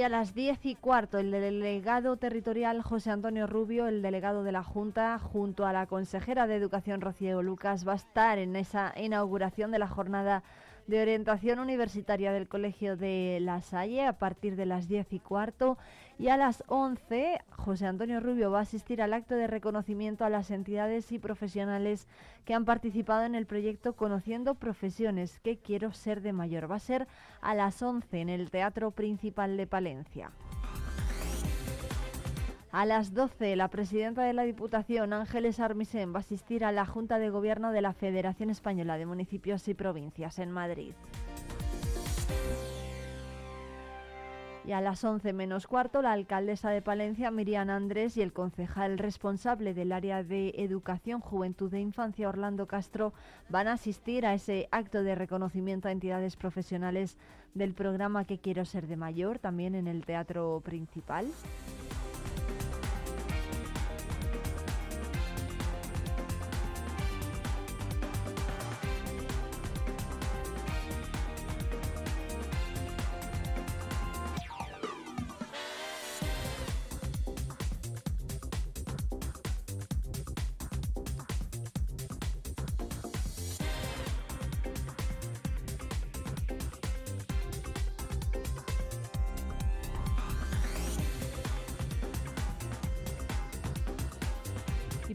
Hoy 0.00 0.04
a 0.04 0.08
las 0.08 0.32
10 0.32 0.64
y 0.64 0.76
cuarto, 0.76 1.18
el 1.18 1.30
delegado 1.30 2.16
territorial 2.16 2.80
José 2.80 3.10
Antonio 3.10 3.46
Rubio, 3.46 3.86
el 3.86 4.00
delegado 4.00 4.44
de 4.44 4.50
la 4.50 4.62
Junta, 4.62 5.18
junto 5.18 5.66
a 5.66 5.74
la 5.74 5.84
consejera 5.84 6.46
de 6.46 6.56
Educación 6.56 7.02
Rocío 7.02 7.42
Lucas, 7.42 7.86
va 7.86 7.92
a 7.92 7.96
estar 7.96 8.38
en 8.38 8.56
esa 8.56 8.94
inauguración 8.96 9.70
de 9.70 9.78
la 9.78 9.88
jornada 9.88 10.42
de 10.86 11.02
orientación 11.02 11.58
universitaria 11.58 12.32
del 12.32 12.48
Colegio 12.48 12.96
de 12.96 13.40
La 13.42 13.60
Salle 13.60 14.06
a 14.06 14.14
partir 14.14 14.56
de 14.56 14.64
las 14.64 14.88
10 14.88 15.12
y 15.12 15.18
cuarto 15.18 15.76
y 16.20 16.28
a 16.28 16.36
las 16.36 16.62
11 16.66 17.40
José 17.48 17.86
Antonio 17.86 18.20
Rubio 18.20 18.50
va 18.50 18.58
a 18.58 18.62
asistir 18.62 19.00
al 19.00 19.14
acto 19.14 19.36
de 19.36 19.46
reconocimiento 19.46 20.26
a 20.26 20.28
las 20.28 20.50
entidades 20.50 21.12
y 21.12 21.18
profesionales 21.18 22.06
que 22.44 22.52
han 22.52 22.66
participado 22.66 23.24
en 23.24 23.34
el 23.34 23.46
proyecto 23.46 23.94
Conociendo 23.94 24.54
Profesiones 24.54 25.40
que 25.40 25.56
quiero 25.56 25.94
ser 25.94 26.20
de 26.20 26.34
mayor. 26.34 26.70
Va 26.70 26.76
a 26.76 26.80
ser 26.80 27.08
a 27.40 27.54
las 27.54 27.80
11 27.80 28.20
en 28.20 28.28
el 28.28 28.50
Teatro 28.50 28.90
Principal 28.90 29.56
de 29.56 29.66
Palencia. 29.66 30.30
A 32.70 32.84
las 32.84 33.14
12, 33.14 33.56
la 33.56 33.68
presidenta 33.68 34.22
de 34.22 34.34
la 34.34 34.42
Diputación, 34.42 35.14
Ángeles 35.14 35.58
Armisen, 35.58 36.12
va 36.12 36.18
a 36.18 36.20
asistir 36.20 36.66
a 36.66 36.70
la 36.70 36.84
Junta 36.84 37.18
de 37.18 37.30
Gobierno 37.30 37.72
de 37.72 37.80
la 37.80 37.94
Federación 37.94 38.50
Española 38.50 38.98
de 38.98 39.06
Municipios 39.06 39.66
y 39.68 39.74
Provincias 39.74 40.38
en 40.38 40.50
Madrid. 40.50 40.92
Y 44.66 44.72
a 44.72 44.80
las 44.80 45.02
11 45.02 45.32
menos 45.32 45.66
cuarto, 45.66 46.02
la 46.02 46.12
alcaldesa 46.12 46.70
de 46.70 46.82
Palencia, 46.82 47.30
Miriam 47.30 47.70
Andrés, 47.70 48.16
y 48.16 48.22
el 48.22 48.32
concejal 48.32 48.98
responsable 48.98 49.74
del 49.74 49.90
área 49.90 50.22
de 50.22 50.54
Educación, 50.58 51.20
Juventud 51.20 51.72
e 51.72 51.80
Infancia, 51.80 52.28
Orlando 52.28 52.66
Castro, 52.66 53.12
van 53.48 53.68
a 53.68 53.72
asistir 53.72 54.26
a 54.26 54.34
ese 54.34 54.68
acto 54.70 55.02
de 55.02 55.14
reconocimiento 55.14 55.88
a 55.88 55.92
entidades 55.92 56.36
profesionales 56.36 57.16
del 57.54 57.74
programa 57.74 58.26
Que 58.26 58.38
Quiero 58.38 58.64
Ser 58.64 58.86
de 58.86 58.96
Mayor, 58.96 59.38
también 59.38 59.74
en 59.74 59.88
el 59.88 60.04
Teatro 60.04 60.60
Principal. 60.64 61.26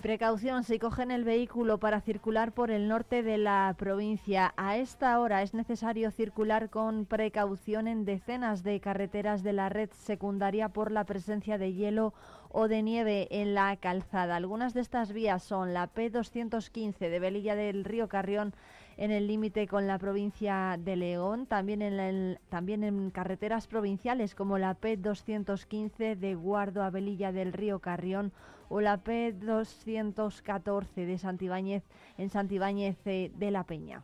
Precaución 0.06 0.64
si 0.64 0.78
cogen 0.78 1.10
el 1.10 1.24
vehículo 1.24 1.80
para 1.80 2.00
circular 2.00 2.52
por 2.52 2.70
el 2.70 2.88
norte 2.88 3.24
de 3.24 3.40
la 3.40 3.74
provincia. 3.76 4.54
A 4.56 4.78
esta 4.78 5.20
hora 5.20 5.42
es 5.42 5.56
necesario 5.56 6.12
circular 6.12 6.70
con 6.70 7.08
precaución 7.08 7.88
en 7.88 8.06
decenas 8.06 8.62
de 8.62 8.80
carreteras 8.80 9.42
de 9.42 9.54
la 9.54 9.70
red 9.70 9.90
secundaria 9.94 10.70
por 10.70 10.92
la 10.92 11.06
presencia 11.06 11.58
de 11.58 11.74
hielo 11.74 12.14
o 12.52 12.68
de 12.68 12.84
nieve 12.84 13.28
en 13.32 13.56
la 13.56 13.76
calzada. 13.78 14.36
Algunas 14.36 14.76
de 14.76 14.82
estas 14.82 15.12
vías 15.12 15.42
son 15.42 15.74
la 15.74 15.92
P215 15.92 17.10
de 17.10 17.20
Velilla 17.20 17.56
del 17.56 17.84
Río 17.84 18.08
Carrión 18.08 18.54
en 18.98 19.10
el 19.10 19.26
límite 19.26 19.68
con 19.68 19.88
la 19.88 19.98
provincia 19.98 20.78
de 20.78 20.98
León, 20.98 21.48
también 21.48 21.82
en, 21.82 22.38
también 22.50 22.84
en 22.84 23.10
carreteras 23.10 23.66
provinciales 23.66 24.36
como 24.36 24.60
la 24.60 24.80
P215 24.80 26.16
de 26.16 26.36
Guardo 26.36 26.84
a 26.84 26.92
Velilla 26.92 27.32
del 27.32 27.54
Río 27.54 27.80
Carrión 27.80 28.32
o 28.70 28.82
la 28.82 29.04
P214 29.04 31.06
de 31.06 31.18
Santibáñez 31.18 31.84
en 32.18 32.30
Santibáñez 32.30 32.98
de 33.04 33.52
la 33.52 33.64
Peña. 33.64 34.04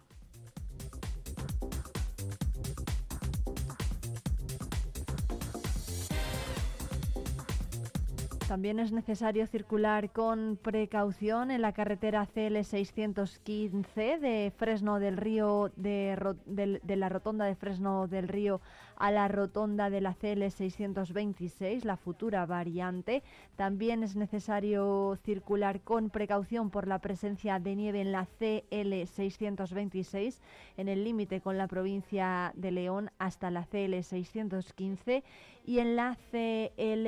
También 8.51 8.79
es 8.79 8.91
necesario 8.91 9.47
circular 9.47 10.11
con 10.11 10.59
precaución 10.61 11.51
en 11.51 11.61
la 11.61 11.71
carretera 11.71 12.25
CL 12.25 12.63
615 12.63 14.19
de 14.19 14.51
Fresno 14.57 14.99
del 14.99 15.15
Río, 15.15 15.71
de, 15.77 16.35
de, 16.45 16.95
la 16.97 17.07
rotonda 17.07 17.45
de 17.45 17.55
Fresno 17.55 18.09
del 18.09 18.27
Río 18.27 18.59
a 19.01 19.09
la 19.09 19.27
rotonda 19.27 19.89
de 19.89 19.99
la 19.99 20.13
CL 20.13 20.47
626, 20.47 21.85
la 21.85 21.97
futura 21.97 22.45
variante. 22.45 23.23
También 23.55 24.03
es 24.03 24.15
necesario 24.15 25.17
circular 25.23 25.81
con 25.81 26.11
precaución 26.11 26.69
por 26.69 26.87
la 26.87 26.99
presencia 26.99 27.57
de 27.57 27.75
nieve 27.75 28.01
en 28.01 28.11
la 28.11 28.27
CL 28.27 29.07
626 29.07 30.39
en 30.77 30.87
el 30.87 31.03
límite 31.03 31.41
con 31.41 31.57
la 31.57 31.67
provincia 31.67 32.53
de 32.55 32.69
León 32.69 33.09
hasta 33.17 33.49
la 33.49 33.65
CL 33.65 34.03
615 34.03 35.23
y 35.65 35.79
en 35.79 35.95
la 35.95 36.15
CL 36.29 37.07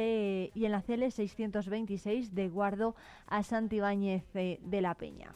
y 0.56 0.66
en 0.66 0.72
la 0.72 0.82
CL 0.82 1.12
626 1.12 2.34
de 2.34 2.50
Guardo 2.50 2.96
a 3.28 3.44
Santibáñez 3.44 4.24
de 4.34 4.82
la 4.82 4.96
Peña. 4.96 5.36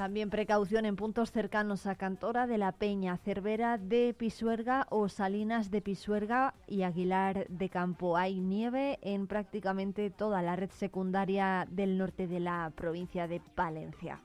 También 0.00 0.30
precaución 0.30 0.86
en 0.86 0.96
puntos 0.96 1.30
cercanos 1.30 1.86
a 1.86 1.94
Cantora 1.94 2.46
de 2.46 2.56
la 2.56 2.72
Peña, 2.72 3.18
Cervera 3.18 3.76
de 3.76 4.14
Pisuerga 4.16 4.86
o 4.88 5.10
Salinas 5.10 5.70
de 5.70 5.82
Pisuerga 5.82 6.54
y 6.66 6.84
Aguilar 6.84 7.46
de 7.48 7.68
Campo. 7.68 8.16
Hay 8.16 8.40
nieve 8.40 8.98
en 9.02 9.26
prácticamente 9.26 10.08
toda 10.08 10.40
la 10.40 10.56
red 10.56 10.70
secundaria 10.70 11.68
del 11.70 11.98
norte 11.98 12.26
de 12.26 12.40
la 12.40 12.72
provincia 12.74 13.28
de 13.28 13.42
Palencia. 13.54 14.22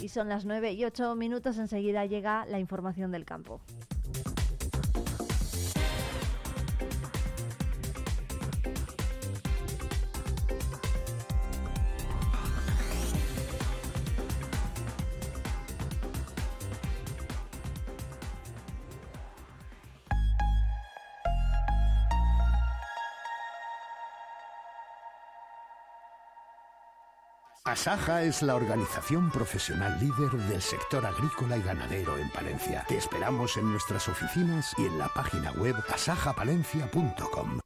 Y 0.00 0.08
son 0.08 0.28
las 0.28 0.44
9 0.44 0.72
y 0.72 0.84
8 0.84 1.14
minutos, 1.14 1.58
enseguida 1.58 2.06
llega 2.06 2.44
la 2.46 2.58
información 2.58 3.12
del 3.12 3.24
campo. 3.24 3.60
Asaja 27.66 28.22
es 28.22 28.42
la 28.42 28.54
organización 28.54 29.28
profesional 29.28 29.98
líder 29.98 30.30
del 30.48 30.62
sector 30.62 31.04
agrícola 31.04 31.56
y 31.56 31.62
ganadero 31.62 32.16
en 32.16 32.30
Palencia. 32.30 32.84
Te 32.86 32.96
esperamos 32.96 33.56
en 33.56 33.72
nuestras 33.72 34.08
oficinas 34.08 34.72
y 34.78 34.82
en 34.82 34.96
la 34.98 35.08
página 35.08 35.50
web 35.50 35.74
asajapalencia.com. 35.92 37.65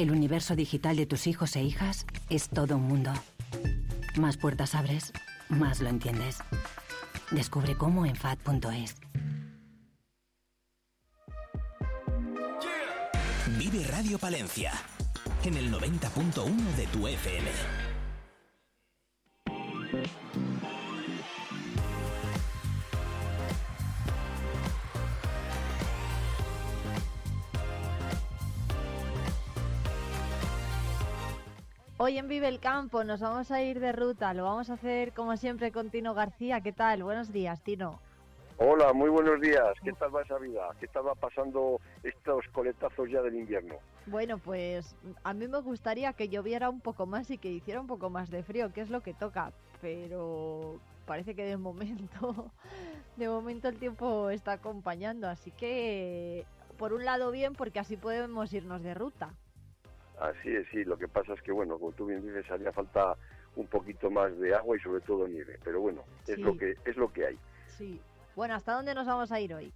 El 0.00 0.12
universo 0.12 0.56
digital 0.56 0.96
de 0.96 1.04
tus 1.04 1.26
hijos 1.26 1.54
e 1.56 1.62
hijas 1.62 2.06
es 2.30 2.48
todo 2.48 2.76
un 2.76 2.84
mundo. 2.84 3.12
Más 4.16 4.38
puertas 4.38 4.74
abres, 4.74 5.12
más 5.50 5.82
lo 5.82 5.90
entiendes. 5.90 6.38
Descubre 7.30 7.76
cómo 7.76 8.06
en 8.06 8.16
FAD.es. 8.16 8.96
Vive 13.58 13.84
Radio 13.88 14.18
Palencia 14.18 14.72
en 15.44 15.58
el 15.58 15.70
90.1 15.70 16.56
de 16.76 16.86
tu 16.86 17.06
FM. 17.06 17.89
Hoy 32.10 32.18
en 32.18 32.26
Vive 32.26 32.48
el 32.48 32.58
Campo 32.58 33.04
nos 33.04 33.20
vamos 33.20 33.52
a 33.52 33.62
ir 33.62 33.78
de 33.78 33.92
ruta, 33.92 34.34
lo 34.34 34.42
vamos 34.42 34.68
a 34.68 34.72
hacer 34.72 35.12
como 35.12 35.36
siempre 35.36 35.70
con 35.70 35.90
Tino 35.90 36.12
García. 36.12 36.60
¿Qué 36.60 36.72
tal? 36.72 37.04
Buenos 37.04 37.32
días, 37.32 37.62
Tino. 37.62 38.00
Hola, 38.56 38.92
muy 38.92 39.08
buenos 39.08 39.40
días. 39.40 39.78
¿Qué 39.84 39.92
tal 39.92 40.12
va 40.16 40.22
esa 40.22 40.36
vida? 40.38 40.70
¿Qué 40.80 40.88
tal 40.88 41.06
va 41.06 41.14
pasando 41.14 41.80
estos 42.02 42.44
coletazos 42.50 43.08
ya 43.08 43.22
del 43.22 43.36
invierno? 43.36 43.76
Bueno, 44.06 44.38
pues 44.38 44.96
a 45.22 45.32
mí 45.34 45.46
me 45.46 45.60
gustaría 45.60 46.12
que 46.12 46.28
lloviera 46.28 46.68
un 46.68 46.80
poco 46.80 47.06
más 47.06 47.30
y 47.30 47.38
que 47.38 47.48
hiciera 47.48 47.80
un 47.80 47.86
poco 47.86 48.10
más 48.10 48.28
de 48.28 48.42
frío, 48.42 48.72
que 48.72 48.80
es 48.80 48.90
lo 48.90 49.02
que 49.02 49.14
toca, 49.14 49.52
pero 49.80 50.80
parece 51.06 51.36
que 51.36 51.44
de 51.44 51.58
momento 51.58 52.50
de 53.18 53.28
momento 53.28 53.68
el 53.68 53.78
tiempo 53.78 54.30
está 54.30 54.54
acompañando, 54.54 55.28
así 55.28 55.52
que 55.52 56.44
por 56.76 56.92
un 56.92 57.04
lado 57.04 57.30
bien 57.30 57.52
porque 57.52 57.78
así 57.78 57.96
podemos 57.96 58.52
irnos 58.52 58.82
de 58.82 58.94
ruta. 58.94 59.32
Así 60.20 60.54
es, 60.54 60.66
sí. 60.70 60.84
Lo 60.84 60.98
que 60.98 61.08
pasa 61.08 61.32
es 61.32 61.42
que, 61.42 61.50
bueno, 61.50 61.78
como 61.78 61.92
tú 61.92 62.06
bien 62.06 62.22
dices, 62.22 62.50
haría 62.50 62.72
falta 62.72 63.16
un 63.56 63.66
poquito 63.66 64.10
más 64.10 64.38
de 64.38 64.54
agua 64.54 64.76
y 64.76 64.80
sobre 64.80 65.00
todo 65.00 65.26
nieve. 65.26 65.58
Pero 65.64 65.80
bueno, 65.80 66.04
es 66.26 66.38
lo 66.38 66.56
que 66.56 66.76
es 66.84 66.96
lo 66.96 67.12
que 67.12 67.26
hay. 67.26 67.38
Sí. 67.66 68.00
Bueno, 68.36 68.54
¿hasta 68.54 68.74
dónde 68.74 68.94
nos 68.94 69.06
vamos 69.06 69.32
a 69.32 69.40
ir 69.40 69.54
hoy? 69.54 69.72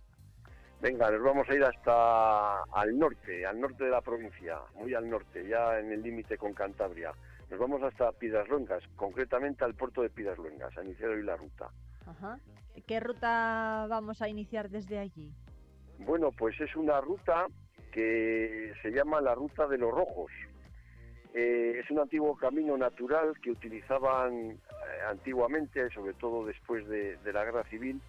Venga, 0.81 1.11
nos 1.11 1.23
vamos 1.23 1.49
a 1.49 1.55
ir 1.55 1.65
hasta 1.65 2.63
al 2.65 2.99
norte, 2.99 3.47
al 3.47 3.59
norte 3.59 3.85
de 3.85 3.91
la 3.91 4.03
provincia, 4.03 4.59
muy 4.75 4.93
al 4.93 5.09
norte, 5.09 5.49
ya 5.49 5.79
en 5.79 5.91
el 5.91 6.03
límite 6.03 6.37
con 6.37 6.53
Cantabria. 6.53 7.13
Nos 7.51 7.59
vamos 7.59 7.83
hasta 7.83 8.13
Piedras 8.13 8.47
concretamente 8.97 9.65
al 9.65 9.75
puerto 9.75 10.03
de 10.03 10.11
Piedras 10.11 10.39
a 10.77 10.85
iniciar 10.85 11.11
hoy 11.11 11.23
la 11.23 11.37
ruta. 11.37 11.71
Ajá. 12.07 12.39
¿Qué 12.87 13.01
ruta 13.01 13.87
vamos 13.89 14.21
a 14.21 14.29
iniciar 14.29 14.69
desde 14.69 14.99
allí? 14.99 15.33
Bueno, 15.99 16.31
pues 16.33 16.61
es 16.61 16.75
una 16.77 17.01
ruta 17.01 17.47
que 17.95 18.73
se 18.83 18.91
llama 18.91 19.21
la 19.21 19.37
Ruta 19.37 19.69
de 19.69 19.79
los 19.79 19.93
Rojos. 19.93 20.33
Eh, 21.33 21.79
es 21.79 21.89
un 21.93 22.01
antiguo 22.01 22.37
camino 22.37 22.77
natural 22.77 23.35
que 23.41 23.53
utilizaban 23.53 24.51
eh, 24.51 24.59
antiguamente, 25.09 25.89
sobre 25.91 26.13
todo 26.15 26.45
después 26.45 26.87
de, 26.89 27.17
la 27.25 27.45
guerra 27.45 27.63
civil, 27.71 28.01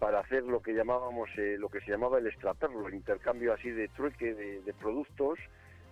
para 0.00 0.20
hacer 0.20 0.42
lo 0.42 0.60
que 0.60 0.74
llamábamos, 0.74 1.30
eh, 1.38 1.56
lo 1.56 1.68
que 1.68 1.80
se 1.80 1.92
llamaba 1.92 2.18
el 2.18 2.26
extraperlo, 2.26 2.88
el 2.88 2.94
intercambio 2.94 3.52
así 3.52 3.70
de 3.70 3.86
trueque 3.88 4.34
de, 4.34 4.74
productos 4.74 5.38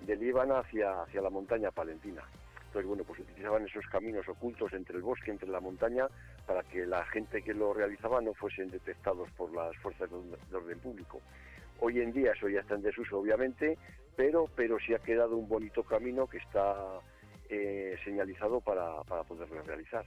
de 0.01 0.17
Líbana 0.17 0.59
hacia, 0.59 1.03
hacia 1.03 1.23
la 1.23 1.31
montaña 1.31 1.71
palentina. 1.71 2.23
Entonces, 2.67 2.89
bueno, 2.89 3.05
pues 3.05 3.21
utilizaban 3.21 3.65
esos 3.65 3.87
caminos 3.87 4.29
ocultos 4.29 4.73
entre 4.73 4.97
el 4.97 5.03
bosque, 5.03 5.31
entre 5.31 5.49
la 5.49 5.61
montaña, 5.61 6.09
para 6.47 6.65
que 6.65 6.85
la 6.85 7.05
gente 7.07 7.43
que 7.43 7.55
lo 7.55 7.73
realizaba 7.73 8.21
no 8.21 8.35
fuesen 8.35 8.71
detectados 8.71 9.31
por 9.37 9.53
las 9.55 9.77
fuerzas 9.77 10.11
de 10.11 10.57
orden 10.57 10.81
público. 10.81 11.21
Hoy 11.81 12.01
en 12.01 12.13
día 12.13 12.33
eso 12.33 12.49
ya 12.49 12.61
está 12.61 12.75
en 12.75 12.83
desuso, 12.83 13.19
obviamente, 13.19 13.79
pero, 14.17 14.47
pero 14.55 14.79
sí 14.79 14.95
ha 14.95 14.99
quedado 14.99 15.37
un 15.37 15.49
bonito 15.49 15.83
camino 15.83 16.27
que 16.27 16.39
está 16.39 17.01
eh, 17.49 17.97
señalizado 18.05 18.61
para, 18.61 19.03
para 19.05 19.23
poderlo 19.25 19.63
realizar. 19.63 20.05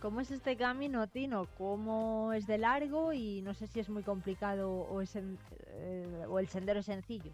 ¿Cómo 0.00 0.20
es 0.20 0.30
este 0.30 0.56
camino, 0.56 1.06
Tino? 1.06 1.48
¿Cómo 1.56 2.32
es 2.32 2.46
de 2.46 2.58
largo 2.58 3.12
y 3.12 3.40
no 3.42 3.54
sé 3.54 3.66
si 3.66 3.80
es 3.80 3.88
muy 3.88 4.02
complicado 4.02 4.70
o, 4.70 5.00
es 5.00 5.16
eh, 5.16 6.24
o 6.28 6.38
el 6.38 6.48
sendero 6.48 6.80
es 6.80 6.86
sencillo? 6.86 7.30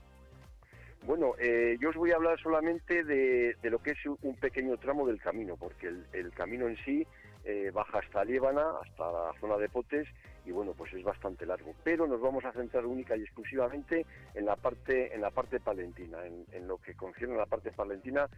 Bueno, 1.05 1.35
eh, 1.41 1.77
yo 1.81 1.91
os 1.91 1.97
voy 1.97 2.13
a 2.13 2.17
hablar 2.17 2.39
solamente 2.41 3.03
de, 3.03 3.57
lo 3.65 3.81
que 3.81 3.91
es 3.91 3.99
un 4.07 4.37
pequeño 4.37 4.77
tramo 4.77 5.07
del 5.07 5.21
camino, 5.21 5.57
porque 5.57 5.89
el, 5.89 6.07
el 6.13 6.33
camino 6.33 6.69
en 6.69 6.77
sí 6.85 7.05
baja 7.73 7.99
hasta 7.99 8.25
Líbana, 8.25 8.65
hasta 8.83 9.11
la 9.11 9.33
zona 9.41 9.57
de 9.57 9.69
Potes, 9.69 10.09
y 10.45 10.51
bueno, 10.51 10.73
pues 10.77 10.93
es 10.93 11.03
bastante 11.03 11.47
largo. 11.47 11.75
Pero 11.85 12.07
nos 12.07 12.21
vamos 12.21 12.45
a 12.45 12.53
centrar 12.53 12.87
única 12.87 13.17
y 13.17 13.23
exclusivamente 13.23 14.05
en 14.35 14.47
la 14.47 14.57
parte, 14.57 15.15
en 15.15 15.21
la 15.21 15.31
parte 15.31 15.61
palentina, 15.61 16.19
en, 16.27 16.69
lo 16.69 16.79
que 16.79 16.95
concierne 16.95 17.35
a 17.35 17.39
la 17.39 17.47
parte 17.47 17.71
palentina, 17.71 18.29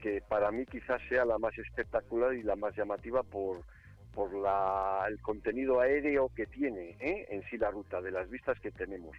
que 0.00 0.22
para 0.22 0.50
mí 0.50 0.66
quizás 0.66 1.00
sea 1.08 1.24
la 1.24 1.38
más 1.38 1.56
espectacular 1.58 2.34
y 2.34 2.42
la 2.42 2.56
más 2.56 2.74
llamativa 2.76 3.22
por, 3.22 3.62
por 4.14 4.34
la, 4.34 5.04
el 5.08 5.20
contenido 5.20 5.80
aéreo 5.80 6.30
que 6.34 6.46
tiene 6.46 6.96
¿eh? 7.00 7.26
en 7.30 7.42
sí 7.44 7.58
la 7.58 7.70
ruta, 7.70 8.00
de 8.00 8.10
las 8.10 8.28
vistas 8.28 8.58
que 8.60 8.72
tenemos. 8.72 9.16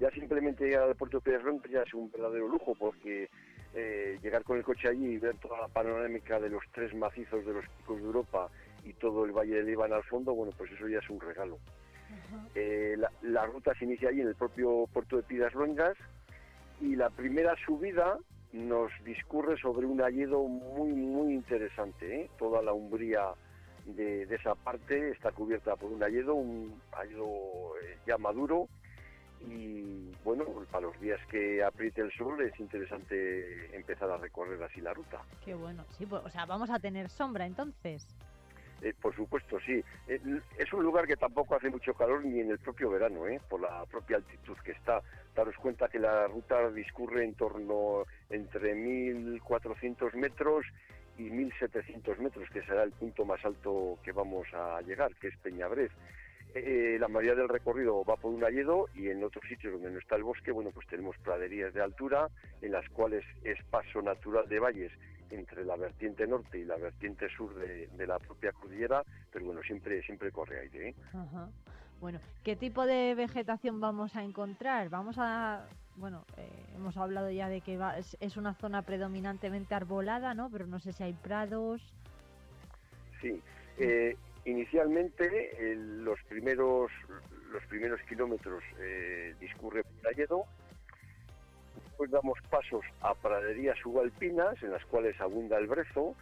Ya 0.00 0.10
simplemente 0.10 0.64
llegar 0.64 0.88
al 0.88 0.96
puerto 0.96 1.18
de 1.18 1.30
Pedrón 1.30 1.62
ya 1.70 1.82
es 1.82 1.94
un 1.94 2.10
verdadero 2.10 2.48
lujo 2.48 2.74
porque 2.74 3.28
eh, 3.74 4.18
llegar 4.22 4.42
con 4.42 4.56
el 4.56 4.64
coche 4.64 4.88
allí 4.88 5.06
y 5.06 5.18
ver 5.18 5.36
toda 5.36 5.60
la 5.60 5.68
panorámica 5.68 6.40
de 6.40 6.48
los 6.48 6.64
tres 6.72 6.94
macizos 6.94 7.44
de 7.44 7.52
los 7.52 7.68
picos 7.68 7.98
de 7.98 8.04
Europa 8.04 8.50
y 8.84 8.92
todo 8.94 9.24
el 9.24 9.32
Valle 9.32 9.56
del 9.56 9.66
Líbano 9.66 9.96
al 9.96 10.04
fondo, 10.04 10.34
bueno, 10.34 10.52
pues 10.56 10.70
eso 10.72 10.86
ya 10.88 10.98
es 10.98 11.10
un 11.10 11.20
regalo. 11.20 11.58
Eh, 12.54 12.96
la, 13.22 13.46
ruta 13.46 13.74
se 13.74 13.84
inicia 13.84 14.08
ahí 14.08 14.20
en 14.20 14.28
el 14.28 14.34
propio 14.34 14.86
puerto 14.92 15.16
de 15.16 15.22
Pidas 15.22 15.54
Luengas 15.54 15.96
y 16.80 16.96
la 16.96 17.10
primera 17.10 17.54
subida 17.64 18.18
nos 18.52 18.90
discurre 19.04 19.58
sobre 19.58 19.86
un 19.86 20.00
alledo 20.00 20.44
muy, 20.44 20.92
muy 20.92 21.34
interesante. 21.34 22.22
¿eh? 22.22 22.30
Toda 22.38 22.62
la 22.62 22.72
umbría 22.72 23.32
de, 23.86 24.22
esa 24.22 24.54
parte 24.54 25.10
está 25.10 25.32
cubierta 25.32 25.76
por 25.76 25.90
un 25.90 26.02
alledo, 26.02 26.34
un 26.34 26.80
alledo 26.92 27.76
eh, 27.82 27.98
ya 28.06 28.16
maduro. 28.18 28.68
Y 29.46 30.10
bueno, 30.24 30.44
para 30.70 30.86
los 30.86 30.98
días 31.00 31.20
que 31.30 31.62
apriete 31.62 32.00
el 32.00 32.10
sol 32.12 32.40
es 32.40 32.58
interesante 32.58 33.76
empezar 33.76 34.10
a 34.10 34.16
recorrer 34.16 34.62
así 34.62 34.80
la 34.80 34.94
ruta. 34.94 35.20
Qué 35.44 35.54
bueno, 35.54 35.84
sí, 35.98 36.06
pues, 36.06 36.22
o 36.24 36.30
sea, 36.30 36.46
vamos 36.46 36.70
a 36.70 36.78
tener 36.78 37.10
sombra 37.10 37.44
entonces. 37.44 38.06
Eh, 38.84 38.92
por 39.00 39.16
supuesto, 39.16 39.58
sí. 39.60 39.82
Eh, 40.06 40.20
es 40.58 40.72
un 40.74 40.82
lugar 40.82 41.06
que 41.06 41.16
tampoco 41.16 41.54
hace 41.54 41.70
mucho 41.70 41.94
calor 41.94 42.22
ni 42.22 42.40
en 42.40 42.50
el 42.50 42.58
propio 42.58 42.90
verano, 42.90 43.26
¿eh? 43.26 43.40
por 43.48 43.62
la 43.62 43.86
propia 43.86 44.16
altitud 44.16 44.58
que 44.62 44.72
está. 44.72 45.00
Daros 45.34 45.56
cuenta 45.56 45.88
que 45.88 45.98
la 45.98 46.26
ruta 46.26 46.70
discurre 46.70 47.24
en 47.24 47.34
torno 47.34 48.04
entre 48.28 48.74
1.400 48.74 50.12
metros 50.16 50.66
y 51.16 51.30
1.700 51.30 52.18
metros, 52.18 52.50
que 52.50 52.62
será 52.62 52.82
el 52.82 52.92
punto 52.92 53.24
más 53.24 53.42
alto 53.42 53.98
que 54.04 54.12
vamos 54.12 54.46
a 54.52 54.82
llegar, 54.82 55.14
que 55.14 55.28
es 55.28 55.36
Peñabrez. 55.38 55.90
Eh, 56.54 56.98
la 57.00 57.08
mayoría 57.08 57.34
del 57.34 57.48
recorrido 57.48 58.04
va 58.04 58.16
por 58.16 58.34
un 58.34 58.44
alledo 58.44 58.88
y 58.94 59.08
en 59.08 59.24
otros 59.24 59.44
sitios 59.48 59.72
donde 59.72 59.90
no 59.90 59.98
está 59.98 60.16
el 60.16 60.24
bosque, 60.24 60.52
bueno, 60.52 60.72
pues 60.72 60.86
tenemos 60.88 61.16
praderías 61.18 61.72
de 61.72 61.80
altura 61.80 62.28
en 62.60 62.70
las 62.70 62.86
cuales 62.90 63.24
es 63.44 63.58
paso 63.70 64.02
natural 64.02 64.46
de 64.46 64.60
valles 64.60 64.92
entre 65.34 65.64
la 65.64 65.76
vertiente 65.76 66.26
norte 66.26 66.58
y 66.58 66.64
la 66.64 66.76
vertiente 66.76 67.28
sur 67.28 67.54
de, 67.54 68.06
la 68.06 68.18
propia 68.18 68.52
cordillera, 68.52 69.02
pero 69.32 69.46
bueno, 69.46 69.62
siempre, 69.62 70.02
siempre 70.02 70.30
corre 70.30 70.60
aire. 70.60 70.88
¿eh? 70.88 70.94
Bueno, 72.00 72.20
¿qué 72.42 72.56
tipo 72.56 72.86
de 72.86 73.14
vegetación 73.14 73.80
vamos 73.80 74.14
a 74.16 74.22
encontrar? 74.22 74.88
Vamos 74.88 75.16
a, 75.18 75.66
bueno, 75.96 76.24
eh, 76.36 76.48
hemos 76.74 76.96
hablado 76.96 77.30
ya 77.30 77.48
de 77.48 77.60
que 77.60 77.78
es, 78.20 78.36
una 78.36 78.54
zona 78.54 78.82
predominantemente 78.82 79.74
arbolada, 79.74 80.34
¿no? 80.34 80.50
Pero 80.50 80.66
no 80.66 80.80
sé 80.80 80.92
si 80.92 81.02
hay 81.02 81.14
prados. 81.14 81.80
Sí, 83.20 83.40
eh, 83.78 84.16
inicialmente 84.44 85.74
los 85.76 86.20
primeros 86.28 86.90
los 87.50 87.64
primeros 87.66 88.00
kilómetros 88.02 88.64
discurre 89.38 89.84
por 89.84 90.12
Después 91.94 92.10
damos 92.10 92.40
pasos 92.50 92.84
a 93.02 93.14
praderías 93.14 93.78
subalpinas 93.78 94.60
en 94.64 94.72
las 94.72 94.84
cuales 94.86 95.14
abunda 95.20 95.58
el 95.58 95.68
brezo. 95.68 96.16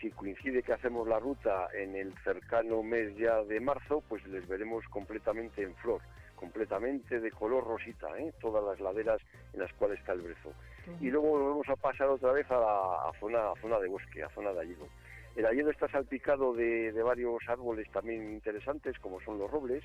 Si 0.00 0.10
coincide 0.10 0.62
que 0.62 0.72
hacemos 0.72 1.06
la 1.06 1.18
ruta 1.18 1.68
en 1.74 1.94
el 1.96 2.14
cercano 2.24 2.82
mes 2.82 3.14
ya 3.18 3.42
de 3.42 3.60
marzo, 3.60 4.02
pues 4.08 4.26
les 4.26 4.48
veremos 4.48 4.86
completamente 4.88 5.62
en 5.62 5.74
flor, 5.74 6.00
completamente 6.34 7.20
de 7.20 7.30
color 7.30 7.62
rosita, 7.62 8.08
¿eh? 8.18 8.32
todas 8.40 8.64
las 8.64 8.80
laderas 8.80 9.20
en 9.52 9.60
las 9.60 9.70
cuales 9.74 9.98
está 9.98 10.14
el 10.14 10.22
brezo. 10.22 10.54
Y 10.98 11.10
luego 11.10 11.28
volvemos 11.28 11.68
a 11.68 11.76
pasar 11.76 12.08
otra 12.08 12.32
vez 12.32 12.50
a 12.50 12.58
la 12.58 13.12
zona, 13.20 13.52
zona 13.60 13.78
de 13.80 13.88
bosque, 13.88 14.22
a 14.22 14.30
zona 14.30 14.54
de 14.54 14.62
ayudo. 14.62 14.88
El 15.36 15.44
ayudo 15.44 15.70
está 15.70 15.88
salpicado 15.88 16.54
de, 16.54 16.90
de 16.90 17.02
varios 17.02 17.46
árboles 17.48 17.86
también 17.90 18.32
interesantes, 18.32 18.98
como 18.98 19.20
son 19.20 19.38
los 19.38 19.50
robles, 19.50 19.84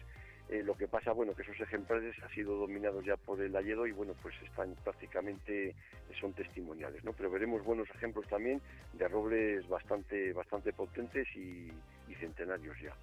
eh, 0.50 0.62
lo 0.64 0.76
que 0.76 0.88
pasa, 0.88 1.14
bueno, 1.14 1.34
que 1.34 1.42
esos 1.42 1.60
ejemplares 1.60 2.16
han 2.22 2.30
sido 2.30 2.58
dominados 2.58 3.04
ya 3.06 3.16
por 3.16 3.42
el 3.42 3.56
ayedo 3.56 3.88
y, 3.88 3.92
bueno, 3.92 4.14
pues 4.22 4.36
están 4.44 4.76
prácticamente, 4.84 5.74
son 6.20 6.34
testimoniales, 6.34 7.04
¿no? 7.04 7.14
Pero 7.14 7.32
veremos 7.32 7.64
buenos 7.64 7.90
ejemplos 7.96 8.28
también 8.28 8.62
de 8.94 9.08
robles 9.08 9.68
bastante, 9.68 10.34
bastante 10.34 10.74
potentes 10.74 11.28
y, 11.36 11.72
centenarios 12.20 12.80
ya. 12.80 12.94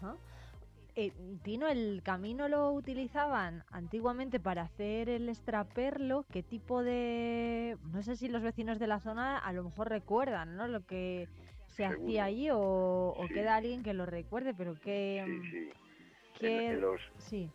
Ajá. 0.00 0.16
Eh, 0.96 1.12
Tino, 1.42 1.68
¿el 1.68 2.02
camino 2.02 2.48
lo 2.48 2.72
utilizaban 2.72 3.62
antiguamente 3.70 4.40
para 4.40 4.62
hacer 4.62 5.08
el 5.08 5.28
extraperlo? 5.28 6.24
¿Qué 6.32 6.42
tipo 6.42 6.82
de...? 6.82 7.76
No 7.92 8.02
sé 8.02 8.16
si 8.16 8.28
los 8.28 8.42
vecinos 8.42 8.78
de 8.78 8.88
la 8.88 8.98
zona 9.00 9.38
a 9.38 9.52
lo 9.52 9.62
mejor 9.62 9.88
recuerdan, 9.88 10.56
¿no? 10.56 10.66
Lo 10.66 10.84
que 10.84 11.28
se 11.68 11.86
hacía 11.86 12.24
allí 12.24 12.48
o, 12.52 13.14
queda 13.32 13.54
alguien 13.54 13.82
que 13.82 13.94
lo 13.94 14.04
recuerde, 14.04 14.52
pero. 14.52 14.74
Sí, 14.74 15.24
sí 15.50 15.70
¿Qué... 16.38 16.72
los, 16.74 17.00
sí. 17.18 17.50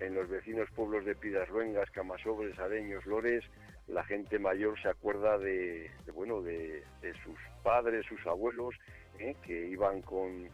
en 0.00 0.14
los 0.14 0.28
vecinos 0.28 0.68
pueblos 0.74 1.04
de 1.04 1.14
Piedras 1.14 1.48
Camasobres, 1.92 2.58
Areños, 2.58 3.04
Lores, 3.06 3.44
la 3.88 4.04
gente 4.04 4.38
mayor 4.38 4.80
se 4.80 4.88
acuerda 4.88 5.38
de, 5.38 5.90
bueno, 6.14 6.42
de, 6.42 6.82
sus 7.24 7.38
padres, 7.62 8.04
sus 8.06 8.24
abuelos, 8.26 8.74
¿eh? 9.18 9.36
que 9.44 9.68
iban 9.68 10.02
con, 10.02 10.48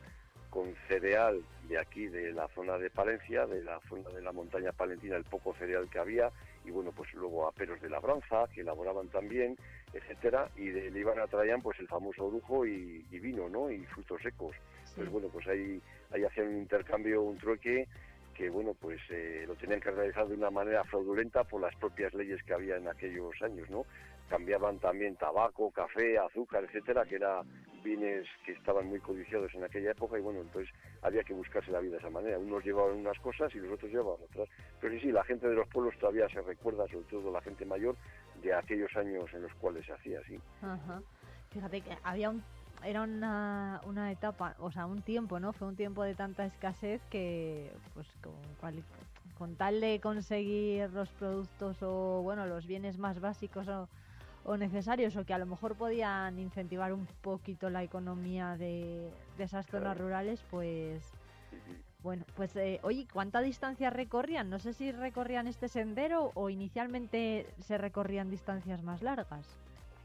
con 0.51 0.75
cereal 0.89 1.43
de 1.69 1.79
aquí, 1.79 2.09
de 2.09 2.33
la 2.33 2.49
zona 2.49 2.77
de 2.77 2.91
Palencia, 2.91 3.47
de 3.47 3.63
la 3.63 3.81
zona 3.89 4.11
de 4.11 4.21
la 4.21 4.33
montaña 4.33 4.73
palentina, 4.73 5.17
el 5.17 5.25
poco 5.25 5.55
cereal 5.55 5.89
que 5.89 5.99
había, 5.99 6.31
y 6.65 6.71
bueno, 6.71 6.93
pues 6.93 7.13
luego 7.15 7.49
aperos 7.49 7.81
de 7.81 7.89
labranza, 7.89 8.45
que 8.55 8.61
elaboraban 8.61 9.09
también, 9.09 9.57
etcétera, 9.95 10.51
y 10.57 10.69
de, 10.69 10.91
le 10.91 11.01
iban 11.01 11.19
a 11.19 11.27
traían 11.27 11.63
pues 11.63 11.79
el 11.81 11.89
famoso 11.89 12.27
orujo 12.27 12.67
y, 12.67 13.03
vino, 13.11 13.49
¿no? 13.49 13.71
Y 13.71 13.85
frutos 13.87 14.21
secos. 14.23 14.55
Pues 14.95 15.09
bueno, 15.09 15.29
pues 15.33 15.47
ahí, 15.49 15.81
ahí 16.13 16.25
hacían 16.25 16.49
un 16.49 16.59
intercambio, 16.59 17.23
un 17.23 17.39
trueque, 17.39 17.89
que 18.35 18.49
bueno, 18.51 18.75
pues 18.81 19.01
eh, 19.11 19.45
lo 19.47 19.55
tenían 19.57 19.81
que 19.81 19.91
realizar 19.91 20.27
de 20.27 20.35
una 20.35 20.51
manera 20.51 20.85
fraudulenta 20.85 21.45
por 21.45 21.61
las 21.61 21.75
propias 21.77 22.15
leyes 22.15 22.43
que 22.43 22.55
había 22.55 22.77
en 22.77 22.89
aquellos 22.89 23.41
años, 23.43 23.69
¿no? 23.71 23.85
Cambiaban 24.29 24.79
también 24.79 25.17
tabaco, 25.17 25.71
café, 25.71 26.19
azúcar, 26.19 26.65
etcétera, 26.65 27.05
que 27.05 27.17
era 27.17 27.43
bienes 27.85 28.27
que 28.47 28.53
estaban 28.53 28.87
muy 28.87 29.01
codiciados 29.01 29.53
en 29.55 29.65
aquella 29.65 29.91
época 29.91 30.19
y 30.19 30.23
bueno, 30.23 30.41
entonces 30.41 30.73
había 31.03 31.23
que 31.23 31.35
buscarse 31.35 31.71
la 31.71 31.81
vida 31.81 31.93
de 31.93 31.99
esa 31.99 32.11
manera. 32.11 32.39
Unos 32.39 32.65
llevaban 32.65 32.97
unas 32.97 33.19
cosas 33.19 33.55
y 33.55 33.59
los 33.59 33.73
otros 33.73 33.91
llevaban 33.91 34.23
otras. 34.23 34.49
Pero 34.81 34.95
sí, 34.95 35.01
sí, 35.01 35.13
la 35.13 35.25
gente 35.25 35.49
de 35.49 35.55
los 35.55 35.69
pueblos 35.69 35.95
todavía 35.99 36.29
se 36.29 36.41
recuerda, 36.41 36.87
sobre 36.89 37.05
todo 37.07 37.31
la 37.31 37.43
gente 37.43 37.67
mayor, 37.67 37.97
de 38.43 38.55
aquellos 38.55 38.95
años 38.97 39.29
en 39.35 39.43
los 39.43 39.55
cuales 39.55 39.85
se 39.85 39.93
hacía 39.93 40.21
así. 40.21 40.41
Fíjate 41.51 41.83
que 41.83 41.91
había 42.03 42.31
un 42.31 42.43
era 42.85 43.03
una, 43.03 43.81
una 43.85 44.11
etapa, 44.11 44.55
o 44.59 44.71
sea, 44.71 44.87
un 44.87 45.03
tiempo, 45.03 45.41
¿no? 45.41 45.53
Fue 45.53 45.69
un 45.69 45.77
tiempo 45.77 46.03
de 46.03 46.15
tanta 46.15 46.45
escasez 46.45 47.01
que, 47.11 47.73
pues, 47.95 48.07
con, 48.23 48.85
con 49.39 49.57
tal 49.57 49.81
de 49.81 50.01
conseguir 50.01 50.91
los 50.91 51.11
productos 51.11 51.83
o, 51.83 52.23
bueno, 52.23 52.47
los 52.47 52.67
bienes 52.67 52.99
más 52.99 53.21
básicos 53.21 53.69
o, 53.69 53.89
o 54.45 54.57
necesarios 54.57 55.17
o 55.17 55.25
que 55.25 55.35
a 55.35 55.39
lo 55.39 55.47
mejor 55.47 55.77
podían 55.77 56.39
incentivar 56.39 56.93
un 56.93 57.07
poquito 57.21 57.71
la 57.71 57.83
economía 57.83 58.57
de, 58.57 59.11
esas 59.39 59.67
zonas 59.67 59.99
rurales, 59.99 60.45
pues 60.51 61.03
bueno, 62.03 62.25
pues 62.35 62.55
eh, 62.57 62.81
oye, 62.83 63.07
¿cuánta 63.13 63.41
distancia 63.41 63.91
recorrían? 63.91 64.51
No 64.51 64.59
sé 64.59 64.73
si 64.73 64.91
recorrían 64.91 65.47
este 65.47 65.69
sendero 65.69 66.33
o 66.35 66.51
inicialmente 66.51 67.47
se 67.61 67.79
recorrían 67.79 68.31
distancias 68.31 68.83
más 68.83 69.03
largas. 69.03 69.47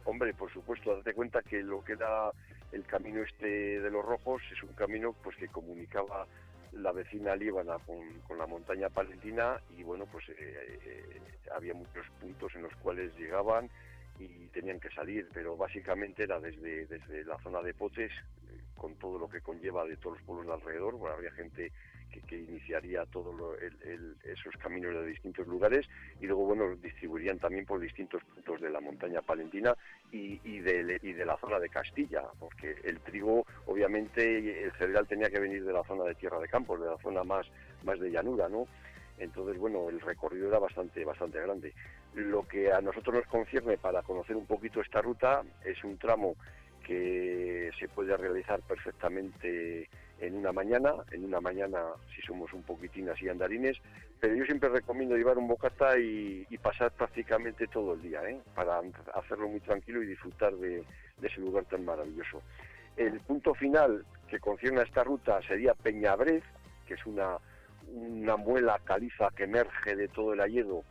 Hombre, 0.06 0.34
por 0.34 0.52
supuesto, 0.52 0.96
date 0.96 1.14
cuenta 1.14 1.42
que 1.42 1.62
lo 1.62 1.84
que 1.84 1.96
da 1.96 2.32
el 2.72 2.86
camino 2.86 3.22
este 3.24 3.80
de 3.80 3.90
los 3.90 4.04
rojos 4.04 4.42
es 4.52 4.62
un 4.64 4.74
camino 4.74 5.14
pues 5.24 5.36
que 5.38 5.48
comunicaba 5.48 6.28
la 6.74 6.92
vecina 6.92 7.36
Líbana 7.36 7.78
con, 7.80 8.38
la 8.38 8.46
montaña 8.46 8.90
palentina 8.90 9.60
y 9.78 9.84
bueno, 9.84 10.06
pues 10.12 10.30
eh, 10.30 10.36
eh, 10.38 11.22
había 11.56 11.74
muchos 11.74 12.06
puntos 12.20 12.54
en 12.56 12.64
los 12.64 12.76
cuales 12.78 13.16
llegaban 13.18 13.70
y 14.20 14.48
tenían 14.48 14.80
que 14.80 14.90
salir, 14.90 15.28
pero 15.34 15.56
básicamente 15.56 16.24
era 16.24 16.40
desde, 16.40 16.86
desde 16.88 17.24
la 17.24 17.38
zona 17.40 17.62
de 17.62 17.74
Potes, 17.74 18.12
eh, 18.12 18.62
con 18.76 18.96
todo 18.96 19.18
lo 19.20 19.30
que 19.30 19.42
conlleva 19.42 19.86
de 19.86 19.98
todos 19.98 20.18
los 20.18 20.26
pueblos 20.26 20.48
de 20.48 20.54
alrededor, 20.54 20.96
bueno, 20.96 21.16
habría 21.16 21.32
gente 21.32 21.72
que, 22.10 22.38
iniciaría 22.38 23.06
todos 23.06 23.36
esos 24.24 24.56
caminos 24.58 24.94
de 24.94 25.06
distintos 25.06 25.48
lugares 25.48 25.88
y 26.20 26.26
luego, 26.26 26.46
bueno, 26.46 26.76
distribuirían 26.76 27.40
también 27.40 27.66
por 27.66 27.80
distintos 27.80 28.24
puntos 28.24 28.62
de 28.62 28.70
la 28.70 28.80
montaña 28.80 29.22
palentina 29.22 29.76
y, 30.12 30.60
de 30.60 31.26
la 31.26 31.38
zona 31.38 31.60
de 31.60 31.70
Castilla, 31.70 32.24
porque 32.40 32.76
el 32.84 33.00
trigo, 33.00 33.46
obviamente, 33.66 34.64
el 34.64 34.72
cereal 34.74 35.08
tenía 35.08 35.30
que 35.30 35.40
venir 35.40 35.64
de 35.64 35.74
la 35.74 35.84
zona 35.84 36.04
de 36.06 36.16
Tierra 36.16 36.40
de 36.40 36.48
Campos, 36.48 36.80
de 36.80 36.88
la 36.88 36.98
zona 36.98 37.24
más, 37.24 37.48
más 37.84 38.00
de 38.00 38.12
llanura, 38.12 38.48
¿no? 38.50 38.68
Entonces, 39.20 39.58
bueno, 39.58 39.90
el 39.90 40.00
recorrido 40.00 40.48
era 40.50 40.60
bastante, 40.60 41.04
bastante 41.04 41.42
grande. 41.42 41.74
Lo 42.14 42.48
que 42.48 42.72
a 42.72 42.82
nosotros 42.82 43.16
nos 43.16 43.28
concierne 43.28 43.78
para 43.78 44.04
conocer 44.04 44.36
un 44.36 44.46
poquito 44.46 44.82
esta 44.82 45.02
ruta 45.02 45.44
es 45.66 45.84
un 45.84 45.98
tramo 45.98 46.36
que 46.86 47.70
se 47.78 47.88
puede 47.90 48.16
realizar 48.16 48.62
perfectamente 48.62 49.90
en 50.20 50.36
una 50.36 50.52
mañana, 50.52 50.94
en 51.12 51.26
una 51.26 51.40
mañana 51.40 51.80
si 52.16 52.22
somos 52.22 52.52
un 52.54 52.64
poquitín 52.64 53.10
así 53.10 53.30
andarines, 53.30 53.78
pero 54.20 54.36
yo 54.36 54.46
siempre 54.46 54.70
recomiendo 54.70 55.16
llevar 55.16 55.38
un 55.38 55.48
bocata 55.48 55.98
y, 56.00 56.46
pasar 56.62 56.92
prácticamente 56.92 57.68
todo 57.68 57.94
el 57.94 58.02
día, 58.02 58.22
¿eh? 58.28 58.40
para 58.56 58.82
hacerlo 59.14 59.48
muy 59.48 59.60
tranquilo 59.62 60.02
y 60.04 60.08
disfrutar 60.08 60.54
de, 60.56 60.84
ese 61.22 61.40
lugar 61.40 61.66
tan 61.66 61.86
maravilloso. 61.86 62.42
El 62.98 63.20
punto 63.22 63.54
final 63.54 64.04
que 64.28 64.40
concierne 64.40 64.82
a 64.82 64.84
esta 64.84 65.04
ruta 65.04 65.40
sería 65.48 65.74
Peñabrez, 65.76 66.44
que 66.88 66.96
es 66.96 67.06
una, 67.06 67.38
una 67.88 68.36
muela 68.36 68.82
caliza 68.84 69.30
que 69.36 69.44
emerge 69.44 69.96
de 69.96 70.08
todo 70.08 70.34
el 70.34 70.42
Alledo 70.42 70.84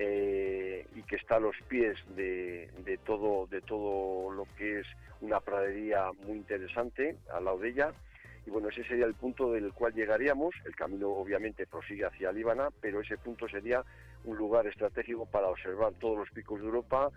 eh, 0.00 0.86
y 0.94 1.02
que 1.02 1.16
está 1.16 1.36
a 1.36 1.40
los 1.40 1.56
pies 1.66 1.98
de, 2.14 2.70
todo, 3.04 3.48
de 3.48 3.60
todo 3.60 4.30
lo 4.30 4.46
que 4.56 4.80
es 4.80 4.86
una 5.20 5.40
pradería 5.40 6.12
muy 6.24 6.36
interesante 6.36 7.16
al 7.34 7.46
lado 7.46 7.58
de 7.58 7.70
ella. 7.70 7.92
Y 8.48 8.50
bueno, 8.50 8.70
ese 8.70 8.82
sería 8.84 9.04
el 9.04 9.12
punto 9.12 9.52
del 9.52 9.74
cual 9.74 9.92
llegaríamos. 9.92 10.54
El 10.64 10.74
camino 10.74 11.10
obviamente 11.10 11.66
prosigue 11.66 12.06
hacia 12.06 12.32
Líbana, 12.32 12.70
pero 12.80 13.02
ese 13.02 13.18
punto 13.18 13.46
sería 13.46 13.84
un 14.24 14.38
lugar 14.38 14.66
estratégico 14.66 15.26
para 15.26 15.48
observar 15.48 15.92
todos 16.00 16.16
los 16.16 16.30
picos 16.30 16.58
de 16.58 16.64
Europa, 16.64 17.10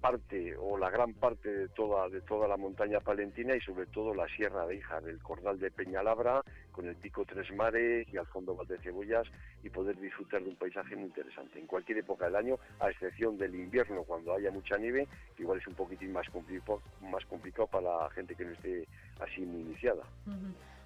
parte 0.00 0.56
o 0.56 0.78
la 0.78 0.90
gran 0.90 1.14
parte 1.14 1.52
de 1.52 1.68
toda 1.68 2.08
de 2.08 2.20
toda 2.20 2.46
la 2.46 2.56
montaña 2.56 3.00
palentina 3.00 3.56
y 3.56 3.60
sobre 3.60 3.86
todo 3.86 4.14
la 4.14 4.28
Sierra 4.28 4.66
de 4.66 4.76
Hija 4.76 5.00
del 5.00 5.18
Cordal 5.20 5.58
de 5.58 5.70
Peñalabra 5.70 6.42
con 6.70 6.86
el 6.86 6.96
pico 6.96 7.24
Tres 7.24 7.52
Mares 7.54 8.06
y 8.12 8.16
al 8.16 8.26
fondo 8.26 8.56
Cebollas 8.82 9.26
y 9.62 9.70
poder 9.70 9.98
disfrutar 9.98 10.42
de 10.42 10.50
un 10.50 10.56
paisaje 10.56 10.94
muy 10.94 11.06
interesante 11.06 11.58
en 11.58 11.66
cualquier 11.66 11.98
época 11.98 12.26
del 12.26 12.36
año 12.36 12.58
a 12.78 12.90
excepción 12.90 13.36
del 13.36 13.54
invierno 13.54 14.04
cuando 14.04 14.34
haya 14.34 14.50
mucha 14.50 14.76
nieve 14.76 15.08
que 15.36 15.42
igual 15.42 15.58
es 15.58 15.66
un 15.66 15.74
poquitín 15.74 16.12
más 16.12 16.28
complicado 16.28 16.82
más 17.00 17.24
complicado 17.26 17.66
para 17.66 18.02
la 18.02 18.10
gente 18.10 18.34
que 18.34 18.44
no 18.44 18.52
esté 18.52 18.86
así 19.20 19.40
muy 19.40 19.62
iniciada 19.62 20.04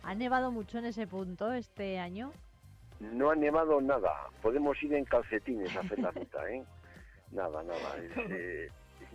¿Ha 0.02 0.14
nevado 0.14 0.50
mucho 0.50 0.79
en 0.79 0.87
ese 0.87 1.07
punto 1.07 1.52
este 1.52 1.99
año? 1.99 2.33
No 3.00 3.31
ha 3.31 3.35
nevado 3.35 3.81
nada 3.81 4.29
podemos 4.40 4.83
ir 4.83 4.95
en 4.95 5.05
calcetines 5.05 5.76
a 5.76 5.81
hacer 5.81 5.99
la 5.99 6.11
ruta 6.11 6.50
¿eh? 6.50 6.64
Nada, 7.32 7.62
nada. 7.62 7.96
Eh, 8.28 8.68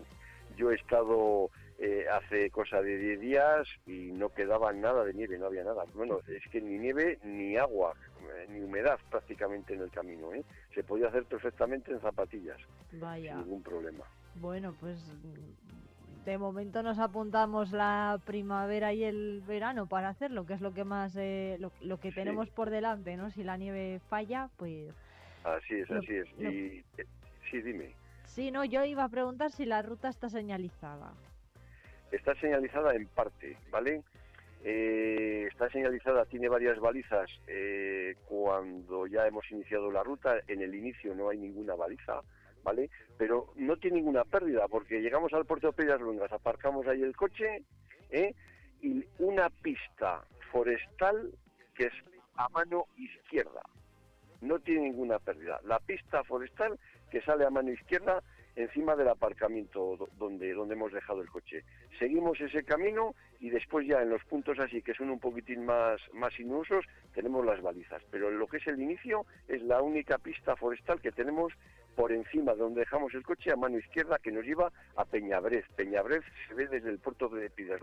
yo 0.57 0.71
he 0.71 0.75
estado 0.75 1.49
eh, 1.77 2.05
hace 2.09 2.49
cosa 2.51 2.81
de 2.81 2.97
10 2.97 3.19
días 3.19 3.67
y 3.85 4.11
no 4.13 4.29
quedaba 4.29 4.71
nada 4.71 5.03
de 5.03 5.13
nieve, 5.13 5.37
no 5.37 5.47
había 5.47 5.65
nada. 5.65 5.83
Bueno, 5.93 6.19
es 6.25 6.43
que 6.49 6.61
ni 6.61 6.77
nieve 6.77 7.19
ni 7.23 7.57
agua, 7.57 7.93
eh, 8.21 8.45
ni 8.49 8.61
humedad 8.61 8.97
prácticamente 9.09 9.73
en 9.73 9.81
el 9.81 9.91
camino. 9.91 10.33
¿eh? 10.33 10.45
Se 10.73 10.83
podía 10.83 11.07
hacer 11.07 11.25
perfectamente 11.25 11.91
en 11.91 11.99
zapatillas. 11.99 12.59
Vaya. 12.93 13.33
Sin 13.33 13.41
ningún 13.41 13.63
problema. 13.63 14.05
Bueno, 14.35 14.73
pues 14.79 14.97
de 16.23 16.37
momento 16.37 16.81
nos 16.81 16.97
apuntamos 16.97 17.73
la 17.73 18.21
primavera 18.25 18.93
y 18.93 19.03
el 19.03 19.43
verano 19.45 19.85
para 19.85 20.09
hacerlo, 20.09 20.45
que 20.45 20.53
es 20.53 20.61
lo 20.61 20.73
que 20.73 20.85
más, 20.85 21.13
lo, 21.15 21.99
que 21.99 22.11
tenemos 22.13 22.49
por 22.49 22.69
delante, 22.69 23.17
¿no? 23.17 23.31
Si 23.31 23.43
la 23.43 23.57
nieve 23.57 23.99
falla, 24.09 24.49
pues... 24.55 24.93
Así 25.43 25.75
es, 25.75 25.91
así 25.91 26.15
es. 26.15 26.27
Y, 26.39 26.83
sí, 27.51 27.61
dime. 27.61 27.93
Sí, 28.35 28.51
no, 28.51 28.65
yo 28.65 28.83
iba 28.83 29.05
a 29.05 29.07
preguntar 29.07 29.49
si 29.49 29.63
la 29.63 29.81
ruta 29.81 30.09
está 30.09 30.29
señalizada. 30.29 31.13
Está 32.11 32.35
señalizada 32.35 32.93
en 32.93 33.07
parte, 33.07 33.57
¿vale? 33.71 34.03
Eh, 34.61 35.47
está 35.49 35.69
señalizada, 35.69 36.25
tiene 36.25 36.49
varias 36.49 36.77
balizas 36.81 37.29
eh, 37.47 38.17
cuando 38.25 39.07
ya 39.07 39.25
hemos 39.25 39.49
iniciado 39.49 39.89
la 39.89 40.03
ruta. 40.03 40.35
En 40.49 40.61
el 40.61 40.75
inicio 40.75 41.15
no 41.15 41.29
hay 41.29 41.37
ninguna 41.37 41.75
baliza, 41.75 42.19
¿vale? 42.61 42.89
Pero 43.17 43.53
no 43.55 43.77
tiene 43.77 43.99
ninguna 43.99 44.25
pérdida 44.25 44.67
porque 44.67 44.99
llegamos 44.99 45.31
al 45.31 45.45
puerto 45.45 45.67
de 45.67 45.73
Pedras 45.73 46.01
Luengas, 46.01 46.33
aparcamos 46.33 46.85
ahí 46.87 47.03
el 47.03 47.15
coche 47.15 47.63
¿eh? 48.09 48.35
y 48.81 49.05
una 49.17 49.49
pista 49.49 50.25
forestal 50.51 51.31
que 51.73 51.85
es 51.85 51.93
a 52.35 52.49
mano 52.49 52.87
izquierda. 52.97 53.61
No 54.41 54.59
tiene 54.59 54.89
ninguna 54.89 55.19
pérdida. 55.19 55.61
La 55.63 55.79
pista 55.79 56.21
forestal 56.25 56.77
que 57.15 57.21
sale 57.21 57.45
a 57.45 57.49
mano 57.49 57.71
izquierda 57.71 58.21
encima 58.57 58.93
del 58.93 59.07
aparcamiento 59.07 59.97
donde, 60.17 60.53
donde 60.53 60.73
hemos 60.73 60.91
dejado 60.91 61.21
el 61.21 61.29
coche. 61.29 61.63
Seguimos 61.97 62.41
ese 62.41 62.65
camino 62.65 63.15
y 63.39 63.49
después 63.51 63.87
ya 63.87 64.01
en 64.01 64.09
los 64.09 64.21
puntos 64.25 64.59
así 64.59 64.81
que 64.81 64.93
son 64.93 65.09
un 65.09 65.19
poquitín 65.21 65.65
más, 65.65 66.01
más 66.11 66.33
sinuosos 66.33 66.83
tenemos 67.13 67.45
las 67.45 67.61
balizas. 67.61 68.01
Pero 68.11 68.29
lo 68.31 68.47
que 68.47 68.57
es 68.57 68.67
el 68.67 68.81
inicio 68.81 69.25
es 69.47 69.61
la 69.61 69.81
única 69.81 70.17
pista 70.17 70.57
forestal 70.57 70.99
que 70.99 71.13
tenemos 71.13 71.53
por 71.95 72.11
encima 72.11 72.51
de 72.51 72.59
donde 72.59 72.81
dejamos 72.81 73.13
el 73.13 73.23
coche 73.23 73.49
a 73.49 73.55
mano 73.55 73.77
izquierda 73.77 74.19
que 74.19 74.33
nos 74.33 74.43
lleva 74.43 74.73
a 74.97 75.05
Peñabrez. 75.05 75.63
Peñabrez 75.77 76.25
se 76.49 76.53
ve 76.53 76.67
desde 76.67 76.89
el 76.89 76.99
puerto 76.99 77.29
de 77.29 77.49
Piedras 77.49 77.79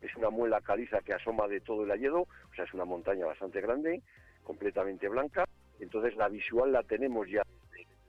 Es 0.00 0.14
una 0.14 0.30
muela 0.30 0.60
caliza 0.60 1.00
que 1.00 1.12
asoma 1.12 1.48
de 1.48 1.60
todo 1.60 1.82
el 1.82 1.90
Alledo, 1.90 2.20
o 2.20 2.54
sea, 2.54 2.66
es 2.66 2.72
una 2.72 2.84
montaña 2.84 3.26
bastante 3.26 3.60
grande, 3.60 4.00
completamente 4.44 5.08
blanca. 5.08 5.44
Entonces 5.80 6.14
la 6.14 6.28
visual 6.28 6.70
la 6.70 6.84
tenemos 6.84 7.28
ya 7.28 7.42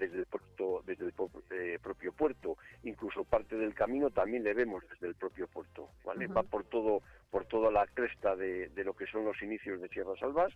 desde 0.02 0.18
el, 0.18 0.26
puerto, 0.26 0.82
desde 0.88 1.06
el 1.06 1.14
eh, 1.52 1.80
propio 1.80 2.12
puerto, 2.12 2.58
incluso 2.84 3.24
parte 3.24 3.56
del 3.56 3.76
camino 3.76 4.10
también 4.10 4.44
le 4.44 4.56
vemos 4.56 4.84
desde 4.90 5.08
el 5.08 5.14
propio 5.14 5.48
puerto, 5.48 5.90
¿vale? 6.04 6.26
Va 6.26 6.42
por 6.42 6.64
todo, 6.64 7.04
por 7.30 7.46
toda 7.46 7.70
la 7.70 7.86
cresta 7.86 8.36
de, 8.36 8.72
lo 8.84 8.96
que 8.96 9.06
son 9.06 9.26
los 9.26 9.40
inicios 9.44 9.80
de 9.80 9.90
Sierras 9.90 10.22
Albas 10.24 10.54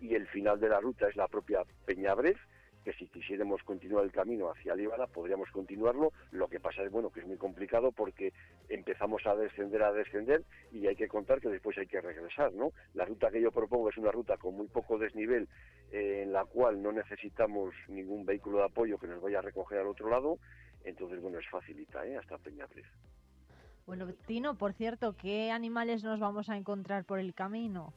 y 0.00 0.16
el 0.16 0.26
final 0.26 0.58
de 0.58 0.70
la 0.70 0.80
ruta 0.80 1.08
es 1.08 1.14
la 1.14 1.28
propia 1.28 1.62
Peñabrez, 1.86 2.36
que 2.84 2.92
si 2.94 3.06
quisiéramos 3.08 3.62
continuar 3.62 4.04
el 4.04 4.12
camino 4.12 4.50
hacia 4.50 4.74
Líbana 4.74 5.06
podríamos 5.06 5.50
continuarlo, 5.50 6.12
lo 6.30 6.48
que 6.48 6.60
pasa 6.60 6.82
es 6.82 6.90
bueno 6.90 7.10
que 7.10 7.20
es 7.20 7.26
muy 7.26 7.36
complicado 7.36 7.92
porque 7.92 8.32
empezamos 8.68 9.26
a 9.26 9.34
descender, 9.34 9.82
a 9.82 9.92
descender 9.92 10.44
y 10.72 10.86
hay 10.86 10.96
que 10.96 11.08
contar 11.08 11.40
que 11.40 11.48
después 11.48 11.76
hay 11.78 11.86
que 11.86 12.00
regresar, 12.00 12.52
¿no? 12.52 12.72
La 12.94 13.04
ruta 13.04 13.30
que 13.30 13.40
yo 13.40 13.50
propongo 13.50 13.90
es 13.90 13.96
una 13.96 14.10
ruta 14.10 14.36
con 14.36 14.56
muy 14.56 14.68
poco 14.68 14.98
desnivel 14.98 15.48
eh, 15.92 16.22
en 16.24 16.32
la 16.32 16.44
cual 16.44 16.82
no 16.82 16.92
necesitamos 16.92 17.74
ningún 17.88 18.24
vehículo 18.24 18.58
de 18.58 18.64
apoyo 18.64 18.98
que 18.98 19.06
nos 19.06 19.20
vaya 19.20 19.38
a 19.38 19.42
recoger 19.42 19.78
al 19.78 19.88
otro 19.88 20.08
lado, 20.08 20.38
entonces 20.84 21.20
bueno, 21.20 21.38
es 21.38 21.48
facilita, 21.48 22.06
¿eh? 22.06 22.16
hasta 22.16 22.38
Peñabrez. 22.38 22.86
Bueno, 23.86 24.06
Tino, 24.26 24.54
por 24.54 24.72
cierto, 24.72 25.16
¿qué 25.16 25.50
animales 25.50 26.04
nos 26.04 26.20
vamos 26.20 26.48
a 26.48 26.56
encontrar 26.56 27.04
por 27.04 27.18
el 27.18 27.34
camino? 27.34 27.92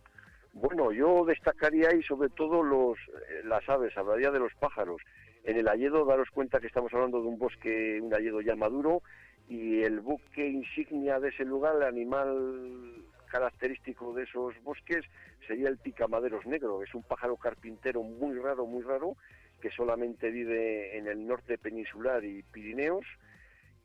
Bueno, 0.53 0.91
yo 0.91 1.25
destacaría 1.25 1.89
ahí 1.89 2.03
sobre 2.03 2.29
todo 2.29 2.61
los, 2.61 2.97
eh, 2.99 3.41
las 3.43 3.67
aves, 3.67 3.97
hablaría 3.97 4.29
de 4.29 4.39
los 4.39 4.53
pájaros. 4.53 5.01
En 5.43 5.57
el 5.57 5.67
Alledo, 5.67 6.05
daros 6.05 6.29
cuenta 6.29 6.59
que 6.59 6.67
estamos 6.67 6.93
hablando 6.93 7.21
de 7.21 7.27
un 7.27 7.39
bosque, 7.39 7.99
un 7.99 8.13
Alledo 8.13 8.39
ya 8.39 8.55
maduro, 8.55 9.01
y 9.49 9.81
el 9.81 9.99
buque 9.99 10.47
insignia 10.47 11.19
de 11.19 11.29
ese 11.29 11.43
lugar, 11.43 11.75
el 11.77 11.83
animal 11.83 13.03
característico 13.31 14.13
de 14.13 14.23
esos 14.23 14.53
bosques, 14.63 15.03
sería 15.47 15.69
el 15.69 15.79
picamaderos 15.79 16.45
negro. 16.45 16.83
Es 16.83 16.93
un 16.93 17.01
pájaro 17.01 17.35
carpintero 17.35 18.03
muy 18.03 18.37
raro, 18.37 18.67
muy 18.67 18.83
raro, 18.83 19.17
que 19.59 19.71
solamente 19.71 20.29
vive 20.29 20.95
en 20.97 21.07
el 21.07 21.25
norte 21.25 21.57
peninsular 21.57 22.23
y 22.23 22.43
Pirineos, 22.43 23.05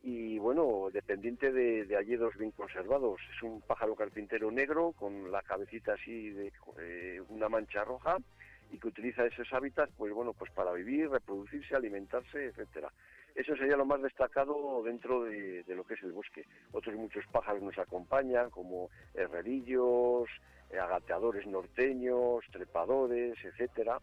y 0.01 0.39
bueno, 0.39 0.89
dependiente 0.93 1.51
de, 1.51 1.85
de 1.85 1.97
alledos 1.97 2.35
bien 2.37 2.51
conservados. 2.51 3.19
Es 3.35 3.43
un 3.43 3.61
pájaro 3.61 3.95
carpintero 3.95 4.51
negro 4.51 4.93
con 4.93 5.31
la 5.31 5.41
cabecita 5.41 5.93
así 5.93 6.29
de 6.29 6.51
eh, 6.79 7.21
una 7.29 7.49
mancha 7.49 7.83
roja 7.83 8.17
y 8.71 8.77
que 8.77 8.87
utiliza 8.87 9.25
esos 9.25 9.51
hábitats, 9.51 9.91
pues 9.97 10.13
bueno, 10.13 10.33
pues 10.33 10.51
para 10.51 10.71
vivir, 10.73 11.09
reproducirse, 11.09 11.75
alimentarse, 11.75 12.45
etcétera. 12.45 12.91
Eso 13.35 13.55
sería 13.55 13.77
lo 13.77 13.85
más 13.85 14.01
destacado 14.01 14.81
dentro 14.83 15.23
de, 15.23 15.63
de, 15.63 15.75
lo 15.75 15.83
que 15.83 15.95
es 15.95 16.03
el 16.03 16.11
bosque. 16.11 16.45
Otros 16.71 16.95
muchos 16.95 17.25
pájaros 17.31 17.61
nos 17.61 17.77
acompañan, 17.77 18.49
como 18.49 18.89
herrerillos, 19.13 20.29
eh, 20.71 20.79
agateadores 20.79 21.45
norteños, 21.47 22.45
trepadores, 22.51 23.37
etcétera 23.43 23.99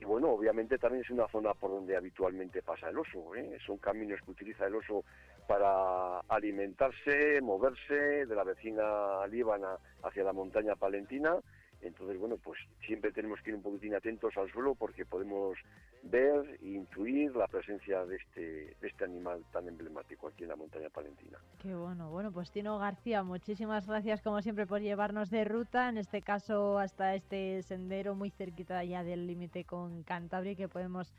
y 0.00 0.04
bueno, 0.04 0.30
obviamente 0.30 0.78
también 0.78 1.02
es 1.02 1.10
una 1.10 1.26
zona 1.28 1.54
por 1.54 1.70
donde 1.70 1.96
habitualmente 1.96 2.62
pasa 2.62 2.88
el 2.88 2.98
oso. 2.98 3.34
¿eh? 3.34 3.58
Son 3.66 3.78
caminos 3.78 4.20
que 4.24 4.30
utiliza 4.30 4.66
el 4.66 4.76
oso 4.76 5.04
para 5.48 6.20
alimentarse, 6.28 7.40
moverse 7.40 8.26
de 8.26 8.34
la 8.34 8.44
vecina 8.44 9.26
Líbana 9.26 9.76
hacia 10.04 10.22
la 10.22 10.32
montaña 10.32 10.76
palentina. 10.76 11.36
Entonces, 11.80 12.18
bueno, 12.18 12.36
pues 12.36 12.58
siempre 12.84 13.12
tenemos 13.12 13.40
que 13.40 13.50
ir 13.50 13.56
un 13.56 13.62
poquitín 13.62 13.94
atentos 13.94 14.36
al 14.36 14.50
suelo 14.50 14.74
porque 14.74 15.06
podemos 15.06 15.56
ver 16.02 16.58
e 16.60 16.68
intuir 16.68 17.34
la 17.36 17.46
presencia 17.46 18.04
de 18.04 18.16
este, 18.16 18.76
este 18.82 19.04
animal 19.04 19.44
tan 19.52 19.68
emblemático 19.68 20.28
aquí 20.28 20.42
en 20.42 20.50
la 20.50 20.56
montaña 20.56 20.88
palentina. 20.90 21.38
Qué 21.58 21.74
bueno. 21.74 22.10
Bueno, 22.10 22.32
pues 22.32 22.50
Tino 22.50 22.78
García, 22.78 23.22
muchísimas 23.22 23.86
gracias 23.86 24.22
como 24.22 24.42
siempre 24.42 24.66
por 24.66 24.80
llevarnos 24.80 25.30
de 25.30 25.44
ruta, 25.44 25.88
en 25.88 25.98
este 25.98 26.22
caso 26.22 26.78
hasta 26.78 27.14
este 27.14 27.62
sendero 27.62 28.14
muy 28.14 28.30
cerquita 28.30 28.82
ya 28.84 29.04
del 29.04 29.26
límite 29.26 29.64
con 29.64 30.02
Cantabria 30.02 30.56
que 30.56 30.68
podemos 30.68 31.14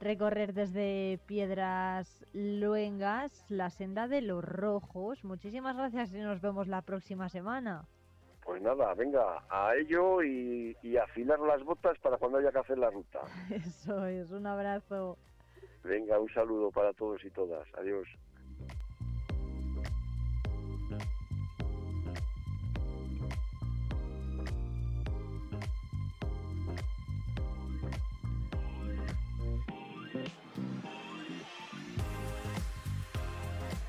recorrer 0.00 0.52
desde 0.52 1.20
Piedras 1.26 2.26
Luengas, 2.32 3.46
la 3.48 3.70
senda 3.70 4.08
de 4.08 4.20
los 4.20 4.44
Rojos. 4.44 5.24
Muchísimas 5.24 5.76
gracias 5.76 6.12
y 6.12 6.18
nos 6.18 6.40
vemos 6.40 6.66
la 6.66 6.82
próxima 6.82 7.28
semana. 7.28 7.86
Pues 8.44 8.60
nada, 8.60 8.92
venga, 8.94 9.42
a 9.48 9.74
ello 9.76 10.22
y, 10.22 10.76
y 10.82 10.96
afilar 10.96 11.38
las 11.40 11.62
botas 11.62 11.98
para 12.00 12.18
cuando 12.18 12.38
haya 12.38 12.50
que 12.50 12.58
hacer 12.58 12.78
la 12.78 12.90
ruta. 12.90 13.20
Eso 13.50 14.04
es, 14.06 14.30
un 14.30 14.46
abrazo. 14.46 15.16
Venga, 15.84 16.18
un 16.18 16.28
saludo 16.32 16.70
para 16.70 16.92
todos 16.92 17.24
y 17.24 17.30
todas. 17.30 17.66
Adiós. 17.78 18.08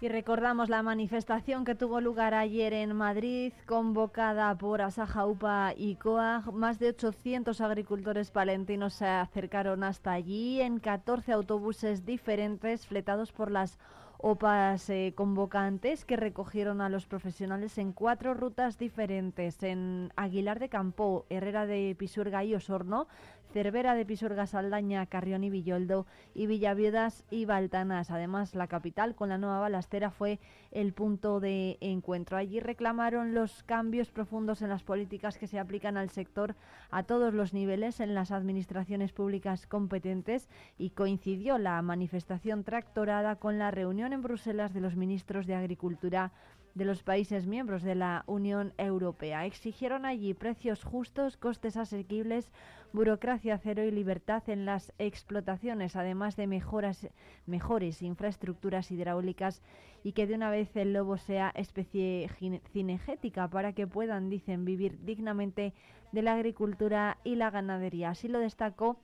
Y 0.03 0.09
recordamos 0.09 0.67
la 0.67 0.83
manifestación 0.83 1.63
que 1.63 1.75
tuvo 1.75 2.01
lugar 2.01 2.33
ayer 2.33 2.73
en 2.73 2.93
Madrid, 2.93 3.53
convocada 3.65 4.53
por 4.57 4.81
Asaja 4.81 5.25
UPA 5.25 5.75
y 5.77 5.95
COAG. 5.95 6.51
Más 6.51 6.77
de 6.77 6.89
800 6.89 7.61
agricultores 7.61 8.29
palentinos 8.29 8.95
se 8.95 9.05
acercaron 9.05 9.81
hasta 9.81 10.11
allí 10.11 10.59
en 10.59 10.81
14 10.81 11.31
autobuses 11.31 12.05
diferentes 12.05 12.85
fletados 12.85 13.31
por 13.31 13.49
las 13.49 13.79
OPAs 14.17 14.89
eh, 14.89 15.13
convocantes 15.15 16.03
que 16.03 16.17
recogieron 16.17 16.81
a 16.81 16.87
los 16.87 17.05
profesionales 17.05 17.77
en 17.77 17.91
cuatro 17.93 18.33
rutas 18.33 18.77
diferentes, 18.77 19.63
en 19.63 20.11
Aguilar 20.17 20.59
de 20.59 20.67
Campo, 20.69 21.25
Herrera 21.29 21.65
de 21.65 21.95
Pisurga 21.97 22.43
y 22.43 22.55
Osorno, 22.55 23.07
Cervera 23.53 23.93
de 23.93 24.03
Pisurga, 24.03 24.47
Saldaña, 24.47 25.05
Carrión 25.05 25.43
y 25.43 25.51
Villoldo 25.51 26.07
y 26.33 26.47
Villaviudas 26.47 27.23
y 27.29 27.45
Baltanas. 27.45 28.09
Además, 28.09 28.55
la 28.55 28.65
capital 28.65 29.13
con 29.13 29.29
la 29.29 29.37
nueva 29.37 29.59
balastera 29.59 30.09
fue 30.09 30.39
el 30.71 30.91
punto 30.93 31.39
de 31.39 31.77
encuentro. 31.79 32.35
Allí 32.35 32.59
reclamaron 32.59 33.35
los 33.35 33.61
cambios 33.61 34.09
profundos 34.09 34.63
en 34.63 34.69
las 34.69 34.81
políticas 34.81 35.37
que 35.37 35.45
se 35.45 35.59
aplican 35.59 35.97
al 35.97 36.09
sector 36.09 36.55
a 36.89 37.03
todos 37.03 37.31
los 37.35 37.53
niveles 37.53 37.99
en 37.99 38.15
las 38.15 38.31
administraciones 38.31 39.13
públicas 39.13 39.67
competentes 39.67 40.49
y 40.79 40.89
coincidió 40.89 41.59
la 41.59 41.79
manifestación 41.83 42.63
tractorada 42.63 43.35
con 43.35 43.59
la 43.59 43.69
reunión 43.69 44.13
en 44.13 44.23
Bruselas 44.23 44.73
de 44.73 44.81
los 44.81 44.95
ministros 44.95 45.45
de 45.45 45.53
Agricultura 45.53 46.31
de 46.75 46.85
los 46.85 47.03
países 47.03 47.45
miembros 47.45 47.83
de 47.83 47.95
la 47.95 48.23
Unión 48.25 48.73
Europea. 48.77 49.45
Exigieron 49.45 50.05
allí 50.05 50.33
precios 50.33 50.83
justos, 50.83 51.37
costes 51.37 51.77
asequibles, 51.77 52.51
burocracia 52.93 53.57
cero 53.57 53.83
y 53.83 53.91
libertad 53.91 54.43
en 54.47 54.65
las 54.65 54.93
explotaciones, 54.97 55.95
además 55.95 56.35
de 56.35 56.47
mejoras, 56.47 57.07
mejores 57.45 58.01
infraestructuras 58.01 58.91
hidráulicas 58.91 59.61
y 60.03 60.13
que 60.13 60.27
de 60.27 60.35
una 60.35 60.49
vez 60.49 60.75
el 60.75 60.93
lobo 60.93 61.17
sea 61.17 61.51
especie 61.55 62.29
cinegética 62.71 63.47
para 63.47 63.73
que 63.73 63.87
puedan, 63.87 64.29
dicen, 64.29 64.65
vivir 64.65 64.99
dignamente 65.03 65.73
de 66.11 66.21
la 66.21 66.33
agricultura 66.33 67.17
y 67.23 67.35
la 67.35 67.49
ganadería. 67.49 68.09
Así 68.09 68.27
lo 68.27 68.39
destacó 68.39 68.97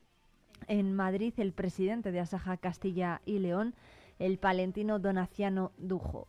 en 0.67 0.93
Madrid 0.93 1.33
el 1.37 1.53
presidente 1.53 2.11
de 2.11 2.19
Asaja 2.19 2.57
Castilla 2.57 3.21
y 3.25 3.39
León, 3.39 3.75
el 4.19 4.37
palentino 4.37 4.99
Donaciano 4.99 5.71
Dujo. 5.77 6.27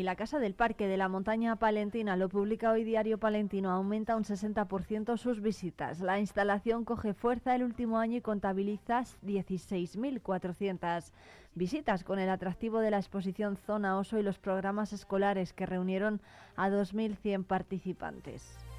Y 0.00 0.02
la 0.02 0.16
Casa 0.16 0.38
del 0.38 0.54
Parque 0.54 0.86
de 0.86 0.96
la 0.96 1.10
Montaña 1.10 1.56
Palentina, 1.56 2.16
lo 2.16 2.30
publica 2.30 2.70
hoy 2.70 2.84
Diario 2.84 3.18
Palentino, 3.18 3.70
aumenta 3.70 4.16
un 4.16 4.24
60% 4.24 5.18
sus 5.18 5.42
visitas. 5.42 6.00
La 6.00 6.18
instalación 6.18 6.86
coge 6.86 7.12
fuerza 7.12 7.54
el 7.54 7.62
último 7.62 7.98
año 7.98 8.16
y 8.16 8.22
contabiliza 8.22 9.02
16.400 9.26 11.12
visitas 11.54 12.02
con 12.02 12.18
el 12.18 12.30
atractivo 12.30 12.80
de 12.80 12.92
la 12.92 12.96
exposición 12.96 13.58
Zona 13.58 13.98
Oso 13.98 14.18
y 14.18 14.22
los 14.22 14.38
programas 14.38 14.94
escolares 14.94 15.52
que 15.52 15.66
reunieron 15.66 16.22
a 16.56 16.70
2.100 16.70 17.44
participantes. 17.44 18.69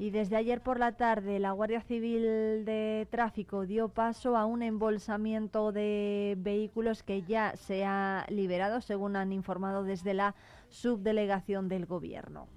Y 0.00 0.08
desde 0.08 0.36
ayer 0.36 0.62
por 0.62 0.78
la 0.78 0.92
tarde 0.92 1.38
la 1.38 1.52
Guardia 1.52 1.82
Civil 1.82 2.64
de 2.64 3.06
Tráfico 3.10 3.66
dio 3.66 3.90
paso 3.90 4.34
a 4.34 4.46
un 4.46 4.62
embolsamiento 4.62 5.72
de 5.72 6.36
vehículos 6.38 7.02
que 7.02 7.20
ya 7.20 7.54
se 7.54 7.84
ha 7.84 8.24
liberado, 8.30 8.80
según 8.80 9.14
han 9.14 9.30
informado 9.30 9.84
desde 9.84 10.14
la 10.14 10.34
subdelegación 10.70 11.68
del 11.68 11.84
Gobierno. 11.84 12.48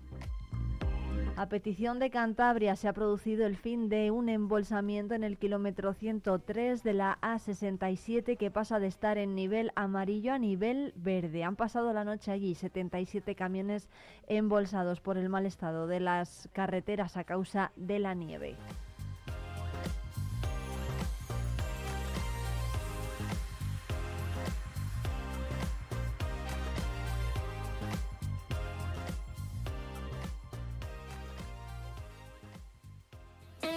A 1.36 1.48
petición 1.48 1.98
de 1.98 2.12
Cantabria 2.12 2.76
se 2.76 2.88
ha 2.88 2.94
producido 2.94 3.48
el 3.48 3.58
fin 3.58 3.90
de 3.90 4.12
un 4.12 4.30
embolsamiento 4.30 5.16
en 5.16 5.24
el 5.24 5.40
kilómetro 5.40 5.96
103 5.96 6.84
de 6.84 6.94
la 6.94 7.18
A67 7.24 8.38
que 8.38 8.52
pasa 8.52 8.80
de 8.80 8.86
estar 8.86 9.18
en 9.18 9.34
nivel 9.34 9.72
amarillo 9.74 10.32
a 10.32 10.38
nivel 10.38 10.94
verde. 10.96 11.44
Han 11.44 11.56
pasado 11.56 11.92
la 11.92 12.04
noche 12.04 12.32
allí 12.32 12.54
77 12.54 13.34
camiones 13.34 13.90
embolsados 14.28 15.02
por 15.02 15.18
el 15.18 15.28
mal 15.28 15.48
estado 15.48 15.88
de 15.88 16.02
las 16.02 16.50
carreteras 16.54 17.18
a 17.18 17.24
causa 17.24 17.72
de 17.78 17.98
la 17.98 18.14
nieve. 18.14 18.56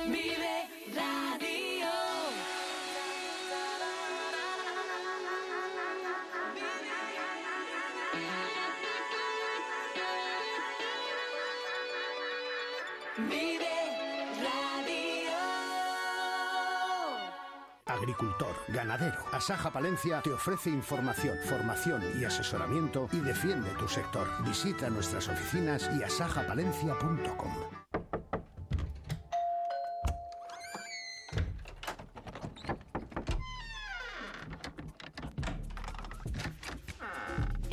Vive 0.04 0.68
Radio. 0.94 1.88
Vive 13.18 13.66
Radio. 14.42 15.32
Agricultor, 17.86 18.54
ganadero, 18.68 19.16
Asaja 19.32 19.70
Palencia 19.70 20.20
te 20.22 20.32
ofrece 20.32 20.70
información, 20.70 21.36
formación 21.44 22.02
y 22.20 22.24
asesoramiento 22.24 23.08
y 23.12 23.20
defiende 23.20 23.70
tu 23.78 23.88
sector. 23.88 24.26
Visita 24.44 24.90
nuestras 24.90 25.28
oficinas 25.28 25.88
y 25.98 26.02
asajapalencia.com. 26.02 27.52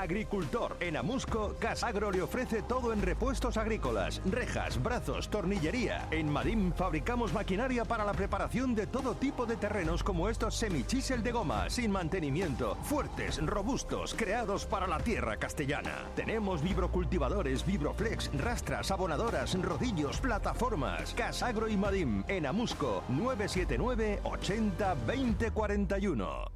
Agricultor. 0.00 0.76
En 0.80 0.96
Amusco, 0.96 1.56
Casagro 1.58 2.10
le 2.10 2.22
ofrece 2.22 2.62
todo 2.62 2.92
en 2.92 3.02
repuestos 3.02 3.56
agrícolas, 3.56 4.20
rejas, 4.24 4.82
brazos, 4.82 5.28
tornillería. 5.28 6.06
En 6.10 6.28
Madim 6.28 6.72
fabricamos 6.72 7.32
maquinaria 7.32 7.84
para 7.84 8.04
la 8.04 8.12
preparación 8.12 8.74
de 8.74 8.86
todo 8.86 9.14
tipo 9.14 9.46
de 9.46 9.56
terrenos 9.56 10.02
como 10.02 10.28
estos 10.28 10.56
semichisel 10.56 11.22
de 11.22 11.32
goma, 11.32 11.70
sin 11.70 11.90
mantenimiento, 11.90 12.76
fuertes, 12.82 13.44
robustos, 13.44 14.14
creados 14.14 14.66
para 14.66 14.86
la 14.86 14.98
tierra 14.98 15.36
castellana. 15.36 16.04
Tenemos 16.14 16.62
vibrocultivadores, 16.62 17.64
vibroflex, 17.64 18.30
rastras, 18.38 18.90
abonadoras, 18.90 19.60
rodillos, 19.60 20.20
plataformas. 20.20 21.14
Casagro 21.14 21.68
y 21.68 21.76
Madim. 21.76 22.24
En 22.28 22.46
Amusco, 22.46 23.02
979 23.08 24.20
80 24.24 24.94
20 25.06 25.50
41. 25.50 26.55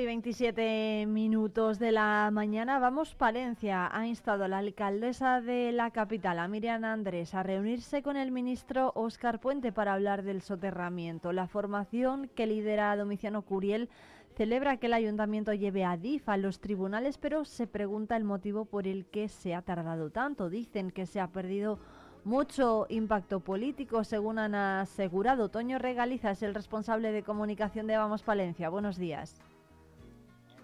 Y 0.00 0.06
27 0.06 1.06
minutos 1.06 1.78
de 1.78 1.92
la 1.92 2.30
mañana. 2.32 2.78
Vamos, 2.78 3.14
Palencia 3.14 3.90
ha 3.92 4.06
instado 4.06 4.44
a 4.44 4.48
la 4.48 4.58
alcaldesa 4.58 5.40
de 5.42 5.72
la 5.72 5.90
capital, 5.90 6.38
a 6.38 6.48
Miriam 6.48 6.84
Andrés, 6.84 7.34
a 7.34 7.42
reunirse 7.42 8.02
con 8.02 8.16
el 8.16 8.30
ministro 8.30 8.92
Óscar 8.94 9.40
Puente 9.40 9.72
para 9.72 9.92
hablar 9.92 10.22
del 10.22 10.40
soterramiento. 10.40 11.32
La 11.32 11.46
formación 11.46 12.30
que 12.34 12.46
lidera 12.46 12.96
Domiciano 12.96 13.42
Curiel 13.42 13.90
celebra 14.36 14.78
que 14.78 14.86
el 14.86 14.94
ayuntamiento 14.94 15.52
lleve 15.52 15.84
a 15.84 15.96
DIF 15.98 16.28
a 16.30 16.38
los 16.38 16.60
tribunales, 16.60 17.18
pero 17.18 17.44
se 17.44 17.66
pregunta 17.66 18.16
el 18.16 18.24
motivo 18.24 18.64
por 18.64 18.86
el 18.86 19.04
que 19.06 19.28
se 19.28 19.54
ha 19.54 19.60
tardado 19.60 20.10
tanto. 20.10 20.48
Dicen 20.48 20.92
que 20.92 21.04
se 21.04 21.20
ha 21.20 21.28
perdido 21.28 21.78
mucho 22.24 22.86
impacto 22.88 23.40
político, 23.40 24.04
según 24.04 24.38
han 24.38 24.54
asegurado. 24.54 25.50
Toño 25.50 25.78
Regaliza 25.78 26.30
es 26.30 26.42
el 26.42 26.54
responsable 26.54 27.12
de 27.12 27.22
comunicación 27.22 27.86
de 27.86 27.98
Vamos 27.98 28.22
Palencia. 28.22 28.70
Buenos 28.70 28.96
días. 28.96 29.36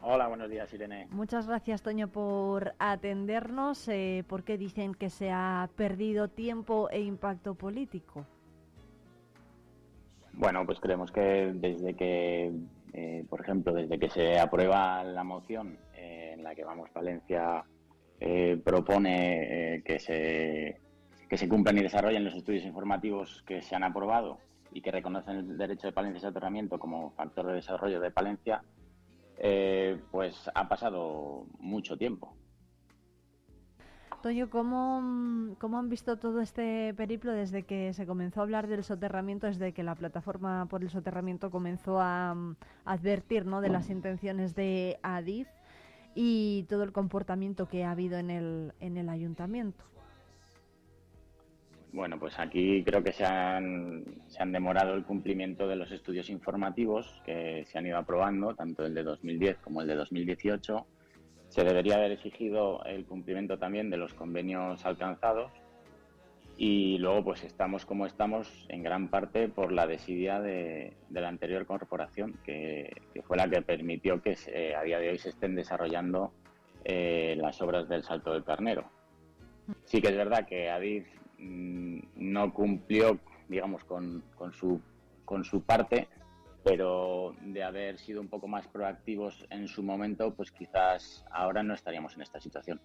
Hola, 0.09 0.29
buenos 0.29 0.49
días, 0.49 0.73
Irene. 0.73 1.09
Muchas 1.11 1.49
gracias, 1.49 1.83
Toño, 1.83 2.07
por 2.07 2.75
atendernos. 2.79 3.89
Eh, 3.89 4.23
¿Por 4.29 4.45
qué 4.45 4.57
dicen 4.57 4.95
que 4.95 5.11
se 5.11 5.33
ha 5.33 5.69
perdido 5.75 6.29
tiempo 6.29 6.89
e 6.91 7.01
impacto 7.01 7.57
político? 7.57 8.25
Bueno, 10.35 10.65
pues 10.65 10.79
creemos 10.79 11.11
que 11.11 11.51
desde 11.57 11.95
que, 11.95 12.53
eh, 12.93 13.25
por 13.29 13.41
ejemplo, 13.41 13.73
desde 13.73 13.99
que 13.99 14.09
se 14.09 14.39
aprueba 14.39 15.03
la 15.03 15.25
moción 15.25 15.77
eh, 15.97 16.35
en 16.35 16.45
la 16.45 16.55
que 16.55 16.65
Vamos 16.65 16.89
Valencia 16.95 17.65
propone 18.65 19.83
que, 19.85 19.99
se, 19.99 20.81
que 21.29 21.37
se 21.37 21.49
cumplan 21.49 21.79
y 21.79 21.83
desarrollen 21.83 22.25
los 22.25 22.35
estudios 22.35 22.65
informativos 22.65 23.43
que 23.45 23.61
se 23.61 23.75
han 23.75 23.83
aprobado 23.83 24.39
y 24.73 24.83
que 24.83 24.93
reconocen 24.93 25.37
el 25.37 25.59
derecho 25.59 25.89
de 25.89 25.93
Palencia 25.93 26.21
a 26.21 26.31
soterramiento 26.31 26.79
como 26.79 27.11
factor 27.11 27.47
de 27.49 27.55
desarrollo 27.55 27.99
de 27.99 28.11
Palencia, 28.13 28.63
eh, 29.39 30.01
pues 30.11 30.51
ha 30.55 30.69
pasado 30.69 31.47
mucho 31.59 31.97
tiempo. 31.97 32.35
Toño, 34.23 34.51
¿cómo, 34.51 35.55
¿cómo, 35.61 35.79
han 35.79 35.89
visto 35.89 36.17
todo 36.17 36.41
este 36.41 36.95
periplo 36.95 37.33
desde 37.33 37.65
que 37.65 37.93
se 37.93 38.07
comenzó 38.07 38.41
a 38.41 38.43
hablar 38.45 38.67
del 38.67 38.83
soterramiento, 38.83 39.47
desde 39.47 39.73
que 39.73 39.83
la 39.83 39.95
plataforma 39.95 40.67
por 40.67 40.83
el 40.83 40.91
soterramiento 40.91 41.51
comenzó 41.51 42.01
a, 42.01 42.35
advertir 42.85 43.47
¿no? 43.47 43.61
de 43.61 43.69
las 43.69 43.89
intenciones 43.91 44.55
de 44.55 44.99
Adif 45.03 45.49
y 46.15 46.65
todo 46.69 46.83
el 46.83 46.93
comportamiento 46.93 47.69
que 47.69 47.85
ha 47.85 47.93
habido 47.93 48.19
en 48.19 48.31
el, 48.31 48.73
en 48.81 48.97
el 48.97 49.11
ayuntamiento? 49.11 49.85
Bueno, 51.97 52.19
pues 52.19 52.39
aquí 52.39 52.85
creo 52.85 53.03
que 53.03 53.11
se 53.11 53.25
han, 53.25 54.05
se 54.27 54.43
han 54.43 54.53
demorado 54.53 54.93
el 54.93 55.05
cumplimiento 55.05 55.67
de 55.67 55.77
los 55.77 55.91
estudios 55.91 56.29
informativos 56.29 57.23
que 57.25 57.65
se 57.65 57.79
han 57.79 57.87
ido 57.87 57.97
aprobando, 57.97 58.55
tanto 58.55 58.85
el 58.85 58.93
de 58.93 59.03
2010 59.03 59.57
como 59.61 59.81
el 59.81 59.87
de 59.89 59.95
2018. 59.95 60.87
Se 61.49 61.65
debería 61.65 61.95
haber 61.95 62.13
exigido 62.13 62.85
el 62.85 63.07
cumplimiento 63.07 63.59
también 63.59 63.89
de 63.89 63.97
los 63.97 64.13
convenios 64.13 64.85
alcanzados 64.85 65.51
y 66.59 66.99
luego 66.99 67.25
pues 67.25 67.45
estamos 67.45 67.87
como 67.87 68.05
estamos 68.05 68.67
en 68.69 68.83
gran 68.83 69.09
parte 69.09 69.49
por 69.49 69.73
la 69.73 69.87
desidia 69.87 70.39
de, 70.39 70.93
la 71.09 71.29
anterior 71.29 71.65
corporación, 71.65 72.35
que, 72.45 72.93
fue 73.25 73.39
la 73.39 73.49
que 73.49 73.63
permitió 73.63 74.21
que 74.21 74.37
a 74.77 74.83
día 74.83 74.99
de 74.99 75.09
hoy 75.09 75.19
se 75.19 75.31
estén 75.31 75.55
desarrollando 75.55 76.35
eh, 76.85 77.37
las 77.39 77.63
obras 77.63 77.89
del 77.89 78.03
Salto 78.03 78.35
del 78.35 78.45
Carnero. 78.45 78.85
Sí 79.85 80.03
que 80.03 80.09
es 80.09 80.17
verdad 80.17 80.47
que 80.47 80.69
Adif 80.69 81.07
no 81.39 82.53
cumplió, 82.53 83.19
digamos, 83.49 83.85
con, 83.85 84.23
con, 84.37 84.53
su, 84.53 84.81
con 85.25 85.45
su 85.45 85.63
parte, 85.63 86.09
pero 86.65 87.35
de 87.43 87.63
haber 87.63 87.99
sido 87.99 88.21
un 88.21 88.29
poco 88.29 88.49
más 88.49 88.67
proactivos 88.67 89.47
en 89.51 89.69
su 89.69 89.83
momento, 89.83 90.35
pues 90.35 90.51
quizás 90.51 91.25
ahora 91.31 91.63
no 91.63 91.75
estaríamos 91.75 92.15
en 92.17 92.23
esta 92.23 92.41
situación. 92.41 92.81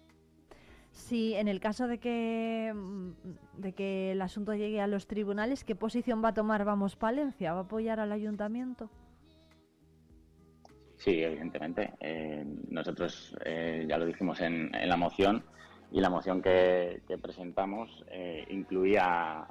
Sí, 0.92 1.34
en 1.34 1.48
el 1.48 1.58
caso 1.58 1.88
de 1.88 1.98
que, 1.98 2.72
mm, 2.74 3.10
de 3.56 3.72
que 3.72 4.12
el 4.12 4.20
asunto 4.22 4.54
llegue 4.54 4.80
a 4.80 4.86
los 4.86 5.06
tribunales, 5.06 5.64
¿qué 5.64 5.74
posición 5.74 6.22
va 6.22 6.28
a 6.28 6.34
tomar 6.34 6.64
Vamos 6.64 6.96
Palencia? 6.96 7.54
¿Va 7.54 7.60
a 7.60 7.62
apoyar 7.62 7.98
al 7.98 8.12
ayuntamiento? 8.12 8.90
Sí, 10.98 11.22
evidentemente. 11.22 11.94
Eh, 11.98 12.44
nosotros 12.68 13.36
eh, 13.44 13.86
ya 13.88 13.98
lo 13.98 14.06
dijimos 14.06 14.40
en, 14.40 14.72
en 14.74 14.88
la 14.88 14.96
moción, 14.96 15.42
y 15.92 16.00
la 16.00 16.10
moción 16.10 16.40
que, 16.42 17.02
presentamos 17.20 18.04
eh, 18.10 18.46
incluía 18.50 19.46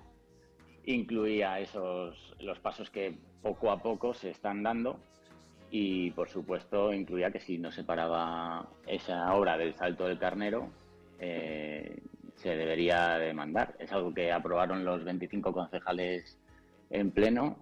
incluía 0.83 1.59
esos 1.59 2.35
los 2.39 2.59
pasos 2.59 2.89
que 2.89 3.15
poco 3.43 3.69
a 3.69 3.81
poco 3.81 4.15
se 4.15 4.31
están 4.31 4.63
dando 4.63 4.99
y 5.69 6.09
por 6.11 6.29
supuesto 6.29 6.91
incluía 6.91 7.31
que 7.31 7.39
si 7.39 7.59
no 7.59 7.71
se 7.71 7.83
paraba 7.83 8.67
esa 8.87 9.33
obra 9.35 9.57
del 9.57 9.75
salto 9.75 10.07
del 10.07 10.17
carnero 10.17 10.69
eh, 11.19 11.99
se 12.35 12.55
debería 12.55 13.19
demandar. 13.19 13.75
Es 13.77 13.91
algo 13.91 14.13
que 14.13 14.31
aprobaron 14.31 14.83
los 14.83 15.03
25 15.03 15.53
concejales 15.53 16.39
en 16.89 17.11
pleno 17.11 17.57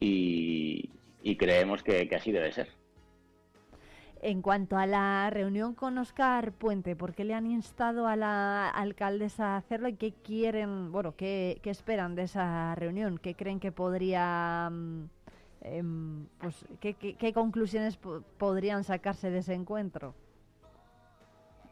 y, 0.00 0.90
creemos 1.38 1.84
que 1.84 2.08
así 2.16 2.32
debe 2.32 2.50
ser. 2.50 2.77
En 4.20 4.42
cuanto 4.42 4.76
a 4.76 4.86
la 4.86 5.30
reunión 5.30 5.74
con 5.74 5.96
Oscar 5.96 6.52
Puente, 6.52 6.96
¿por 6.96 7.14
qué 7.14 7.24
le 7.24 7.34
han 7.34 7.46
instado 7.46 8.08
a 8.08 8.16
la 8.16 8.68
alcaldesa 8.68 9.54
a 9.54 9.56
hacerlo 9.58 9.88
y 9.88 9.94
qué 9.94 10.12
quieren, 10.12 10.90
bueno, 10.90 11.14
qué, 11.16 11.60
esperan 11.64 12.16
de 12.16 12.22
esa 12.22 12.74
reunión? 12.74 13.18
¿Qué 13.18 13.34
creen 13.34 13.60
que 13.60 13.70
podría, 13.70 14.70
em, 15.60 16.26
pues, 16.38 16.66
qué, 16.80 17.32
conclusiones 17.32 17.96
podrían 17.96 18.82
sacarse 18.82 19.30
de 19.30 19.38
ese 19.38 19.54
encuentro? 19.54 20.14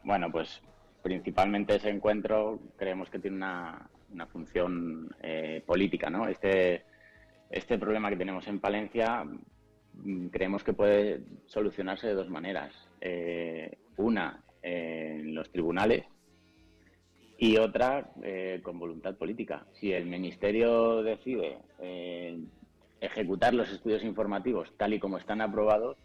Bueno, 0.03 0.31
pues 0.31 0.61
principalmente 1.03 1.75
ese 1.75 1.89
encuentro 1.89 2.59
creemos 2.77 3.09
que 3.09 3.19
tiene 3.19 3.37
una, 3.37 3.89
función 4.31 5.13
eh, 5.21 5.61
política, 5.65 6.09
¿no? 6.09 6.29
Este, 6.29 6.85
este 7.49 7.77
problema 7.77 8.09
que 8.09 8.15
tenemos 8.15 8.47
en 8.47 8.61
Palencia 8.61 9.25
creemos 10.31 10.63
que 10.63 10.73
puede 10.73 11.21
solucionarse 11.45 12.07
de 12.07 12.13
dos 12.13 12.29
maneras. 12.29 12.73
Eh, 13.01 13.77
una, 13.97 14.43
en 14.61 15.33
los 15.33 15.49
tribunales 15.51 16.05
y 17.37 17.57
otra, 17.57 18.09
eh, 18.23 18.59
con 18.63 18.79
voluntad 18.79 19.15
política. 19.15 19.65
Si 19.73 19.93
el 19.93 20.05
Ministerio 20.05 21.03
decide 21.03 21.59
eh, 21.79 22.39
ejecutar 22.99 23.53
los 23.53 23.71
estudios 23.71 24.03
informativos 24.03 24.73
tal 24.77 24.93
y 24.93 24.99
como 24.99 25.17
están 25.17 25.41
aprobados, 25.41 25.97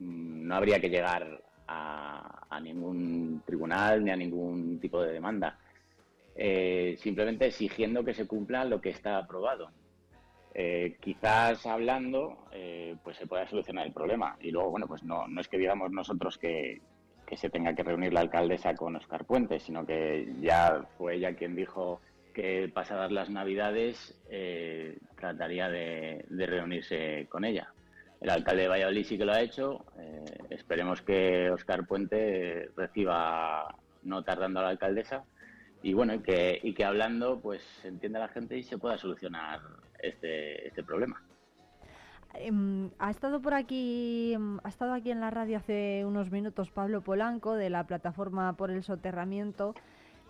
mm, 0.00 0.46
no 0.48 0.54
habría 0.54 0.80
que 0.80 0.90
llegar 0.90 1.42
a, 1.68 2.60
ningún 2.62 3.42
tribunal 3.46 4.04
ni 4.04 4.10
a 4.10 4.16
ningún 4.16 4.78
tipo 4.80 5.00
de 5.02 5.12
demanda. 5.12 5.58
Eh, 6.34 6.96
simplemente 6.98 7.46
exigiendo 7.46 8.04
que 8.04 8.12
se 8.12 8.26
cumpla 8.26 8.64
lo 8.64 8.80
que 8.80 8.90
está 8.90 9.16
aprobado. 9.16 9.70
Eh, 10.54 10.96
quizás 11.00 11.64
hablando, 11.66 12.46
eh, 12.52 12.96
pues 13.02 13.16
se 13.16 13.26
pueda 13.26 13.46
solucionar 13.46 13.86
el 13.86 13.92
problema. 13.92 14.36
Y 14.40 14.50
luego, 14.50 14.70
bueno, 14.70 14.86
pues 14.86 15.02
no, 15.02 15.28
no 15.28 15.40
es 15.40 15.48
que 15.48 15.58
digamos 15.58 15.90
nosotros 15.90 16.38
que, 16.38 16.80
que 17.30 17.36
se 17.36 17.48
tenga 17.48 17.74
que 17.74 17.84
reunir 17.84 18.12
la 18.12 18.20
alcaldesa 18.20 18.74
con 18.74 18.96
Oscar 18.96 19.24
Puente, 19.24 19.60
sino 19.60 19.86
que 19.86 20.34
ya 20.40 20.84
fue 20.98 21.14
ella 21.14 21.36
quien 21.36 21.54
dijo 21.54 22.00
que 22.34 22.68
pasadas 22.74 23.12
las 23.12 23.30
Navidades 23.30 24.18
eh, 24.28 24.98
trataría 25.16 25.68
de, 25.68 26.24
reunirse 26.28 27.26
con 27.28 27.44
ella. 27.44 27.72
El 28.20 28.30
alcalde 28.30 28.62
de 28.62 28.68
Valladolid 28.68 29.04
sí 29.04 29.16
que 29.16 29.24
lo 29.24 29.32
ha 29.32 29.40
hecho. 29.40 29.84
Eh, 29.98 30.24
esperemos 30.50 31.02
que 31.02 31.50
Oscar 31.50 31.86
Puente 31.86 32.68
reciba 32.76 33.76
no 34.02 34.24
tardando 34.24 34.60
a 34.60 34.64
la 34.64 34.68
alcaldesa 34.70 35.24
y 35.82 35.92
bueno 35.92 36.14
y 36.14 36.20
que, 36.20 36.58
y 36.62 36.74
que 36.74 36.84
hablando 36.84 37.40
pues 37.40 37.62
entienda 37.84 38.18
la 38.18 38.28
gente 38.28 38.56
y 38.56 38.62
se 38.62 38.78
pueda 38.78 38.98
solucionar 38.98 39.60
este, 40.02 40.68
este 40.68 40.82
problema. 40.82 41.22
Em, 42.34 42.90
ha 42.98 43.10
estado 43.10 43.42
por 43.42 43.54
aquí, 43.54 44.32
em, 44.34 44.58
ha 44.62 44.68
estado 44.68 44.92
aquí 44.92 45.10
en 45.10 45.20
la 45.20 45.30
radio 45.30 45.58
hace 45.58 46.04
unos 46.06 46.30
minutos 46.30 46.70
Pablo 46.70 47.02
Polanco 47.02 47.54
de 47.54 47.70
la 47.70 47.84
plataforma 47.84 48.52
por 48.56 48.70
el 48.70 48.82
soterramiento 48.84 49.74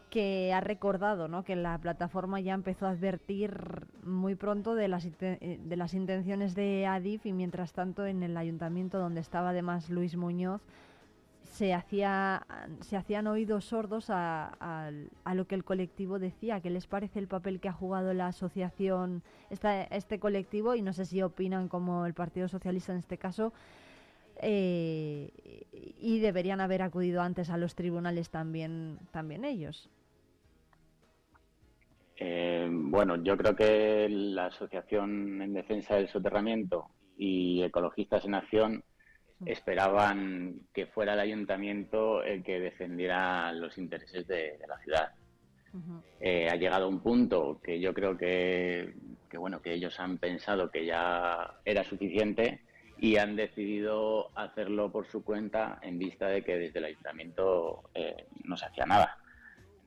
que 0.08 0.52
ha 0.52 0.60
recordado 0.60 1.28
¿no? 1.28 1.44
que 1.44 1.56
la 1.56 1.78
plataforma 1.78 2.40
ya 2.40 2.54
empezó 2.54 2.86
a 2.86 2.90
advertir 2.90 3.86
muy 4.02 4.34
pronto 4.34 4.74
de 4.74 4.88
las, 4.88 5.06
eh, 5.06 5.60
de 5.62 5.76
las 5.76 5.94
intenciones 5.94 6.54
de 6.54 6.86
Adif 6.86 7.26
y 7.26 7.32
mientras 7.32 7.72
tanto 7.72 8.04
en 8.06 8.22
el 8.22 8.36
ayuntamiento 8.36 8.98
donde 8.98 9.20
estaba 9.20 9.50
además 9.50 9.88
Luis 9.88 10.16
Muñoz 10.16 10.62
se, 11.60 11.74
hacía, 11.74 12.46
se 12.80 12.96
hacían 12.96 13.26
oídos 13.26 13.66
sordos 13.66 14.06
a, 14.08 14.90
lo 15.34 15.46
que 15.46 15.54
el 15.54 15.62
colectivo 15.62 16.18
decía. 16.18 16.62
¿Qué 16.62 16.70
les 16.70 16.86
parece 16.86 17.18
el 17.18 17.28
papel 17.28 17.60
que 17.60 17.68
ha 17.68 17.72
jugado 17.74 18.14
la 18.14 18.28
asociación, 18.28 19.22
este 19.50 20.18
colectivo? 20.18 20.74
Y 20.74 20.80
no 20.80 20.94
sé 20.94 21.04
si 21.04 21.20
opinan 21.20 21.68
como 21.68 22.06
el 22.06 22.14
Partido 22.14 22.48
Socialista 22.48 22.92
en 22.92 22.98
este 23.00 23.18
caso. 23.18 23.52
Eh, 24.40 25.28
y 26.00 26.20
deberían 26.20 26.62
haber 26.62 26.80
acudido 26.80 27.20
antes 27.20 27.50
a 27.50 27.58
los 27.58 27.74
tribunales 27.74 28.30
también, 28.30 28.98
también 29.10 29.44
ellos. 29.44 29.90
Eh, 32.16 32.70
bueno, 32.72 33.22
yo 33.22 33.36
creo 33.36 33.54
que 33.54 34.08
la 34.08 34.46
Asociación 34.46 35.42
en 35.42 35.52
Defensa 35.52 35.96
del 35.96 36.08
Soterramiento 36.08 36.86
y 37.18 37.62
Ecologistas 37.62 38.24
en 38.24 38.34
Acción 38.34 38.82
esperaban 39.46 40.60
que 40.72 40.86
fuera 40.86 41.14
el 41.14 41.20
ayuntamiento 41.20 42.22
el 42.22 42.42
que 42.42 42.60
defendiera 42.60 43.52
los 43.52 43.78
intereses 43.78 44.26
de, 44.26 44.58
la 44.68 44.78
ciudad. 44.78 45.12
Eh, 46.20 46.48
ha 46.50 46.56
llegado 46.56 46.88
un 46.88 47.00
punto 47.00 47.60
que 47.62 47.78
yo 47.78 47.94
creo 47.94 48.16
que, 48.16 48.92
bueno 49.32 49.62
que 49.62 49.72
ellos 49.72 50.00
han 50.00 50.18
pensado 50.18 50.70
que 50.70 50.84
ya 50.84 51.58
era 51.64 51.84
suficiente 51.84 52.60
y 52.98 53.16
han 53.16 53.36
decidido 53.36 54.30
hacerlo 54.34 54.90
por 54.90 55.06
su 55.06 55.24
cuenta 55.24 55.78
en 55.82 55.98
vista 55.98 56.26
de 56.26 56.42
que 56.42 56.58
desde 56.58 56.80
el 56.80 56.86
ayuntamiento 56.86 57.84
eh, 57.94 58.26
no 58.44 58.56
se 58.56 58.66
hacía 58.66 58.84
nada. 58.84 59.16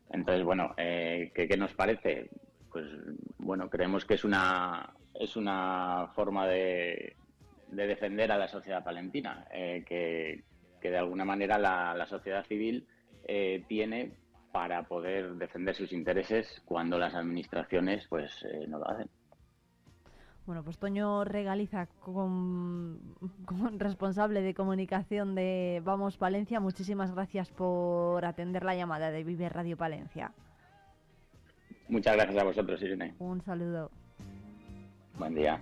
Entonces, 0.10 0.44
bueno, 0.44 0.74
eh, 0.78 1.32
¿qué, 1.34 1.58
nos 1.58 1.74
parece? 1.74 2.30
Pues 2.72 2.86
bueno, 3.38 3.70
creemos 3.70 4.06
que 4.06 4.16
es 4.16 4.24
una, 4.24 4.94
es 5.14 5.36
una 5.36 6.12
forma 6.16 6.48
de, 6.48 7.16
de 7.76 7.88
defender 7.88 8.32
a 8.32 8.38
la 8.38 8.48
sociedad 8.48 8.84
palentina, 8.84 9.46
eh, 9.52 9.84
que, 9.88 10.44
de 10.90 10.98
alguna 10.98 11.24
manera 11.26 11.58
la, 11.58 12.06
sociedad 12.08 12.46
civil 12.46 12.86
eh, 13.26 13.64
tiene 13.68 14.12
para 14.52 14.84
poder 14.84 15.36
defender 15.36 15.76
sus 15.76 15.94
intereses 15.94 16.62
cuando 16.66 16.98
las 17.00 17.16
administraciones 17.16 18.06
pues 18.10 18.32
eh, 18.44 18.66
no 18.68 18.80
lo 18.80 18.90
hacen. 18.90 19.10
Bueno, 20.46 20.62
pues 20.62 20.78
Toño 20.78 21.24
Regaliza, 21.24 21.88
como, 22.02 22.98
responsable 23.78 24.42
de 24.42 24.54
comunicación 24.54 25.36
de 25.36 25.82
Vamos 25.86 26.18
Palencia, 26.18 26.60
muchísimas 26.60 27.14
gracias 27.14 27.50
por 27.50 28.26
atender 28.26 28.64
la 28.64 28.76
llamada 28.76 29.10
de 29.10 29.24
Vive 29.24 29.48
Radio 29.48 29.78
Palencia. 29.78 30.34
Muchas 31.88 32.16
gracias 32.16 32.42
a 32.42 32.44
vosotros, 32.44 32.82
Irene. 32.82 33.16
Un 33.20 33.42
saludo. 33.42 33.90
Buen 35.18 35.36
día. 35.36 35.60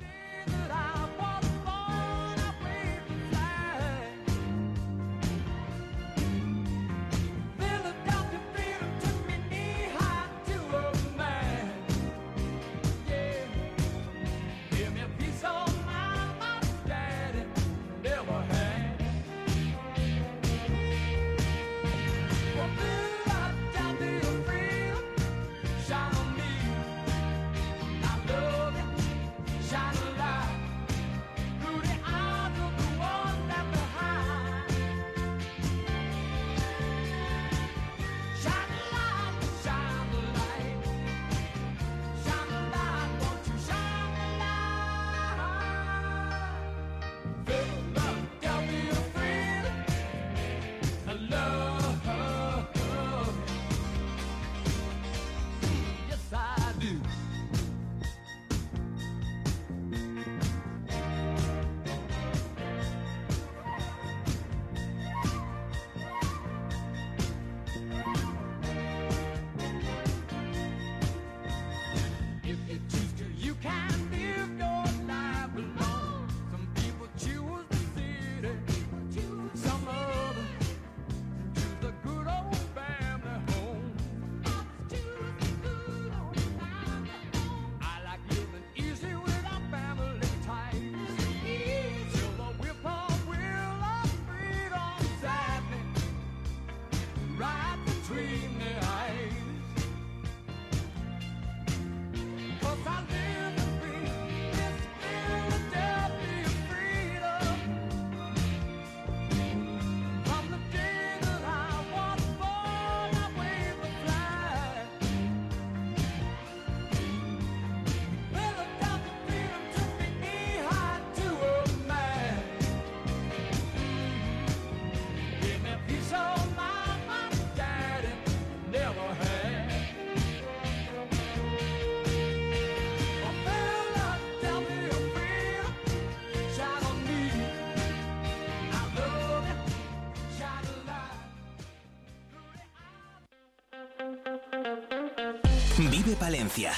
Vive 146.32 146.38
Palencia 146.38 146.72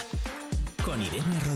con 0.84 1.00
Irene 1.00 1.39
Rodríguez. 1.46 1.53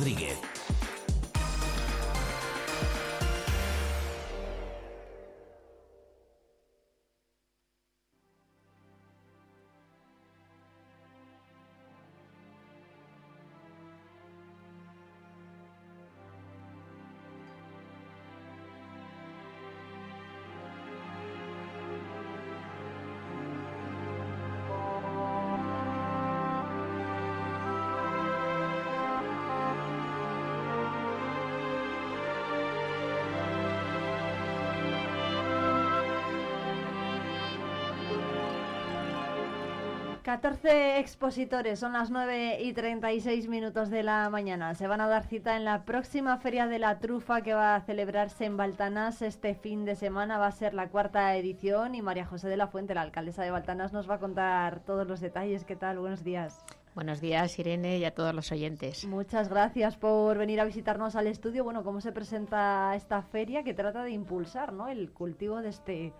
14 40.27 40.99
expositores, 40.99 41.79
son 41.79 41.93
las 41.93 42.11
9 42.11 42.61
y 42.61 42.73
36 42.73 43.47
minutos 43.47 43.89
de 43.89 44.03
la 44.03 44.29
mañana. 44.29 44.75
Se 44.75 44.85
van 44.85 44.99
a 44.99 45.07
dar 45.07 45.25
cita 45.25 45.55
en 45.55 45.63
la 45.63 45.85
próxima 45.85 46.35
Feria 46.35 46.67
de 46.67 46.79
la 46.79 46.99
Trufa 46.99 47.39
que 47.43 47.53
va 47.53 47.75
a 47.75 47.81
celebrarse 47.85 48.43
en 48.43 48.57
Baltanás 48.57 49.21
este 49.21 49.55
fin 49.55 49.85
de 49.85 49.95
semana. 49.95 50.37
Va 50.37 50.47
a 50.47 50.51
ser 50.51 50.73
la 50.73 50.89
cuarta 50.89 51.33
edición 51.37 51.95
y 51.95 52.01
María 52.01 52.25
José 52.25 52.49
de 52.49 52.57
la 52.57 52.67
Fuente, 52.67 52.93
la 52.93 53.03
alcaldesa 53.03 53.41
de 53.43 53.51
Baltanás, 53.51 53.93
nos 53.93 54.09
va 54.09 54.15
a 54.15 54.19
contar 54.19 54.81
todos 54.81 55.07
los 55.07 55.21
detalles. 55.21 55.63
¿Qué 55.63 55.77
tal? 55.77 55.97
Buenos 55.97 56.25
días. 56.25 56.61
Buenos 56.93 57.21
días, 57.21 57.57
Irene, 57.57 57.97
y 57.97 58.03
a 58.03 58.13
todos 58.13 58.35
los 58.35 58.51
oyentes. 58.51 59.05
Muchas 59.05 59.47
gracias 59.47 59.95
por 59.95 60.37
venir 60.37 60.59
a 60.59 60.65
visitarnos 60.65 61.15
al 61.15 61.27
estudio. 61.27 61.63
Bueno, 61.63 61.85
¿cómo 61.85 62.01
se 62.01 62.11
presenta 62.11 62.93
esta 62.97 63.21
feria 63.21 63.63
que 63.63 63.73
trata 63.73 64.03
de 64.03 64.11
impulsar 64.11 64.73
¿no? 64.73 64.89
el 64.89 65.09
cultivo 65.13 65.61
de 65.61 65.69
este 65.69 66.11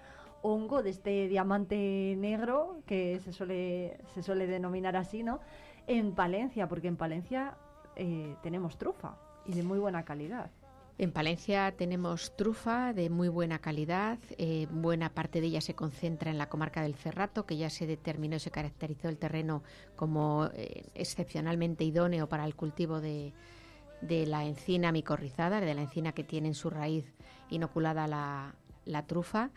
hongo, 0.42 0.84
de 0.84 0.90
este 0.92 1.28
diamante 1.28 2.16
negro, 2.18 2.82
que 2.86 3.20
se 3.20 3.34
suele, 3.34 4.00
se 4.14 4.24
suele 4.24 4.48
denominar 4.48 4.96
así, 4.96 5.24
¿no? 5.24 5.40
En 5.88 6.14
Palencia, 6.14 6.68
porque 6.68 6.88
en 6.88 6.98
Palencia 6.98 7.58
eh, 7.96 8.36
tenemos 8.44 8.78
trufa 8.78 9.18
y 9.46 9.54
de 9.54 9.64
muy 9.64 9.80
buena 9.80 10.04
calidad. 10.04 10.52
En 11.00 11.12
Palencia 11.12 11.72
tenemos 11.78 12.36
trufa 12.36 12.92
de 12.92 13.12
muy 13.12 13.30
buena 13.30 13.60
calidad. 13.60 14.18
Eh, 14.40 14.68
buena 14.72 15.10
parte 15.10 15.42
de 15.42 15.48
ella 15.48 15.62
se 15.62 15.76
concentra 15.76 16.32
en 16.32 16.40
la 16.40 16.50
comarca 16.50 16.82
del 16.82 16.96
Cerrato, 16.96 17.46
que 17.46 17.56
ya 17.56 17.70
se 17.70 17.86
determinó 17.86 18.36
y 18.36 18.40
se 18.40 18.50
caracterizó 18.50 19.08
el 19.08 19.18
terreno 19.18 19.62
como 19.96 20.50
eh, 20.56 20.86
excepcionalmente 20.96 21.84
idóneo 21.84 22.28
para 22.28 22.46
el 22.46 22.56
cultivo 22.56 23.00
de, 23.00 23.34
de, 24.02 24.26
la 24.26 24.46
encina 24.46 24.92
micorrizada, 24.92 25.62
de 25.62 25.76
la 25.76 25.82
encina 25.82 26.14
que 26.14 26.24
tiene 26.24 26.48
en 26.48 26.56
su 26.56 26.72
raíz 26.72 27.06
inoculada 27.52 28.08
la, 28.08 28.56
la 28.86 29.06
trufa 29.06 29.52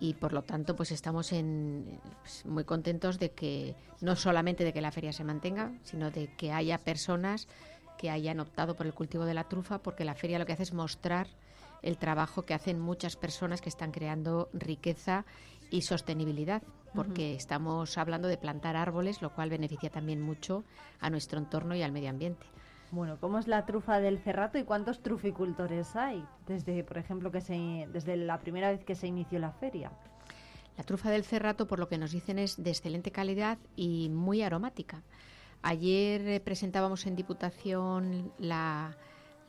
y 0.00 0.14
por 0.14 0.32
lo 0.32 0.42
tanto 0.42 0.74
pues 0.74 0.90
estamos 0.90 1.32
en, 1.32 2.00
pues, 2.22 2.44
muy 2.46 2.64
contentos 2.64 3.18
de 3.18 3.30
que 3.32 3.76
no 4.00 4.16
solamente 4.16 4.64
de 4.64 4.72
que 4.72 4.80
la 4.80 4.90
feria 4.90 5.12
se 5.12 5.24
mantenga, 5.24 5.72
sino 5.84 6.10
de 6.10 6.34
que 6.36 6.52
haya 6.52 6.78
personas 6.78 7.46
que 7.98 8.10
hayan 8.10 8.40
optado 8.40 8.74
por 8.74 8.86
el 8.86 8.94
cultivo 8.94 9.26
de 9.26 9.34
la 9.34 9.44
trufa, 9.44 9.82
porque 9.82 10.06
la 10.06 10.14
feria 10.14 10.38
lo 10.38 10.46
que 10.46 10.54
hace 10.54 10.62
es 10.62 10.72
mostrar 10.72 11.28
el 11.82 11.98
trabajo 11.98 12.46
que 12.46 12.54
hacen 12.54 12.80
muchas 12.80 13.16
personas 13.16 13.60
que 13.60 13.68
están 13.68 13.92
creando 13.92 14.48
riqueza 14.54 15.26
y 15.70 15.82
sostenibilidad, 15.82 16.62
porque 16.94 17.34
estamos 17.34 17.96
hablando 17.98 18.26
de 18.26 18.38
plantar 18.38 18.74
árboles, 18.74 19.22
lo 19.22 19.34
cual 19.34 19.50
beneficia 19.50 19.90
también 19.90 20.20
mucho 20.20 20.64
a 20.98 21.10
nuestro 21.10 21.38
entorno 21.38 21.74
y 21.74 21.82
al 21.82 21.92
medio 21.92 22.10
ambiente. 22.10 22.46
Bueno, 22.92 23.18
¿cómo 23.20 23.38
es 23.38 23.46
la 23.46 23.66
trufa 23.66 24.00
del 24.00 24.18
cerrato 24.18 24.58
y 24.58 24.64
cuántos 24.64 25.00
truficultores 25.00 25.94
hay 25.94 26.24
desde, 26.46 26.82
por 26.82 26.98
ejemplo, 26.98 27.30
que 27.30 27.40
se, 27.40 27.88
desde 27.92 28.16
la 28.16 28.40
primera 28.40 28.70
vez 28.70 28.84
que 28.84 28.96
se 28.96 29.06
inició 29.06 29.38
la 29.38 29.52
feria? 29.52 29.92
La 30.76 30.82
trufa 30.82 31.10
del 31.10 31.24
cerrato, 31.24 31.66
por 31.66 31.78
lo 31.78 31.88
que 31.88 31.98
nos 31.98 32.10
dicen, 32.10 32.38
es 32.38 32.62
de 32.62 32.70
excelente 32.70 33.12
calidad 33.12 33.58
y 33.76 34.08
muy 34.08 34.42
aromática. 34.42 35.02
Ayer 35.62 36.26
eh, 36.26 36.40
presentábamos 36.40 37.06
en 37.06 37.14
Diputación 37.14 38.32
la, 38.38 38.96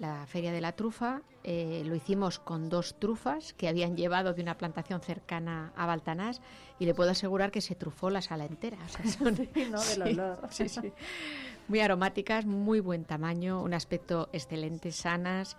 la 0.01 0.25
Feria 0.27 0.51
de 0.51 0.61
la 0.61 0.73
Trufa. 0.73 1.21
Eh, 1.43 1.83
lo 1.85 1.95
hicimos 1.95 2.39
con 2.39 2.69
dos 2.69 2.99
trufas 2.99 3.53
que 3.53 3.67
habían 3.67 3.95
llevado 3.95 4.33
de 4.33 4.41
una 4.41 4.57
plantación 4.57 5.01
cercana 5.01 5.71
a 5.75 5.85
Baltanás 5.85 6.41
y 6.79 6.85
le 6.85 6.93
puedo 6.93 7.11
asegurar 7.11 7.51
que 7.51 7.61
se 7.61 7.75
trufó 7.75 8.09
la 8.09 8.21
sala 8.21 8.45
entera. 8.45 8.77
sí, 10.49 10.69
sí, 10.69 10.93
muy 11.67 11.79
aromáticas, 11.79 12.45
muy 12.45 12.79
buen 12.79 13.05
tamaño, 13.05 13.61
un 13.61 13.73
aspecto 13.73 14.29
excelente, 14.33 14.91
sanas. 14.91 15.57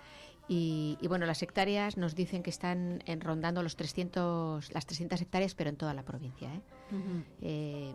Y, 0.48 0.98
bueno, 1.08 1.24
las 1.24 1.42
hectáreas 1.42 1.96
nos 1.96 2.14
dicen 2.14 2.42
que 2.42 2.50
están 2.50 3.02
rondando 3.20 3.62
los 3.62 3.76
300, 3.76 4.72
las 4.74 4.86
300 4.86 5.20
hectáreas, 5.22 5.54
pero 5.54 5.70
en 5.70 5.76
toda 5.76 5.94
la 5.94 6.02
provincia. 6.02 6.52
¿eh? 6.52 6.60
Eh, 7.40 7.94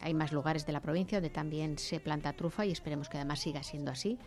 hay 0.00 0.14
más 0.14 0.32
lugares 0.32 0.64
de 0.66 0.72
la 0.72 0.80
provincia 0.80 1.18
donde 1.18 1.30
también 1.30 1.76
se 1.76 2.00
planta 2.00 2.32
trufa 2.32 2.64
y 2.64 2.70
esperemos 2.70 3.08
que 3.08 3.18
además 3.18 3.40
siga 3.40 3.62
siendo 3.62 3.90
así, 3.90 4.18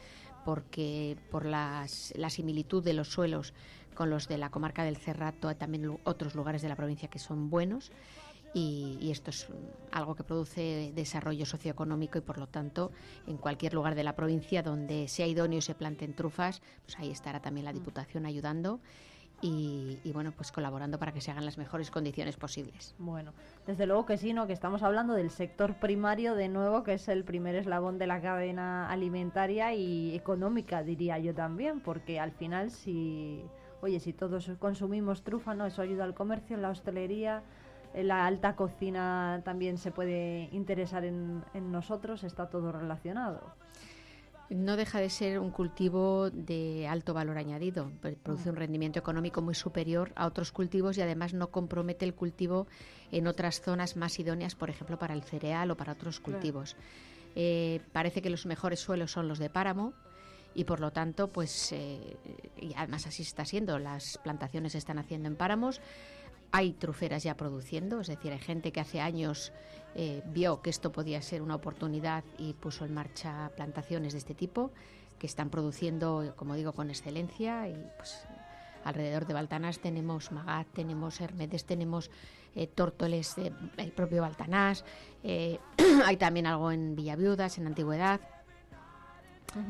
porque 0.45 1.17
por 1.31 1.45
las, 1.45 2.13
la 2.15 2.29
similitud 2.29 2.83
de 2.83 2.93
los 2.93 3.09
suelos 3.09 3.53
con 3.95 4.11
los 4.11 4.27
de 4.27 4.37
la 4.37 4.51
comarca 4.51 4.83
del 4.83 4.97
Cerrato 4.97 5.47
hay 5.47 5.55
también 5.55 5.97
otros 6.03 6.35
lugares 6.35 6.61
de 6.61 6.69
la 6.69 6.75
provincia 6.75 7.09
que 7.09 7.17
son 7.17 7.49
buenos 7.49 7.91
y, 8.53 9.09
esto 9.11 9.29
es 9.29 9.47
algo 9.91 10.15
que 10.15 10.23
produce 10.23 10.91
desarrollo 10.95 11.45
socioeconómico 11.45 12.17
y 12.17 12.21
por 12.21 12.37
lo 12.37 12.47
tanto 12.47 12.91
en 13.27 13.37
cualquier 13.37 13.73
lugar 13.73 13.95
de 13.95 14.03
la 14.03 14.15
provincia 14.15 14.63
donde 14.63 15.07
sea 15.07 15.27
idóneo 15.27 15.59
y 15.59 15.61
se 15.61 15.75
planten 15.75 16.13
trufas, 16.13 16.61
pues 16.83 16.97
ahí 16.99 17.11
estará 17.11 17.41
también 17.41 17.65
la 17.65 17.73
Diputación 17.73 18.25
ayudando. 18.25 18.79
Y, 19.39 19.99
bueno, 20.13 20.31
pues 20.31 20.51
colaborando 20.51 20.97
para 20.97 21.11
que 21.11 21.21
se 21.21 21.29
hagan 21.29 21.45
las 21.45 21.59
mejores 21.59 21.91
condiciones 21.91 22.35
posibles. 22.37 22.95
Bueno, 22.97 23.33
desde 23.67 23.85
luego 23.85 24.03
que 24.07 24.17
sí, 24.17 24.33
¿no? 24.33 24.47
Que 24.47 24.53
estamos 24.53 24.81
hablando 24.81 25.13
del 25.13 25.29
sector 25.29 25.75
primario 25.75 26.33
de 26.33 26.49
nuevo, 26.49 26.81
que 26.81 26.93
es 26.93 27.07
el 27.07 27.23
primer 27.23 27.53
eslabón 27.53 27.99
de 27.99 28.07
la 28.07 28.19
cadena 28.19 28.89
alimentaria 28.89 29.75
y 29.75 30.15
económica, 30.15 30.81
diría 30.81 31.19
yo 31.19 31.35
también, 31.35 31.81
porque 31.81 32.19
al 32.19 32.31
final 32.31 32.71
si, 32.71 33.43
oye, 33.81 33.99
si 33.99 34.11
todos 34.11 34.49
consumimos 34.57 35.21
trufa, 35.21 35.53
¿no? 35.53 35.67
Eso 35.67 35.83
ayuda 35.83 36.03
al 36.03 36.15
comercio, 36.15 36.57
la 36.57 36.71
hostelería, 36.71 37.43
la 38.03 38.25
alta 38.25 38.55
cocina 38.55 39.41
también 39.43 39.77
se 39.77 39.91
puede 39.91 40.49
interesar 40.51 41.05
en, 41.05 41.43
nosotros, 41.71 42.23
está 42.23 42.49
todo 42.49 42.71
relacionado. 42.71 43.55
No 44.49 44.77
deja 44.77 44.99
de 44.99 45.09
ser 45.09 45.39
un 45.39 45.51
cultivo 45.51 46.29
de 46.29 46.87
alto 46.87 47.13
valor 47.13 47.37
añadido, 47.37 47.91
produce 48.23 48.49
un 48.49 48.55
rendimiento 48.55 48.97
económico 48.97 49.41
muy 49.41 49.55
superior 49.55 50.13
a 50.15 50.25
otros 50.25 50.53
cultivos 50.53 50.97
y 50.97 51.01
además 51.01 51.33
no 51.33 51.51
compromete 51.51 52.05
el 52.05 52.13
cultivo 52.13 52.67
en 53.11 53.27
otras 53.27 53.61
zonas 53.61 53.97
más 53.97 54.17
idóneas, 54.19 54.55
por 54.55 54.69
ejemplo, 54.69 54.97
para 54.97 55.13
el 55.13 55.23
cereal 55.23 55.71
o 55.71 55.75
para 55.75 55.93
otros 55.93 56.21
cultivos. 56.21 56.77
Eh, 57.35 57.81
parece 57.91 58.21
que 58.21 58.29
los 58.29 58.45
mejores 58.45 58.79
suelos 58.79 59.11
son 59.11 59.27
los 59.27 59.37
de 59.37 59.49
páramo, 59.49 59.93
y 60.57 60.63
por 60.63 60.79
lo 60.79 60.89
tanto, 60.91 61.27
pues, 61.27 61.71
eh, 61.71 62.17
y 62.59 62.73
además 62.75 63.05
así 63.05 63.21
está 63.21 63.45
siendo, 63.45 63.77
las 63.77 64.17
plantaciones 64.23 64.71
se 64.71 64.79
están 64.79 64.97
haciendo 64.97 65.27
en 65.27 65.35
páramos, 65.35 65.81
hay 66.51 66.73
truferas 66.73 67.23
ya 67.23 67.35
produciendo, 67.35 67.99
es 67.99 68.07
decir, 68.07 68.31
hay 68.31 68.39
gente 68.39 68.71
que 68.71 68.79
hace 68.79 69.01
años 69.01 69.51
eh, 69.95 70.21
vio 70.27 70.61
que 70.61 70.69
esto 70.69 70.91
podía 70.91 71.21
ser 71.21 71.41
una 71.41 71.55
oportunidad 71.55 72.23
y 72.37 72.53
puso 72.53 72.85
en 72.85 72.93
marcha 72.93 73.51
plantaciones 73.55 74.13
de 74.13 74.19
este 74.19 74.33
tipo 74.33 74.71
que 75.19 75.27
están 75.27 75.49
produciendo, 75.49 76.33
como 76.35 76.55
digo, 76.55 76.73
con 76.73 76.89
excelencia 76.89 77.67
y 77.67 77.75
pues 77.97 78.27
alrededor 78.83 79.25
de 79.25 79.33
Baltanás 79.33 79.79
tenemos 79.79 80.31
Magat, 80.31 80.67
tenemos 80.73 81.19
Hermedes, 81.19 81.65
tenemos 81.65 82.09
eh, 82.55 82.67
Tórtoles, 82.67 83.35
el 83.77 83.91
propio 83.91 84.21
Baltanás, 84.21 84.85
eh, 85.23 85.59
hay 86.05 86.17
también 86.17 86.45
algo 86.47 86.71
en 86.71 86.95
Villaviudas, 86.95 87.57
en 87.57 87.67
Antigüedad, 87.67 88.21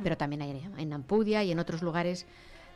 pero 0.03 0.17
también 0.17 0.41
hay 0.41 0.69
en 0.77 0.93
Ampudia 0.93 1.43
y 1.43 1.51
en 1.51 1.59
otros 1.59 1.81
lugares 1.81 2.25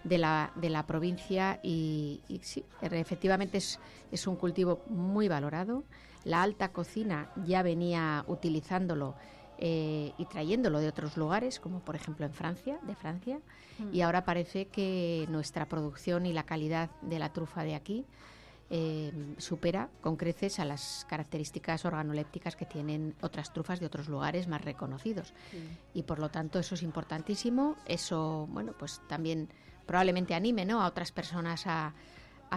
de 0.04 0.18
la, 0.18 0.52
de 0.56 0.70
la 0.70 0.86
provincia 0.86 1.60
y, 1.64 2.22
sí, 2.42 2.64
efectivamente 2.82 3.58
es, 3.58 3.80
es, 4.12 4.28
un 4.28 4.36
cultivo 4.36 4.82
muy 4.88 5.28
valorado. 5.28 5.84
La 6.24 6.44
alta 6.44 6.72
cocina 6.72 7.32
ya 7.46 7.64
venía 7.64 8.24
utilizándolo 8.28 9.16
eh, 9.58 10.14
y 10.18 10.26
trayéndolo 10.26 10.80
de 10.80 10.88
otros 10.88 11.18
lugares, 11.18 11.60
como 11.60 11.82
por 11.82 11.96
ejemplo 11.96 12.26
en 12.26 12.34
Francia, 12.34 12.80
de 12.82 12.96
Francia, 12.96 13.40
y 13.92 14.00
mm. 14.00 14.04
ahora 14.04 14.26
parece 14.26 14.66
que 14.66 15.28
nuestra 15.30 15.68
producción 15.68 16.26
y 16.26 16.34
la 16.34 16.44
calidad 16.44 16.90
de 17.02 17.20
la 17.20 17.32
trufa 17.32 17.64
de 17.64 17.76
aquí 17.76 18.06
eh, 18.74 19.12
supera 19.38 19.90
con 20.00 20.16
creces 20.16 20.58
a 20.60 20.66
las 20.66 21.06
características 21.10 21.84
organolépticas 21.84 22.56
que 22.56 22.66
tienen 22.66 23.14
otras 23.22 23.52
trufas 23.52 23.82
de 23.82 23.86
otros 23.86 24.08
lugares 24.08 24.48
más 24.48 24.64
reconocidos. 24.64 25.34
Y 25.94 26.04
por 26.04 26.20
lo 26.20 26.30
tanto 26.30 26.58
eso 26.58 26.76
es 26.76 26.82
importantísimo. 26.82 27.76
Eso, 27.86 28.48
bueno, 28.50 28.74
pues 28.80 29.02
también 29.10 29.50
probablemente 29.86 30.36
anime 30.36 30.66
¿no? 30.66 30.82
a 30.82 30.88
otras 30.88 31.12
personas 31.12 31.66
a, 31.68 31.94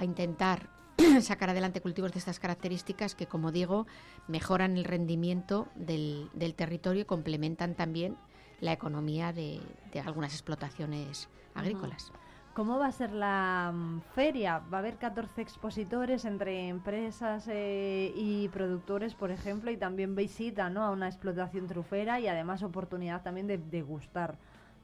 intentar 0.02 0.68
sacar 1.20 1.50
adelante 1.50 1.80
cultivos 1.80 2.12
de 2.12 2.18
estas 2.18 2.40
características 2.40 3.14
que, 3.14 3.26
como 3.26 3.52
digo, 3.52 3.86
mejoran 4.26 4.76
el 4.76 4.84
rendimiento 4.84 5.68
del, 5.76 6.30
territorio 6.56 7.02
y 7.02 7.04
complementan 7.04 7.74
también 7.74 8.16
la 8.60 8.72
economía 8.72 9.32
de, 9.32 9.60
algunas 10.04 10.32
explotaciones 10.32 11.28
agrícolas. 11.54 12.12
¿Cómo 12.54 12.78
va 12.78 12.86
a 12.86 12.92
ser 12.92 13.12
la 13.12 13.72
mm, 13.74 14.00
feria? 14.14 14.60
Va 14.72 14.78
a 14.78 14.80
haber 14.80 14.96
14 14.96 15.42
expositores 15.42 16.24
entre 16.24 16.68
empresas 16.68 17.48
eh, 17.48 18.12
y 18.14 18.48
productores, 18.48 19.16
por 19.16 19.32
ejemplo, 19.32 19.72
y 19.72 19.76
también 19.76 20.14
visita 20.14 20.70
¿no? 20.70 20.84
a 20.84 20.90
una 20.92 21.08
explotación 21.08 21.66
trufera 21.66 22.20
y 22.20 22.28
además 22.28 22.62
oportunidad 22.62 23.22
también 23.22 23.48
de 23.48 23.58
degustar 23.58 24.38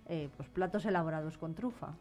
eh, 0.09 0.30
pues, 0.36 0.49
platos 0.49 0.84
elaborados 0.84 1.38
con 1.38 1.55
trufa. 1.55 1.95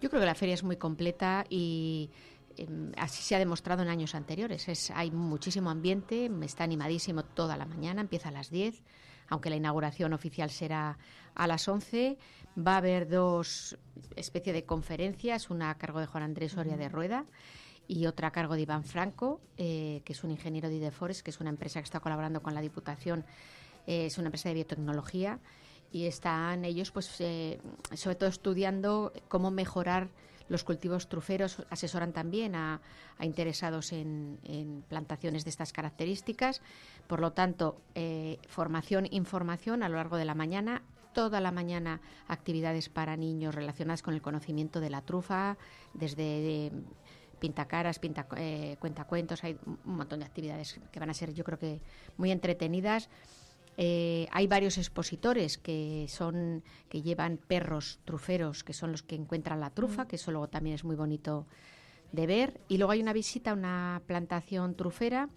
Yo 0.00 0.10
creo 0.10 0.20
que 0.20 0.26
la 0.26 0.34
feria 0.34 0.54
es 0.54 0.62
muy 0.62 0.76
completa 0.76 1.44
y 1.48 2.10
em, 2.56 2.92
así 2.96 3.22
se 3.22 3.34
ha 3.34 3.38
demostrado 3.38 3.82
en 3.82 3.88
años 3.88 4.14
anteriores. 4.14 4.68
Es, 4.68 4.90
hay 4.90 5.10
muchísimo 5.10 5.70
ambiente, 5.70 6.30
está 6.42 6.64
animadísimo 6.64 7.24
toda 7.24 7.56
la 7.56 7.64
mañana, 7.64 8.02
empieza 8.02 8.28
a 8.28 8.32
las 8.32 8.50
10, 8.50 8.82
aunque 9.28 9.50
la 9.50 9.56
inauguración 9.56 10.12
oficial 10.12 10.50
será 10.50 10.98
a 11.34 11.46
las 11.46 11.66
11. 11.66 12.18
Va 12.58 12.74
a 12.74 12.76
haber 12.78 13.08
dos 13.08 13.78
especies 14.16 14.54
de 14.54 14.64
conferencias, 14.64 15.50
una 15.50 15.70
a 15.70 15.78
cargo 15.78 16.00
de 16.00 16.06
Juan 16.06 16.24
Andrés 16.24 16.52
Soria 16.52 16.76
de 16.76 16.88
Rueda 16.88 17.24
y 17.88 18.06
otra 18.06 18.28
a 18.28 18.30
cargo 18.32 18.54
de 18.54 18.62
Iván 18.62 18.84
Franco, 18.84 19.40
eh, 19.56 20.02
que 20.04 20.12
es 20.12 20.24
un 20.24 20.30
ingeniero 20.30 20.68
de 20.68 20.76
Idefores, 20.76 21.22
que 21.22 21.30
es 21.30 21.40
una 21.40 21.50
empresa 21.50 21.80
que 21.80 21.84
está 21.84 22.00
colaborando 22.00 22.42
con 22.42 22.54
la 22.54 22.60
Diputación, 22.60 23.24
eh, 23.86 24.06
es 24.06 24.18
una 24.18 24.28
empresa 24.28 24.48
de 24.48 24.56
biotecnología 24.56 25.38
y 25.92 26.06
están 26.06 26.64
ellos 26.64 26.90
pues 26.90 27.20
eh, 27.20 27.60
sobre 27.94 28.16
todo 28.16 28.28
estudiando 28.28 29.12
cómo 29.28 29.50
mejorar 29.50 30.08
los 30.48 30.64
cultivos 30.64 31.08
truferos 31.08 31.64
asesoran 31.70 32.12
también 32.12 32.54
a, 32.54 32.80
interesados 33.20 33.92
en, 33.92 34.38
plantaciones 34.88 35.44
de 35.44 35.50
estas 35.50 35.72
características. 35.72 36.62
Por 37.06 37.20
lo 37.20 37.32
tanto, 37.32 37.80
eh, 37.94 38.38
formación, 38.48 39.08
información 39.10 39.82
a 39.82 39.88
lo 39.88 39.96
largo 39.96 40.16
de 40.16 40.24
la 40.24 40.34
mañana, 40.34 40.82
toda 41.14 41.40
la 41.40 41.50
mañana 41.50 42.00
actividades 42.28 42.88
para 42.88 43.16
niños 43.16 43.54
relacionadas 43.54 44.02
con 44.02 44.14
el 44.14 44.22
conocimiento 44.22 44.80
de 44.80 44.90
la 44.90 45.02
trufa, 45.02 45.56
desde 45.94 46.70
pintacaras, 47.38 47.98
pinta, 47.98 48.26
eh, 48.36 48.76
cuentacuentos, 48.80 49.42
hay 49.44 49.58
un 49.64 49.96
montón 49.96 50.20
de 50.20 50.26
actividades 50.26 50.80
que 50.90 51.00
van 51.00 51.10
a 51.10 51.14
ser 51.14 51.32
yo 51.32 51.44
creo 51.44 51.58
que 51.58 51.80
muy 52.16 52.30
entretenidas. 52.30 53.08
Eh, 53.78 54.26
hay 54.32 54.46
varios 54.46 54.78
expositores 54.78 55.58
que 55.58 56.06
son 56.08 56.62
que 56.88 57.02
llevan 57.02 57.36
perros 57.36 58.00
truferos, 58.04 58.64
que 58.64 58.72
son 58.72 58.90
los 58.90 59.02
que 59.02 59.16
encuentran 59.16 59.60
la 59.60 59.70
trufa, 59.70 60.04
mm. 60.04 60.06
que 60.08 60.16
eso 60.16 60.30
luego 60.30 60.48
también 60.48 60.74
es 60.74 60.84
muy 60.84 60.96
bonito 60.96 61.46
de 62.12 62.26
ver. 62.26 62.60
Y 62.68 62.78
luego 62.78 62.92
hay 62.92 63.02
una 63.02 63.12
visita 63.12 63.50
a 63.50 63.54
una 63.54 64.02
plantación 64.06 64.74
trufera 64.74 65.28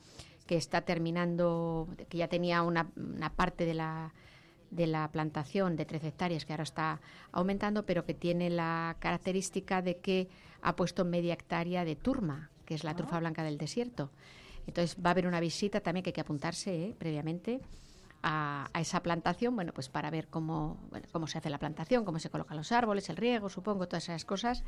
que 0.48 0.56
está 0.56 0.82
terminando, 0.82 1.88
que 2.08 2.18
ya 2.18 2.28
tenía 2.28 2.64
una, 2.64 2.90
parte 3.36 3.66
de 3.66 3.74
la, 3.74 4.14
de 4.72 4.88
la 4.88 5.12
plantación 5.12 5.76
de 5.76 5.86
13 5.86 6.08
hectáreas 6.08 6.46
que 6.46 6.54
ahora 6.54 6.64
está 6.64 7.02
aumentando, 7.32 7.86
pero 7.86 8.06
que 8.06 8.14
tiene 8.14 8.50
la 8.50 8.96
característica 9.00 9.82
de 9.82 9.98
que 9.98 10.30
ha 10.62 10.76
puesto 10.76 11.06
media 11.06 11.34
hectárea 11.34 11.86
de 11.86 11.96
turma, 11.96 12.50
que 12.66 12.74
es 12.74 12.84
la 12.84 12.96
trufa 12.96 13.18
ah. 13.18 13.20
blanca 13.20 13.44
del 13.44 13.58
desierto. 13.58 14.12
Entonces 14.66 14.98
va 15.04 15.10
a 15.10 15.12
haber 15.12 15.28
una 15.28 15.40
visita 15.40 15.82
también 15.82 16.04
que 16.04 16.10
hay 16.10 16.14
que 16.14 16.22
apuntarse 16.22 16.86
¿eh? 16.86 16.96
previamente 16.98 17.60
a, 18.24 18.70
esa 18.80 19.01
plantación, 19.01 19.55
bueno, 19.55 19.74
pues 19.74 19.89
para 19.89 20.09
ver 20.09 20.28
cómo, 20.28 20.78
cómo 21.11 21.28
se 21.28 21.38
hace 21.38 21.49
la 21.49 21.57
plantación, 21.57 22.05
cómo 22.05 22.20
se 22.20 22.30
colocan 22.30 22.57
los 22.57 22.72
árboles, 22.72 23.09
el 23.09 23.17
riego, 23.17 23.49
supongo, 23.49 23.88
todas 23.88 24.03
esas 24.03 24.26
cosas. 24.26 24.63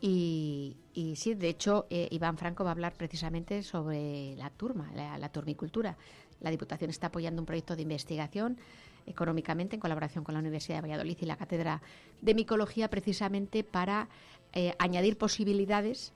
Y, 0.00 0.76
y 0.92 1.16
sí, 1.16 1.34
de 1.34 1.48
hecho, 1.48 1.86
eh, 1.90 2.08
Iván 2.10 2.36
Franco 2.36 2.64
va 2.64 2.70
a 2.70 2.72
hablar 2.72 2.94
precisamente 2.94 3.62
sobre 3.62 4.36
la 4.36 4.50
turma, 4.50 4.90
la, 4.94 5.28
turmicultura. 5.30 5.96
La 6.40 6.50
Diputación 6.50 6.90
está 6.90 7.06
apoyando 7.06 7.40
un 7.40 7.46
proyecto 7.46 7.76
de 7.76 7.82
investigación 7.82 8.58
económicamente 9.06 9.76
en 9.76 9.80
colaboración 9.80 10.24
con 10.24 10.34
la 10.34 10.40
Universidad 10.40 10.78
de 10.78 10.82
Valladolid 10.82 11.16
y 11.20 11.26
la 11.26 11.36
Cátedra 11.36 11.80
de 12.20 12.34
Micología 12.34 12.90
precisamente 12.90 13.62
para 13.64 14.08
eh, 14.52 14.74
añadir 14.78 15.16
posibilidades 15.16 16.12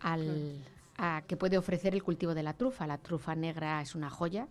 al, 0.00 0.64
a 0.96 1.22
que 1.26 1.36
puede 1.36 1.58
ofrecer 1.58 1.94
el 1.94 2.02
cultivo 2.02 2.34
de 2.34 2.42
la 2.42 2.54
trufa. 2.54 2.86
La 2.86 2.98
trufa 2.98 3.34
negra 3.34 3.80
es 3.82 3.94
una 3.94 4.10
joya, 4.10 4.48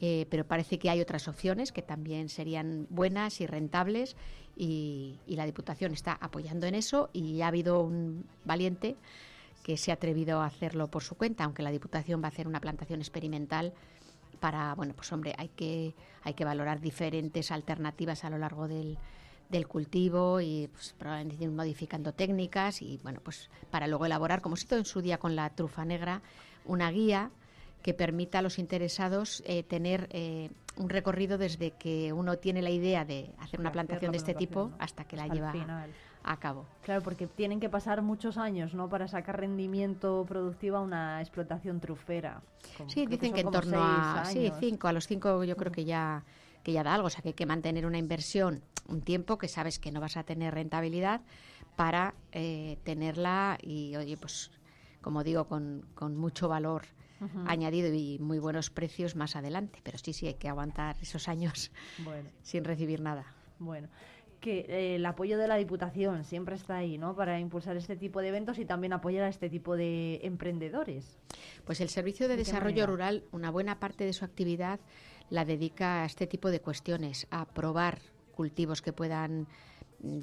eh, 0.00 0.26
pero 0.30 0.46
parece 0.46 0.78
que 0.78 0.90
hay 0.90 1.00
otras 1.00 1.26
opciones 1.26 1.72
que 1.72 1.82
también 1.82 2.28
serían 2.28 2.86
buenas 2.88 3.40
y 3.40 3.46
rentables 3.46 4.16
y, 4.56 5.18
la 5.26 5.46
Diputación 5.46 5.92
está 5.92 6.12
apoyando 6.12 6.66
en 6.66 6.74
eso 6.74 7.10
y 7.12 7.42
ha 7.42 7.48
habido 7.48 7.80
un 7.80 8.24
valiente 8.44 8.96
que 9.62 9.76
se 9.76 9.90
ha 9.90 9.94
atrevido 9.94 10.40
a 10.40 10.46
hacerlo 10.46 10.88
por 10.88 11.02
su 11.02 11.14
cuenta, 11.14 11.44
aunque 11.44 11.62
la 11.62 11.70
Diputación 11.70 12.22
va 12.22 12.26
a 12.26 12.28
hacer 12.28 12.46
una 12.46 12.60
plantación 12.60 13.00
experimental 13.00 13.72
para, 14.40 14.74
bueno, 14.74 14.94
pues 14.94 15.12
hombre, 15.12 15.34
hay 15.36 15.48
que, 15.48 15.94
hay 16.22 16.34
que 16.34 16.44
valorar 16.44 16.80
diferentes 16.80 17.50
alternativas 17.50 18.24
a 18.24 18.30
lo 18.30 18.38
largo 18.38 18.68
del, 18.68 18.98
del 19.48 19.66
cultivo 19.66 20.40
y 20.40 20.68
pues, 20.72 20.94
probablemente 20.98 21.42
ir 21.42 21.50
modificando 21.50 22.12
técnicas 22.12 22.82
y 22.82 22.98
bueno, 23.02 23.20
pues 23.22 23.50
para 23.70 23.86
luego 23.86 24.06
elaborar, 24.06 24.40
como 24.40 24.56
se 24.56 24.66
hizo 24.66 24.76
en 24.76 24.84
su 24.84 25.02
día 25.02 25.18
con 25.18 25.34
la 25.36 25.50
trufa 25.50 25.84
negra, 25.84 26.22
una 26.64 26.90
guía 26.90 27.30
que 27.82 27.94
permita 27.94 28.40
a 28.40 28.42
los 28.42 28.58
interesados 28.58 29.42
eh, 29.46 29.62
tener 29.62 30.08
eh, 30.10 30.50
un 30.76 30.88
recorrido 30.88 31.38
desde 31.38 31.72
que 31.72 32.12
uno 32.12 32.38
tiene 32.38 32.62
la 32.62 32.70
idea 32.70 33.04
de 33.04 33.30
hacer 33.38 33.60
una 33.60 33.72
plantación 33.72 34.12
de 34.12 34.18
este 34.18 34.34
tipo 34.34 34.72
hasta 34.78 35.04
que 35.04 35.16
la 35.16 35.28
lleva 35.28 35.52
a 36.24 36.36
cabo. 36.38 36.66
Claro, 36.82 37.02
porque 37.02 37.26
tienen 37.26 37.60
que 37.60 37.68
pasar 37.68 38.02
muchos 38.02 38.36
años, 38.36 38.74
¿no? 38.74 38.88
Para 38.88 39.08
sacar 39.08 39.40
rendimiento 39.40 40.24
productivo 40.28 40.76
a 40.76 40.80
una 40.80 41.20
explotación 41.20 41.80
trufera. 41.80 42.42
sí, 42.86 43.06
dicen 43.06 43.32
que, 43.32 43.40
en 43.40 43.50
torno 43.50 43.78
a 43.82 44.24
sí, 44.26 44.52
cinco, 44.60 44.88
a 44.88 44.92
los 44.92 45.06
cinco 45.06 45.44
yo 45.44 45.56
creo 45.56 45.72
que 45.72 45.84
ya 45.84 46.24
que 46.62 46.72
ya 46.72 46.82
da 46.82 46.94
algo, 46.94 47.06
o 47.06 47.10
sea 47.10 47.22
que 47.22 47.28
hay 47.28 47.34
que 47.34 47.46
mantener 47.46 47.86
una 47.86 47.98
inversión 47.98 48.62
un 48.88 49.02
tiempo 49.02 49.38
que 49.38 49.48
sabes 49.48 49.78
que 49.78 49.92
no 49.92 50.00
vas 50.00 50.16
a 50.16 50.24
tener 50.24 50.54
rentabilidad 50.54 51.20
para 51.76 52.14
eh, 52.32 52.78
tenerla 52.84 53.58
y 53.62 53.96
oye 53.96 54.16
pues 54.16 54.50
como 55.00 55.22
digo 55.22 55.44
con, 55.44 55.86
con 55.94 56.16
mucho 56.16 56.48
valor 56.48 56.82
añadido 57.46 57.92
y 57.92 58.18
muy 58.18 58.38
buenos 58.38 58.70
precios 58.70 59.16
más 59.16 59.36
adelante. 59.36 59.80
Pero 59.82 59.98
sí, 59.98 60.12
sí, 60.12 60.26
hay 60.26 60.34
que 60.34 60.48
aguantar 60.48 60.96
esos 61.00 61.28
años 61.28 61.70
sin 62.42 62.64
recibir 62.64 63.00
nada. 63.00 63.34
Bueno 63.58 63.88
que 64.40 64.66
eh, 64.68 64.94
el 64.96 65.06
apoyo 65.06 65.38
de 65.38 65.48
la 65.48 65.56
Diputación 65.56 66.24
siempre 66.24 66.54
está 66.54 66.76
ahí, 66.76 66.98
¿no? 66.98 67.14
Para 67.14 67.40
impulsar 67.40 67.76
este 67.76 67.96
tipo 67.96 68.20
de 68.20 68.28
eventos 68.28 68.58
y 68.58 68.64
también 68.64 68.92
apoyar 68.92 69.24
a 69.24 69.28
este 69.28 69.50
tipo 69.50 69.76
de 69.76 70.20
emprendedores. 70.22 71.18
Pues 71.64 71.80
el 71.80 71.88
Servicio 71.88 72.28
de, 72.28 72.36
Desarrollo 72.36 72.86
Rural, 72.86 73.24
una 73.32 73.50
buena 73.50 73.80
parte 73.80 74.04
de 74.04 74.12
su 74.12 74.24
actividad 74.24 74.80
la 75.30 75.44
dedica 75.44 76.02
a 76.02 76.06
este 76.06 76.26
tipo 76.26 76.50
de 76.50 76.60
cuestiones, 76.60 77.26
a 77.30 77.46
probar 77.46 77.98
cultivos 78.34 78.80
que 78.80 78.92
puedan 78.92 79.46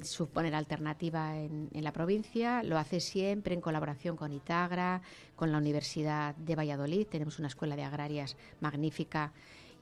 suponer 0.02 0.54
alternativa 0.54 1.36
en, 1.36 1.68
la 1.72 1.92
provincia. 1.92 2.62
Lo 2.62 2.78
hace 2.78 3.00
siempre 3.00 3.54
en 3.54 3.60
colaboración 3.60 4.16
con 4.16 4.32
Itagra, 4.32 5.02
con 5.34 5.52
la 5.52 5.58
Universidad 5.58 6.34
de 6.36 6.56
Valladolid. 6.56 7.06
Tenemos 7.06 7.38
una 7.38 7.48
escuela 7.48 7.76
de 7.76 7.84
agrarias 7.84 8.36
magnífica 8.60 9.32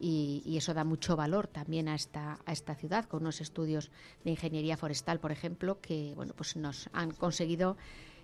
y, 0.01 0.57
eso 0.57 0.75
da 0.75 0.85
mucho 0.85 1.17
valor 1.17 1.47
también 1.47 1.89
a 1.89 1.95
esta, 1.95 2.39
a 2.45 2.53
esta 2.53 2.75
ciudad, 2.75 3.05
con 3.05 3.23
unos 3.23 3.41
estudios 3.41 3.91
de 4.25 4.33
ingeniería 4.33 4.77
forestal, 4.77 5.21
por 5.21 5.31
ejemplo, 5.31 5.81
que 5.81 6.13
bueno, 6.17 6.35
pues 6.37 6.57
nos 6.57 6.91
han 6.93 7.13
conseguido 7.13 7.77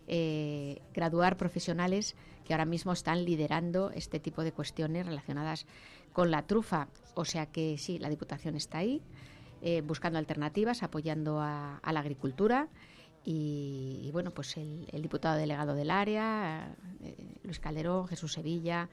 eh, 0.09 0.83
graduar 0.93 1.37
profesionales 1.37 2.17
que 2.45 2.53
ahora 2.53 2.65
mismo 2.65 2.93
están 2.93 3.25
liderando 3.25 3.93
este 3.93 4.19
tipo 4.19 4.43
de 4.43 4.53
cuestiones 4.53 5.07
relacionadas 5.07 5.67
con 6.13 6.33
la 6.33 6.47
trufa. 6.47 6.89
O 7.15 7.25
sea 7.25 7.47
que 7.47 7.79
sí, 7.79 7.99
la 7.99 8.09
Diputación 8.09 8.57
está 8.57 8.79
ahí. 8.79 9.03
Eh, 9.63 9.83
buscando 9.83 10.19
alternativas, 10.19 10.83
apoyando 10.83 11.41
a, 11.41 11.81
la 11.93 12.01
agricultura. 12.01 12.69
Y, 13.25 14.09
bueno, 14.13 14.31
pues 14.31 14.57
el, 14.57 15.03
diputado 15.03 15.37
delegado 15.37 15.75
del 15.75 15.91
área, 15.91 16.75
eh, 17.03 17.15
Luis 17.45 17.61
Calderón, 17.61 18.09
Jesús 18.09 18.33
Sevilla, 18.33 18.89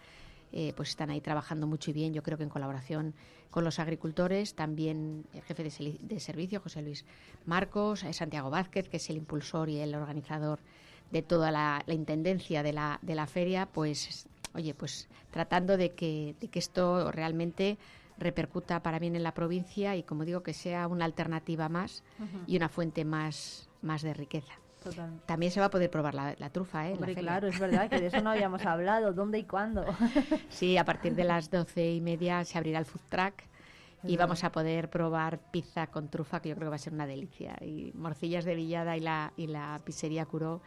eh, 0.52 0.74
pues 0.76 0.90
están 0.90 1.10
ahí 1.10 1.22
trabajando 1.22 1.68
mucho 1.68 1.92
y 1.92 1.94
bien, 1.94 2.14
yo 2.14 2.22
creo 2.22 2.38
que 2.38 2.44
en 2.44 2.50
colaboración 2.50 3.14
con 3.50 3.64
los 3.64 3.80
agricultores, 3.80 4.56
también 4.56 5.26
el 5.34 5.42
jefe 5.44 5.64
de, 5.64 6.20
servicio, 6.20 6.60
José 6.60 6.82
Luis 6.82 7.06
Marcos, 7.46 8.06
Santiago 8.12 8.50
Vázquez, 8.50 8.90
que 8.90 8.98
es 8.98 9.10
el 9.10 9.16
impulsor 9.16 9.70
y 9.70 9.80
el 9.80 9.96
organizador 9.96 10.60
de 11.12 11.22
toda 11.22 11.50
la, 11.52 11.84
intendencia 11.88 12.62
de 12.62 12.74
la, 12.74 13.00
de 13.02 13.16
la 13.16 13.28
feria, 13.28 13.68
pues, 13.68 14.28
oye, 14.54 14.74
pues 14.74 15.08
tratando 15.32 15.78
de 15.78 15.94
que, 15.94 16.36
de 16.42 16.50
que 16.50 16.60
esto 16.60 17.10
realmente 17.14 17.78
repercuta 18.18 18.82
para 18.82 19.00
bien 19.00 19.16
en 19.16 19.24
la 19.24 19.34
provincia 19.34 19.96
y, 19.96 20.04
como 20.04 20.26
digo, 20.26 20.44
que 20.44 20.54
sea 20.54 20.88
una 20.88 21.06
alternativa 21.06 21.70
más 21.70 22.04
y 22.48 22.58
una 22.58 22.70
fuente 22.70 23.06
más, 23.06 23.70
más 23.82 24.02
de 24.02 24.14
riqueza. 24.14 24.54
También 25.26 25.52
se 25.52 25.60
va 25.60 25.66
a 25.68 25.70
poder 25.70 25.90
probar 25.90 26.14
la, 26.14 26.50
trufa, 26.50 26.90
¿eh? 26.90 26.98
claro, 27.16 27.48
es 27.48 27.60
verdad 27.60 27.90
que 27.90 28.00
de 28.00 28.08
eso 28.08 28.22
no 28.22 28.30
habíamos 28.30 28.62
hablado. 28.66 29.14
¿Dónde 29.14 29.40
y 29.40 29.44
cuándo? 29.44 29.86
sí, 30.50 30.78
a 30.78 30.86
partir 30.86 31.16
de 31.16 31.24
las 31.24 31.50
doce 31.50 31.92
y 31.92 32.02
media 32.02 32.44
se 32.46 32.58
abrirá 32.58 32.80
el 32.80 32.86
food 32.86 33.02
track 33.10 33.44
y 34.04 34.16
vamos 34.16 34.44
a 34.44 34.52
poder 34.52 34.90
probar 34.90 35.40
pizza 35.52 35.88
con 35.88 36.10
trufa, 36.10 36.42
que 36.42 36.50
yo 36.50 36.56
creo 36.56 36.68
que 36.68 36.70
va 36.70 36.76
a 36.76 36.80
ser 36.80 36.94
una 36.94 37.08
delicia. 37.08 37.58
Y 37.62 37.92
Morcillas 37.96 38.46
de 38.46 38.56
Villada 38.56 38.96
y 38.96 39.02
la, 39.02 39.34
y 39.36 39.48
la 39.48 39.82
pizzería 39.84 40.26
Curó 40.26 40.62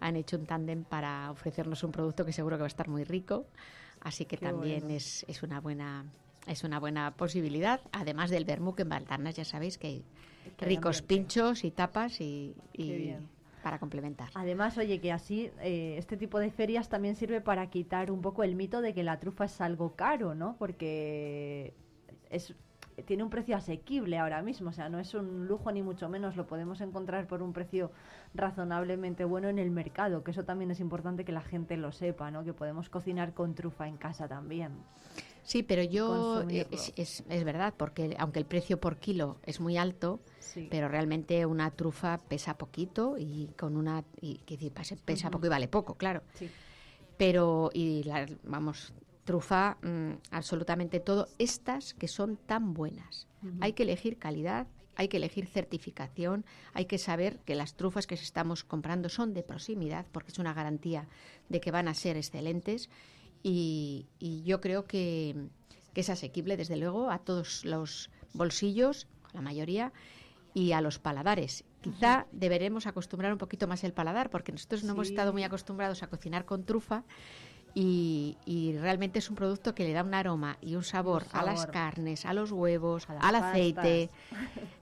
han 0.00 0.16
hecho 0.16 0.36
un 0.36 0.46
tándem 0.46 0.84
para 0.84 1.30
ofrecernos 1.30 1.82
un 1.82 1.92
producto 1.92 2.24
que 2.24 2.32
seguro 2.32 2.56
que 2.56 2.62
va 2.62 2.66
a 2.66 2.68
estar 2.68 2.88
muy 2.88 3.04
rico. 3.04 3.46
Así 4.00 4.24
que 4.24 4.36
también 4.36 4.90
es, 4.90 5.24
es 5.28 5.42
una 5.42 5.60
buena 5.60 6.04
es 6.46 6.64
una 6.64 6.78
buena 6.78 7.12
posibilidad, 7.12 7.80
además 7.92 8.30
del 8.30 8.44
vermú 8.44 8.74
que 8.74 8.82
en 8.82 8.88
Baltarnas 8.88 9.34
ya 9.34 9.44
sabéis 9.44 9.78
que 9.78 9.86
hay 9.86 10.04
ricos 10.58 11.02
pinchos 11.02 11.64
y 11.64 11.70
tapas 11.70 12.20
y, 12.20 12.54
para 13.62 13.78
complementar. 13.80 14.28
Además, 14.34 14.78
oye, 14.78 15.00
que 15.00 15.10
así 15.10 15.50
eh, 15.60 15.96
este 15.98 16.16
tipo 16.16 16.38
de 16.38 16.50
ferias 16.50 16.88
también 16.88 17.16
sirve 17.16 17.40
para 17.40 17.68
quitar 17.68 18.12
un 18.12 18.22
poco 18.22 18.44
el 18.44 18.54
mito 18.54 18.80
de 18.80 18.94
que 18.94 19.02
la 19.02 19.18
trufa 19.18 19.46
es 19.46 19.60
algo 19.60 19.96
caro, 19.96 20.36
¿no? 20.36 20.54
Porque 20.56 21.74
es, 22.30 22.54
tiene 23.04 23.24
un 23.24 23.30
precio 23.30 23.56
asequible 23.56 24.18
ahora 24.18 24.40
mismo, 24.42 24.70
o 24.70 24.72
sea, 24.72 24.88
no 24.88 24.98
es 24.98 25.12
un 25.14 25.46
lujo 25.46 25.70
ni 25.72 25.82
mucho 25.82 26.08
menos, 26.08 26.36
lo 26.36 26.46
podemos 26.46 26.80
encontrar 26.80 27.26
por 27.26 27.42
un 27.42 27.52
precio 27.52 27.90
razonablemente 28.34 29.24
bueno 29.24 29.48
en 29.48 29.58
el 29.58 29.70
mercado, 29.70 30.22
que 30.22 30.30
eso 30.30 30.44
también 30.44 30.70
es 30.70 30.80
importante 30.80 31.24
que 31.24 31.32
la 31.32 31.42
gente 31.42 31.76
lo 31.76 31.92
sepa, 31.92 32.30
¿no? 32.30 32.44
Que 32.44 32.52
podemos 32.52 32.88
cocinar 32.88 33.34
con 33.34 33.54
trufa 33.54 33.88
en 33.88 33.96
casa 33.96 34.28
también. 34.28 34.72
Sí, 35.46 35.62
pero 35.62 35.84
yo 35.84 36.42
es, 36.48 36.92
es, 36.96 37.44
verdad, 37.44 37.72
porque 37.76 38.16
aunque 38.18 38.40
el 38.40 38.46
precio 38.46 38.80
por 38.80 38.96
kilo 38.98 39.38
es 39.44 39.60
muy 39.60 39.76
alto, 39.76 40.20
pero 40.70 40.88
realmente 40.88 41.46
una 41.46 41.70
trufa 41.70 42.18
pesa 42.18 42.58
poquito 42.58 43.16
y 43.16 43.50
con 43.56 43.76
una 43.76 44.04
y 44.20 44.38
que 44.38 44.56
decir, 44.56 44.72
pesa 45.04 45.30
poco 45.30 45.46
y 45.46 45.48
vale 45.48 45.68
poco, 45.68 45.94
claro. 45.94 46.22
Pero 47.16 47.70
y 47.72 48.02
la, 48.02 48.26
vamos 48.42 48.92
trufa 49.24 49.76
mm, 49.82 50.12
absolutamente 50.32 50.98
todo 50.98 51.28
estas 51.38 51.94
que 51.94 52.08
son 52.08 52.36
tan 52.36 52.74
buenas. 52.74 53.28
Hay 53.60 53.74
que 53.74 53.84
elegir 53.84 54.18
calidad, 54.18 54.66
hay 54.96 55.06
que 55.06 55.18
elegir 55.18 55.46
certificación, 55.46 56.44
hay 56.72 56.86
que 56.86 56.98
saber 56.98 57.38
que 57.44 57.54
las 57.54 57.76
trufas 57.76 58.08
que 58.08 58.16
estamos 58.16 58.64
comprando 58.64 59.08
son 59.08 59.32
de 59.32 59.44
proximidad 59.44 60.06
porque 60.10 60.32
es 60.32 60.40
una 60.40 60.54
garantía 60.54 61.06
de 61.48 61.60
que 61.60 61.70
van 61.70 61.86
a 61.86 61.94
ser 61.94 62.16
excelentes 62.16 62.90
y, 63.42 64.06
yo 64.44 64.60
creo 64.60 64.84
que, 64.84 65.48
es 65.94 66.10
asequible, 66.10 66.56
desde 66.56 66.76
luego, 66.76 67.10
a 67.10 67.18
todos 67.18 67.64
los 67.64 68.10
bolsillos, 68.34 69.06
la 69.32 69.40
mayoría, 69.40 69.92
y 70.52 70.72
a 70.72 70.80
los 70.80 70.98
paladares. 70.98 71.64
Quizá 71.80 72.26
deberemos 72.32 72.86
acostumbrar 72.86 73.32
un 73.32 73.38
poquito 73.38 73.66
más 73.66 73.84
el 73.84 73.92
paladar, 73.92 74.30
porque 74.30 74.52
nosotros 74.52 74.84
no 74.84 74.92
hemos 74.92 75.08
estado 75.08 75.32
muy 75.32 75.44
acostumbrados 75.44 76.02
a 76.02 76.08
cocinar 76.08 76.44
con 76.44 76.64
trufa. 76.64 77.04
Y, 77.74 78.74
realmente 78.80 79.18
es 79.18 79.28
un 79.28 79.36
producto 79.36 79.74
que 79.74 79.84
le 79.84 79.92
da 79.92 80.02
un 80.02 80.14
aroma 80.14 80.56
y 80.62 80.76
un 80.76 80.82
sabor, 80.82 81.26
a 81.32 81.42
las 81.42 81.66
carnes, 81.66 82.24
a 82.24 82.32
los 82.32 82.50
huevos, 82.50 83.06
al 83.08 83.34
aceite. 83.34 84.10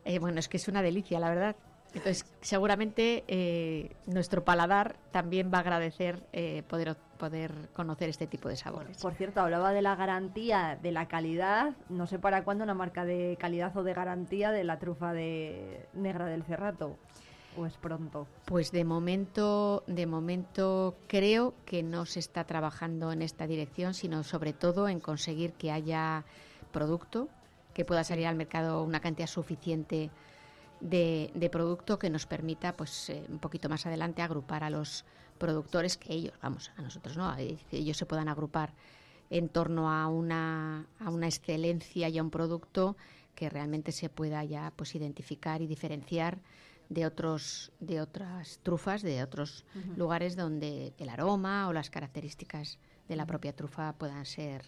Eh, 0.05 0.19
bueno, 0.19 0.39
es 0.39 0.49
que 0.49 0.59
es 0.59 0.69
una 0.69 0.81
delicia, 0.81 1.19
la 1.19 1.29
verdad. 1.29 1.57
Entonces, 1.95 2.27
seguramente 2.41 3.25
eh, 3.29 3.95
nuestro 4.07 4.45
paladar 4.45 4.97
también 5.13 5.51
va 5.53 5.59
a 5.59 5.61
agradecer 5.61 6.27
eh, 6.33 6.65
poder, 6.69 6.97
poder 7.15 7.53
conocer 7.73 8.09
este 8.09 8.27
tipo 8.27 8.49
de 8.49 8.57
sabores. 8.57 9.01
Por 9.01 9.15
cierto, 9.15 9.41
hablaba 9.41 9.73
de 9.73 9.83
la 9.83 9.97
garantía, 9.97 10.79
de 10.81 10.93
la 10.93 11.07
calidad. 11.07 11.75
No 11.89 12.07
sé 12.07 12.19
para 12.19 12.45
cuándo 12.45 12.65
una 12.65 12.75
marca 12.75 13.05
de 13.05 13.37
calidad 13.39 13.77
o 13.77 13.83
de 13.83 13.95
garantía 13.95 14.51
de 14.51 14.65
la 14.65 14.79
trufa 14.79 15.13
de 15.13 15.89
negra 15.95 16.27
del 16.27 16.45
Cerrato. 16.45 16.97
¿O 17.57 17.67
es 17.67 17.77
pronto? 17.77 18.27
Pues 18.47 18.73
de 18.73 18.85
momento, 18.85 19.85
de 19.87 20.07
momento 20.07 20.97
creo 21.07 21.55
que 21.65 21.83
no 21.83 22.05
se 22.05 22.19
está 22.19 22.45
trabajando 22.45 23.13
en 23.13 23.23
esta 23.23 23.47
dirección, 23.47 23.95
sino 23.95 24.25
sobre 24.25 24.53
todo 24.53 24.89
en 24.89 24.99
conseguir 24.99 25.53
que 25.53 25.71
haya 25.71 26.25
producto, 26.73 27.29
que 27.73 27.85
pueda 27.85 28.03
salir 28.03 28.27
al 28.27 28.35
mercado 28.35 28.83
una 28.83 29.01
cantidad 29.01 29.29
suficiente 29.29 30.11
de, 30.81 31.49
producto 31.51 31.99
que 31.99 32.11
nos 32.11 32.27
permita, 32.27 32.73
pues, 32.73 33.11
eh, 33.11 33.25
un 33.29 33.39
poquito 33.39 33.69
más 33.69 33.87
adelante 33.87 34.23
agrupar 34.23 34.65
a 34.65 34.71
los 34.71 35.05
productores 35.39 35.97
que 35.97 36.13
ellos, 36.13 36.35
vamos, 36.43 36.71
a 36.77 36.83
nosotros 36.83 37.17
no, 37.17 37.35
que 37.37 37.77
ellos 37.77 37.97
se 37.97 38.07
puedan 38.07 38.29
agrupar 38.29 38.75
en 39.31 39.49
torno 39.49 39.91
a 39.91 40.09
una, 40.09 40.87
a 40.99 41.11
una 41.11 41.27
excelencia 41.27 42.09
y 42.09 42.19
a 42.19 42.23
un 42.23 42.31
producto 42.31 42.97
que 43.35 43.49
realmente 43.49 43.93
se 43.93 44.09
pueda 44.09 44.45
ya 44.45 44.73
pues 44.77 44.95
identificar 44.95 45.61
y 45.61 45.67
diferenciar 45.67 46.39
de 46.89 47.07
otros 47.07 47.73
de 47.81 48.01
otras 48.01 48.61
trufas 48.63 49.03
de 49.03 49.23
otros 49.23 49.65
lugares 49.97 50.37
donde 50.37 50.93
el 50.99 51.09
aroma 51.09 51.67
o 51.69 51.73
las 51.73 51.91
características 51.91 52.79
de 53.09 53.17
la 53.17 53.27
propia 53.27 53.55
trufa 53.55 53.95
puedan 53.95 54.27
ser 54.27 54.63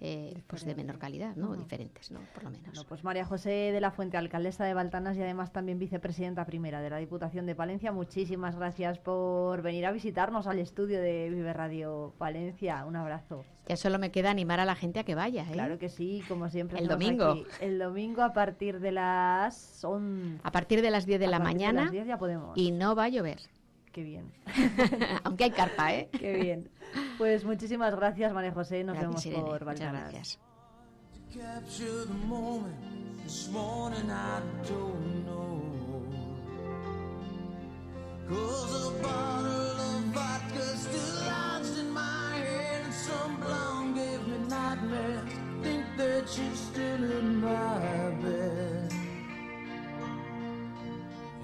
eh, 0.00 0.42
pues 0.46 0.64
de 0.64 0.74
menor 0.74 0.98
calidad, 0.98 1.34
¿no? 1.34 1.56
Diferentes, 1.56 2.10
¿no? 2.10 2.20
Por 2.32 2.44
lo 2.44 2.50
menos. 2.50 2.84
pues 2.84 3.02
María 3.02 3.24
José 3.24 3.50
de 3.50 3.80
la 3.80 3.90
Fuente, 3.90 4.16
alcaldesa 4.16 4.64
de 4.64 4.74
Baltanas 4.74 5.16
y 5.16 5.22
además 5.22 5.52
también 5.52 5.78
vicepresidenta 5.78 6.44
primera 6.46 6.80
de 6.80 6.90
la 6.90 6.98
Diputación 6.98 7.46
de 7.46 7.54
Palencia, 7.54 7.90
muchísimas 7.90 8.56
gracias 8.56 8.98
por 8.98 9.62
venir 9.62 9.86
a 9.86 9.92
visitarnos 9.92 10.46
al 10.46 10.60
estudio 10.60 11.00
de 11.00 11.30
Vive 11.30 11.52
Radio 11.52 12.14
Palencia. 12.18 12.84
Un 12.84 12.96
abrazo. 12.96 13.44
Ya 13.66 13.76
solo 13.76 13.98
me 13.98 14.10
queda 14.10 14.30
animar 14.30 14.60
a 14.60 14.64
la 14.64 14.74
gente 14.74 15.00
a 15.00 15.04
que 15.04 15.14
vaya, 15.14 15.42
¿eh? 15.42 15.52
Claro 15.52 15.78
que 15.78 15.88
sí, 15.88 16.22
como 16.28 16.48
siempre. 16.48 16.78
El 16.78 16.88
domingo. 16.88 17.44
El 17.60 17.78
domingo 17.78 18.22
a 18.22 18.32
partir 18.32 18.80
de 18.80 18.92
las... 18.92 19.84
A 20.42 20.52
partir 20.52 20.80
de 20.80 20.90
las 20.90 21.06
10 21.06 21.20
de 21.20 21.26
la 21.26 21.38
mañana. 21.38 21.82
las 21.82 21.92
10 21.92 22.06
ya 22.06 22.18
podemos. 22.18 22.56
Y 22.56 22.70
no 22.70 22.94
va 22.94 23.04
a 23.04 23.08
llover. 23.08 23.40
Qué 23.92 24.02
bien. 24.02 24.32
Aunque 25.24 25.44
hay 25.44 25.50
carpa, 25.50 25.94
¿eh? 25.94 26.08
Qué 26.18 26.34
bien. 26.34 26.70
Pues 27.16 27.44
muchísimas 27.44 27.94
gracias, 27.94 28.32
María 28.32 28.52
José. 28.52 28.84
Nos 28.84 28.98
vemos 28.98 29.24
por 29.26 29.64
Valderas. 29.64 30.38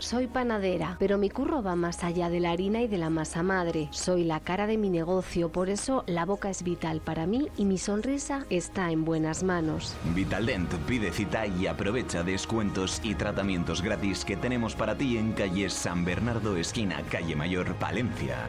Soy 0.00 0.28
panadera, 0.28 0.94
pero 1.00 1.18
mi 1.18 1.28
curro 1.28 1.60
va 1.60 1.74
más 1.74 2.04
allá 2.04 2.30
de 2.30 2.38
la 2.38 2.52
harina 2.52 2.82
y 2.82 2.86
de 2.86 2.98
la 2.98 3.10
masa 3.10 3.42
madre. 3.42 3.88
Soy 3.90 4.22
la 4.22 4.38
cara 4.38 4.68
de 4.68 4.78
mi 4.78 4.90
negocio, 4.90 5.50
por 5.50 5.68
eso 5.68 6.04
la 6.06 6.24
boca 6.24 6.50
es 6.50 6.62
vital 6.62 7.00
para 7.00 7.26
mí 7.26 7.48
y 7.56 7.64
mi 7.64 7.78
sonrisa 7.78 8.46
está 8.48 8.92
en 8.92 9.04
buenas 9.04 9.42
manos. 9.42 9.96
Vitaldent 10.14 10.72
pide 10.86 11.10
cita 11.10 11.48
y 11.48 11.66
aprovecha 11.66 12.22
descuentos 12.22 13.00
y 13.02 13.16
tratamientos 13.16 13.82
gratis 13.82 14.24
que 14.24 14.36
tenemos 14.36 14.76
para 14.76 14.96
ti 14.96 15.18
en 15.18 15.32
calle 15.32 15.68
San 15.68 16.04
Bernardo, 16.04 16.56
esquina 16.56 17.02
calle 17.10 17.34
Mayor, 17.34 17.74
Palencia. 17.74 18.48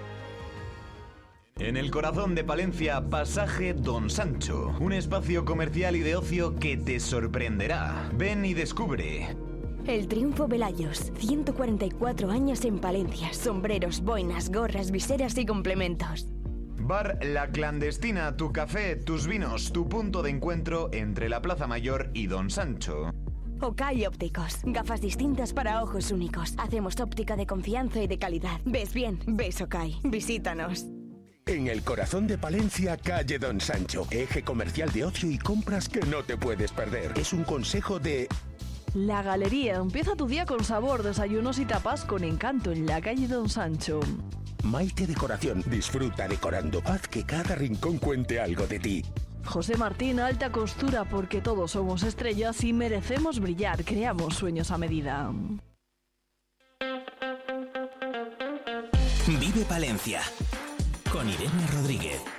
En 1.58 1.78
el 1.78 1.90
corazón 1.90 2.36
de 2.36 2.44
Palencia, 2.44 3.10
Pasaje 3.10 3.74
Don 3.74 4.12
Sancho, 4.12 4.76
un 4.80 4.94
espacio 4.94 5.46
comercial 5.46 5.96
y 5.96 6.02
de 6.02 6.16
ocio 6.16 6.58
que 6.60 6.78
te 6.78 7.00
sorprenderá. 7.00 8.08
Ven 8.14 8.46
y 8.46 8.54
descubre. 8.54 9.36
El 9.88 10.08
Triunfo 10.08 10.48
Velayos, 10.48 11.12
144 11.18 12.30
años 12.30 12.64
en 12.66 12.80
Palencia, 12.80 13.34
sombreros, 13.34 14.02
boinas, 14.02 14.52
gorras, 14.52 14.92
viseras 14.92 15.38
y 15.38 15.46
complementos. 15.46 16.28
Bar 16.78 17.20
La 17.24 17.50
Clandestina, 17.50 18.36
tu 18.38 18.52
café, 18.52 18.96
tus 18.96 19.28
vinos, 19.28 19.72
tu 19.72 19.88
punto 19.90 20.22
de 20.22 20.30
encuentro 20.30 20.90
entre 20.94 21.30
la 21.30 21.42
Plaza 21.42 21.68
Mayor 21.68 22.12
y 22.14 22.28
Don 22.28 22.50
Sancho. 22.50 23.12
Okai 23.62 24.06
Ópticos, 24.06 24.60
gafas 24.64 25.02
distintas 25.02 25.54
para 25.54 25.84
ojos 25.84 26.12
únicos. 26.12 26.54
Hacemos 26.58 27.00
óptica 27.00 27.36
de 27.36 27.46
confianza 27.46 28.02
y 28.02 28.08
de 28.08 28.18
calidad. 28.18 28.62
¿Ves 28.66 28.94
bien? 28.94 29.20
¿Ves 29.28 29.60
Okai? 29.62 30.00
Visítanos. 30.04 30.86
En 31.46 31.68
el 31.68 31.84
corazón 31.84 32.28
de 32.28 32.38
Palencia, 32.38 32.96
calle 32.96 33.40
Don 33.40 33.60
Sancho, 33.60 34.08
eje 34.12 34.44
comercial 34.44 34.92
de 34.92 35.04
ocio 35.04 35.32
y 35.32 35.40
compras 35.40 35.90
que 35.90 36.00
no 36.02 36.24
te 36.24 36.38
puedes 36.38 36.72
perder. 36.72 37.12
Es 37.18 37.34
un 37.34 37.44
consejo 37.44 38.00
de 38.00 38.30
La 38.94 39.22
Galería. 39.22 39.76
Empieza 39.76 40.16
tu 40.16 40.28
día 40.28 40.46
con 40.46 40.64
sabor, 40.64 41.04
desayunos 41.04 41.60
y 41.60 41.66
tapas 41.66 42.06
con 42.06 42.24
encanto 42.24 42.72
en 42.72 42.86
la 42.86 43.02
calle 43.02 43.28
Don 43.28 43.50
Sancho. 43.50 44.00
Maite 44.64 45.08
Decoración. 45.08 45.64
Disfruta 45.68 46.28
decorando. 46.28 46.82
Haz 46.86 47.08
que 47.08 47.26
cada 47.26 47.56
rincón 47.56 47.98
cuente 47.98 48.40
algo 48.40 48.68
de 48.68 48.80
ti. 48.80 49.06
José 49.46 49.78
Martín, 49.78 50.20
alta 50.20 50.52
costura, 50.52 51.06
porque 51.06 51.42
todos 51.42 51.72
somos 51.72 52.04
estrellas 52.04 52.64
y 52.64 52.74
merecemos 52.74 53.40
brillar. 53.40 53.84
Creamos 53.84 54.36
sueños 54.36 54.72
a 54.72 54.78
medida. 54.78 55.32
Vive 59.40 59.64
Palencia 59.66 60.22
con 61.12 61.30
Irene 61.30 61.68
Rodríguez. 61.74 62.39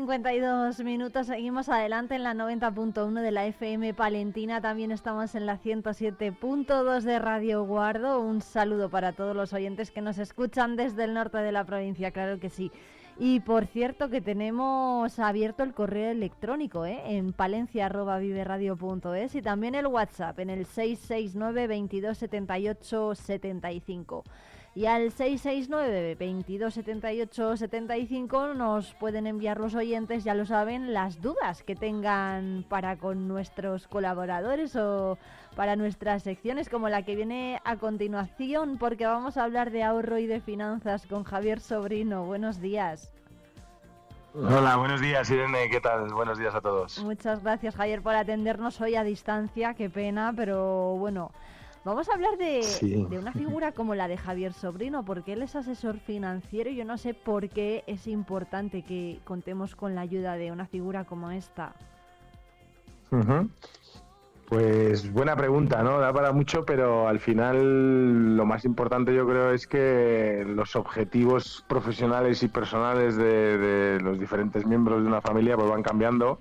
52 0.00 0.82
minutos, 0.82 1.26
seguimos 1.26 1.68
adelante 1.68 2.14
en 2.14 2.22
la 2.22 2.32
90.1 2.32 3.20
de 3.20 3.30
la 3.30 3.44
FM 3.44 3.92
Palentina, 3.92 4.62
también 4.62 4.92
estamos 4.92 5.34
en 5.34 5.44
la 5.44 5.58
107.2 5.58 7.02
de 7.02 7.18
Radio 7.18 7.64
Guardo. 7.64 8.22
Un 8.22 8.40
saludo 8.40 8.88
para 8.88 9.12
todos 9.12 9.36
los 9.36 9.52
oyentes 9.52 9.90
que 9.90 10.00
nos 10.00 10.16
escuchan 10.16 10.76
desde 10.76 11.04
el 11.04 11.12
norte 11.12 11.36
de 11.36 11.52
la 11.52 11.64
provincia, 11.64 12.12
claro 12.12 12.40
que 12.40 12.48
sí. 12.48 12.72
Y 13.18 13.40
por 13.40 13.66
cierto 13.66 14.08
que 14.08 14.22
tenemos 14.22 15.18
abierto 15.18 15.64
el 15.64 15.74
correo 15.74 16.12
electrónico 16.12 16.86
¿eh? 16.86 17.02
en 17.04 17.34
palencia.viveradio.es 17.34 19.34
y 19.34 19.42
también 19.42 19.74
el 19.74 19.86
WhatsApp 19.86 20.38
en 20.38 20.48
el 20.48 20.64
669 20.64 21.66
22 21.66 22.16
78 22.16 23.14
75 23.16 24.24
y 24.74 24.86
al 24.86 25.10
669 25.10 26.14
2278 26.14 27.56
75 27.56 28.54
nos 28.54 28.94
pueden 28.94 29.26
enviar 29.26 29.58
los 29.58 29.74
oyentes, 29.74 30.22
ya 30.22 30.34
lo 30.34 30.46
saben, 30.46 30.92
las 30.92 31.20
dudas 31.20 31.62
que 31.62 31.74
tengan 31.74 32.64
para 32.68 32.96
con 32.96 33.26
nuestros 33.26 33.88
colaboradores 33.88 34.76
o 34.76 35.18
para 35.56 35.74
nuestras 35.74 36.22
secciones 36.22 36.68
como 36.68 36.88
la 36.88 37.02
que 37.02 37.16
viene 37.16 37.60
a 37.64 37.76
continuación 37.76 38.78
porque 38.78 39.06
vamos 39.06 39.36
a 39.36 39.44
hablar 39.44 39.72
de 39.72 39.82
ahorro 39.82 40.18
y 40.18 40.26
de 40.26 40.40
finanzas 40.40 41.06
con 41.06 41.24
Javier 41.24 41.60
Sobrino. 41.60 42.24
Buenos 42.24 42.60
días. 42.60 43.12
Hola, 44.32 44.76
buenos 44.76 45.00
días 45.00 45.28
Irene, 45.28 45.68
¿qué 45.68 45.80
tal? 45.80 46.14
Buenos 46.14 46.38
días 46.38 46.54
a 46.54 46.60
todos. 46.60 47.02
Muchas 47.02 47.42
gracias 47.42 47.74
Javier 47.74 48.00
por 48.00 48.14
atendernos 48.14 48.80
hoy 48.80 48.94
a 48.94 49.02
distancia, 49.02 49.74
qué 49.74 49.90
pena, 49.90 50.32
pero 50.36 50.94
bueno, 50.96 51.32
Vamos 51.82 52.10
a 52.10 52.14
hablar 52.14 52.36
de, 52.36 52.60
de, 53.08 53.18
una 53.18 53.32
figura 53.32 53.72
como 53.72 53.94
la 53.94 54.06
de 54.06 54.18
Javier 54.18 54.52
Sobrino, 54.52 55.02
porque 55.02 55.32
él 55.32 55.42
es 55.42 55.56
asesor 55.56 55.98
financiero 55.98 56.68
y 56.68 56.76
yo 56.76 56.84
no 56.84 56.98
sé 56.98 57.14
por 57.14 57.48
qué 57.48 57.84
es 57.86 58.06
importante 58.06 58.82
que 58.82 59.20
contemos 59.24 59.74
con 59.76 59.94
la 59.94 60.02
ayuda 60.02 60.34
de 60.34 60.52
una 60.52 60.66
figura 60.66 61.04
como 61.04 61.30
esta. 61.30 61.72
Pues 64.46 65.10
buena 65.10 65.36
pregunta, 65.36 65.82
¿no? 65.82 66.00
Da 66.00 66.12
para 66.12 66.32
mucho, 66.32 66.66
pero 66.66 67.08
al 67.08 67.18
final 67.18 68.36
lo 68.36 68.44
más 68.44 68.66
importante 68.66 69.14
yo 69.14 69.26
creo 69.26 69.52
es 69.52 69.66
que 69.66 70.44
los 70.46 70.76
objetivos 70.76 71.64
profesionales 71.66 72.42
y 72.42 72.48
personales 72.48 73.16
de, 73.16 73.56
de 73.56 74.00
los 74.00 74.18
diferentes 74.18 74.66
miembros 74.66 75.02
de 75.02 75.08
una 75.08 75.22
familia 75.22 75.56
pues 75.56 75.70
van 75.70 75.82
cambiando 75.82 76.40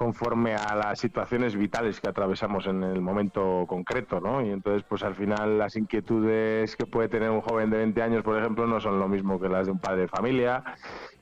conforme 0.00 0.54
a 0.54 0.74
las 0.74 0.98
situaciones 0.98 1.54
vitales 1.54 2.00
que 2.00 2.08
atravesamos 2.08 2.66
en 2.66 2.82
el 2.82 3.02
momento 3.02 3.66
concreto, 3.68 4.18
¿no? 4.18 4.40
Y 4.40 4.48
entonces, 4.48 4.82
pues 4.82 5.02
al 5.02 5.14
final 5.14 5.58
las 5.58 5.76
inquietudes 5.76 6.74
que 6.74 6.86
puede 6.86 7.10
tener 7.10 7.28
un 7.28 7.42
joven 7.42 7.68
de 7.68 7.76
20 7.76 8.00
años, 8.00 8.22
por 8.22 8.38
ejemplo, 8.38 8.66
no 8.66 8.80
son 8.80 8.98
lo 8.98 9.08
mismo 9.08 9.38
que 9.38 9.50
las 9.50 9.66
de 9.66 9.72
un 9.72 9.78
padre 9.78 10.00
de 10.00 10.08
familia 10.08 10.64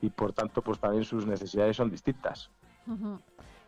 y 0.01 0.09
por 0.09 0.31
tanto, 0.31 0.61
pues 0.61 0.79
también 0.79 1.03
sus 1.03 1.27
necesidades 1.27 1.75
son 1.75 1.91
distintas. 1.91 2.51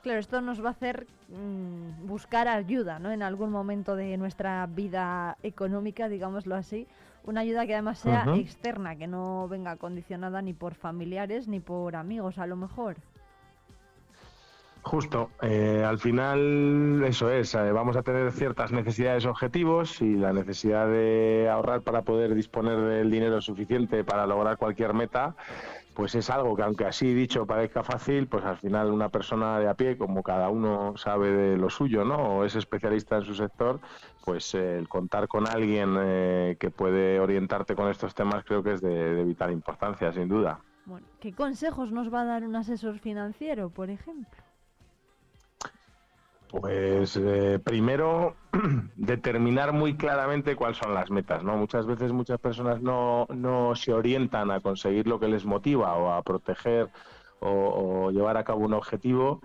Claro, 0.01 0.17
esto 0.17 0.39
nos 0.39 0.63
va 0.63 0.69
a 0.69 0.71
hacer 0.71 1.05
mm, 1.27 2.07
buscar 2.07 2.47
ayuda, 2.47 2.97
¿no? 2.97 3.11
En 3.11 3.21
algún 3.21 3.51
momento 3.51 3.97
de 3.97 4.15
nuestra 4.15 4.65
vida 4.65 5.37
económica, 5.43 6.07
digámoslo 6.07 6.55
así, 6.55 6.87
una 7.25 7.41
ayuda 7.41 7.67
que 7.67 7.73
además 7.73 7.99
sea 7.99 8.33
externa, 8.37 8.95
que 8.95 9.07
no 9.07 9.49
venga 9.49 9.75
condicionada 9.75 10.41
ni 10.41 10.53
por 10.53 10.73
familiares 10.73 11.49
ni 11.49 11.59
por 11.59 11.97
amigos, 11.97 12.37
a 12.37 12.47
lo 12.47 12.55
mejor. 12.55 12.95
Justo, 14.83 15.29
eh, 15.43 15.83
al 15.87 15.99
final 15.99 17.03
eso 17.05 17.29
es, 17.29 17.53
eh, 17.53 17.71
vamos 17.71 17.95
a 17.95 18.01
tener 18.01 18.31
ciertas 18.31 18.71
necesidades 18.71 19.25
objetivos 19.27 20.01
y 20.01 20.15
la 20.15 20.33
necesidad 20.33 20.87
de 20.87 21.47
ahorrar 21.51 21.81
para 21.81 22.01
poder 22.01 22.33
disponer 22.33 22.79
del 22.79 23.11
dinero 23.11 23.41
suficiente 23.41 24.03
para 24.03 24.25
lograr 24.25 24.57
cualquier 24.57 24.95
meta, 24.95 25.35
pues 25.93 26.15
es 26.15 26.31
algo 26.31 26.55
que 26.55 26.63
aunque 26.63 26.85
así 26.85 27.13
dicho 27.13 27.45
parezca 27.45 27.83
fácil, 27.83 28.25
pues 28.27 28.43
al 28.43 28.57
final 28.57 28.91
una 28.91 29.09
persona 29.09 29.59
de 29.59 29.69
a 29.69 29.75
pie, 29.75 29.97
como 29.97 30.23
cada 30.23 30.49
uno 30.49 30.97
sabe 30.97 31.31
de 31.31 31.57
lo 31.57 31.69
suyo, 31.69 32.03
¿no? 32.03 32.37
O 32.37 32.43
es 32.43 32.55
especialista 32.55 33.17
en 33.17 33.25
su 33.25 33.35
sector, 33.35 33.79
pues 34.25 34.55
eh, 34.55 34.79
el 34.79 34.89
contar 34.89 35.27
con 35.27 35.47
alguien 35.47 35.93
que 36.57 36.71
puede 36.75 37.19
orientarte 37.19 37.75
con 37.75 37.87
estos 37.87 38.15
temas 38.15 38.43
creo 38.43 38.63
que 38.63 38.73
es 38.73 38.81
de 38.81 39.23
vital 39.23 39.51
importancia, 39.51 40.11
sin 40.11 40.27
duda. 40.27 40.59
Bueno, 40.85 41.05
¿qué 41.19 41.33
consejos 41.33 41.91
nos 41.91 42.11
va 42.11 42.21
a 42.21 42.25
dar 42.25 42.43
un 42.43 42.55
asesor 42.55 42.97
financiero, 42.97 43.69
por 43.69 43.91
ejemplo? 43.91 44.41
Pues 46.51 47.15
eh, 47.15 47.59
primero 47.63 48.35
determinar 48.97 49.71
muy 49.71 49.95
claramente 49.95 50.57
cuáles 50.57 50.77
son 50.77 50.93
las 50.93 51.09
metas, 51.09 51.43
¿no? 51.43 51.55
Muchas 51.55 51.85
veces 51.85 52.11
muchas 52.11 52.39
personas 52.39 52.81
no, 52.81 53.25
no 53.33 53.73
se 53.75 53.93
orientan 53.93 54.51
a 54.51 54.59
conseguir 54.59 55.07
lo 55.07 55.17
que 55.17 55.29
les 55.29 55.45
motiva 55.45 55.95
o 55.95 56.11
a 56.11 56.21
proteger 56.23 56.89
o, 57.39 58.11
llevar 58.11 58.35
a 58.35 58.43
cabo 58.43 58.65
un 58.65 58.73
objetivo, 58.73 59.41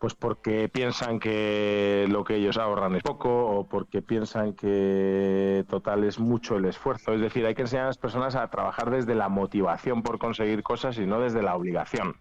pues 0.00 0.14
porque 0.14 0.68
piensan 0.68 1.20
que 1.20 2.06
lo 2.08 2.24
que 2.24 2.36
ellos 2.36 2.58
ahorran 2.58 2.96
es 2.96 3.02
poco 3.04 3.46
o 3.46 3.68
porque 3.68 4.02
piensan 4.02 4.54
que 4.54 5.64
total 5.68 6.02
es 6.02 6.18
mucho 6.18 6.56
el 6.56 6.64
esfuerzo. 6.64 7.12
Es 7.12 7.20
decir, 7.20 7.46
hay 7.46 7.54
que 7.54 7.62
enseñar 7.62 7.84
a 7.84 7.88
las 7.88 7.98
personas 7.98 8.34
a 8.34 8.48
trabajar 8.48 8.90
desde 8.90 9.14
la 9.14 9.28
motivación 9.28 10.02
por 10.02 10.18
conseguir 10.18 10.64
cosas 10.64 10.98
y 10.98 11.06
no 11.06 11.20
desde 11.20 11.42
la 11.42 11.54
obligación. 11.54 12.16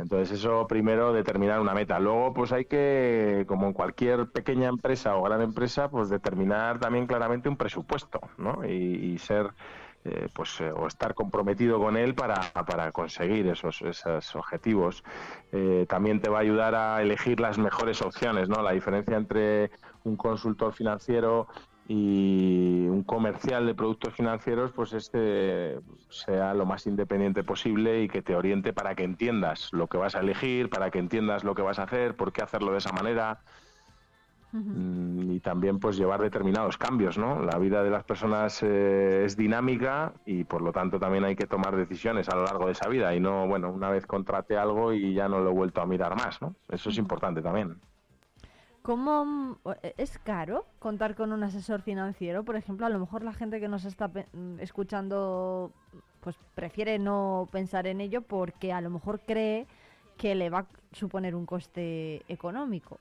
Entonces 0.00 0.38
eso 0.38 0.66
primero 0.66 1.12
determinar 1.12 1.60
una 1.60 1.74
meta. 1.74 1.98
Luego 1.98 2.32
pues 2.34 2.52
hay 2.52 2.64
que, 2.64 3.44
como 3.46 3.66
en 3.66 3.72
cualquier 3.72 4.30
pequeña 4.30 4.68
empresa 4.68 5.16
o 5.16 5.22
gran 5.22 5.42
empresa, 5.42 5.90
pues 5.90 6.08
determinar 6.08 6.78
también 6.78 7.06
claramente 7.06 7.48
un 7.48 7.56
presupuesto, 7.56 8.20
¿no? 8.38 8.64
Y, 8.66 9.18
ser 9.18 9.50
eh, 10.04 10.28
pues 10.34 10.60
eh, 10.62 10.72
o 10.72 10.86
estar 10.86 11.14
comprometido 11.14 11.78
con 11.78 11.96
él 11.96 12.14
para, 12.14 12.40
para 12.66 12.90
conseguir 12.90 13.46
esos, 13.48 13.82
esos 13.82 14.34
objetivos. 14.34 15.04
Eh, 15.52 15.84
también 15.88 16.20
te 16.20 16.30
va 16.30 16.38
a 16.38 16.40
ayudar 16.40 16.74
a 16.74 17.02
elegir 17.02 17.38
las 17.38 17.58
mejores 17.58 18.00
opciones, 18.00 18.48
¿no? 18.48 18.62
La 18.62 18.72
diferencia 18.72 19.16
entre 19.16 19.70
un 20.04 20.16
consultor 20.16 20.72
financiero 20.72 21.48
y 21.92 22.86
un 22.86 23.02
comercial 23.02 23.66
de 23.66 23.74
productos 23.74 24.14
financieros 24.14 24.70
pues 24.70 24.92
este 24.92 25.80
sea 26.08 26.54
lo 26.54 26.64
más 26.64 26.86
independiente 26.86 27.42
posible 27.42 28.04
y 28.04 28.08
que 28.08 28.22
te 28.22 28.36
oriente 28.36 28.72
para 28.72 28.94
que 28.94 29.02
entiendas 29.02 29.72
lo 29.72 29.88
que 29.88 29.98
vas 29.98 30.14
a 30.14 30.20
elegir, 30.20 30.70
para 30.70 30.92
que 30.92 31.00
entiendas 31.00 31.42
lo 31.42 31.56
que 31.56 31.62
vas 31.62 31.80
a 31.80 31.82
hacer, 31.82 32.14
por 32.14 32.32
qué 32.32 32.42
hacerlo 32.42 32.70
de 32.70 32.78
esa 32.78 32.92
manera. 32.92 33.40
Mm, 34.52 35.32
y 35.32 35.40
también 35.40 35.80
pues 35.80 35.96
llevar 35.96 36.20
determinados 36.20 36.78
cambios, 36.78 37.18
¿no? 37.18 37.42
La 37.42 37.58
vida 37.58 37.82
de 37.82 37.90
las 37.90 38.04
personas 38.04 38.62
eh, 38.62 39.24
es 39.24 39.36
dinámica 39.36 40.12
y 40.24 40.44
por 40.44 40.62
lo 40.62 40.70
tanto 40.70 41.00
también 41.00 41.24
hay 41.24 41.34
que 41.34 41.48
tomar 41.48 41.74
decisiones 41.74 42.28
a 42.28 42.36
lo 42.36 42.44
largo 42.44 42.66
de 42.66 42.72
esa 42.72 42.88
vida 42.88 43.16
y 43.16 43.20
no, 43.20 43.48
bueno, 43.48 43.68
una 43.68 43.90
vez 43.90 44.06
contrate 44.06 44.56
algo 44.56 44.92
y 44.92 45.12
ya 45.12 45.28
no 45.28 45.40
lo 45.40 45.50
he 45.50 45.54
vuelto 45.54 45.80
a 45.80 45.86
mirar 45.86 46.14
más, 46.14 46.40
¿no? 46.40 46.54
Eso 46.68 46.90
es 46.90 46.98
importante 46.98 47.42
también. 47.42 47.80
¿Cómo 48.82 49.24
mm, 49.24 49.56
e, 49.82 49.94
es 49.98 50.18
caro 50.18 50.66
contar 50.78 51.14
con 51.14 51.32
un 51.32 51.42
asesor 51.42 51.82
financiero? 51.82 52.44
Por 52.44 52.56
ejemplo, 52.56 52.86
a 52.86 52.90
lo 52.90 52.98
mejor 52.98 53.22
la 53.22 53.32
gente 53.32 53.60
que 53.60 53.68
nos 53.68 53.84
está 53.84 54.08
mm, 54.08 54.60
escuchando 54.60 55.72
pues 56.20 56.36
prefiere 56.54 56.98
no 56.98 57.48
pensar 57.50 57.86
en 57.86 58.00
ello 58.00 58.22
porque 58.22 58.72
a 58.72 58.80
lo 58.80 58.90
mejor 58.90 59.20
cree 59.20 59.66
que 60.16 60.34
le 60.34 60.50
va 60.50 60.60
a 60.60 60.66
suponer 60.92 61.34
un 61.34 61.46
coste 61.46 62.22
económico. 62.28 62.98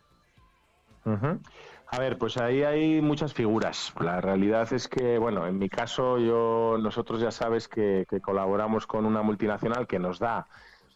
A 1.92 2.00
ver, 2.00 2.18
pues 2.18 2.38
ahí 2.38 2.64
hay 2.64 3.02
muchas 3.02 3.34
figuras. 3.34 3.94
La 4.00 4.22
realidad 4.22 4.72
es 4.74 4.88
que, 4.88 5.18
bueno, 5.18 5.48
en 5.48 5.58
mi 5.58 5.68
caso, 5.68 6.20
yo 6.20 6.78
nosotros 6.80 7.20
ya 7.20 7.32
sabes 7.32 7.68
que, 7.68 8.06
colaboramos 8.22 8.86
con 8.86 9.06
una 9.06 9.24
multinacional 9.24 9.88
que 9.88 9.98
nos 9.98 10.20
da 10.20 10.48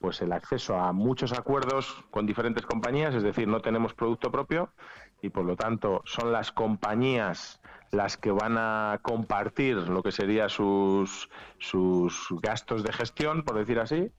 pues 0.04 0.22
el 0.22 0.34
acceso 0.34 0.76
a 0.76 0.92
muchos 0.92 1.32
acuerdos 1.32 2.04
con 2.12 2.26
diferentes 2.26 2.66
compañías, 2.66 3.16
es 3.16 3.24
decir, 3.24 3.48
no 3.48 3.62
tenemos 3.62 3.94
producto 3.94 4.30
propio 4.34 4.68
y 5.22 5.30
por 5.30 5.46
lo 5.46 5.56
tanto 5.56 6.02
son 6.04 6.34
las 6.34 6.52
compañías 6.52 7.62
las 7.90 8.18
que 8.18 8.30
van 8.30 8.58
a 8.58 9.00
compartir 9.02 9.78
lo 9.78 10.04
que 10.04 10.12
sería 10.12 10.50
sus, 10.50 11.30
sus 11.58 12.28
gastos 12.42 12.84
de 12.84 12.92
gestión, 12.92 13.44
por 13.44 13.58
decir 13.58 13.80
así, 13.80 14.12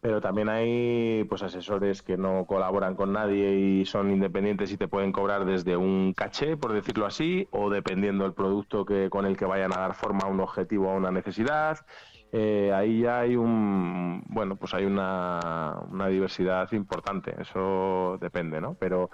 pero 0.00 0.20
también 0.20 0.48
hay 0.48 1.22
pues 1.28 1.44
asesores 1.44 2.02
que 2.02 2.16
no 2.16 2.44
colaboran 2.44 2.96
con 2.96 3.12
nadie 3.12 3.54
y 3.54 3.86
son 3.86 4.10
independientes 4.10 4.72
y 4.72 4.76
te 4.76 4.88
pueden 4.88 5.12
cobrar 5.12 5.44
desde 5.44 5.76
un 5.76 6.14
caché, 6.14 6.56
por 6.56 6.72
decirlo 6.72 7.06
así, 7.06 7.46
o 7.52 7.70
dependiendo 7.70 8.24
del 8.24 8.32
producto 8.32 8.84
que 8.84 9.08
con 9.08 9.24
el 9.24 9.36
que 9.36 9.44
vayan 9.44 9.72
a 9.72 9.82
dar 9.82 9.94
forma 9.94 10.24
a 10.24 10.26
un 10.26 10.40
objetivo 10.40 10.88
o 10.88 10.90
a 10.90 10.96
una 10.96 11.12
necesidad. 11.12 11.86
Eh, 12.34 12.72
ahí 12.74 13.00
ya 13.00 13.20
hay 13.20 13.36
un 13.36 14.24
bueno 14.28 14.56
pues 14.56 14.72
hay 14.72 14.86
una, 14.86 15.82
diversidad 16.08 16.72
importante 16.72 17.34
eso 17.38 18.16
depende 18.18 18.58
no 18.58 18.72
pero 18.72 19.10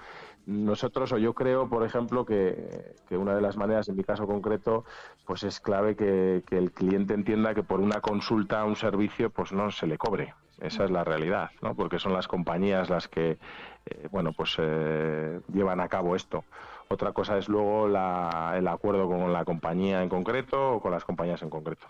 nosotros, 0.48 1.12
o 1.12 1.18
yo 1.18 1.34
creo, 1.34 1.68
por 1.68 1.84
ejemplo, 1.84 2.24
que, 2.24 2.94
una 3.10 3.34
de 3.34 3.42
las 3.42 3.58
maneras, 3.58 3.86
en 3.90 3.96
mi 3.96 4.02
caso 4.02 4.26
concreto, 4.26 4.86
pues 5.26 5.42
es 5.42 5.60
clave 5.60 5.94
que, 5.94 6.42
el 6.50 6.72
cliente 6.72 7.12
entienda 7.12 7.54
que 7.54 7.62
por 7.62 7.80
una 7.80 8.00
consulta, 8.00 8.64
un 8.64 8.74
servicio, 8.74 9.28
pues 9.28 9.52
no 9.52 9.70
se 9.70 9.86
le 9.86 9.98
cobre. 9.98 10.32
Esa 10.58 10.84
es 10.84 10.90
la 10.90 11.04
realidad, 11.04 11.50
¿no? 11.60 11.74
Porque 11.74 11.98
son 11.98 12.14
las 12.14 12.26
compañías 12.26 12.88
las 12.88 13.08
que, 13.08 13.38
eh, 13.84 14.08
bueno, 14.10 14.32
pues 14.32 14.56
eh, 14.58 15.38
llevan 15.52 15.80
a 15.80 15.88
cabo 15.88 16.16
esto. 16.16 16.44
Otra 16.88 17.12
cosa 17.12 17.36
es 17.36 17.50
luego 17.50 17.86
el 17.86 18.68
acuerdo 18.68 19.06
con 19.06 19.30
la 19.34 19.44
compañía 19.44 20.02
en 20.02 20.08
concreto 20.08 20.76
o 20.76 20.80
con 20.80 20.92
las 20.92 21.04
compañías 21.04 21.42
en 21.42 21.50
concreto. 21.50 21.86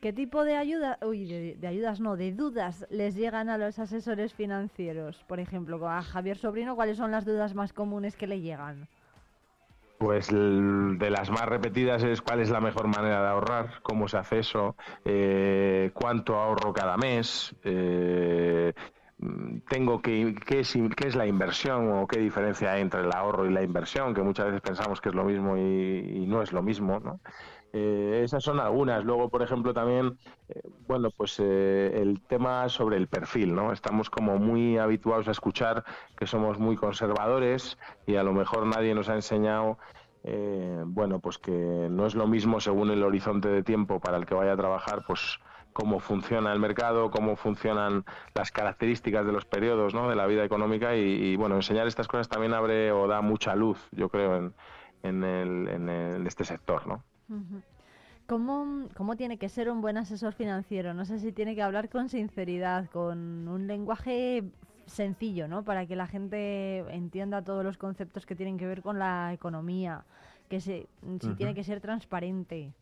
¿Qué 0.00 0.12
tipo 0.12 0.44
de 0.44 0.56
ayuda, 0.56 0.98
uy, 1.02 1.26
de, 1.26 1.66
ayudas 1.66 2.00
no, 2.00 2.16
de 2.16 2.32
dudas 2.32 2.86
les 2.90 3.14
llegan 3.14 3.48
a 3.48 3.56
los 3.56 3.78
asesores 3.78 4.34
financieros? 4.34 5.24
Por 5.26 5.40
ejemplo, 5.40 5.88
a 5.88 6.02
Javier 6.02 6.36
Sobrino, 6.36 6.76
¿cuáles 6.76 6.98
son 6.98 7.10
las 7.10 7.24
dudas 7.24 7.54
más 7.54 7.72
comunes 7.72 8.14
que 8.14 8.26
le 8.26 8.40
llegan? 8.40 8.88
Pues 9.98 10.28
de 10.28 11.10
las 11.10 11.30
más 11.30 11.46
repetidas 11.46 12.02
es 12.02 12.20
cuál 12.20 12.40
es 12.40 12.50
la 12.50 12.60
mejor 12.60 12.86
manera 12.88 13.22
de 13.22 13.28
ahorrar, 13.28 13.80
cómo 13.82 14.06
se 14.08 14.18
hace 14.18 14.40
eso, 14.40 14.76
eh, 15.06 15.90
cuánto 15.94 16.36
ahorro 16.36 16.74
cada 16.74 16.98
mes, 16.98 17.56
eh, 17.64 18.74
tengo 19.70 20.02
que 20.02 20.34
qué 20.46 20.60
es, 20.60 20.76
qué 20.94 21.08
es 21.08 21.16
la 21.16 21.26
inversión 21.26 21.90
o 21.90 22.06
qué 22.06 22.18
diferencia 22.18 22.72
hay 22.72 22.82
entre 22.82 23.00
el 23.00 23.12
ahorro 23.14 23.46
y 23.46 23.52
la 23.54 23.62
inversión, 23.62 24.12
que 24.12 24.20
muchas 24.20 24.46
veces 24.46 24.60
pensamos 24.60 25.00
que 25.00 25.08
es 25.08 25.14
lo 25.14 25.24
mismo 25.24 25.56
y, 25.56 25.60
y 26.22 26.26
no 26.26 26.42
es 26.42 26.52
lo 26.52 26.62
mismo, 26.62 27.00
¿no? 27.00 27.20
Eh, 27.78 28.22
esas 28.24 28.42
son 28.42 28.58
algunas. 28.58 29.04
Luego, 29.04 29.28
por 29.28 29.42
ejemplo, 29.42 29.74
también, 29.74 30.18
eh, 30.48 30.62
bueno, 30.88 31.10
pues 31.10 31.38
eh, 31.40 31.92
el 32.00 32.22
tema 32.22 32.70
sobre 32.70 32.96
el 32.96 33.06
perfil, 33.06 33.54
¿no? 33.54 33.70
Estamos 33.70 34.08
como 34.08 34.38
muy 34.38 34.78
habituados 34.78 35.28
a 35.28 35.32
escuchar 35.32 35.84
que 36.16 36.26
somos 36.26 36.58
muy 36.58 36.76
conservadores 36.76 37.76
y 38.06 38.16
a 38.16 38.22
lo 38.22 38.32
mejor 38.32 38.64
nadie 38.64 38.94
nos 38.94 39.10
ha 39.10 39.14
enseñado, 39.14 39.78
bueno, 40.86 41.20
pues 41.20 41.38
que 41.38 41.52
no 41.52 42.04
es 42.06 42.16
lo 42.16 42.26
mismo 42.26 42.58
según 42.60 42.90
el 42.90 43.04
horizonte 43.04 43.48
de 43.48 43.62
tiempo 43.62 44.00
para 44.00 44.16
el 44.16 44.26
que 44.26 44.34
vaya 44.34 44.54
a 44.54 44.56
trabajar, 44.56 45.04
pues 45.06 45.38
cómo 45.72 46.00
funciona 46.00 46.52
el 46.52 46.58
mercado, 46.58 47.10
cómo 47.10 47.36
funcionan 47.36 48.04
las 48.34 48.50
características 48.50 49.24
de 49.24 49.32
los 49.32 49.44
periodos 49.44 49.94
¿no? 49.94 50.08
de 50.08 50.16
la 50.16 50.26
vida 50.26 50.42
económica 50.44 50.96
y, 50.96 51.36
bueno, 51.36 51.54
enseñar 51.56 51.86
estas 51.86 52.08
cosas 52.08 52.28
también 52.28 52.54
abre 52.54 52.90
o 52.90 53.06
da 53.06 53.20
mucha 53.20 53.54
luz, 53.54 53.86
yo 53.92 54.08
creo, 54.08 54.36
en, 54.36 54.54
en, 55.02 55.22
el, 55.22 55.68
en 55.68 56.26
este 56.26 56.44
sector, 56.44 56.88
¿no? 56.88 57.04
¿Cómo, 58.26 58.88
¿Cómo, 58.96 59.16
tiene 59.16 59.38
que 59.38 59.48
ser 59.48 59.70
un 59.70 59.80
buen 59.80 59.96
asesor 59.96 60.32
financiero? 60.32 60.94
No 60.94 61.04
sé 61.04 61.18
si 61.20 61.32
tiene 61.32 61.54
que 61.54 61.62
hablar 61.62 61.88
con 61.88 62.08
sinceridad, 62.08 62.90
con 62.90 63.46
un 63.46 63.66
lenguaje 63.66 64.42
sencillo, 64.86 65.48
¿no? 65.48 65.64
Para 65.64 65.86
que 65.86 65.96
la 65.96 66.06
gente 66.06 66.78
entienda 66.94 67.42
todos 67.42 67.64
los 67.64 67.78
conceptos 67.78 68.26
que 68.26 68.34
tienen 68.34 68.58
que 68.58 68.66
ver 68.66 68.82
con 68.82 68.98
la 68.98 69.32
economía, 69.32 70.04
que 70.48 70.60
se, 70.60 70.88
si 71.20 71.34
tiene 71.34 71.54
que 71.54 71.64
ser 71.64 71.80
transparente. 71.80 72.72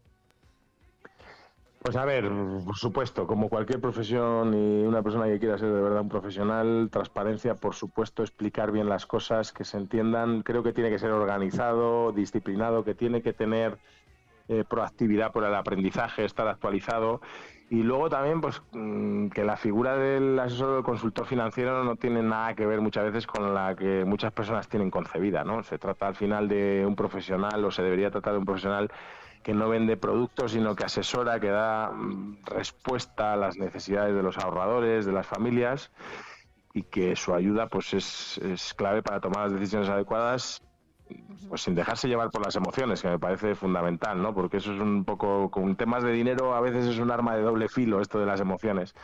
Pues 1.85 1.97
a 1.97 2.07
ver, 2.07 2.31
por 2.65 2.77
supuesto, 2.77 3.27
como 3.27 3.51
cualquier 3.51 3.79
profesión 3.79 4.55
y 4.55 4.87
una 4.87 5.03
persona 5.03 5.27
que 5.27 5.39
quiera 5.39 5.59
ser 5.59 5.71
de 5.71 5.83
verdad 5.83 6.01
un 6.01 6.09
profesional, 6.09 6.89
transparencia, 6.91 7.57
por 7.57 7.75
supuesto, 7.75 8.23
explicar 8.23 8.73
bien 8.73 8.89
las 8.89 9.05
cosas, 9.05 9.53
que 9.53 9.65
se 9.65 9.77
entiendan, 9.77 10.43
creo 10.43 10.63
que 10.63 10.73
tiene 10.73 10.89
que 10.89 10.99
ser 10.99 11.11
organizado, 11.11 12.13
disciplinado, 12.13 12.85
que 12.85 12.95
tiene 12.95 13.21
que 13.21 13.35
tener 13.35 13.77
eh, 14.49 14.65
proactividad 14.69 15.33
por 15.33 15.45
el 15.45 15.55
aprendizaje, 15.55 16.25
estar 16.25 16.47
actualizado. 16.49 17.21
Y 17.71 17.83
luego 17.83 18.11
también, 18.11 18.41
pues, 18.41 18.63
mm, 18.73 19.29
que 19.29 19.43
la 19.43 19.57
figura 19.57 19.97
del 19.97 20.39
asesor 20.39 20.71
o 20.71 20.75
del 20.75 20.85
consultor 20.85 21.27
financiero 21.27 21.83
no 21.83 21.97
tiene 21.97 22.23
nada 22.23 22.55
que 22.55 22.67
ver 22.67 22.81
muchas 22.81 23.05
veces 23.05 23.27
con 23.27 23.55
la 23.55 23.75
que 23.75 24.05
muchas 24.05 24.33
personas 24.33 24.69
tienen 24.69 24.91
concebida, 24.91 25.45
¿no? 25.45 25.63
Se 25.63 25.79
trata 25.79 26.07
al 26.07 26.15
final 26.15 26.47
de 26.49 26.85
un 26.87 26.95
profesional 26.95 27.65
o 27.65 27.71
se 27.71 27.83
debería 27.83 28.11
tratar 28.11 28.35
de 28.35 28.39
un 28.41 28.45
profesional 28.45 28.91
que 29.43 29.55
no 29.55 29.69
vende 29.69 29.97
productos, 29.97 30.53
sino 30.53 30.75
que 30.75 30.85
asesora, 30.85 31.41
que 31.41 31.49
da 31.49 31.91
mm, 31.91 32.45
respuesta 32.47 33.33
a 33.33 33.37
las 33.37 33.57
necesidades 33.57 34.15
de 34.15 34.23
los 34.23 34.37
ahorradores, 34.39 35.07
de 35.07 35.13
las 35.13 35.27
familias 35.27 35.91
y 36.75 36.83
que 36.83 37.15
su 37.17 37.35
ayuda 37.35 37.69
pues 37.69 37.95
es, 37.95 38.39
es 38.39 38.75
clave 38.75 39.03
para 39.03 39.21
tomar 39.21 39.45
las 39.45 39.53
decisiones 39.53 39.89
adecuadas 39.89 40.64
pues 41.49 41.63
sin 41.63 41.75
dejarse 41.75 42.09
llevar 42.09 42.31
por 42.31 42.45
las 42.45 42.57
emociones, 42.57 43.03
que 43.03 43.09
me 43.09 43.19
parece 43.19 43.55
fundamental, 43.55 44.21
¿no? 44.21 44.35
Porque 44.35 44.57
eso 44.57 44.73
es 44.73 44.81
un 44.81 45.05
poco, 45.05 45.51
con 45.51 45.77
temas 45.77 46.03
de 46.03 46.13
dinero 46.13 46.55
a 46.55 46.61
veces 46.61 46.87
es 46.87 46.99
un 46.99 47.11
arma 47.11 47.37
de 47.37 47.43
doble 47.43 47.69
filo 47.69 48.01
esto 48.01 48.19
de 48.19 48.27
las 48.27 48.41
emociones. 48.41 48.95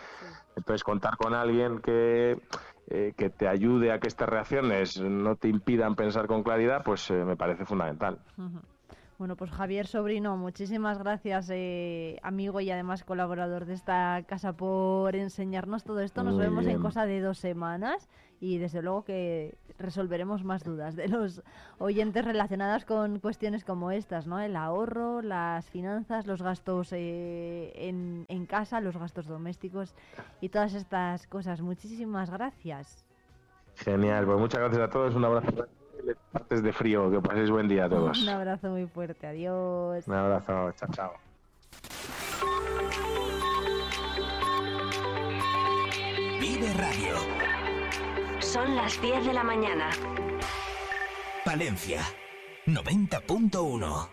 Entonces 0.56 0.82
contar 0.82 1.16
con 1.16 1.34
alguien 1.34 1.80
que, 1.80 2.40
eh, 2.88 3.12
que 3.16 3.30
te 3.30 3.46
ayude 3.46 3.92
a 3.92 4.00
que 4.00 4.08
estas 4.08 4.28
reacciones 4.28 5.00
no 5.00 5.36
te 5.36 5.48
impidan 5.48 5.94
pensar 5.94 6.26
con 6.26 6.42
claridad, 6.42 6.82
pues 6.84 7.10
eh, 7.10 7.24
me 7.24 7.36
parece 7.36 7.64
fundamental. 7.64 8.18
Bueno, 9.20 9.36
pues 9.36 9.50
Javier 9.50 9.86
Sobrino, 9.86 10.38
muchísimas 10.38 10.96
gracias, 10.96 11.50
eh, 11.52 12.18
amigo 12.22 12.58
y 12.62 12.70
además 12.70 13.04
colaborador 13.04 13.66
de 13.66 13.74
esta 13.74 14.24
casa, 14.26 14.54
por 14.54 15.14
enseñarnos 15.14 15.84
todo 15.84 16.00
esto. 16.00 16.24
Nos 16.24 16.38
vemos 16.38 16.64
en 16.66 16.80
cosa 16.80 17.04
de 17.04 17.20
dos 17.20 17.36
semanas 17.36 18.08
y 18.40 18.56
desde 18.56 18.80
luego 18.80 19.04
que 19.04 19.58
resolveremos 19.78 20.42
más 20.42 20.64
dudas 20.64 20.96
de 20.96 21.08
los 21.08 21.42
oyentes 21.76 22.24
relacionadas 22.24 22.86
con 22.86 23.18
cuestiones 23.18 23.62
como 23.62 23.90
estas, 23.90 24.26
¿no? 24.26 24.40
El 24.40 24.56
ahorro, 24.56 25.20
las 25.20 25.68
finanzas, 25.68 26.26
los 26.26 26.40
gastos 26.40 26.90
eh, 26.94 27.72
en, 27.74 28.24
en 28.28 28.46
casa, 28.46 28.80
los 28.80 28.96
gastos 28.96 29.26
domésticos 29.26 29.94
y 30.40 30.48
todas 30.48 30.72
estas 30.72 31.26
cosas. 31.26 31.60
Muchísimas 31.60 32.30
gracias. 32.30 33.04
Genial, 33.74 34.24
pues 34.24 34.38
muchas 34.38 34.60
gracias 34.60 34.80
a 34.80 34.88
todos, 34.88 35.14
un 35.14 35.26
abrazo 35.26 35.66
partes 36.32 36.62
de 36.62 36.72
frío. 36.72 37.10
Que 37.10 37.20
paséis 37.20 37.50
buen 37.50 37.68
día 37.68 37.86
a 37.86 37.88
todos. 37.88 38.22
Un 38.22 38.28
abrazo 38.28 38.70
muy 38.70 38.86
fuerte. 38.86 39.26
Adiós. 39.26 40.06
Un 40.06 40.14
abrazo. 40.14 40.72
Chao, 40.72 40.88
chao. 40.92 41.12
Vive 46.40 46.72
Radio. 46.74 47.16
Son 48.40 48.74
las 48.76 49.00
10 49.00 49.26
de 49.26 49.32
la 49.32 49.44
mañana. 49.44 49.90
Valencia, 51.44 52.02
90.1. 52.66 54.08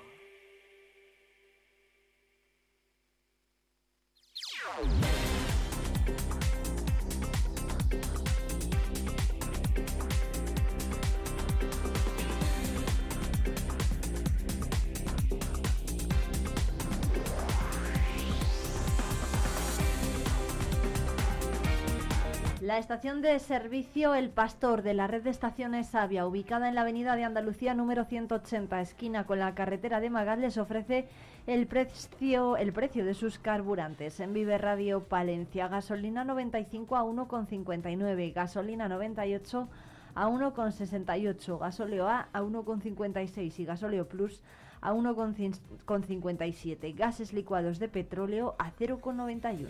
La 22.67 22.77
estación 22.79 23.21
de 23.21 23.39
servicio 23.39 24.13
El 24.13 24.29
Pastor 24.29 24.81
de 24.81 24.93
la 24.93 25.07
red 25.07 25.23
de 25.23 25.29
estaciones 25.29 25.87
Sabia, 25.87 26.27
ubicada 26.27 26.67
en 26.67 26.75
la 26.75 26.81
avenida 26.81 27.15
de 27.15 27.23
Andalucía 27.23 27.73
número 27.73 28.03
180, 28.03 28.81
esquina 28.81 29.25
con 29.25 29.39
la 29.39 29.55
carretera 29.55 30.01
de 30.01 30.09
Magal, 30.09 30.41
les 30.41 30.57
ofrece 30.57 31.07
el 31.45 31.65
precio, 31.67 32.57
el 32.57 32.73
precio 32.73 33.05
de 33.05 33.13
sus 33.13 33.39
carburantes. 33.39 34.19
En 34.19 34.33
Vive 34.33 34.57
Radio 34.57 35.05
Palencia, 35.05 35.69
gasolina 35.69 36.25
95 36.25 36.97
a 36.97 37.05
1,59, 37.05 38.33
gasolina 38.33 38.89
98 38.89 39.69
a 40.13 40.27
1,68, 40.27 41.59
gasóleo 41.59 42.09
A 42.09 42.27
a 42.33 42.41
1,56 42.41 43.59
y 43.59 43.63
gasóleo 43.63 44.09
Plus 44.09 44.41
a 44.81 44.91
1,57, 44.91 46.97
gases 46.97 47.31
licuados 47.31 47.79
de 47.79 47.87
petróleo 47.87 48.55
a 48.59 48.73
0,91. 48.73 49.69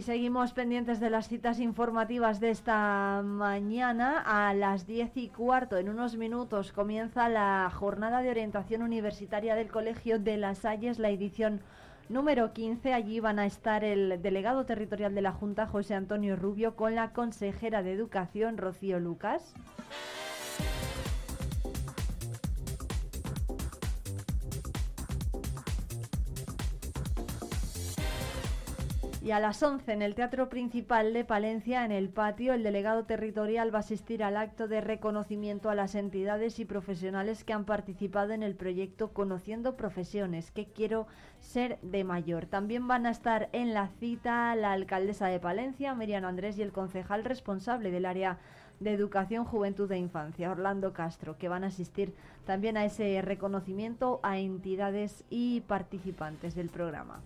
Y 0.00 0.02
seguimos 0.02 0.54
pendientes 0.54 0.98
de 0.98 1.10
las 1.10 1.28
citas 1.28 1.60
informativas 1.60 2.40
de 2.40 2.48
esta 2.48 3.20
mañana. 3.22 4.22
A 4.24 4.54
las 4.54 4.86
diez 4.86 5.14
y 5.14 5.28
cuarto, 5.28 5.76
en 5.76 5.90
unos 5.90 6.16
minutos, 6.16 6.72
comienza 6.72 7.28
la 7.28 7.70
jornada 7.70 8.22
de 8.22 8.30
orientación 8.30 8.80
universitaria 8.80 9.54
del 9.54 9.68
Colegio 9.68 10.18
de 10.18 10.38
las 10.38 10.60
Salles, 10.60 10.98
la 10.98 11.10
edición 11.10 11.60
número 12.08 12.54
15. 12.54 12.94
Allí 12.94 13.20
van 13.20 13.38
a 13.38 13.44
estar 13.44 13.84
el 13.84 14.22
delegado 14.22 14.64
territorial 14.64 15.14
de 15.14 15.20
la 15.20 15.32
Junta, 15.32 15.66
José 15.66 15.94
Antonio 15.94 16.34
Rubio, 16.34 16.76
con 16.76 16.94
la 16.94 17.12
consejera 17.12 17.82
de 17.82 17.92
Educación, 17.92 18.56
Rocío 18.56 19.00
Lucas. 19.00 19.52
Y 29.30 29.32
a 29.32 29.38
las 29.38 29.62
11 29.62 29.92
en 29.92 30.02
el 30.02 30.16
Teatro 30.16 30.48
Principal 30.48 31.12
de 31.12 31.24
Palencia, 31.24 31.84
en 31.84 31.92
el 31.92 32.08
patio, 32.08 32.52
el 32.52 32.64
delegado 32.64 33.04
territorial 33.04 33.72
va 33.72 33.78
a 33.78 33.82
asistir 33.86 34.24
al 34.24 34.36
acto 34.36 34.66
de 34.66 34.80
reconocimiento 34.80 35.70
a 35.70 35.76
las 35.76 35.94
entidades 35.94 36.58
y 36.58 36.64
profesionales 36.64 37.44
que 37.44 37.52
han 37.52 37.64
participado 37.64 38.32
en 38.32 38.42
el 38.42 38.56
proyecto 38.56 39.12
Conociendo 39.12 39.76
Profesiones, 39.76 40.50
que 40.50 40.66
quiero 40.66 41.06
ser 41.38 41.78
de 41.82 42.02
mayor. 42.02 42.46
También 42.46 42.88
van 42.88 43.06
a 43.06 43.12
estar 43.12 43.50
en 43.52 43.72
la 43.72 43.86
cita 44.00 44.52
la 44.56 44.72
alcaldesa 44.72 45.28
de 45.28 45.38
Palencia, 45.38 45.94
Miriam 45.94 46.24
Andrés, 46.24 46.58
y 46.58 46.62
el 46.62 46.72
concejal 46.72 47.22
responsable 47.22 47.92
del 47.92 48.06
área 48.06 48.40
de 48.80 48.92
Educación, 48.92 49.44
Juventud 49.44 49.92
e 49.92 49.96
Infancia, 49.96 50.50
Orlando 50.50 50.92
Castro, 50.92 51.38
que 51.38 51.48
van 51.48 51.62
a 51.62 51.68
asistir 51.68 52.16
también 52.46 52.76
a 52.76 52.84
ese 52.84 53.22
reconocimiento 53.22 54.18
a 54.24 54.38
entidades 54.38 55.24
y 55.30 55.60
participantes 55.60 56.56
del 56.56 56.68
programa. 56.68 57.22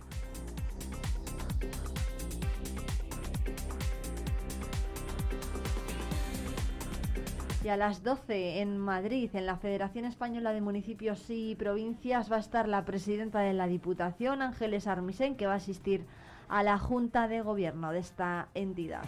Y 7.64 7.70
a 7.70 7.78
las 7.78 8.02
12 8.02 8.60
en 8.60 8.76
Madrid, 8.76 9.30
en 9.32 9.46
la 9.46 9.56
Federación 9.56 10.04
Española 10.04 10.52
de 10.52 10.60
Municipios 10.60 11.24
y 11.30 11.54
Provincias, 11.54 12.30
va 12.30 12.36
a 12.36 12.40
estar 12.40 12.68
la 12.68 12.84
presidenta 12.84 13.40
de 13.40 13.54
la 13.54 13.66
Diputación, 13.66 14.42
Ángeles 14.42 14.86
Armisen, 14.86 15.34
que 15.34 15.46
va 15.46 15.54
a 15.54 15.56
asistir 15.56 16.04
a 16.50 16.62
la 16.62 16.78
Junta 16.78 17.26
de 17.26 17.40
Gobierno 17.40 17.90
de 17.90 18.00
esta 18.00 18.48
entidad. 18.52 19.04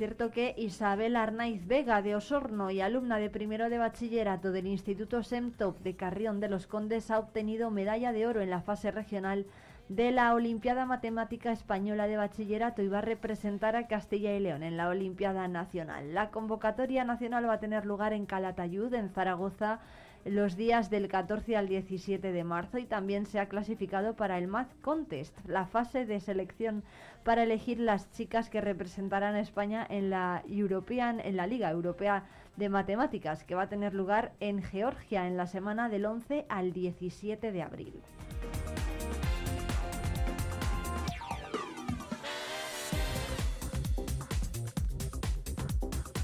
Cierto 0.00 0.30
que 0.30 0.54
Isabel 0.56 1.14
Arnaiz 1.14 1.66
Vega 1.66 2.00
de 2.00 2.16
Osorno 2.16 2.70
y 2.70 2.80
alumna 2.80 3.18
de 3.18 3.28
primero 3.28 3.68
de 3.68 3.76
bachillerato 3.76 4.50
del 4.50 4.66
Instituto 4.66 5.22
SEMTOP 5.22 5.78
de 5.80 5.94
Carrión 5.94 6.40
de 6.40 6.48
los 6.48 6.66
Condes 6.66 7.10
ha 7.10 7.18
obtenido 7.18 7.70
medalla 7.70 8.10
de 8.10 8.26
oro 8.26 8.40
en 8.40 8.48
la 8.48 8.62
fase 8.62 8.90
regional 8.92 9.44
de 9.90 10.10
la 10.10 10.32
Olimpiada 10.32 10.86
Matemática 10.86 11.52
Española 11.52 12.06
de 12.06 12.16
Bachillerato 12.16 12.80
y 12.80 12.88
va 12.88 13.00
a 13.00 13.02
representar 13.02 13.76
a 13.76 13.88
Castilla 13.88 14.34
y 14.34 14.40
León 14.40 14.62
en 14.62 14.78
la 14.78 14.88
Olimpiada 14.88 15.48
Nacional. 15.48 16.14
La 16.14 16.30
convocatoria 16.30 17.04
nacional 17.04 17.46
va 17.46 17.52
a 17.52 17.60
tener 17.60 17.84
lugar 17.84 18.14
en 18.14 18.24
Calatayud, 18.24 18.94
en 18.94 19.10
Zaragoza, 19.10 19.80
los 20.24 20.56
días 20.56 20.90
del 20.90 21.08
14 21.08 21.56
al 21.56 21.68
17 21.68 22.32
de 22.32 22.44
marzo 22.44 22.78
y 22.78 22.84
también 22.84 23.26
se 23.26 23.38
ha 23.38 23.48
clasificado 23.48 24.14
para 24.14 24.38
el 24.38 24.48
Math 24.48 24.72
Contest, 24.82 25.36
la 25.46 25.66
fase 25.66 26.04
de 26.04 26.20
selección 26.20 26.82
para 27.24 27.42
elegir 27.42 27.80
las 27.80 28.10
chicas 28.12 28.50
que 28.50 28.60
representarán 28.60 29.34
a 29.34 29.40
España 29.40 29.86
en 29.88 30.10
la 30.10 30.42
European, 30.48 31.20
en 31.20 31.36
la 31.36 31.46
Liga 31.46 31.70
Europea 31.70 32.24
de 32.56 32.68
Matemáticas, 32.68 33.44
que 33.44 33.54
va 33.54 33.62
a 33.62 33.68
tener 33.68 33.94
lugar 33.94 34.32
en 34.40 34.62
Georgia 34.62 35.26
en 35.26 35.36
la 35.36 35.46
semana 35.46 35.88
del 35.88 36.06
11 36.06 36.46
al 36.48 36.72
17 36.72 37.52
de 37.52 37.62
abril. 37.62 37.94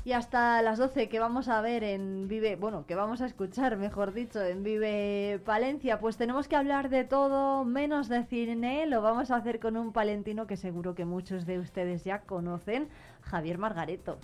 Y 0.07 0.13
hasta 0.13 0.63
las 0.63 0.79
12 0.79 1.09
que 1.09 1.19
vamos 1.19 1.49
a 1.49 1.61
ver 1.61 1.83
en 1.83 2.29
Vive, 2.29 2.55
bueno, 2.55 2.87
que 2.87 2.95
vamos 2.95 3.23
a 3.23 3.27
escuchar, 3.27 3.77
mejor 3.77 4.13
dicho, 4.13 4.41
en 4.41 4.63
Vive 4.63 5.41
Palencia, 5.45 5.99
pues 5.99 6.17
tenemos 6.17 6.47
que 6.47 6.55
hablar 6.55 6.91
de 6.91 7.03
todo 7.03 7.65
menos 7.65 8.09
de 8.09 8.23
cine. 8.23 8.87
Lo 8.87 9.03
vamos 9.03 9.33
a 9.33 9.37
hacer 9.39 9.59
con 9.59 9.77
un 9.77 9.93
palentino 9.93 10.47
que 10.47 10.57
seguro 10.57 10.95
que 10.95 11.05
muchos 11.05 11.45
de 11.45 11.59
ustedes 11.59 12.05
ya 12.05 12.21
conocen, 12.21 12.89
Javier 13.21 13.59
Margareto. 13.59 14.19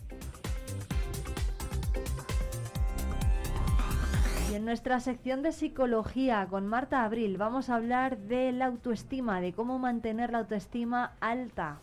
Y 4.53 4.55
en 4.55 4.64
nuestra 4.64 5.01
sección 5.01 5.43
de 5.43 5.51
psicología 5.51 6.47
con 6.49 6.68
Marta 6.68 7.03
Abril 7.03 7.39
vamos 7.39 7.70
a 7.70 7.74
hablar 7.74 8.18
de 8.18 8.53
la 8.53 8.66
autoestima, 8.66 9.41
de 9.41 9.53
cómo 9.53 9.80
mantener 9.80 10.30
la 10.30 10.39
autoestima 10.39 11.14
alta. 11.18 11.80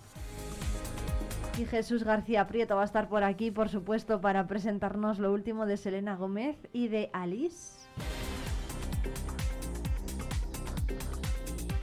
Y 1.60 1.66
Jesús 1.66 2.06
García 2.06 2.48
Prieto 2.48 2.78
va 2.78 2.84
a 2.84 2.86
estar 2.86 3.10
por 3.10 3.26
aquí, 3.26 3.52
por 3.52 3.68
supuesto, 3.68 4.22
para 4.22 4.48
presentarnos 4.48 5.20
lo 5.20 5.34
último 5.34 5.66
de 5.66 5.76
Selena 5.76 6.16
Gómez 6.16 6.56
y 6.72 6.88
de 6.88 7.10
Alice. 7.12 7.86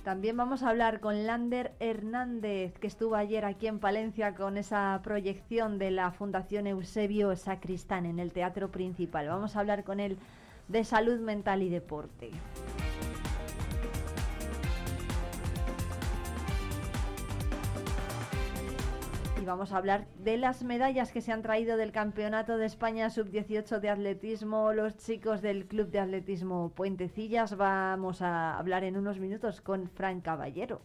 También 0.03 0.35
vamos 0.35 0.63
a 0.63 0.71
hablar 0.71 1.01
con 1.01 1.27
Lander 1.27 1.75
Hernández, 1.79 2.79
que 2.79 2.87
estuvo 2.87 3.17
ayer 3.17 3.45
aquí 3.45 3.67
en 3.67 3.79
Palencia 3.79 4.35
con 4.35 4.57
esa 4.57 4.99
proyección 5.05 5.79
de 5.79 5.91
la 5.91 6.11
Fundación 6.11 6.67
Eusebio 6.67 7.37
Sacristán 7.37 8.07
en 8.07 8.19
el 8.19 8.33
Teatro 8.33 8.71
Principal. 8.71 9.29
Vamos 9.29 9.57
a 9.57 9.61
hablar 9.61 9.85
con 9.85 10.01
él 10.01 10.17
de 10.69 10.85
salud 10.85 11.21
mental 11.21 11.63
y 11.63 11.69
deporte. 11.69 12.31
Vamos 19.47 19.73
a 19.73 19.79
hablar 19.79 20.07
de 20.19 20.37
las 20.37 20.63
medallas 20.63 21.13
que 21.13 21.21
se 21.21 21.33
han 21.33 21.41
traído 21.41 21.77
del 21.77 21.93
Campeonato 21.93 22.59
de 22.59 22.67
España 22.67 23.09
Sub-18 23.09 23.81
de 23.81 23.89
atletismo, 23.89 24.73
los 24.73 24.97
chicos 24.99 25.41
del 25.41 25.67
Club 25.67 25.91
de 25.91 26.01
Atletismo 26.01 26.71
Puentecillas. 26.75 27.57
Vamos 27.57 28.21
a 28.21 28.59
hablar 28.59 28.85
en 28.85 28.97
unos 28.97 29.19
minutos 29.19 29.61
con 29.61 29.89
Fran 29.89 30.21
Caballero. 30.21 30.83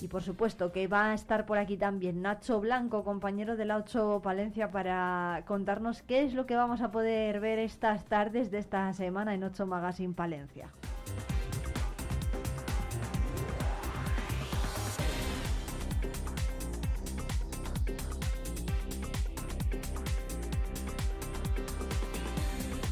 Y 0.00 0.08
por 0.08 0.22
supuesto 0.22 0.70
que 0.70 0.86
va 0.86 1.10
a 1.10 1.14
estar 1.14 1.46
por 1.46 1.58
aquí 1.58 1.76
también 1.76 2.22
Nacho 2.22 2.60
Blanco, 2.60 3.02
compañero 3.02 3.56
de 3.56 3.64
la 3.64 3.76
8 3.78 4.20
Palencia, 4.22 4.70
para 4.70 5.42
contarnos 5.46 6.02
qué 6.02 6.22
es 6.22 6.34
lo 6.34 6.46
que 6.46 6.56
vamos 6.56 6.82
a 6.82 6.90
poder 6.90 7.40
ver 7.40 7.58
estas 7.58 8.04
tardes 8.04 8.50
de 8.50 8.58
esta 8.58 8.92
semana 8.92 9.34
en 9.34 9.42
8 9.42 9.66
Magazine 9.66 10.14
Palencia. 10.14 10.68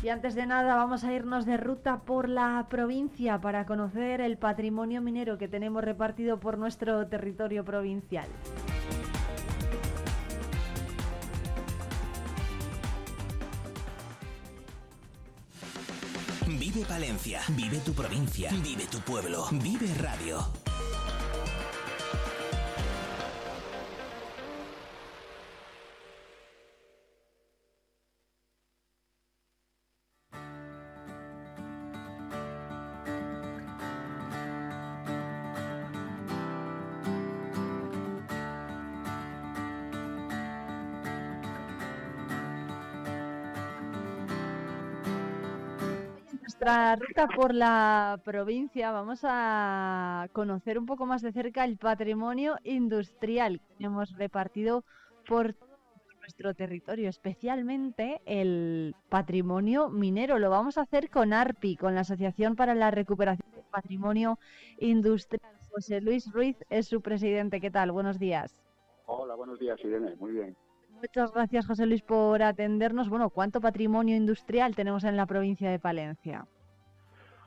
Y 0.06 0.08
antes 0.08 0.36
de 0.36 0.46
nada 0.46 0.76
vamos 0.76 1.02
a 1.02 1.12
irnos 1.12 1.46
de 1.46 1.56
ruta 1.56 2.02
por 2.02 2.28
la 2.28 2.64
provincia 2.70 3.40
para 3.40 3.66
conocer 3.66 4.20
el 4.20 4.38
patrimonio 4.38 5.02
minero 5.02 5.36
que 5.36 5.48
tenemos 5.48 5.82
repartido 5.82 6.38
por 6.38 6.58
nuestro 6.58 7.08
territorio 7.08 7.64
provincial. 7.64 8.28
Vive 16.46 16.84
Palencia, 16.86 17.40
vive 17.56 17.78
tu 17.78 17.92
provincia, 17.92 18.50
vive 18.62 18.84
tu 18.88 19.00
pueblo, 19.00 19.46
vive 19.50 19.92
radio. 20.00 20.38
Nuestra 46.66 46.96
ruta 46.96 47.28
por 47.28 47.54
la 47.54 48.20
provincia 48.24 48.90
vamos 48.90 49.20
a 49.22 50.28
conocer 50.32 50.80
un 50.80 50.86
poco 50.86 51.06
más 51.06 51.22
de 51.22 51.30
cerca 51.30 51.64
el 51.64 51.76
patrimonio 51.76 52.56
industrial 52.64 53.60
que 53.78 53.84
hemos 53.84 54.16
repartido 54.16 54.84
por 55.28 55.54
nuestro 56.20 56.54
territorio, 56.54 57.08
especialmente 57.08 58.20
el 58.26 58.96
patrimonio 59.08 59.90
minero. 59.90 60.40
Lo 60.40 60.50
vamos 60.50 60.76
a 60.76 60.80
hacer 60.80 61.08
con 61.08 61.32
ARPI, 61.32 61.76
con 61.76 61.94
la 61.94 62.00
Asociación 62.00 62.56
para 62.56 62.74
la 62.74 62.90
Recuperación 62.90 63.48
del 63.52 63.62
Patrimonio 63.70 64.40
Industrial. 64.80 65.52
José 65.70 66.00
Luis 66.00 66.32
Ruiz 66.32 66.56
es 66.68 66.88
su 66.88 67.00
presidente. 67.00 67.60
¿Qué 67.60 67.70
tal? 67.70 67.92
Buenos 67.92 68.18
días. 68.18 68.58
Hola, 69.06 69.36
buenos 69.36 69.60
días, 69.60 69.78
Irene. 69.84 70.16
Muy 70.16 70.32
bien. 70.32 70.56
Muchas 71.00 71.32
gracias, 71.32 71.66
José 71.66 71.86
Luis, 71.86 72.02
por 72.02 72.42
atendernos. 72.42 73.08
Bueno, 73.08 73.30
¿cuánto 73.30 73.60
patrimonio 73.60 74.16
industrial 74.16 74.74
tenemos 74.74 75.04
en 75.04 75.16
la 75.16 75.26
provincia 75.26 75.70
de 75.70 75.78
Palencia? 75.78 76.48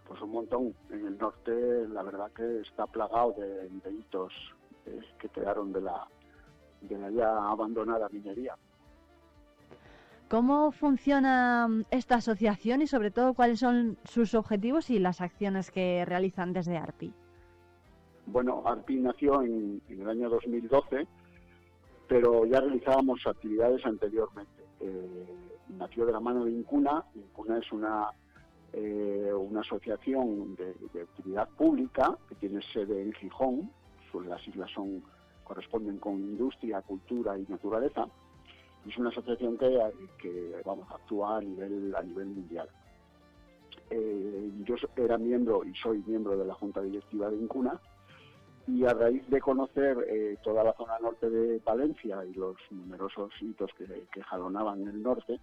Pues 0.09 0.21
un 0.21 0.31
montón. 0.31 0.73
En 0.89 1.05
el 1.05 1.17
norte, 1.17 1.87
la 1.87 2.03
verdad 2.03 2.29
que 2.31 2.59
está 2.61 2.85
plagado 2.87 3.33
de, 3.37 3.91
hitos 3.91 4.33
eh, 4.85 4.99
que 5.19 5.29
quedaron 5.29 5.71
de 5.71 5.81
la, 5.81 6.05
de 6.81 6.97
la 6.97 7.09
ya 7.11 7.49
abandonada 7.49 8.09
minería. 8.09 8.55
¿Cómo 10.27 10.71
funciona 10.71 11.67
mm, 11.69 11.85
esta 11.91 12.15
asociación 12.15 12.81
y 12.81 12.87
sobre 12.87 13.11
todo 13.11 13.33
cuáles 13.33 13.59
son 13.59 13.97
sus 14.03 14.35
objetivos 14.35 14.89
y 14.89 14.99
las 14.99 15.21
acciones 15.21 15.71
que 15.71 16.03
realizan 16.05 16.51
desde 16.51 16.77
ARPI? 16.77 17.13
Bueno, 18.25 18.63
ARPI 18.65 18.97
nació 18.97 19.41
en, 19.43 19.81
en 19.87 20.01
el 20.01 20.09
año 20.09 20.29
2012 20.29 21.07
pero 22.09 22.43
ya 22.43 22.59
realizábamos 22.59 23.25
actividades 23.27 23.85
anteriormente. 23.85 24.63
Eh, 24.79 25.35
nació 25.77 26.07
de 26.07 26.11
la 26.11 26.19
mano 26.19 26.43
de 26.43 26.51
Incuna. 26.51 27.05
Incuna 27.13 27.59
es 27.59 27.71
una, 27.71 28.09
eh, 28.73 29.31
una 29.33 29.61
asociación 29.61 30.55
de, 30.55 31.01
actividad 31.01 31.49
pública 31.49 32.17
que 32.27 32.35
tiene 32.35 32.61
sede 32.73 33.01
en 33.01 33.13
Gijón. 33.13 33.71
las 34.27 34.47
islas 34.47 34.71
corresponden 35.43 35.97
con 35.97 36.13
industria, 36.13 36.81
cultura 36.81 37.37
y 37.37 37.45
naturaleza. 37.47 38.07
Es 38.87 38.97
una 38.97 39.09
asociación 39.09 39.57
que, 39.57 39.79
que 40.21 40.61
vamos, 40.65 40.87
actúa 40.91 41.37
a 41.37 41.41
nivel, 41.41 41.93
a 41.95 42.01
nivel 42.01 42.27
mundial. 42.27 42.69
Eh, 43.89 44.51
yo 44.65 44.75
era 44.95 45.17
miembro 45.17 45.63
y 45.65 45.73
soy 45.75 46.03
miembro 46.05 46.37
de 46.37 46.45
la 46.45 46.53
Junta 46.53 46.81
Directiva 46.81 47.29
de 47.29 47.37
Incuna 47.37 47.79
y 48.67 48.85
a 48.85 48.93
raíz 48.93 49.27
de 49.29 49.41
conocer 49.41 49.97
eh, 50.07 50.37
toda 50.43 50.63
la 50.63 50.73
zona 50.73 50.99
norte 50.99 51.27
de 51.29 51.59
Valencia 51.65 52.23
y 52.23 52.33
los 52.33 52.55
numerosos 52.69 53.31
hitos 53.41 53.71
que, 53.73 54.21
jalonaban 54.21 54.87
el 54.87 55.01
norte, 55.01 55.39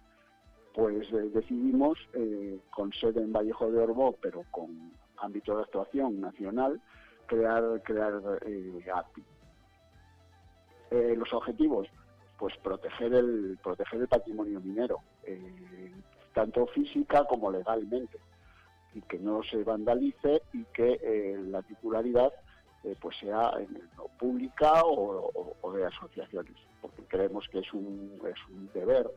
pues 0.77 1.11
eh, 1.11 1.31
decidimos, 1.33 1.97
eh, 2.13 2.59
con 2.69 2.93
sede 2.93 3.19
en 3.21 3.33
Vallejo 3.33 3.71
de 3.71 3.79
Orbó, 3.79 4.15
pero 4.21 4.43
con 4.51 4.91
ámbito 5.17 5.55
de 5.55 5.63
actuación 5.63 6.21
nacional, 6.21 6.79
crear, 7.25 7.81
crear 7.83 8.13
API. 8.93 9.23
los 10.91 11.33
objetivos, 11.33 11.87
pues 12.37 12.55
proteger 12.57 13.15
el, 13.15 13.57
proteger 13.63 14.01
el 14.01 14.07
patrimonio 14.07 14.59
minero, 14.59 14.99
tanto 16.35 16.67
física 16.67 17.25
como 17.25 17.49
legalmente, 17.49 18.19
y 18.93 19.01
que 19.01 19.17
no 19.17 19.41
se 19.41 19.63
vandalice 19.63 20.43
y 20.53 20.63
que 20.65 21.39
la 21.49 21.63
titularidad 21.63 22.31
eh, 22.83 22.95
pues 23.01 23.17
sea 23.17 23.51
pública 24.19 24.83
o, 24.85 25.73
de 25.73 25.85
asociaciones, 25.87 26.53
porque 26.79 27.01
creemos 27.07 27.47
que 27.49 27.59
es 27.59 27.73
un, 27.73 28.21
es 28.23 28.49
un 28.51 28.69
deber 28.73 29.09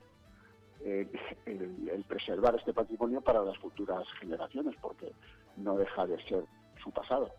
eh, 0.84 1.08
el, 1.46 2.04
preservar 2.08 2.56
este 2.56 2.72
patrimonio 2.72 3.20
para 3.20 3.42
las 3.42 3.56
futuras 3.58 4.06
generaciones, 4.20 4.74
porque 4.80 5.12
no 5.56 5.76
deja 5.76 6.06
de 6.06 6.22
ser 6.24 6.44
su 6.82 6.90
pasado. 6.90 7.30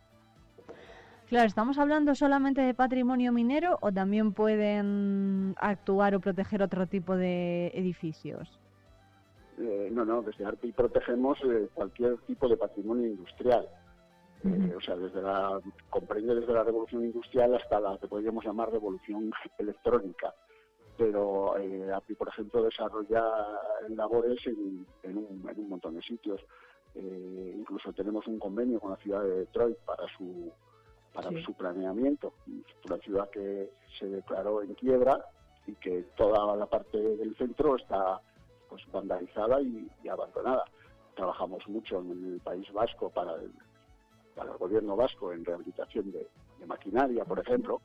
Claro, 1.28 1.48
¿estamos 1.48 1.78
hablando 1.78 2.14
solamente 2.14 2.62
de 2.62 2.74
patrimonio 2.74 3.32
minero 3.32 3.78
o 3.82 3.92
también 3.92 4.34
pueden 4.34 5.56
actuar 5.58 6.14
o 6.14 6.20
proteger 6.20 6.62
otro 6.62 6.88
tipo 6.88 7.16
de 7.16 7.68
edificios? 7.74 8.60
Eh, 9.58 9.90
no, 9.92 10.04
no, 10.04 10.22
desde 10.22 10.46
ARPI 10.46 10.74
protegemos 10.74 11.40
cualquier 11.74 12.18
tipo 12.20 12.50
de 12.50 12.58
patrimonio 12.58 13.08
industrial. 13.08 13.68
Eh, 14.44 14.74
o 14.76 14.82
sea, 14.82 14.96
desde 14.96 15.22
la, 15.22 15.60
comprende 15.90 16.34
desde 16.34 16.54
la 16.54 16.64
revolución 16.64 17.06
industrial 17.06 17.56
hasta 17.56 17.80
la 17.80 17.98
que 18.00 18.08
podríamos 18.08 18.44
llamar 18.44 18.72
revolución 18.72 19.32
electrónica. 19.60 20.34
Pero 20.98 21.58
eh, 21.58 21.92
API, 21.92 22.16
por 22.16 22.28
ejemplo, 22.28 22.64
desarrolla 22.64 23.24
labores 23.90 24.40
en, 24.46 24.86
un, 25.18 25.70
montón 25.70 25.96
de 25.96 26.02
sitios. 26.02 26.42
Eh, 26.94 27.56
incluso 27.58 27.94
tenemos 27.94 28.28
un 28.28 28.38
convenio 28.38 28.80
con 28.80 28.92
la 28.92 28.98
ciudad 28.98 29.24
de 29.24 29.40
Detroit 29.40 29.78
para 29.80 30.06
su 30.18 30.52
para 31.14 31.30
su 31.44 31.54
planeamiento. 31.54 32.34
Una 32.86 32.98
ciudad 33.00 33.30
que 33.30 33.70
se 34.00 34.08
declaró 34.08 34.62
en 34.62 34.74
quiebra 34.76 35.26
y 35.68 35.74
que 35.76 36.04
toda 36.16 36.56
la 36.56 36.66
parte 36.66 36.98
del 36.98 37.36
centro 37.36 37.76
está 37.76 38.22
pues 38.70 38.82
vandalizada 38.92 39.62
y, 39.62 39.90
y 40.04 40.08
abandonada. 40.08 40.64
Trabajamos 41.16 41.68
mucho 41.68 42.00
en 42.00 42.34
el 42.34 42.40
País 42.40 42.72
Vasco 42.72 43.10
para 43.10 43.36
el, 43.36 43.52
para 44.36 44.52
el 44.52 44.58
gobierno 44.58 44.96
vasco 44.96 45.32
en 45.34 45.46
rehabilitación 45.46 46.12
de, 46.12 46.28
maquinaria, 46.66 47.26
por 47.26 47.40
ejemplo, 47.40 47.82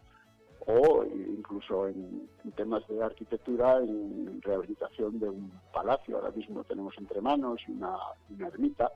o 0.67 1.05
incluso 1.05 1.89
en, 1.89 2.29
temas 2.57 2.87
de 2.89 3.03
arquitectura, 3.03 3.79
en 3.79 4.41
rehabilitación 4.43 5.19
de 5.19 5.29
un 5.29 5.53
palacio. 5.73 6.17
Ahora 6.17 6.31
mismo 6.31 6.65
tenemos 6.65 6.95
entre 6.99 7.21
manos 7.21 7.61
una, 7.69 7.97
una 8.31 8.49
ermita. 8.49 8.91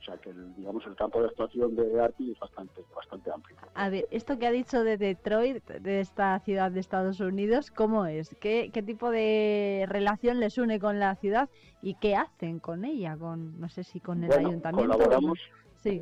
O 0.00 0.04
sea 0.04 0.16
que, 0.18 0.30
el, 0.30 0.54
digamos, 0.54 0.86
el 0.86 0.94
campo 0.94 1.20
de 1.20 1.28
actuación 1.28 1.74
de 1.74 2.00
ARPI 2.00 2.32
es 2.32 2.38
bastante, 2.38 2.82
bastante 2.94 3.30
amplio. 3.30 3.56
A 3.74 3.90
ver, 3.90 4.06
esto 4.10 4.38
que 4.38 4.46
ha 4.46 4.50
dicho 4.50 4.84
de 4.84 4.96
Detroit, 4.96 5.64
de 5.66 6.00
esta 6.00 6.38
ciudad 6.40 6.70
de 6.70 6.80
Estados 6.80 7.20
Unidos, 7.20 7.70
¿cómo 7.70 8.06
es? 8.06 8.34
¿Qué, 8.40 8.70
qué 8.72 8.82
tipo 8.82 9.10
de 9.10 9.86
relación 9.88 10.40
les 10.40 10.56
une 10.56 10.78
con 10.78 10.98
la 10.98 11.16
ciudad 11.16 11.50
y 11.82 11.94
qué 11.94 12.14
hacen 12.16 12.58
con 12.60 12.84
ella? 12.84 13.16
Con, 13.16 13.60
no 13.60 13.68
sé 13.68 13.82
si 13.82 14.00
con 14.00 14.22
el 14.24 14.32
ayuntamiento. 14.32 14.96
Colaboramos, 14.96 15.38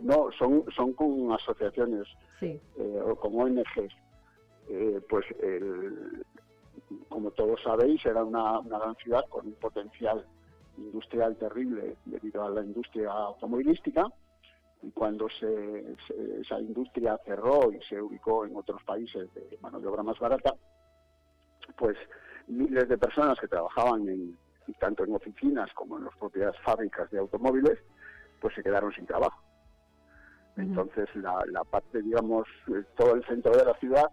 no, 0.03 0.31
son, 0.39 0.65
son 0.75 0.93
con 0.93 1.33
asociaciones 1.33 2.07
eh, 2.41 2.61
o 3.05 3.15
con 3.17 3.39
ONGs. 3.39 3.95
Eh, 4.69 5.01
pues 5.09 5.25
como 7.09 7.31
todos 7.31 7.61
sabéis, 7.63 8.05
era 8.05 8.25
una, 8.25 8.61
gran 8.63 8.95
ciudad 8.97 9.25
con 9.29 9.47
un 9.47 9.55
potencial 9.55 10.25
industrial 10.77 11.37
terrible 11.37 11.97
debido 12.05 12.45
a 12.45 12.51
la 12.51 12.63
industria 12.63 13.11
automovilística 13.11 14.07
y 14.83 14.91
cuando 14.91 15.27
se, 15.41 15.97
esa 16.41 16.61
industria 16.61 17.19
cerró 17.25 17.73
y 17.73 17.81
se 17.89 18.01
ubicó 18.01 18.45
en 18.45 18.55
otros 18.57 18.83
países 18.85 19.33
de 19.35 19.59
mano 19.63 19.81
de 19.81 19.87
obra 19.87 20.03
más 20.03 20.19
barata, 20.19 20.55
pues 21.79 21.97
miles 22.47 22.89
de 22.89 22.99
personas 22.99 23.39
que 23.41 23.49
trabajaban 23.49 24.09
en, 24.09 24.39
tanto 24.79 25.05
en 25.05 25.15
oficinas 25.15 25.73
como 25.73 25.97
en 25.97 26.05
las 26.05 26.17
propias 26.17 26.55
fábricas 26.61 27.11
de 27.11 27.19
automóviles, 27.19 27.79
pues 28.41 28.55
se 28.55 28.63
quedaron 28.63 28.93
sin 28.93 29.07
trabajo. 29.07 29.43
Entonces 30.57 31.09
la, 31.17 31.65
parte, 31.71 32.03
digamos, 32.03 32.47
eh, 32.69 32.85
todo 32.97 33.15
el 33.15 33.25
centro 33.25 33.57
de 33.57 33.65
la 33.65 33.75
ciudad 33.75 34.07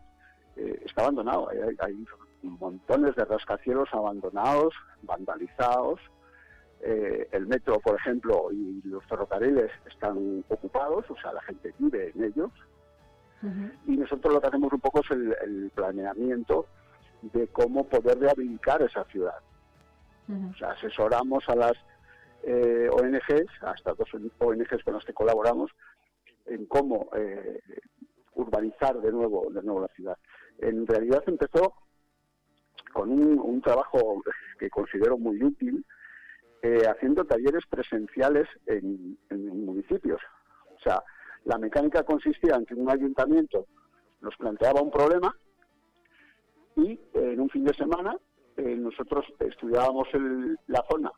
eh, 0.55 0.81
está 0.85 1.01
abandonado. 1.03 1.49
Hay, 1.49 2.05
montones 2.41 3.15
de 3.15 3.23
rascacielos 3.23 3.89
abandonados, 3.93 4.73
vandalizados. 5.01 5.99
Eh, 6.81 7.29
el 7.31 7.47
metro, 7.47 7.79
por 7.79 7.95
ejemplo, 7.95 8.51
y 8.51 8.81
los 8.83 9.03
ferrocarriles 9.05 9.71
están 9.89 10.43
ocupados, 10.49 11.09
o 11.09 11.15
sea, 11.21 11.31
la 11.31 11.41
gente 11.43 11.73
vive 11.79 12.11
en 12.13 12.23
ellos. 12.25 12.51
Y 13.85 13.97
nosotros 13.97 14.33
lo 14.33 14.39
que 14.39 14.47
hacemos 14.47 14.71
un 14.71 14.79
poco 14.79 15.01
es 15.01 15.11
el, 15.11 15.69
planeamiento 15.75 16.65
de 17.21 17.47
cómo 17.49 17.85
poder 17.85 18.17
rehabilitar 18.17 18.81
esa 18.81 19.03
ciudad. 19.05 19.39
O 20.29 20.55
sea, 20.55 20.71
asesoramos 20.71 21.43
a 21.49 21.55
las 21.55 21.73
ONGs, 22.45 23.51
hasta 23.61 23.93
dos 23.93 24.09
ONGs 24.39 24.83
con 24.85 24.93
las 24.93 25.03
que 25.03 25.13
colaboramos, 25.13 25.71
en 26.45 26.65
cómo 26.65 27.09
eh, 27.15 27.59
urbanizar 28.35 28.99
de 28.99 29.11
nuevo, 29.11 29.49
de 29.51 29.61
nuevo 29.61 29.81
la 29.81 29.87
ciudad. 29.89 30.17
En 30.63 30.87
realidad 30.87 31.23
empezó 31.27 31.73
con 32.93 33.09
un, 33.09 33.61
trabajo 33.61 34.21
que 34.59 34.69
considero 34.69 35.17
muy 35.17 35.43
útil, 35.43 35.85
eh, 36.61 36.83
haciendo 36.87 37.25
talleres 37.25 37.63
presenciales 37.69 38.47
en, 38.67 39.17
municipios. 39.31 40.21
O 40.75 40.79
sea, 40.79 41.03
la 41.45 41.57
mecánica 41.57 42.03
consistía 42.03 42.55
en 42.55 42.65
que 42.65 42.75
un 42.75 42.89
ayuntamiento 42.89 43.65
nos 44.21 44.35
planteaba 44.37 44.81
un 44.81 44.91
problema 44.91 45.35
y 46.75 46.99
en 47.13 47.39
un 47.39 47.49
fin 47.49 47.65
de 47.65 47.73
semana 47.73 48.15
eh, 48.57 48.75
nosotros 48.75 49.25
estudiábamos 49.39 50.07
la 50.67 50.83
zona 50.89 51.11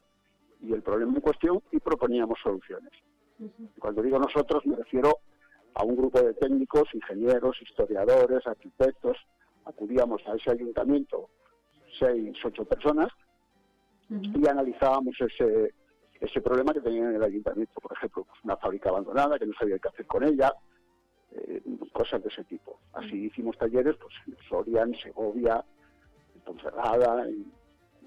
y 0.61 0.73
el 0.73 0.81
problema 0.81 1.13
en 1.13 1.21
cuestión 1.21 1.61
y 1.71 1.79
proponíamos 1.79 2.39
soluciones. 2.41 2.91
Cuando 3.79 4.01
digo 4.01 4.17
nosotros 4.17 4.65
me 4.65 4.77
refiero 4.77 5.19
a 5.75 5.83
un 5.83 5.95
grupo 5.95 6.21
de 6.21 6.33
técnicos, 6.33 6.87
ingenieros, 6.93 7.61
historiadores, 7.61 8.45
arquitectos. 8.47 9.17
Acudíamos 9.65 10.21
a 10.27 10.35
ese 10.35 10.51
ayuntamiento, 10.51 11.29
seis, 11.99 12.37
ocho 12.43 12.65
personas, 12.65 13.09
y 14.09 14.47
analizábamos 14.47 15.15
ese, 15.19 15.73
ese 16.19 16.41
problema 16.41 16.73
que 16.73 16.81
tenían 16.81 17.09
en 17.09 17.15
el 17.15 17.23
ayuntamiento, 17.23 17.73
por 17.81 17.91
ejemplo, 17.93 18.23
pues 18.23 18.39
una 18.43 18.57
fábrica 18.57 18.89
abandonada 18.89 19.39
que 19.39 19.47
no 19.47 19.53
sabía 19.59 19.79
qué 19.79 19.87
hacer 19.87 20.05
con 20.05 20.23
ella, 20.23 20.53
eh, 21.31 21.61
cosas 21.91 22.21
de 22.23 22.29
ese 22.29 22.43
tipo. 22.43 22.79
Así 22.93 23.25
hicimos 23.25 23.57
talleres 23.57 23.95
pues, 23.97 24.13
en 24.27 24.37
Soria, 24.47 24.83
en 24.83 24.95
Segovia, 24.95 25.63
en 26.35 26.41
Ponferrada, 26.41 27.27
en, 27.27 27.51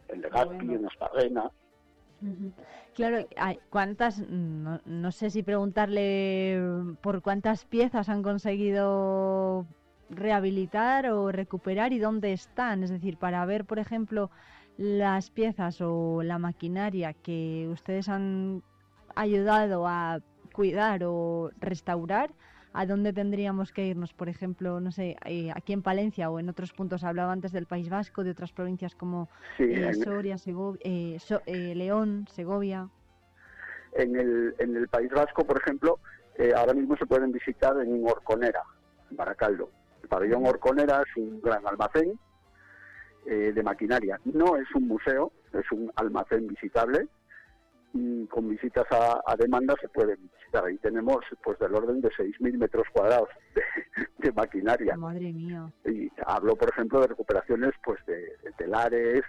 en 0.09 0.21
Legazpi, 0.21 0.75
en 0.75 0.87
Esparrena. 0.87 1.51
Claro, 2.95 3.27
¿cuántas? 3.71 4.19
No, 4.19 4.81
no 4.85 5.13
sé 5.13 5.31
si 5.31 5.43
preguntarle 5.43 6.61
por 7.01 7.23
cuántas 7.23 7.65
piezas 7.65 8.09
han 8.09 8.23
conseguido 8.23 9.67
rehabilitar 10.11 11.11
o 11.11 11.31
recuperar 11.31 11.93
y 11.93 11.99
dónde 11.99 12.33
están. 12.33 12.83
Es 12.83 12.91
decir, 12.91 13.17
para 13.19 13.45
ver, 13.47 13.65
por 13.65 13.79
ejemplo, 13.79 14.31
las 14.77 15.31
piezas 15.31 15.81
o 15.81 16.23
la 16.23 16.39
maquinaria 16.39 17.13
que 17.13 17.69
ustedes 17.71 18.09
han 18.09 18.63
ayudado 19.15 19.87
a 19.87 20.21
cuidar 20.53 21.03
o 21.05 21.51
restaurar, 21.61 22.33
¿a 22.73 22.87
dónde 22.87 23.13
tendríamos 23.13 23.73
que 23.73 23.87
irnos? 23.87 24.13
Por 24.13 24.29
ejemplo, 24.29 24.81
no 24.81 24.91
sé, 24.93 25.17
eh, 25.25 25.51
aquí 25.55 25.73
en 25.73 25.83
Palencia 25.83 26.31
o 26.31 26.39
en 26.39 26.49
otros 26.49 26.73
puntos, 26.73 27.05
hablaba 27.05 27.33
antes 27.33 27.53
del 27.53 27.67
País 27.67 27.89
Vasco, 27.89 28.25
de 28.25 28.31
otras 28.31 28.53
provincias 28.53 28.95
como 28.95 29.29
Sí, 29.57 29.65
eh, 29.69 29.95
Soria, 29.95 30.37
Sego- 30.39 30.77
eh, 30.81 31.17
So- 31.21 31.43
eh, 31.47 31.75
León, 31.75 32.27
Segovia. 32.31 32.89
En 33.95 34.17
el, 34.17 34.55
en 34.59 34.77
el 34.77 34.89
País 34.89 35.11
Vasco, 35.11 35.45
por 35.45 35.59
ejemplo, 35.59 35.99
ahora 36.57 36.73
mismo 36.75 36.97
se 36.97 37.07
pueden 37.07 37.33
visitar 37.33 37.77
en 37.81 38.05
Orconera, 38.07 38.63
en 39.11 39.17
Baracaldo. 39.17 39.71
El 40.03 40.09
pabellón 40.09 40.47
Orconera 40.47 41.03
es 41.03 41.17
un 41.17 41.41
gran 41.41 41.67
almacén 41.67 42.19
eh, 43.27 43.53
de 43.53 43.63
maquinaria. 43.63 44.21
No 44.25 44.57
es 44.57 44.67
un 44.75 44.87
museo, 44.87 45.33
es 45.53 45.71
un 45.73 45.91
almacén 45.97 46.47
visitable 46.47 47.09
con 48.29 48.49
visitas 48.49 48.87
a, 48.91 49.21
a 49.27 49.37
demanda 49.37 49.75
se 49.81 49.89
pueden 49.89 50.19
visitar. 50.23 50.65
Ahí 50.65 50.77
tenemos 50.79 51.19
pues 51.43 51.59
del 51.59 51.75
orden 51.75 52.01
de 52.01 52.11
6.000 52.11 52.59
metros 52.59 52.87
cuadrados 52.93 53.29
de, 53.55 53.63
de 54.19 54.33
maquinaria. 54.33 54.97
Madre 54.97 55.33
mía. 55.33 55.73
Y 55.85 56.11
hablo, 56.27 56.55
por 56.57 56.71
ejemplo, 56.71 57.01
de 57.01 57.09
recuperaciones 57.09 57.73
pues 57.83 58.05
de, 58.07 58.37
de 58.43 58.53
telares, 58.57 59.23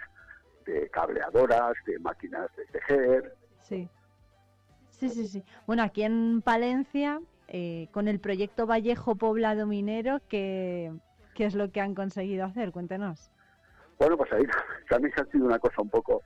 de 0.66 0.88
cableadoras, 0.90 1.74
de 1.86 1.98
máquinas 1.98 2.48
de 2.56 2.64
tejer, 2.66 3.34
Sí. 3.60 3.88
Sí, 4.90 5.08
sí, 5.08 5.26
sí. 5.28 5.44
Bueno, 5.66 5.82
aquí 5.82 6.02
en 6.02 6.42
Palencia, 6.42 7.20
eh, 7.48 7.88
con 7.92 8.08
el 8.08 8.20
proyecto 8.20 8.66
Vallejo 8.66 9.14
Poblado 9.14 9.66
Minero, 9.66 10.20
¿qué, 10.28 10.92
¿qué 11.34 11.46
es 11.46 11.54
lo 11.54 11.70
que 11.70 11.80
han 11.80 11.94
conseguido 11.94 12.44
hacer? 12.44 12.72
Cuéntenos. 12.72 13.30
Bueno, 13.98 14.16
pues 14.16 14.32
ahí 14.32 14.42
también 14.90 15.14
ha 15.16 15.24
sido 15.30 15.46
una 15.46 15.58
cosa 15.58 15.80
un 15.80 15.88
poco 15.88 16.22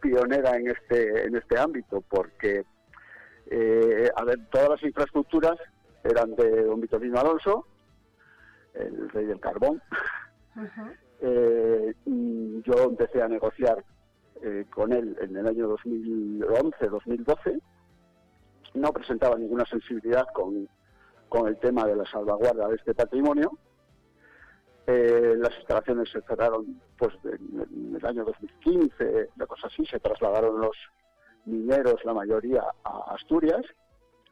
pionera 0.00 0.56
en 0.56 0.70
este 0.70 1.26
en 1.26 1.36
este 1.36 1.58
ámbito, 1.58 2.02
porque 2.08 2.64
eh, 3.50 4.08
a 4.14 4.24
ver, 4.24 4.38
todas 4.50 4.70
las 4.70 4.82
infraestructuras 4.82 5.58
eran 6.04 6.34
de 6.36 6.64
don 6.64 6.80
Vitorino 6.80 7.18
Alonso, 7.18 7.66
el 8.74 9.10
rey 9.10 9.26
del 9.26 9.40
carbón. 9.40 9.82
Eh, 11.20 11.94
yo 12.06 12.84
empecé 12.84 13.22
a 13.22 13.28
negociar 13.28 13.84
eh, 14.42 14.64
con 14.70 14.92
él 14.92 15.16
en 15.20 15.36
el 15.36 15.46
año 15.46 15.68
2011-2012. 15.76 17.60
No 18.74 18.92
presentaba 18.92 19.36
ninguna 19.36 19.66
sensibilidad 19.66 20.26
con, 20.32 20.68
con 21.28 21.48
el 21.48 21.58
tema 21.58 21.84
de 21.86 21.96
la 21.96 22.06
salvaguarda 22.06 22.68
de 22.68 22.76
este 22.76 22.94
patrimonio. 22.94 23.50
Eh, 24.92 25.36
las 25.38 25.54
instalaciones 25.56 26.10
se 26.10 26.20
cerraron 26.22 26.80
pues 26.98 27.14
en, 27.22 27.94
el 27.94 28.04
año 28.06 28.24
2015, 28.24 29.28
una 29.36 29.46
cosa 29.46 29.68
así, 29.68 29.86
se 29.86 30.00
trasladaron 30.00 30.60
los 30.60 30.76
mineros, 31.44 32.04
la 32.04 32.12
mayoría, 32.12 32.64
a 32.82 33.14
Asturias. 33.14 33.62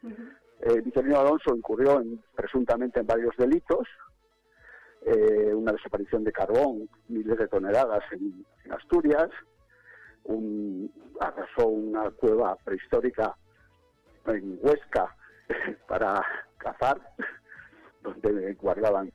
Eh, 0.03 0.81
Vitorino 0.81 1.21
Alonso 1.21 1.55
incurrió 1.55 2.01
en- 2.01 2.21
presuntamente 2.35 2.99
en 2.99 3.07
varios 3.07 3.37
delitos, 3.37 3.87
eh, 5.03 5.55
una 5.55 5.71
desaparición 5.73 6.25
de 6.25 6.33
carbón, 6.33 6.89
miles 7.07 7.39
de 7.39 7.47
toneladas 7.47 8.03
en, 8.11 8.45
en 8.65 8.73
Asturias, 8.73 9.29
un, 10.25 10.93
arrasó 11.21 11.69
una 11.69 12.11
cueva 12.11 12.57
prehistórica 12.65 13.37
en 14.27 14.59
Huesca 14.61 15.15
para 15.87 16.21
cazar, 16.57 17.01
donde 18.03 18.55
guardaban, 18.55 19.13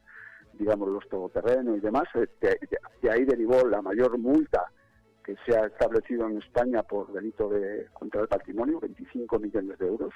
digamos, 0.54 0.90
los 0.90 1.08
todoterrenos 1.10 1.78
y 1.78 1.82
demás. 1.82 2.08
Eh, 2.16 2.28
De, 3.02 3.10
ahí 3.10 3.26
derivó 3.26 3.68
la 3.68 3.82
mayor 3.82 4.18
multa 4.18 4.72
que 5.24 5.36
se 5.46 5.58
ha 5.58 5.66
establecido 5.66 6.28
en 6.28 6.38
España 6.38 6.84
por 6.84 7.12
delito 7.14 7.50
de 7.50 7.88
contra 7.94 8.22
el 8.22 8.28
patrimonio, 8.28 8.80
25 8.80 9.40
millones 9.40 9.78
de 9.80 9.88
euros. 9.88 10.14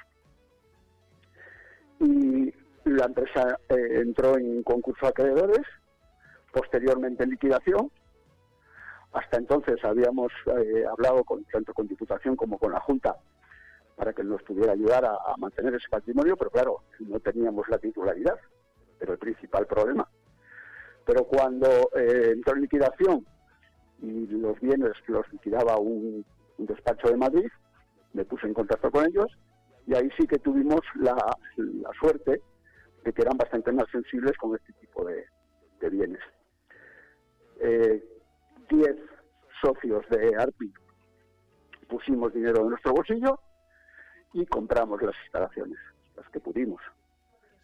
Y 1.99 2.53
la 2.85 3.05
empresa 3.05 3.59
eh, 3.69 4.01
entró 4.01 4.37
en 4.37 4.63
concurso 4.63 5.05
de 5.05 5.09
acreedores, 5.09 5.65
posteriormente 6.51 7.23
en 7.23 7.31
liquidación. 7.31 7.91
Hasta 9.13 9.37
entonces 9.37 9.83
habíamos 9.83 10.31
eh, 10.45 10.83
hablado 10.85 11.23
con, 11.23 11.43
tanto 11.45 11.73
con 11.73 11.87
Diputación 11.87 12.35
como 12.35 12.57
con 12.57 12.71
la 12.73 12.79
Junta 12.81 13.15
para 13.95 14.13
que 14.13 14.23
nos 14.23 14.43
pudiera 14.43 14.73
ayudar 14.73 15.05
a, 15.05 15.13
a 15.13 15.37
mantener 15.37 15.73
ese 15.73 15.89
patrimonio, 15.89 16.37
pero 16.37 16.51
claro, 16.51 16.81
no 16.99 17.19
teníamos 17.19 17.67
la 17.67 17.79
titularidad, 17.79 18.37
pero 18.99 19.13
el 19.13 19.19
principal 19.19 19.65
problema. 19.65 20.07
Pero 21.07 21.23
cuando 21.23 21.67
eh, 21.95 22.31
entró 22.33 22.53
en 22.55 22.61
liquidación 22.63 23.25
y 24.01 24.27
los 24.27 24.59
bienes 24.59 24.91
los 25.07 25.31
liquidaba 25.31 25.77
un, 25.77 26.23
un 26.57 26.65
despacho 26.65 27.07
de 27.07 27.15
Madrid, 27.17 27.47
me 28.13 28.25
puse 28.25 28.45
en 28.45 28.53
contacto 28.53 28.91
con 28.91 29.05
ellos 29.07 29.27
y 29.87 29.95
ahí 29.95 30.09
sí 30.19 30.27
que 30.27 30.37
tuvimos 30.37 30.81
la, 30.95 31.15
la 31.55 31.89
suerte 31.99 32.41
de 33.05 33.13
que 33.13 33.21
eran 33.21 33.37
bastante 33.37 33.71
más 33.71 33.85
sensibles 33.89 34.37
con 34.37 34.53
este 34.55 34.73
tipo 34.73 35.05
de, 35.05 35.25
de 35.79 35.89
bienes. 35.89 36.19
Eh, 37.61 38.03
diez 38.69 38.97
socios 39.61 40.03
de 40.09 40.35
ARPI 40.35 40.73
pusimos 41.87 42.33
dinero 42.33 42.63
de 42.65 42.69
nuestro 42.71 42.91
bolsillo 42.93 43.39
y 44.33 44.45
compramos 44.45 45.01
las 45.01 45.15
instalaciones, 45.23 45.79
las 46.17 46.27
que 46.29 46.41
pudimos. 46.41 46.81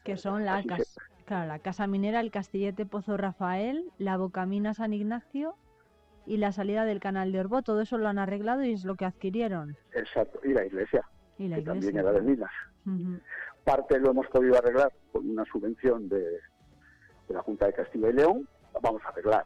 Que 0.06 0.16
son 0.16 0.46
la, 0.46 0.56
Así 0.56 0.70
se- 0.70 0.76
cas- 0.78 0.98
claro, 1.26 1.48
la 1.48 1.60
Casa 1.60 1.88
Minera, 1.88 2.20
el 2.20 2.32
Castillete 2.32 2.86
Pozo 2.86 3.18
Rafael, 3.18 3.92
la 3.98 4.18
Bocamina 4.18 4.74
San 4.74 4.94
Ignacio 4.94 5.56
y 6.26 6.38
la 6.38 6.52
salida 6.52 6.86
del 6.86 7.00
Canal 7.00 7.32
de 7.32 7.40
Orbo. 7.40 7.62
Todo 7.62 7.82
eso 7.82 7.98
lo 7.98 8.08
han 8.08 8.20
arreglado 8.20 8.64
y 8.64 8.74
es 8.74 8.86
lo 8.86 8.96
que 8.96 9.06
adquirieron. 9.06 9.76
Exacto, 9.94 10.40
y 10.44 10.54
la 10.54 10.66
iglesia, 10.66 11.06
Y 11.38 11.48
la 11.48 11.56
que 11.56 11.62
iglesia. 11.62 11.82
también 11.92 11.98
era 11.98 12.12
de 12.12 12.22
minas. 12.22 12.52
Parte 13.64 14.00
lo 14.00 14.12
hemos 14.12 14.28
podido 14.28 14.58
arreglar 14.58 14.92
con 15.12 15.30
una 15.30 15.46
subvención 15.46 16.10
de, 16.10 16.20
de 16.20 17.34
la 17.34 17.42
Junta 17.42 17.68
de 17.68 17.74
Castilla 17.74 18.10
y 18.10 18.14
León, 18.14 18.48
la 18.74 18.80
vamos 18.82 19.02
a 19.06 19.10
arreglar. 19.10 19.46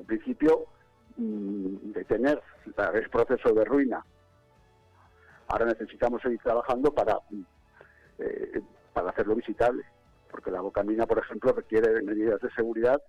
En 0.00 0.06
principio, 0.06 0.66
mm, 1.16 1.92
detener 1.92 2.42
el 2.94 3.10
proceso 3.10 3.52
de 3.54 3.64
ruina. 3.64 4.04
Ahora 5.48 5.66
necesitamos 5.66 6.20
seguir 6.22 6.40
trabajando 6.40 6.92
para, 6.92 7.18
mm, 7.30 7.42
eh, 8.18 8.60
para 8.92 9.10
hacerlo 9.10 9.36
visitable, 9.36 9.84
porque 10.36 10.50
la 10.50 10.60
bocamina, 10.60 11.06
por 11.06 11.18
ejemplo, 11.18 11.50
requiere 11.50 12.02
medidas 12.02 12.38
de 12.42 12.50
seguridad 12.50 13.02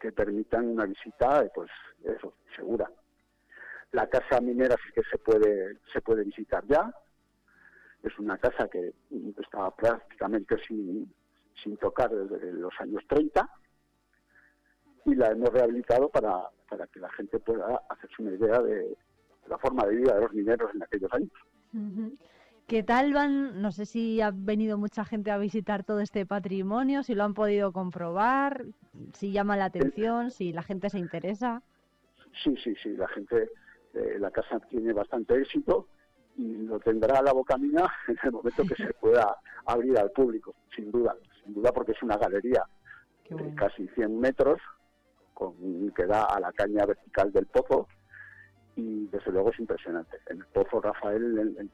que 0.00 0.12
permitan 0.12 0.66
una 0.66 0.86
visita, 0.86 1.44
eh, 1.44 1.50
pues 1.54 1.70
eso, 2.02 2.32
segura. 2.56 2.90
La 3.92 4.08
casa 4.08 4.40
minera 4.40 4.74
sí 4.76 4.90
que 4.94 5.02
se 5.10 5.18
puede, 5.18 5.76
se 5.92 6.00
puede 6.00 6.24
visitar 6.24 6.64
ya, 6.66 6.90
es 8.02 8.18
una 8.18 8.38
casa 8.38 8.66
que 8.68 8.94
estaba 9.38 9.76
prácticamente 9.76 10.56
sin, 10.66 11.12
sin 11.62 11.76
tocar 11.76 12.08
desde 12.10 12.50
los 12.54 12.72
años 12.80 13.02
30 13.08 13.46
y 15.04 15.14
la 15.16 15.32
hemos 15.32 15.50
rehabilitado 15.50 16.08
para, 16.08 16.48
para 16.66 16.86
que 16.86 16.98
la 16.98 17.10
gente 17.10 17.40
pueda 17.40 17.82
hacerse 17.90 18.22
una 18.22 18.32
idea 18.32 18.58
de 18.62 18.96
la 19.48 19.58
forma 19.58 19.84
de 19.84 19.96
vida 19.96 20.14
de 20.14 20.20
los 20.22 20.32
mineros 20.32 20.74
en 20.74 20.82
aquellos 20.82 21.12
años. 21.12 21.32
¿Qué 22.66 22.82
tal 22.82 23.12
van? 23.12 23.60
No 23.60 23.72
sé 23.72 23.84
si 23.84 24.20
ha 24.22 24.30
venido 24.34 24.78
mucha 24.78 25.04
gente 25.04 25.30
a 25.30 25.36
visitar 25.38 25.84
todo 25.84 26.00
este 26.00 26.24
patrimonio, 26.24 27.02
si 27.02 27.14
lo 27.14 27.24
han 27.24 27.34
podido 27.34 27.72
comprobar, 27.72 28.64
si 29.12 29.32
llama 29.32 29.56
la 29.56 29.66
atención, 29.66 30.30
si 30.30 30.52
la 30.52 30.62
gente 30.62 30.88
se 30.88 30.98
interesa. 30.98 31.62
Sí, 32.42 32.54
sí, 32.62 32.74
sí, 32.82 32.96
la 32.96 33.06
gente, 33.08 33.50
eh, 33.92 34.16
la 34.18 34.30
casa 34.30 34.58
tiene 34.70 34.92
bastante 34.94 35.34
éxito 35.38 35.88
y 36.36 36.56
lo 36.66 36.80
tendrá 36.80 37.20
la 37.22 37.32
boca 37.32 37.58
mía 37.58 37.86
en 38.08 38.16
el 38.22 38.32
momento 38.32 38.64
que 38.66 38.76
se 38.76 38.92
pueda 38.94 39.36
abrir 39.66 39.98
al 39.98 40.10
público, 40.10 40.54
sin 40.74 40.90
duda, 40.90 41.14
sin 41.44 41.54
duda 41.54 41.70
porque 41.70 41.92
es 41.92 42.02
una 42.02 42.16
galería 42.16 42.64
de 43.28 43.54
casi 43.54 43.86
100 43.88 44.18
metros 44.20 44.58
con, 45.34 45.54
que 45.94 46.06
da 46.06 46.24
a 46.24 46.40
la 46.40 46.52
caña 46.52 46.86
vertical 46.86 47.30
del 47.30 47.46
pozo 47.46 47.88
y 48.76 49.06
desde 49.08 49.30
luego 49.32 49.50
es 49.50 49.58
impresionante. 49.60 50.16
En 50.28 50.38
el 50.38 50.46
pozo 50.46 50.80
Rafael, 50.80 51.38
en- 51.38 51.56
en- 51.60 51.70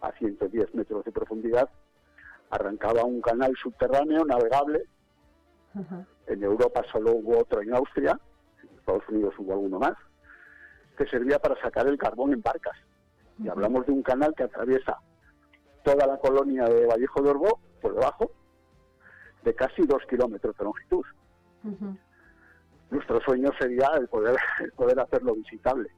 a 0.00 0.12
110 0.12 0.74
metros 0.74 1.04
de 1.04 1.12
profundidad, 1.12 1.68
arrancaba 2.50 3.04
un 3.04 3.20
canal 3.20 3.54
subterráneo 3.62 4.24
navegable. 4.24 4.84
En 6.26 6.42
Europa 6.42 6.82
solo 6.90 7.12
hubo 7.12 7.38
otro 7.38 7.60
en 7.62 7.74
Austria, 7.74 8.18
en 8.62 8.78
Estados 8.78 9.08
Unidos 9.08 9.34
hubo 9.38 9.52
alguno 9.52 9.78
más, 9.78 9.94
que 10.96 11.06
servía 11.06 11.38
para 11.38 11.60
sacar 11.60 11.86
el 11.86 11.98
carbón 11.98 12.32
en 12.32 12.42
barcas. 12.42 12.76
Y 13.38 13.48
hablamos 13.48 13.86
de 13.86 13.92
un 13.92 14.02
canal 14.02 14.34
que 14.34 14.42
atraviesa 14.42 14.98
toda 15.82 16.06
la 16.06 16.18
colonia 16.18 16.64
de 16.64 16.86
Vallejo 16.86 17.22
de 17.22 17.30
Orbó, 17.30 17.60
por 17.80 17.94
debajo, 17.94 18.30
de 19.42 19.54
casi 19.54 19.86
dos 19.86 20.02
kilómetros 20.08 20.56
de 20.58 20.64
longitud. 20.64 21.04
Nuestro 22.90 23.20
sueño 23.20 23.50
sería 23.58 23.88
el 23.96 24.08
poder, 24.08 24.36
el 24.60 24.72
poder 24.72 25.00
hacerlo 25.00 25.34
visitable. 25.34 25.90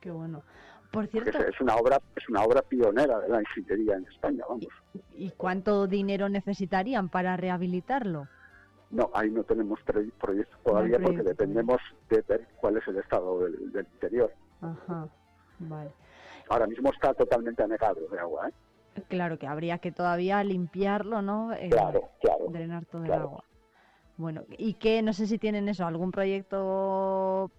Qué 0.00 0.10
bueno. 0.10 0.42
Por 0.90 1.06
cierto, 1.06 1.38
Es, 1.38 1.54
es 1.54 1.60
una 1.60 1.76
obra 1.76 1.98
es 2.16 2.28
una 2.28 2.42
obra 2.42 2.62
pionera 2.62 3.20
de 3.20 3.28
la 3.28 3.40
ingeniería 3.40 3.96
en 3.96 4.06
España, 4.06 4.44
vamos. 4.48 4.66
¿y 5.14 5.30
cuánto 5.36 5.86
dinero 5.86 6.28
necesitarían 6.28 7.08
para 7.08 7.36
rehabilitarlo? 7.36 8.26
No, 8.90 9.08
ahí 9.14 9.30
no 9.30 9.44
tenemos 9.44 9.78
pre- 9.84 10.10
proyecto 10.20 10.56
todavía 10.64 10.98
No 10.98 11.04
porque 11.04 11.22
dependemos 11.22 11.78
de 12.08 12.24
ver 12.26 12.48
cuál 12.60 12.76
es 12.78 12.88
el 12.88 12.96
estado 12.98 13.38
del, 13.40 13.70
del 13.72 13.86
interior. 13.92 14.32
Ajá, 14.60 15.08
vale. 15.60 15.92
Ahora 16.48 16.66
mismo 16.66 16.90
está 16.90 17.14
totalmente 17.14 17.62
anegado 17.62 18.00
de 18.08 18.18
agua, 18.18 18.48
¿eh? 18.48 19.02
Claro 19.08 19.38
que 19.38 19.46
habría 19.46 19.78
que 19.78 19.92
todavía 19.92 20.42
limpiarlo, 20.42 21.22
¿no? 21.22 21.52
Eh, 21.52 21.68
Claro, 21.70 22.10
claro, 22.20 22.46
Drenar 22.48 22.84
todo 22.86 23.04
el 23.04 23.12
agua. 23.12 23.44
Bueno, 24.16 24.42
y 24.58 24.74
que 24.74 25.00
no 25.02 25.12
sé 25.12 25.28
si 25.28 25.38
tienen 25.38 25.68
eso, 25.68 25.86
algún 25.86 26.10
proyecto 26.10 27.50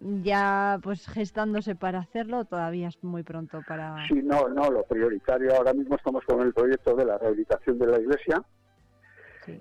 ya 0.00 0.78
pues 0.82 1.06
gestándose 1.06 1.74
para 1.74 2.00
hacerlo, 2.00 2.40
o 2.40 2.44
todavía 2.44 2.88
es 2.88 3.02
muy 3.02 3.22
pronto 3.22 3.62
para... 3.62 4.06
Sí, 4.08 4.20
no, 4.22 4.48
no, 4.48 4.70
lo 4.70 4.82
prioritario 4.84 5.54
ahora 5.54 5.72
mismo 5.72 5.96
estamos 5.96 6.24
con 6.24 6.40
el 6.40 6.52
proyecto 6.52 6.94
de 6.94 7.04
la 7.04 7.18
rehabilitación 7.18 7.78
de 7.78 7.86
la 7.86 8.00
iglesia 8.00 8.42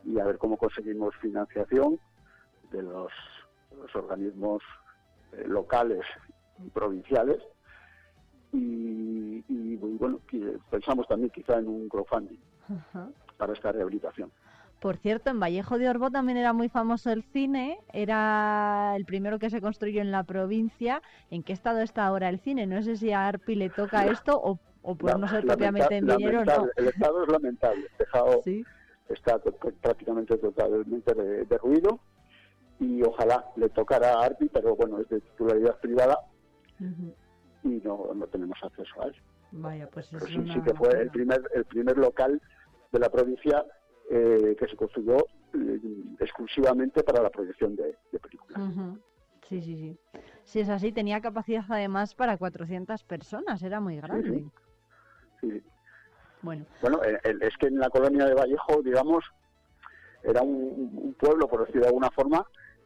y 0.04 0.20
a 0.20 0.26
ver 0.26 0.38
cómo 0.38 0.58
conseguimos 0.58 1.16
financiación 1.18 2.00
de 2.72 2.82
los, 2.82 3.12
los 3.78 3.96
organismos 3.96 4.64
eh, 5.34 5.46
locales 5.48 6.04
y 6.64 6.70
provinciales 6.70 7.38
y, 8.52 9.44
y, 9.48 9.76
bueno, 9.76 10.22
que 10.28 10.58
pensamos 10.70 11.08
también 11.08 11.30
quizá 11.30 11.60
en 11.60 11.68
un 11.68 11.90
crowdfunding 11.90 12.40
Ajá. 12.70 13.10
para 13.38 13.54
esta 13.54 13.72
rehabilitación. 13.72 14.32
Por 14.80 14.98
cierto, 14.98 15.30
en 15.32 15.40
Vallejo 15.40 15.78
de 15.80 15.90
Orbo 15.90 16.12
también 16.12 16.38
era 16.38 16.54
muy 16.54 16.70
famoso 16.70 17.12
el 17.12 17.24
cine, 17.24 17.80
era 17.94 18.94
el 18.96 19.06
primero 19.06 19.40
que 19.40 19.50
se 19.50 19.62
construyó 19.62 20.02
en 20.02 20.12
la 20.12 20.24
provincia. 20.24 21.02
¿En 21.32 21.44
qué 21.44 21.54
estado 21.54 21.80
está 21.80 22.06
ahora 22.06 22.30
el 22.30 22.40
cine? 22.40 22.68
No 22.68 22.82
sé 22.84 22.96
si 22.98 23.12
a 23.12 23.28
Arpi 23.28 23.56
le 23.56 23.70
toca 23.70 24.06
esto 24.08 24.40
o, 24.40 24.60
o 24.84 24.96
no 25.18 25.28
ser 25.28 25.46
propiamente 25.46 25.96
en 25.98 26.06
Viñero, 26.06 26.40
no. 26.46 26.46
lamentable. 26.46 26.72
El 26.76 26.88
estado 26.88 27.24
es 27.24 27.30
lamentable, 27.32 27.88
dejado 27.98 28.42
está 29.10 29.40
to- 29.40 29.54
prácticamente 29.82 30.38
totalmente 30.38 31.14
de, 31.14 31.46
de 31.46 31.58
ruido 31.58 32.00
y 32.80 33.02
ojalá 33.04 33.46
le 33.56 33.70
tocara 33.70 34.14
a 34.14 34.26
Arpi, 34.26 34.50
pero 34.50 34.76
bueno, 34.76 35.00
es 35.00 35.08
de 35.10 35.22
titularidad 35.22 35.80
privada 35.80 36.20
y 37.64 37.70
no, 37.84 38.14
no 38.14 38.28
tenemos 38.28 38.58
acceso 38.62 39.02
a 39.02 39.06
él. 39.08 39.16
Vaya, 39.52 39.88
pues 39.90 40.08
es 40.08 40.12
Pero 40.14 40.28
sí, 40.28 40.38
una 40.40 40.54
sí 40.54 40.60
que 40.62 40.74
fue 40.76 41.02
el 41.02 41.10
primer, 41.10 41.42
el 41.54 41.66
primer 41.66 41.98
local 41.98 42.42
de 42.92 43.00
la 43.00 43.10
provincia 43.10 43.66
eh, 44.10 44.56
que 44.60 44.68
se 44.68 44.76
construyó 44.76 45.18
eh, 45.54 45.80
exclusivamente 46.20 47.04
para 47.04 47.24
la 47.24 47.30
proyección 47.30 47.76
de, 47.76 47.98
de 48.12 48.20
películas. 48.20 48.62
Sí, 49.50 49.62
sí, 49.62 49.76
sí. 49.78 50.00
Si 50.44 50.60
es 50.60 50.70
así, 50.70 50.92
tenía 50.92 51.22
capacidad 51.22 51.64
además 51.70 52.16
para 52.16 52.38
400 52.38 53.04
personas, 53.04 53.62
era 53.62 53.80
muy 53.80 53.96
grande. 53.98 54.44
Sí. 55.42 55.62
Bueno, 56.42 56.66
Bueno, 56.82 57.00
el- 57.24 57.42
es 57.42 57.56
que 57.58 57.68
en 57.68 57.80
la 57.80 57.90
colonia 57.90 58.26
de 58.26 58.34
Vallejo, 58.36 58.82
digamos, 58.84 59.24
era 60.24 60.42
un, 60.42 60.92
un 60.96 61.14
pueblo, 61.16 61.48
por 61.48 61.62
decirlo 61.62 61.82
de 61.84 61.88
alguna 61.88 62.10
forma, 62.12 62.46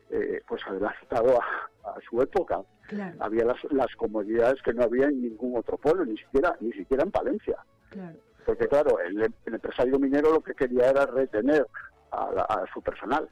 eh, 0.10 0.42
pues 0.48 0.62
adelantado 0.68 1.40
a, 1.42 1.90
a 1.92 1.96
su 2.10 2.22
época. 2.22 2.62
Claro. 2.88 3.18
Había 3.22 3.46
las, 3.46 3.58
las 3.72 3.94
comodidades 3.96 4.62
que 4.64 4.74
no 4.74 4.84
había 4.84 5.06
en 5.08 5.22
ningún 5.22 5.58
otro 5.58 5.78
pueblo, 5.78 6.06
ni 6.06 6.18
siquiera, 6.18 6.56
ni 6.60 6.72
siquiera 6.74 7.04
en 7.04 7.12
Palencia. 7.12 7.58
claro. 7.90 8.18
Porque 8.50 8.68
claro, 8.68 9.00
el, 9.00 9.22
el 9.22 9.54
empresario 9.54 10.00
minero 10.00 10.32
lo 10.34 10.42
que 10.42 10.56
quería 10.56 10.90
era 10.90 11.06
retener 11.06 11.68
a, 12.10 12.32
la- 12.32 12.42
a 12.42 12.66
su 12.74 12.82
personal, 12.82 13.30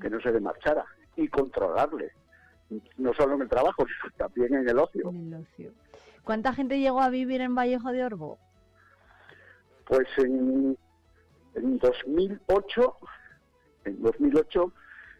que 0.00 0.08
no 0.08 0.20
se 0.20 0.30
le 0.30 0.38
marchara, 0.38 0.84
y 1.16 1.26
controlarle, 1.26 2.12
no 2.96 3.12
solo 3.14 3.34
en 3.34 3.42
el 3.42 3.48
trabajo, 3.48 3.84
sino 3.84 4.12
también 4.16 4.54
en 4.54 4.68
el 4.68 4.78
ocio. 4.78 5.08
En 5.10 5.32
el 5.34 5.40
ocio. 5.42 5.72
¿Cuánta 6.22 6.52
gente 6.52 6.78
llegó 6.78 7.00
a 7.02 7.08
vivir 7.08 7.40
en 7.40 7.56
Vallejo 7.56 7.90
de 7.90 8.04
Orbo? 8.04 8.38
Pues 9.84 10.06
en, 10.18 10.78
en 11.54 11.78
2008, 11.78 12.96
en 13.86 14.00
2008, 14.00 14.72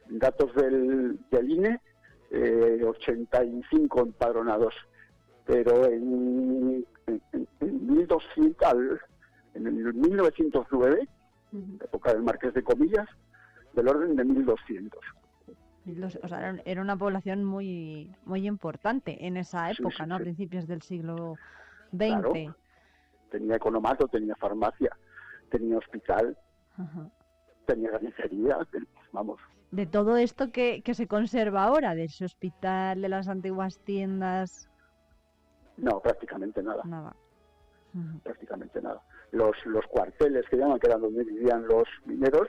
datos 0.07 0.55
del, 0.55 1.19
del 1.33 1.51
INE, 1.51 1.81
eh, 2.31 2.81
85 2.87 4.03
empadronados, 4.03 4.75
pero 5.45 5.85
en, 5.87 6.87
en, 7.09 7.23
en- 7.33 7.49
en 7.59 7.87
1200, 7.89 8.69
al- 8.69 9.01
en 9.57 9.67
el 9.67 9.95
1909, 9.95 11.09
época 11.83 12.13
del 12.13 12.23
Marqués 12.23 12.53
de 12.55 12.63
Comillas, 12.63 13.09
del 13.73 13.89
orden 13.89 14.17
de 14.17 14.25
1200. 14.25 15.01
Los- 15.87 16.19
o 16.23 16.29
sea, 16.29 16.57
era- 16.65 16.83
una 16.83 16.97
población 16.97 17.45
muy 17.45 18.13
muy 18.25 18.47
importante 18.47 19.25
en 19.27 19.37
esa 19.37 19.71
época, 19.71 20.05
sí, 20.05 20.09
¿no? 20.09 20.17
A 20.17 20.19
principios 20.19 20.67
del 20.67 20.83
siglo 20.83 21.37
Claro. 21.97 22.33
XX. 22.33 22.55
Tenía 23.31 23.57
economato, 23.57 24.07
tenía 24.09 24.35
farmacia, 24.37 24.91
tenía 25.51 25.79
hospital, 25.79 26.37
tenía 27.67 27.91
carnicería, 27.91 28.59
vamos, 29.13 29.41
De 29.71 29.87
todo 29.87 30.17
esto 30.17 30.51
que, 30.53 30.83
que 30.83 30.95
se 30.95 31.07
conserva 31.09 31.65
ahora, 31.65 31.95
de 31.95 32.05
ese 32.05 32.25
hospital, 32.25 33.01
de 33.03 33.09
las 33.09 33.29
antiguas 33.29 33.79
tiendas, 33.85 34.69
no, 35.77 36.01
prácticamente 36.01 36.63
nada. 36.63 36.83
nada. 36.85 37.15
prácticamente 38.23 38.81
nada. 38.83 39.01
Los, 39.33 39.57
los 39.67 39.85
cuarteles 39.87 40.47
que 40.49 40.57
llaman, 40.57 40.79
que 40.79 40.87
eran 40.87 41.01
donde 41.03 41.25
vivían 41.25 41.67
los 41.67 41.89
mineros, 42.05 42.49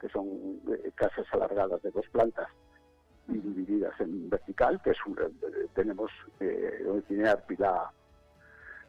que 0.00 0.08
son 0.10 0.26
eh, 0.68 0.92
casas 0.94 1.26
alargadas 1.32 1.82
de 1.82 1.90
dos 1.90 2.06
plantas 2.10 2.48
y 3.28 3.38
divididas 3.38 3.98
en 4.00 4.28
vertical, 4.30 4.80
que 4.82 4.90
es 4.90 4.98
un- 5.06 5.18
eh, 5.18 5.66
tenemos 5.74 6.10
eh, 6.40 6.82
donde 6.84 7.02
tiene 7.02 7.28
Arpi 7.28 7.56
la, 7.56 7.90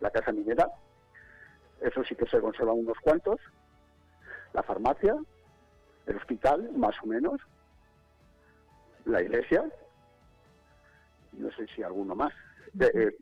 la 0.01 0.11
casa 0.11 0.31
minera, 0.31 0.67
eso 1.81 2.03
sí 2.03 2.15
que 2.15 2.27
se 2.27 2.39
conservan 2.41 2.77
unos 2.79 2.97
cuantos, 3.01 3.39
la 4.53 4.61
farmacia, 4.63 5.15
el 6.05 6.17
hospital, 6.17 6.69
más 6.73 6.95
o 7.03 7.07
menos, 7.07 7.39
la 9.05 9.21
iglesia, 9.21 9.63
y 11.31 11.37
no 11.37 11.49
sé 11.51 11.65
si 11.73 11.83
alguno 11.83 12.15
más. 12.15 12.33
Eh, 12.79 12.91
eh, 12.93 13.15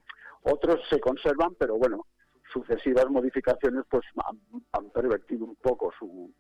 otros 0.43 0.81
se 0.89 0.99
conservan, 0.99 1.53
pero 1.55 1.77
bueno, 1.77 2.05
sucesivas 2.51 3.09
modificaciones 3.09 3.83
pues 3.89 4.05
han, 4.25 4.39
han 4.73 4.89
pervertido 4.91 5.45
un 5.45 5.55
poco 5.55 5.91
su... 5.97 6.31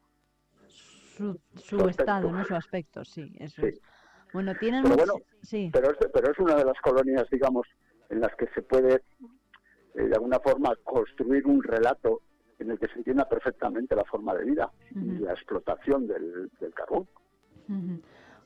Su, 0.67 1.39
su 1.55 1.59
Su 1.61 1.75
aspecto. 1.77 1.89
estado, 2.01 2.31
¿no? 2.31 2.45
Su 2.45 2.55
aspecto, 2.55 3.03
sí. 3.03 3.35
Eso 3.39 3.61
Sí. 3.61 3.67
es. 3.69 3.81
Bueno, 4.33 4.53
tienen 4.55 4.83
Pero 4.83 4.95
bueno, 4.97 5.13
sí. 5.41 5.69
pero 5.73 5.89
es, 5.91 5.97
pero 6.13 6.31
es 6.31 6.37
una 6.39 6.55
de 6.55 6.65
las 6.65 6.77
colonias, 6.81 7.27
digamos, 7.31 7.65
en 8.09 8.19
las 8.21 8.35
que 8.35 8.47
se 8.53 8.61
puede, 8.61 9.01
eh, 9.95 10.03
de 10.03 10.13
alguna 10.13 10.39
forma, 10.39 10.75
construir 10.83 11.47
un 11.47 11.63
relato 11.63 12.21
en 12.59 12.71
el 12.71 12.77
que 12.79 12.87
se 12.87 12.95
entienda 12.99 13.27
perfectamente 13.27 13.95
la 13.95 14.03
forma 14.03 14.33
de 14.35 14.43
vida 14.45 14.71
y 14.93 15.19
la 15.19 15.31
explotación 15.31 16.07
del, 16.07 16.49
del 16.59 16.73
carbón. 16.73 17.07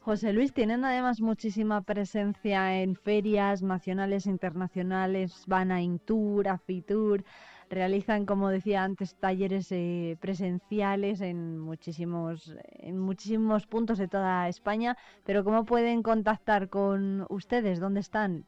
José 0.02 0.34
Luis, 0.34 0.54
tienen 0.54 0.84
además 0.86 1.22
muchísima 1.22 1.82
presencia 1.82 2.82
en 2.82 2.96
ferias 2.96 3.62
nacionales 3.62 4.26
e 4.28 4.30
internacionales, 4.32 5.44
van 5.48 5.72
a 5.72 5.82
Intur, 5.82 6.48
a 6.48 6.58
Fitur, 6.58 7.24
realizan, 7.72 8.26
como 8.26 8.50
decía 8.50 8.84
antes, 8.84 9.16
talleres 9.16 9.72
eh, 9.72 10.18
presenciales 10.20 11.22
en 11.22 11.58
muchísimos, 11.58 12.56
en 12.74 13.00
muchísimos 13.00 13.66
puntos 13.66 13.98
de 13.98 14.08
toda 14.08 14.48
España, 14.50 14.98
pero 15.26 15.44
¿cómo 15.44 15.66
pueden 15.66 16.04
contactar 16.04 16.70
con 16.70 17.26
ustedes? 17.30 17.80
¿Dónde 17.80 18.02
están 18.02 18.46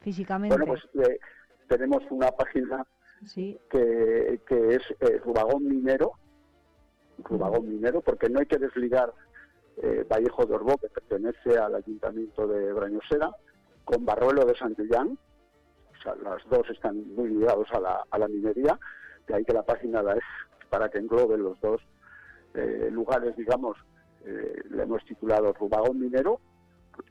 físicamente? 0.00 0.56
Bueno, 0.56 0.72
pues 0.72 1.08
eh, 1.08 1.18
tenemos 1.68 2.02
una 2.10 2.30
página 2.30 2.86
Sí. 3.24 3.56
que, 3.70 4.40
que 4.48 4.74
es 4.74 4.82
eh, 5.00 5.20
Rubagón 5.24 5.68
Minero, 5.68 6.12
Rubagón 7.24 7.68
Minero, 7.68 8.00
porque 8.00 8.28
no 8.28 8.40
hay 8.40 8.46
que 8.46 8.58
desligar 8.58 9.12
eh, 9.82 10.04
Vallejo 10.08 10.44
de 10.46 10.54
Orbó, 10.54 10.76
que 10.78 10.88
pertenece 10.88 11.56
al 11.58 11.74
Ayuntamiento 11.76 12.46
de 12.48 12.72
Brañosera, 12.72 13.30
con 13.84 14.04
Barruelo 14.04 14.44
de 14.44 14.56
Santillán, 14.56 15.18
las 16.04 16.42
dos 16.48 16.68
están 16.70 17.14
muy 17.14 17.28
ligados 17.28 17.68
a 17.72 17.80
la, 17.80 18.04
a 18.10 18.18
la 18.18 18.28
minería, 18.28 18.78
de 19.26 19.34
ahí 19.34 19.44
que 19.44 19.52
la 19.52 19.62
página 19.62 20.02
la 20.02 20.14
es 20.14 20.24
para 20.70 20.88
que 20.88 20.98
englobe 20.98 21.36
los 21.36 21.60
dos 21.60 21.80
eh, 22.54 22.88
lugares, 22.90 23.36
digamos, 23.36 23.76
eh, 24.24 24.62
le 24.70 24.82
hemos 24.82 25.04
titulado 25.04 25.52
Rubagón 25.52 25.98
Minero 25.98 26.40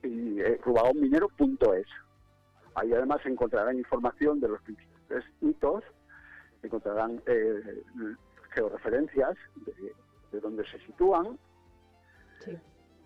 y 0.04 0.40
eh, 0.40 0.60
rubagonminero.es. 0.64 1.88
Ahí 2.76 2.94
además 2.94 3.20
encontrarán 3.26 3.78
información 3.78 4.40
de 4.40 4.48
los 4.48 4.62
principales 4.62 5.26
hitos, 5.42 5.84
encontrarán 6.64 7.22
eh, 7.26 7.84
georreferencias 8.56 9.36
de, 9.66 9.94
de 10.32 10.40
dónde 10.40 10.64
se 10.72 10.80
sitúan. 10.86 11.38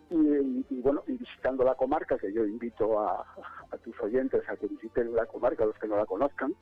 Y, 0.09 0.15
y- 0.15 0.65
y, 0.69 0.81
bueno, 0.81 1.03
y 1.07 1.13
visitando 1.17 1.63
la 1.63 1.75
comarca, 1.75 2.17
que 2.17 2.31
yo 2.31 2.45
invito 2.45 2.99
a, 2.99 3.25
a 3.71 3.77
tus 3.77 3.99
oyentes 4.01 4.41
a 4.47 4.55
que 4.55 4.67
visiten 4.67 5.13
la 5.15 5.25
comarca, 5.25 5.65
los 5.65 5.77
que 5.79 5.87
no 5.87 5.97
la 5.97 6.05
conozcan, 6.05 6.53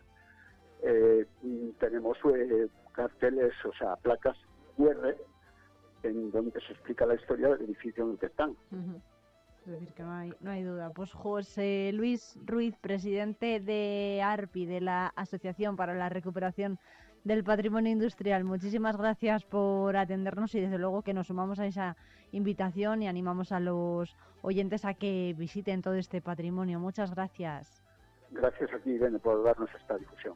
eh, 0.81 1.25
tenemos 1.79 2.17
eh, 2.33 2.67
carteles, 2.93 3.53
o 3.65 3.73
sea, 3.73 3.95
placas 3.97 4.37
QR 4.77 5.15
en 6.03 6.31
donde 6.31 6.59
se 6.61 6.73
explica 6.73 7.05
la 7.05 7.15
historia 7.15 7.49
del 7.49 7.61
edificio 7.63 8.03
en 8.03 8.11
el 8.11 8.17
que 8.19 8.25
están. 8.25 8.55
Es 9.65 9.71
decir, 9.71 9.93
que 9.93 10.03
no 10.03 10.11
hay, 10.11 10.33
no 10.41 10.51
hay 10.51 10.63
duda. 10.63 10.89
Pues 10.89 11.13
José 11.13 11.91
Luis 11.93 12.37
Ruiz, 12.45 12.75
presidente 12.81 13.61
de 13.61 14.21
ARPI, 14.21 14.65
de 14.65 14.81
la 14.81 15.07
Asociación 15.15 15.77
para 15.77 15.93
la 15.93 16.09
Recuperación 16.09 16.77
del 17.23 17.43
Patrimonio 17.43 17.91
Industrial, 17.91 18.43
muchísimas 18.43 18.97
gracias 18.97 19.45
por 19.45 19.95
atendernos 19.95 20.53
y 20.55 20.61
desde 20.61 20.77
luego 20.77 21.01
que 21.03 21.13
nos 21.13 21.27
sumamos 21.27 21.59
a 21.59 21.65
esa 21.65 21.95
invitación 22.31 23.01
y 23.01 23.07
animamos 23.07 23.51
a 23.51 23.59
los 23.59 24.15
oyentes 24.41 24.83
a 24.85 24.93
que 24.93 25.33
visiten 25.37 25.81
todo 25.81 25.95
este 25.95 26.21
patrimonio. 26.21 26.79
Muchas 26.79 27.13
gracias. 27.15 27.81
Gracias 28.31 28.73
a 28.73 28.79
ti, 28.79 28.91
Irene, 28.91 29.19
por 29.19 29.43
darnos 29.43 29.69
esta 29.79 29.97
difusión. 29.97 30.35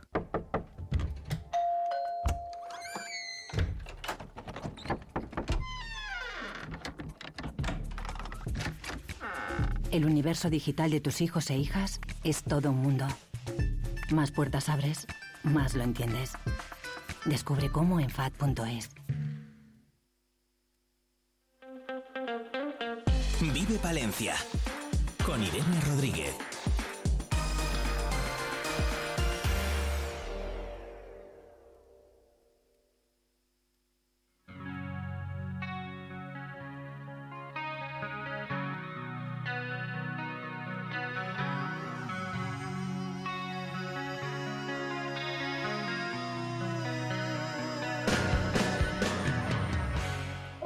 El 9.91 10.05
universo 10.05 10.49
digital 10.49 10.89
de 10.89 11.01
tus 11.01 11.19
hijos 11.19 11.49
e 11.49 11.57
hijas 11.57 11.99
es 12.23 12.43
todo 12.43 12.71
un 12.71 12.77
mundo. 12.77 13.05
Más 14.09 14.31
puertas 14.31 14.69
abres, 14.69 15.05
más 15.43 15.73
lo 15.73 15.83
entiendes. 15.83 16.31
Descubre 17.25 17.69
cómo 17.69 17.99
en 17.99 18.09
FAD.es. 18.09 18.89
Vive 23.41 23.77
Palencia 23.79 24.35
con 25.25 25.43
Irene 25.43 25.81
Rodríguez. 25.87 26.35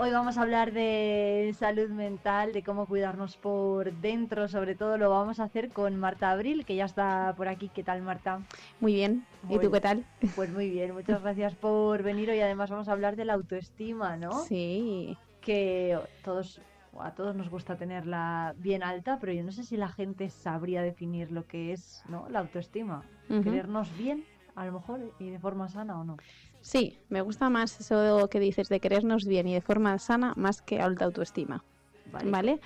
Hoy 0.06 0.12
vamos 0.12 0.38
a 0.38 0.44
hablar 0.44 0.72
de 0.72 1.52
salud 1.58 1.90
mental, 1.90 2.54
de 2.54 2.62
cómo 2.62 2.86
cuidarnos 2.86 3.38
por 3.38 3.92
dentro, 3.92 4.48
sobre 4.48 4.76
todo 4.76 5.00
lo 5.00 5.10
vamos 5.10 5.40
a 5.40 5.46
hacer 5.46 5.70
con 5.70 5.96
Marta 5.96 6.30
Abril, 6.30 6.64
que 6.64 6.76
ya 6.76 6.86
está 6.86 7.34
por 7.36 7.48
aquí. 7.48 7.70
¿Qué 7.70 7.84
tal, 7.84 8.04
Marta? 8.04 8.40
Muy 8.80 8.94
bien. 8.94 9.26
¿Y 9.50 9.58
tú 9.58 9.72
qué 9.72 9.82
tal? 9.82 10.06
Pues 10.36 10.52
muy 10.52 10.70
bien, 10.70 10.94
muchas 10.94 11.24
gracias 11.24 11.56
por 11.56 12.04
venir 12.04 12.30
hoy. 12.30 12.40
Además 12.40 12.70
vamos 12.70 12.88
a 12.88 12.92
hablar 12.92 13.16
de 13.16 13.26
la 13.26 13.34
autoestima, 13.34 14.16
¿no? 14.16 14.44
Sí. 14.44 15.18
Que 15.42 16.00
todos 16.24 16.62
a 17.00 17.16
todos 17.16 17.36
nos 17.36 17.50
gusta 17.50 17.76
tenerla 17.76 18.54
bien 18.60 18.84
alta, 18.84 19.18
pero 19.20 19.34
yo 19.34 19.44
no 19.44 19.52
sé 19.52 19.64
si 19.64 19.76
la 19.76 19.90
gente 19.90 20.30
sabría 20.30 20.84
definir 20.84 21.32
lo 21.32 21.48
que 21.48 21.74
es 21.74 22.04
¿no? 22.10 22.30
la 22.30 22.42
autoestima. 22.42 23.04
Ujú. 23.28 23.42
Querernos 23.42 23.90
bien, 23.98 24.24
a 24.54 24.68
lo 24.68 24.74
mejor, 24.74 25.00
y 25.18 25.32
de 25.32 25.40
forma 25.40 25.68
sana 25.68 26.00
o 26.00 26.04
no. 26.04 26.18
Sí, 26.66 26.98
me 27.10 27.22
gusta 27.22 27.52
más 27.52 27.80
eso 27.80 28.28
que 28.28 28.40
dices 28.40 28.70
de 28.70 28.80
querernos 28.80 29.26
bien 29.26 29.48
y 29.48 29.54
de 29.54 29.62
forma 29.62 30.00
sana 30.00 30.34
más 30.36 30.64
que 30.64 30.82
alta 30.82 31.06
autoestima. 31.06 31.64
Vale. 32.12 32.32
¿Vale? 32.32 32.60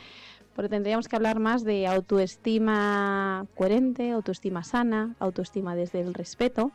Porque 0.55 0.69
tendríamos 0.69 1.09
que 1.09 1.17
hablar 1.17 1.39
más 1.41 1.65
de 1.65 1.85
autoestima 1.85 3.45
coherente, 3.57 4.11
autoestima 4.11 4.63
sana, 4.63 5.15
autoestima 5.19 5.75
desde 5.75 5.99
el 5.99 6.13
respeto, 6.13 6.71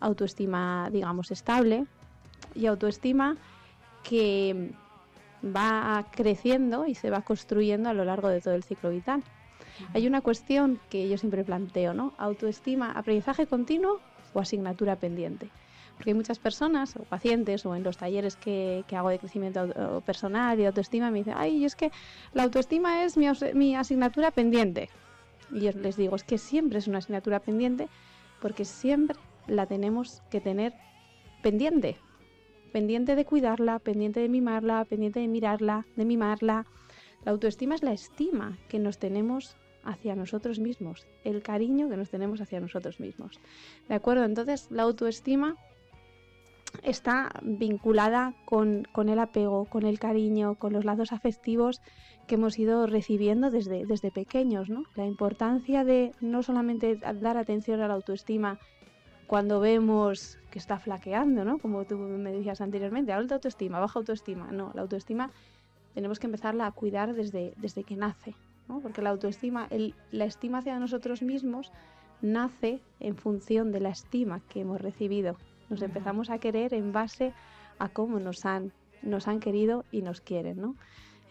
autoestima, 0.00 0.88
digamos, 0.90 1.30
estable 1.32 1.84
y 2.54 2.64
autoestima 2.64 3.36
que 4.02 4.72
va 5.44 6.06
creciendo 6.12 6.86
y 6.86 6.94
se 6.94 7.10
va 7.10 7.20
construyendo 7.20 7.90
a 7.90 7.92
lo 7.92 8.06
largo 8.06 8.30
de 8.30 8.40
todo 8.40 8.54
el 8.54 8.64
ciclo 8.64 8.88
vital. 8.88 9.22
Hay 9.92 10.06
una 10.06 10.22
cuestión 10.22 10.80
que 10.88 11.10
yo 11.10 11.18
siempre 11.18 11.44
planteo, 11.44 11.92
¿no? 11.92 12.14
Autoestima, 12.16 12.90
aprendizaje 12.92 13.46
continuo 13.46 14.00
o 14.32 14.40
asignatura 14.40 14.96
pendiente. 14.96 15.50
Porque 16.00 16.12
hay 16.12 16.14
muchas 16.14 16.38
personas 16.38 16.96
o 16.96 17.02
pacientes 17.02 17.66
o 17.66 17.76
en 17.76 17.82
los 17.82 17.98
talleres 17.98 18.34
que, 18.34 18.84
que 18.88 18.96
hago 18.96 19.10
de 19.10 19.18
crecimiento 19.18 20.02
personal 20.06 20.58
y 20.58 20.64
autoestima 20.64 21.10
me 21.10 21.18
dicen, 21.18 21.34
ay, 21.36 21.66
es 21.66 21.76
que 21.76 21.92
la 22.32 22.44
autoestima 22.44 23.04
es 23.04 23.18
mi, 23.18 23.26
mi 23.52 23.76
asignatura 23.76 24.30
pendiente. 24.30 24.88
Y 25.52 25.60
yo 25.60 25.72
les 25.72 25.98
digo, 25.98 26.16
es 26.16 26.24
que 26.24 26.38
siempre 26.38 26.78
es 26.78 26.88
una 26.88 26.98
asignatura 26.98 27.40
pendiente 27.40 27.86
porque 28.40 28.64
siempre 28.64 29.18
la 29.46 29.66
tenemos 29.66 30.22
que 30.30 30.40
tener 30.40 30.72
pendiente. 31.42 31.98
Pendiente 32.72 33.14
de 33.14 33.26
cuidarla, 33.26 33.78
pendiente 33.78 34.20
de 34.20 34.30
mimarla, 34.30 34.86
pendiente 34.86 35.20
de 35.20 35.28
mirarla, 35.28 35.84
de 35.96 36.06
mimarla. 36.06 36.64
La 37.26 37.32
autoestima 37.32 37.74
es 37.74 37.82
la 37.82 37.92
estima 37.92 38.56
que 38.70 38.78
nos 38.78 38.96
tenemos 38.96 39.54
hacia 39.84 40.14
nosotros 40.14 40.60
mismos, 40.60 41.06
el 41.24 41.42
cariño 41.42 41.90
que 41.90 41.98
nos 41.98 42.08
tenemos 42.08 42.40
hacia 42.40 42.58
nosotros 42.58 43.00
mismos. 43.00 43.38
¿De 43.86 43.94
acuerdo? 43.94 44.24
Entonces, 44.24 44.70
la 44.70 44.84
autoestima 44.84 45.56
está 46.82 47.30
vinculada 47.42 48.34
con, 48.44 48.86
con 48.92 49.08
el 49.08 49.18
apego, 49.18 49.64
con 49.66 49.84
el 49.84 49.98
cariño, 49.98 50.54
con 50.54 50.72
los 50.72 50.84
lazos 50.84 51.12
afectivos 51.12 51.80
que 52.26 52.36
hemos 52.36 52.58
ido 52.58 52.86
recibiendo 52.86 53.50
desde, 53.50 53.86
desde 53.86 54.10
pequeños, 54.10 54.68
¿no? 54.68 54.84
La 54.94 55.06
importancia 55.06 55.84
de 55.84 56.12
no 56.20 56.42
solamente 56.42 56.96
dar 56.96 57.36
atención 57.36 57.80
a 57.80 57.88
la 57.88 57.94
autoestima 57.94 58.58
cuando 59.26 59.60
vemos 59.60 60.38
que 60.50 60.58
está 60.58 60.78
flaqueando, 60.78 61.44
¿no? 61.44 61.58
Como 61.58 61.84
tú 61.84 61.96
me 61.96 62.32
decías 62.32 62.60
anteriormente, 62.60 63.12
alta 63.12 63.36
autoestima, 63.36 63.78
baja 63.78 63.98
autoestima. 63.98 64.50
No, 64.50 64.72
la 64.74 64.82
autoestima 64.82 65.30
tenemos 65.94 66.18
que 66.18 66.26
empezarla 66.26 66.66
a 66.66 66.72
cuidar 66.72 67.14
desde, 67.14 67.54
desde 67.56 67.84
que 67.84 67.96
nace, 67.96 68.34
¿no? 68.68 68.80
Porque 68.80 69.02
la 69.02 69.10
autoestima, 69.10 69.68
la 70.10 70.24
estima 70.24 70.58
hacia 70.58 70.78
nosotros 70.78 71.22
mismos 71.22 71.72
nace 72.22 72.80
en 72.98 73.16
función 73.16 73.72
de 73.72 73.80
la 73.80 73.90
estima 73.90 74.40
que 74.48 74.60
hemos 74.60 74.80
recibido. 74.80 75.36
Nos 75.70 75.80
empezamos 75.82 76.28
a 76.30 76.38
querer 76.38 76.74
en 76.74 76.92
base 76.92 77.32
a 77.78 77.88
cómo 77.88 78.18
nos 78.20 78.44
han, 78.44 78.72
nos 79.02 79.28
han 79.28 79.40
querido 79.40 79.84
y 79.92 80.02
nos 80.02 80.20
quieren, 80.20 80.60
¿no? 80.60 80.74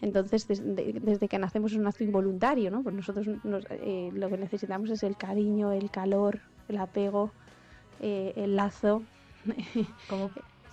Entonces, 0.00 0.48
des- 0.48 0.64
de- 0.64 0.98
desde 1.02 1.28
que 1.28 1.38
nacemos 1.38 1.72
es 1.72 1.78
un 1.78 1.86
acto 1.86 2.02
involuntario, 2.02 2.70
¿no? 2.70 2.82
Pues 2.82 2.94
nosotros 2.94 3.26
nos- 3.44 3.66
eh, 3.70 4.10
lo 4.14 4.30
que 4.30 4.38
necesitamos 4.38 4.88
es 4.90 5.02
el 5.02 5.16
cariño, 5.16 5.72
el 5.72 5.90
calor, 5.90 6.40
el 6.68 6.78
apego, 6.78 7.30
eh, 8.00 8.32
el 8.36 8.56
lazo. 8.56 9.02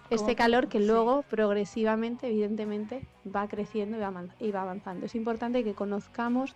este 0.10 0.36
cómo- 0.36 0.36
calor 0.38 0.68
que 0.70 0.80
sí. 0.80 0.86
luego 0.88 1.24
progresivamente, 1.30 2.28
evidentemente, 2.28 3.02
va 3.36 3.50
creciendo 3.50 3.98
y 3.98 4.00
va, 4.00 4.08
avan- 4.08 4.32
y 4.40 4.52
va 4.52 4.62
avanzando. 4.62 5.06
Es 5.06 5.16
importante 5.16 5.66
que 5.66 5.74
conozcamos 5.74 6.56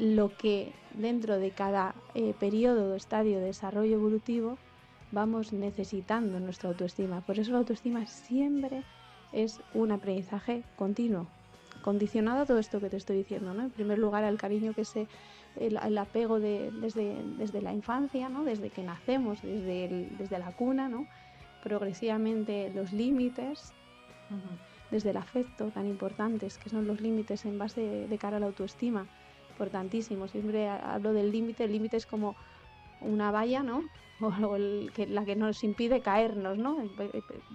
lo 0.00 0.36
que 0.36 0.72
dentro 0.94 1.38
de 1.38 1.52
cada 1.52 1.94
eh, 2.16 2.34
periodo 2.40 2.92
o 2.92 2.94
estadio 2.96 3.38
de 3.38 3.46
desarrollo 3.46 3.94
evolutivo 3.94 4.58
vamos 5.14 5.52
necesitando 5.52 6.40
nuestra 6.40 6.68
autoestima. 6.68 7.20
Por 7.20 7.38
eso 7.38 7.52
la 7.52 7.58
autoestima 7.58 8.06
siempre 8.06 8.82
es 9.32 9.60
un 9.72 9.92
aprendizaje 9.92 10.62
continuo, 10.76 11.26
condicionado 11.82 12.42
a 12.42 12.46
todo 12.46 12.58
esto 12.58 12.80
que 12.80 12.90
te 12.90 12.96
estoy 12.96 13.18
diciendo, 13.18 13.54
¿no? 13.54 13.62
En 13.62 13.70
primer 13.70 13.98
lugar, 13.98 14.24
al 14.24 14.36
cariño 14.36 14.74
que 14.74 14.84
se, 14.84 15.06
el, 15.58 15.98
apego 15.98 16.40
de, 16.40 16.70
desde, 16.72 17.16
desde, 17.38 17.62
la 17.62 17.72
infancia, 17.72 18.28
¿no? 18.28 18.44
Desde 18.44 18.70
que 18.70 18.82
nacemos, 18.82 19.40
desde, 19.42 20.08
desde 20.18 20.38
la 20.38 20.52
cuna, 20.52 20.88
¿no? 20.88 21.06
Progresivamente 21.62 22.70
los 22.74 22.92
límites, 22.92 23.72
desde 24.90 25.10
el 25.10 25.16
afecto 25.16 25.68
tan 25.68 25.86
importantes, 25.86 26.58
que 26.58 26.68
son 26.68 26.86
los 26.86 27.00
límites 27.00 27.44
en 27.44 27.58
base 27.58 28.06
de, 28.08 28.18
cara 28.18 28.36
a 28.36 28.40
la 28.40 28.46
autoestima, 28.46 29.06
importantísimo. 29.50 30.28
Siempre 30.28 30.68
hablo 30.68 31.12
del 31.12 31.30
límite, 31.30 31.64
el 31.64 31.72
límite 31.72 31.96
es 31.96 32.06
como 32.06 32.36
una 33.00 33.30
valla, 33.30 33.62
¿no? 33.62 33.82
O 34.20 34.32
algo 34.32 34.56
que, 34.94 35.06
la 35.06 35.24
que 35.24 35.36
nos 35.36 35.64
impide 35.64 36.00
caernos, 36.00 36.56
¿no? 36.56 36.78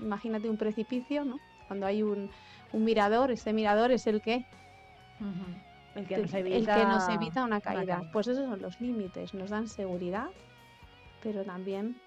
Imagínate 0.02 0.50
un 0.50 0.58
precipicio, 0.58 1.24
¿no? 1.24 1.40
Cuando 1.68 1.86
hay 1.86 2.04
un, 2.04 2.30
un 2.74 2.84
mirador, 2.84 3.32
ese 3.32 3.54
mirador 3.54 3.92
es 3.92 4.08
el 4.08 4.22
que... 4.22 4.46
El 5.96 6.06
que, 6.06 6.18
nos 6.18 6.34
evita, 7.10 7.44
una 7.44 7.62
caída. 7.62 8.10
Pues 8.14 8.28
esos 8.28 8.48
son 8.48 8.62
los 8.62 8.80
límites, 8.80 9.34
nos 9.34 9.50
dan 9.50 9.68
seguridad, 9.68 10.28
pero 11.22 11.44
también 11.44 12.00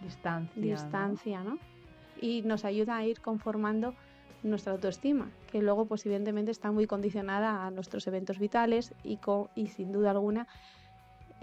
distancia, 0.00 0.62
distancia 0.62 1.42
¿no? 1.42 1.58
Y 2.20 2.42
nos 2.42 2.64
ayuda 2.64 2.96
a 2.96 3.04
ir 3.04 3.20
conformando 3.20 3.94
nuestra 4.42 4.72
autoestima, 4.72 5.30
que 5.50 5.60
luego 5.60 5.86
pues 5.86 6.06
evidentemente 6.06 6.50
está 6.50 6.70
muy 6.70 6.86
condicionada 6.86 7.66
a 7.66 7.70
nuestros 7.70 8.06
eventos 8.06 8.38
vitales 8.38 8.94
y, 9.04 9.18
y 9.54 9.66
sin 9.68 9.92
duda 9.92 10.12
alguna 10.12 10.46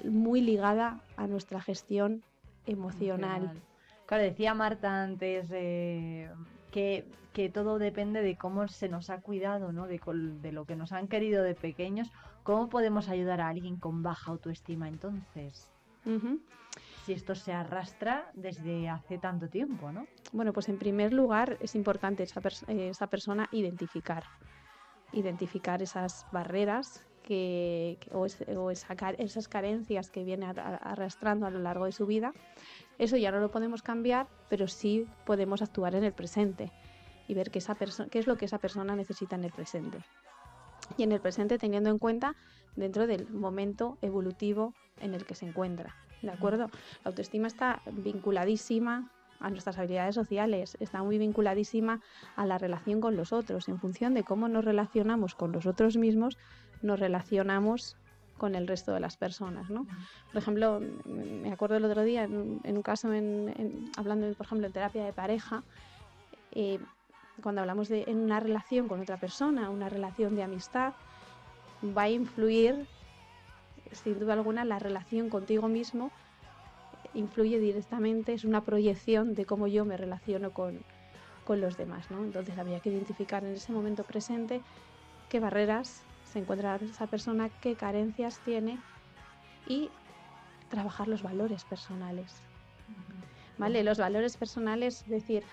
muy 0.04 0.42
ligada 0.42 1.00
a 1.16 1.28
nuestra 1.28 1.62
gestión 1.62 2.24
emocional. 2.68 3.62
Claro, 4.06 4.24
decía 4.24 4.54
Marta 4.54 5.04
antes 5.04 5.50
eh, 5.52 6.30
que, 6.72 7.06
que, 7.34 7.50
todo 7.50 7.80
depende 7.80 8.22
de 8.22 8.38
cómo 8.38 8.68
se 8.68 8.88
nos 8.88 9.10
ha 9.10 9.22
cuidado, 9.22 9.72
¿no? 9.72 9.88
De, 9.88 10.00
de, 10.42 10.52
lo 10.52 10.66
que 10.66 10.76
nos 10.76 10.92
han 10.92 11.08
querido 11.08 11.44
de 11.44 11.56
pequeños. 11.56 12.12
¿Cómo 12.44 12.70
podemos 12.70 13.10
ayudar 13.10 13.42
a 13.42 13.50
alguien 13.50 13.78
con 13.78 14.04
baja 14.04 14.32
autoestima 14.32 14.88
entonces? 14.88 15.70
Si 17.06 17.12
esto 17.12 17.36
se 17.36 17.52
arrastra 17.52 18.32
desde 18.34 18.88
hace 18.88 19.18
tanto 19.18 19.50
tiempo, 19.50 19.92
¿no? 19.92 20.08
Bueno, 20.32 20.54
pues 20.54 20.70
en 20.70 20.78
primer 20.78 21.12
lugar 21.12 21.58
es 21.60 21.76
importante 21.76 22.24
esa, 22.24 22.42
esa 22.68 23.08
persona 23.08 23.50
identificar, 23.52 24.24
identificar 25.12 25.82
esas 25.82 26.26
barreras 26.32 27.06
que, 27.28 27.98
o, 28.14 28.72
esas 28.72 29.48
carencias 29.50 30.10
que 30.10 30.24
viene 30.24 30.46
arrastrando 30.46 31.46
a 31.46 31.50
lo 31.50 31.60
largo 31.60 31.84
de 31.84 31.92
su 31.92 32.06
vida, 32.06 32.32
eso 33.00 33.18
ya 33.18 33.32
no 33.32 33.42
lo 33.42 33.52
podemos 33.52 33.82
cambiar, 33.82 34.28
pero 34.48 34.70
sí 34.70 35.06
podemos 35.26 35.62
actuar 35.62 35.94
en 35.96 36.06
el 36.06 36.14
presente 36.14 36.72
y 37.28 37.34
ver 37.34 37.52
qué, 37.52 37.60
esa 37.60 37.76
qué 37.76 38.20
es 38.20 38.28
lo 38.28 38.38
que 38.38 38.46
esa 38.46 38.60
persona 38.60 38.96
necesita 38.96 39.36
en 39.36 39.44
el 39.44 39.52
presente. 39.52 39.98
Y 40.98 41.04
en 41.04 41.12
el 41.12 41.20
presente 41.20 41.58
teniendo 41.58 41.90
en 41.90 41.98
cuenta 41.98 42.34
dentro 42.78 43.08
del 43.08 43.28
momento 43.30 43.98
evolutivo 44.02 44.74
en 45.02 45.14
el 45.14 45.26
que 45.26 45.36
se 45.36 45.46
encuentra. 45.46 45.98
¿De 46.22 46.32
acuerdo? 46.32 46.68
La 47.04 47.10
autoestima 47.10 47.48
está 47.48 47.82
vinculadísima 47.92 49.12
a 49.40 49.50
nuestras 49.50 49.78
habilidades 49.78 50.16
sociales, 50.16 50.78
está 50.80 51.04
muy 51.04 51.18
vinculadísima 51.18 52.00
a 52.38 52.46
la 52.46 52.58
relación 52.58 53.02
con 53.02 53.18
los 53.18 53.34
otros. 53.34 53.68
En 53.68 53.80
función 53.80 54.14
de 54.14 54.24
cómo 54.24 54.48
nos 54.48 54.64
relacionamos 54.64 55.36
con 55.36 55.52
los 55.52 55.66
otros 55.66 55.98
mismos, 55.98 56.38
nos 56.82 57.00
relacionamos 57.00 57.98
con 58.38 58.56
el 58.56 58.68
resto 58.68 58.94
de 58.94 59.00
las 59.00 59.18
personas, 59.18 59.70
¿no? 59.70 59.88
Por 60.32 60.42
ejemplo, 60.42 60.80
me 61.06 61.52
acuerdo 61.52 61.78
el 61.78 61.86
otro 61.86 62.04
día 62.04 62.24
en, 62.24 62.62
un 62.64 62.82
caso, 62.84 63.12
en, 63.12 63.92
hablando, 63.98 64.32
por 64.34 64.46
ejemplo, 64.46 64.68
en 64.68 64.74
terapia 64.74 65.04
de 65.04 65.14
pareja, 65.14 65.64
eh, 66.52 66.80
cuando 67.42 67.62
hablamos 67.62 67.90
de 67.90 68.04
en 68.08 68.18
una 68.18 68.40
relación 68.40 68.88
con 68.88 69.00
otra 69.00 69.18
persona, 69.18 69.70
una 69.70 69.90
relación 69.90 70.36
de 70.36 70.44
amistad, 70.44 70.94
va 71.98 72.04
a 72.04 72.10
influir, 72.10 72.88
sin 73.92 74.20
duda 74.20 74.34
alguna, 74.34 74.66
la 74.66 74.80
relación 74.80 75.30
contigo 75.30 75.68
mismo 75.68 76.12
influye 77.14 77.60
directamente, 77.60 78.34
es 78.34 78.44
una 78.44 78.62
proyección 78.62 79.34
de 79.34 79.46
cómo 79.46 79.68
yo 79.68 79.86
me 79.86 79.98
relaciono 79.98 80.52
con, 80.52 80.80
con 81.46 81.62
los 81.62 81.78
demás, 81.78 82.10
¿no? 82.12 82.24
Entonces 82.24 82.58
había 82.58 82.80
que 82.80 82.90
identificar 82.90 83.44
en 83.44 83.54
ese 83.54 83.72
momento 83.72 84.04
presente 84.04 84.62
qué 85.30 85.40
barreras 85.40 86.04
se 86.38 86.42
encuentra 86.44 86.76
esa 86.76 87.08
persona, 87.08 87.50
qué 87.50 87.76
carencias 87.76 88.40
tiene 88.46 88.78
y 89.66 89.90
trabajar 90.70 91.08
los 91.08 91.24
valores 91.24 91.64
personales. 91.66 92.32
¿Vale? 93.58 93.84
Los 93.84 93.98
valores 93.98 94.38
personales, 94.38 95.02
es 95.02 95.10
decir, 95.10 95.44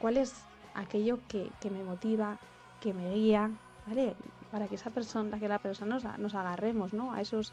cuál 0.00 0.16
es 0.16 0.42
aquello 0.74 1.20
que, 1.28 1.52
me 1.70 1.84
motiva, 1.84 2.40
que 2.80 2.92
me 2.92 3.14
guía, 3.14 3.52
¿vale? 3.86 4.16
Para 4.50 4.66
que 4.66 4.74
esa 4.74 4.90
persona, 4.90 5.38
que 5.38 5.46
la 5.46 5.60
persona 5.60 6.00
nos, 6.18 6.34
agarremos, 6.34 6.92
¿no? 6.92 7.12
A 7.12 7.20
esos, 7.20 7.52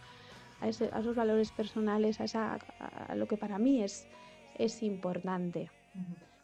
a, 0.61 0.67
esos 0.67 1.15
valores 1.15 1.51
personales, 1.51 2.19
a, 2.19 2.23
esa, 2.23 2.57
a, 3.07 3.13
lo 3.13 3.27
que 3.27 3.37
para 3.37 3.59
mí 3.59 3.83
es, 3.83 4.07
es 4.57 4.81
importante. 4.81 5.69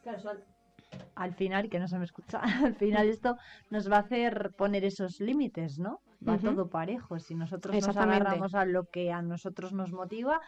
Claro, 0.03 0.19
al 1.15 1.33
final, 1.33 1.69
que 1.69 1.79
no 1.79 1.87
se 1.87 1.97
me 1.97 2.05
escucha, 2.05 2.41
al 2.65 2.75
final 2.75 3.07
esto 3.07 3.37
nos 3.69 3.91
va 3.91 3.97
a 3.97 4.01
hacer 4.01 4.51
poner 4.57 4.83
esos 4.83 5.19
límites, 5.19 5.79
¿no? 5.79 6.01
Va 6.27 6.37
todo 6.37 6.69
parejo. 6.69 7.17
Si 7.19 7.33
nosotros 7.33 7.75
nos 7.75 7.97
agarramos 7.97 8.53
a 8.53 8.65
lo 8.65 8.85
que 8.85 9.11
a 9.11 9.23
nosotros 9.23 9.73
nos 9.73 9.91
motiva, 9.91 10.39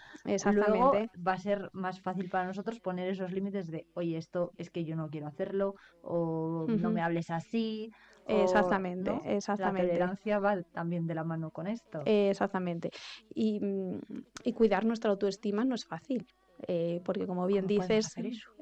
luego 0.53 0.93
va 1.27 1.33
a 1.33 1.37
ser 1.37 1.71
más 1.73 1.99
fácil 1.99 2.29
para 2.29 2.45
nosotros 2.45 2.79
poner 2.79 3.07
esos 3.09 3.31
límites 3.31 3.71
de, 3.71 3.87
oye, 3.95 4.17
esto 4.17 4.51
es 4.57 4.69
que 4.69 4.85
yo 4.85 4.95
no 4.95 5.09
quiero 5.09 5.25
hacerlo, 5.25 5.75
o 6.03 6.67
no 6.67 6.91
me 6.91 7.01
hables 7.01 7.31
así. 7.31 7.91
Exactamente, 8.27 9.19
exactamente. 9.25 9.87
La 9.87 9.93
tolerancia 9.93 10.39
va 10.39 10.61
también 10.61 11.07
de 11.07 11.15
la 11.15 11.23
mano 11.23 11.49
con 11.49 11.67
esto. 11.67 12.01
exactamente. 12.05 12.91
Y, 13.33 13.59
mm, 13.59 13.99
y 14.43 14.53
cuidar 14.53 14.85
nuestra 14.85 15.09
autoestima 15.09 15.65
no 15.65 15.73
es 15.73 15.85
fácil. 15.85 16.27
Eh, 16.67 17.01
porque 17.03 17.25
como 17.25 17.45
bien 17.45 17.67
dices, 17.67 18.15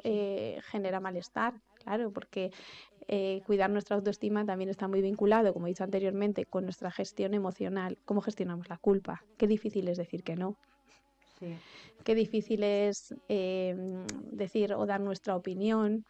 eh, 0.03 0.59
genera 0.63 0.99
malestar, 0.99 1.53
claro, 1.83 2.11
porque 2.11 2.51
eh, 3.07 3.41
cuidar 3.45 3.69
nuestra 3.69 3.95
autoestima 3.95 4.45
también 4.45 4.69
está 4.69 4.87
muy 4.87 5.01
vinculado, 5.01 5.53
como 5.53 5.67
he 5.67 5.69
dicho 5.69 5.83
anteriormente, 5.83 6.45
con 6.45 6.63
nuestra 6.63 6.91
gestión 6.91 7.33
emocional, 7.33 7.97
cómo 8.05 8.21
gestionamos 8.21 8.69
la 8.69 8.77
culpa. 8.77 9.23
Qué 9.37 9.47
difícil 9.47 9.87
es 9.87 9.97
decir 9.97 10.23
que 10.23 10.35
no. 10.35 10.57
Qué 12.03 12.13
difícil 12.13 12.63
es 12.63 13.15
decir 13.27 14.73
o 14.75 14.85
dar 14.85 15.01
nuestra 15.01 15.35
opinión 15.35 16.05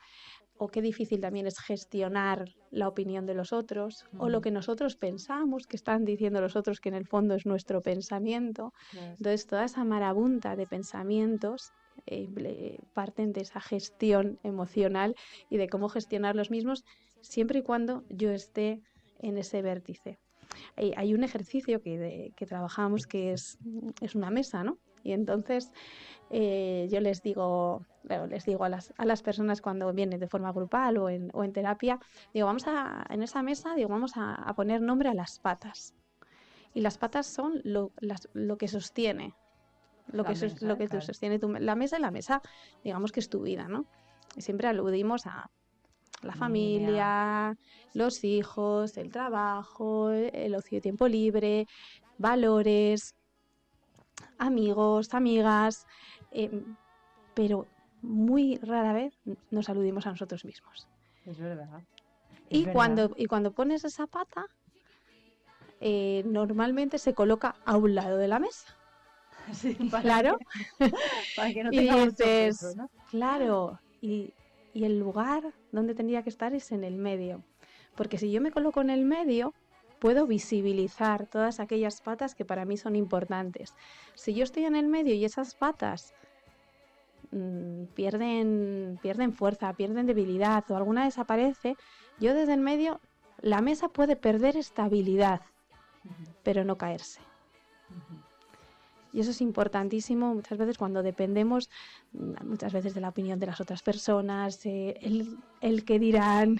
o 0.63 0.67
qué 0.67 0.79
difícil 0.83 1.19
también 1.21 1.47
es 1.47 1.57
gestionar 1.57 2.45
la 2.69 2.87
opinión 2.87 3.25
de 3.25 3.33
los 3.33 3.51
otros, 3.51 4.05
o 4.19 4.29
lo 4.29 4.41
que 4.41 4.51
nosotros 4.51 4.95
pensamos, 4.95 5.65
que 5.65 5.75
están 5.75 6.05
diciendo 6.05 6.39
los 6.39 6.55
otros 6.55 6.79
que 6.79 6.89
en 6.89 6.93
el 6.93 7.07
fondo 7.07 7.33
es 7.33 7.47
nuestro 7.47 7.81
pensamiento. 7.81 8.71
Entonces, 8.93 9.47
toda 9.47 9.65
esa 9.65 9.83
marabunta 9.83 10.55
de 10.55 10.67
pensamientos 10.67 11.71
eh, 12.05 12.79
parten 12.93 13.33
de 13.33 13.41
esa 13.41 13.61
gestión 13.61 14.39
emocional 14.43 15.15
y 15.49 15.57
de 15.57 15.69
cómo 15.69 15.89
gestionar 15.89 16.35
los 16.35 16.51
mismos, 16.51 16.83
siempre 17.21 17.59
y 17.59 17.63
cuando 17.63 18.03
yo 18.09 18.31
esté 18.31 18.81
en 19.19 19.37
ese 19.37 19.61
vértice. 19.61 20.19
Hay, 20.75 21.13
un 21.13 21.23
ejercicio 21.23 21.81
que, 21.81 22.33
que 22.35 22.45
trabajamos 22.45 23.07
que 23.07 23.31
es, 23.31 23.57
es 24.01 24.15
una 24.15 24.29
mesa, 24.29 24.63
¿no? 24.63 24.77
Y 25.03 25.13
entonces 25.13 25.71
eh, 26.29 26.87
yo 26.91 26.99
les 26.99 27.21
digo, 27.21 27.85
les 28.29 28.45
digo 28.45 28.63
a 28.63 28.69
las, 28.69 28.93
a 28.97 29.05
las 29.05 29.21
personas 29.21 29.61
cuando 29.61 29.91
vienen 29.93 30.19
de 30.19 30.27
forma 30.27 30.51
grupal 30.51 30.97
o 30.97 31.09
en, 31.09 31.29
o 31.33 31.43
en 31.43 31.53
terapia, 31.53 31.99
digo, 32.33 32.47
vamos 32.47 32.67
a, 32.67 33.05
en 33.09 33.23
esa 33.23 33.41
mesa, 33.43 33.75
digo, 33.75 33.89
vamos 33.89 34.13
a, 34.15 34.53
poner 34.55 34.81
nombre 34.81 35.09
a 35.09 35.13
las 35.13 35.39
patas. 35.39 35.93
Y 36.73 36.81
las 36.81 36.97
patas 36.97 37.27
son 37.27 37.59
lo, 37.63 37.91
lo 38.33 38.57
que 38.57 38.67
sostiene, 38.69 39.33
lo 40.11 40.23
que, 40.23 40.35
lo 40.61 40.77
que 40.77 40.87
sostiene 41.01 41.39
tu, 41.39 41.51
la 41.51 41.75
mesa 41.75 41.97
y 41.97 42.01
la 42.01 42.11
mesa, 42.11 42.41
digamos 42.83 43.11
que 43.11 43.19
es 43.19 43.29
tu 43.29 43.41
vida, 43.41 43.67
¿no? 43.67 43.85
Y 44.35 44.41
siempre 44.41 44.67
aludimos 44.67 45.25
a 45.25 45.49
la 46.21 46.33
familia, 46.33 47.57
los 47.93 48.23
hijos, 48.23 48.97
el 48.97 49.11
trabajo, 49.11 50.11
el 50.11 50.55
ocio 50.55 50.77
de 50.77 50.81
tiempo 50.81 51.07
libre, 51.07 51.65
valores, 52.17 53.15
amigos, 54.37 55.13
amigas, 55.13 55.85
em, 56.31 56.75
pero 57.33 57.67
muy 58.01 58.57
rara 58.57 58.93
vez 58.93 59.13
nos 59.49 59.69
aludimos 59.69 60.05
a 60.07 60.11
nosotros 60.11 60.45
mismos. 60.45 60.87
Es 61.25 61.39
verdad. 61.39 61.83
y, 62.49 62.65
Cuando, 62.65 63.11
y 63.15 63.25
cuando 63.25 63.51
pones 63.51 63.83
esa 63.83 64.07
pata, 64.07 64.45
eh, 65.79 66.23
normalmente 66.25 66.97
se 66.97 67.13
coloca 67.13 67.55
a 67.65 67.77
un 67.77 67.95
lado 67.95 68.17
de 68.17 68.27
la 68.27 68.39
mesa. 68.39 68.77
claro. 70.01 70.37
para 71.35 71.53
que 71.53 71.63
no 71.63 71.71
y 71.71 71.89
dices, 71.89 72.75
claro, 73.09 73.79
y, 74.01 74.33
y 74.73 74.85
el 74.85 74.99
lugar 74.99 75.43
donde 75.71 75.95
tendría 75.95 76.23
que 76.23 76.29
estar 76.29 76.53
es 76.53 76.71
en 76.71 76.83
el 76.83 76.95
medio. 76.95 77.43
Porque 77.95 78.17
si 78.17 78.31
yo 78.31 78.41
me 78.41 78.51
coloco 78.51 78.81
en 78.81 78.89
el 78.89 79.05
medio, 79.05 79.53
puedo 80.01 80.25
visibilizar 80.25 81.27
todas 81.27 81.59
aquellas 81.59 82.01
patas 82.01 82.33
que 82.33 82.43
para 82.43 82.65
mí 82.65 82.75
son 82.75 82.95
importantes. 82.95 83.75
Si 84.15 84.33
yo 84.33 84.43
estoy 84.43 84.65
en 84.65 84.75
el 84.75 84.87
medio 84.87 85.13
y 85.13 85.23
esas 85.23 85.53
patas 85.53 86.15
mm, 87.31 87.83
pierden, 87.93 88.99
pierden 89.01 89.31
fuerza, 89.31 89.71
pierden 89.73 90.07
debilidad 90.07 90.63
o 90.71 90.75
alguna 90.75 91.05
desaparece, 91.05 91.75
yo 92.19 92.33
desde 92.33 92.55
el 92.55 92.61
medio, 92.61 92.99
la 93.41 93.61
mesa 93.61 93.89
puede 93.89 94.15
perder 94.15 94.57
estabilidad, 94.57 95.41
pero 96.43 96.63
no 96.63 96.77
caerse. 96.77 97.21
Y 99.13 99.19
eso 99.19 99.31
es 99.31 99.41
importantísimo 99.41 100.33
muchas 100.33 100.57
veces 100.57 100.77
cuando 100.77 101.03
dependemos, 101.03 101.69
mm, 102.13 102.45
muchas 102.47 102.73
veces 102.73 102.93
de 102.93 103.01
la 103.01 103.09
opinión 103.09 103.39
de 103.39 103.47
las 103.47 103.59
otras 103.61 103.81
personas, 103.83 104.65
eh, 104.65 104.95
el, 105.01 105.37
el 105.61 105.83
que 105.85 105.99
dirán, 105.99 106.57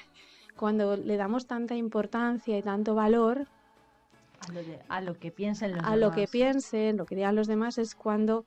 cuando 0.56 0.98
le 0.98 1.18
damos 1.18 1.48
tanta 1.48 1.76
importancia 1.76 2.57
y 2.57 2.61
tanto 2.61 2.94
valor 2.94 3.48
A 4.41 4.52
lo, 4.52 4.64
de- 4.64 4.80
a 4.90 5.02
lo 5.02 5.18
que 5.18 5.32
piensen 5.32 5.76
los 5.76 5.86
a 5.86 5.95
lo 5.95 6.11
que 6.11 6.22
demás. 6.22 6.32
piensen, 6.32 6.98
lo 6.98 7.06
que 7.06 7.15
digan 7.15 7.36
los 7.36 7.48
demás, 7.48 7.78
es 7.78 7.95
cuando 7.95 8.45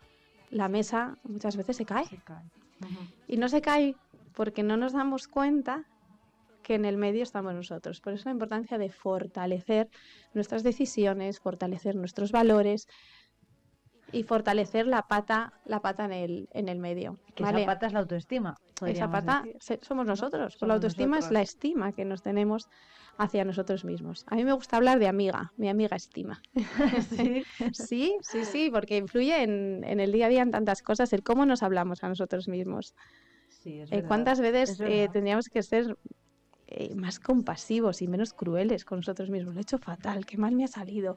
la 0.51 0.69
mesa 0.69 1.17
muchas 1.25 1.57
veces 1.57 1.77
se 1.77 1.85
cae. 1.85 2.05
Y 3.27 3.37
no 3.39 3.49
se 3.49 3.61
cae 3.63 3.97
porque 4.35 4.63
no 4.63 4.77
nos 4.77 4.93
damos 4.93 5.27
cuenta 5.29 5.85
que 6.63 6.75
en 6.75 6.85
el 6.85 6.97
medio 6.97 7.23
estamos 7.23 7.55
nosotros. 7.55 8.01
Por 8.01 8.13
eso 8.15 8.25
la 8.27 8.33
importancia 8.33 8.79
de 8.79 8.91
fortalecer 8.91 9.89
nuestras 10.35 10.63
decisiones, 10.63 11.39
fortalecer 11.41 11.95
nuestros 11.95 12.33
valores 12.33 12.87
y 14.13 14.23
fortalecer 14.25 14.87
la 14.87 15.03
pata, 15.03 15.51
la 15.65 15.81
pata 15.81 16.05
en 16.05 16.13
el, 16.13 16.47
en 16.53 16.69
el 16.69 16.79
medio. 16.79 17.19
Que 17.35 17.43
¿vale? 17.43 17.59
esa 17.59 17.67
pata 17.67 17.87
es 17.87 17.93
la 17.93 18.01
autoestima. 18.01 18.55
Esa 18.87 19.11
pata 19.11 19.45
se- 19.61 19.79
somos 19.83 20.07
nosotros. 20.07 20.55
Somos 20.59 20.69
la 20.69 20.75
autoestima 20.75 21.17
es 21.19 21.25
nosotros. 21.25 21.33
la 21.33 21.43
estima 21.43 21.93
que 21.93 22.05
nos 22.05 22.23
tenemos 22.23 22.69
hacia 23.19 23.45
nosotros 23.45 23.85
mismos. 23.85 24.25
A 24.27 24.35
mí 24.37 24.45
me 24.45 24.53
gusta 24.53 24.77
hablar 24.77 24.99
de 24.99 25.07
amiga, 25.09 25.51
mi 25.57 25.69
amiga 25.69 25.97
estima. 25.97 26.41
sí, 27.73 28.17
sí, 28.23 28.45
sí, 28.45 28.71
porque 28.73 28.97
influye 28.97 29.43
en, 29.43 29.85
en 29.85 30.01
el 30.01 30.13
día 30.13 30.27
a 30.27 30.29
día 30.29 30.43
en 30.43 30.51
tantas 30.51 30.83
cosas, 30.83 31.13
el 31.13 31.23
cómo 31.23 31.47
nos 31.47 31.63
hablamos 31.63 32.03
a 32.03 32.09
nosotros 32.09 32.49
mismos. 32.49 32.95
Sí, 33.49 33.81
es 33.81 33.91
Eh, 33.93 34.03
¿Cuántas 34.07 34.41
veces 34.41 34.71
es 34.71 34.81
eh, 34.81 35.09
tendríamos 35.13 35.47
que 35.49 35.63
ser 35.63 35.95
eh, 36.67 36.95
más 36.97 37.21
compasivos 37.21 38.03
y 38.03 38.09
menos 38.09 38.33
crueles 38.33 38.85
con 38.85 38.99
nosotros 38.99 39.31
mismos? 39.31 39.55
Lo 39.55 39.61
he 39.61 39.63
hecho 39.63 39.79
fatal, 39.79 40.27
qué 40.27 40.37
mal 40.37 40.55
me 40.55 40.65
ha 40.65 40.69
salido. 40.69 41.15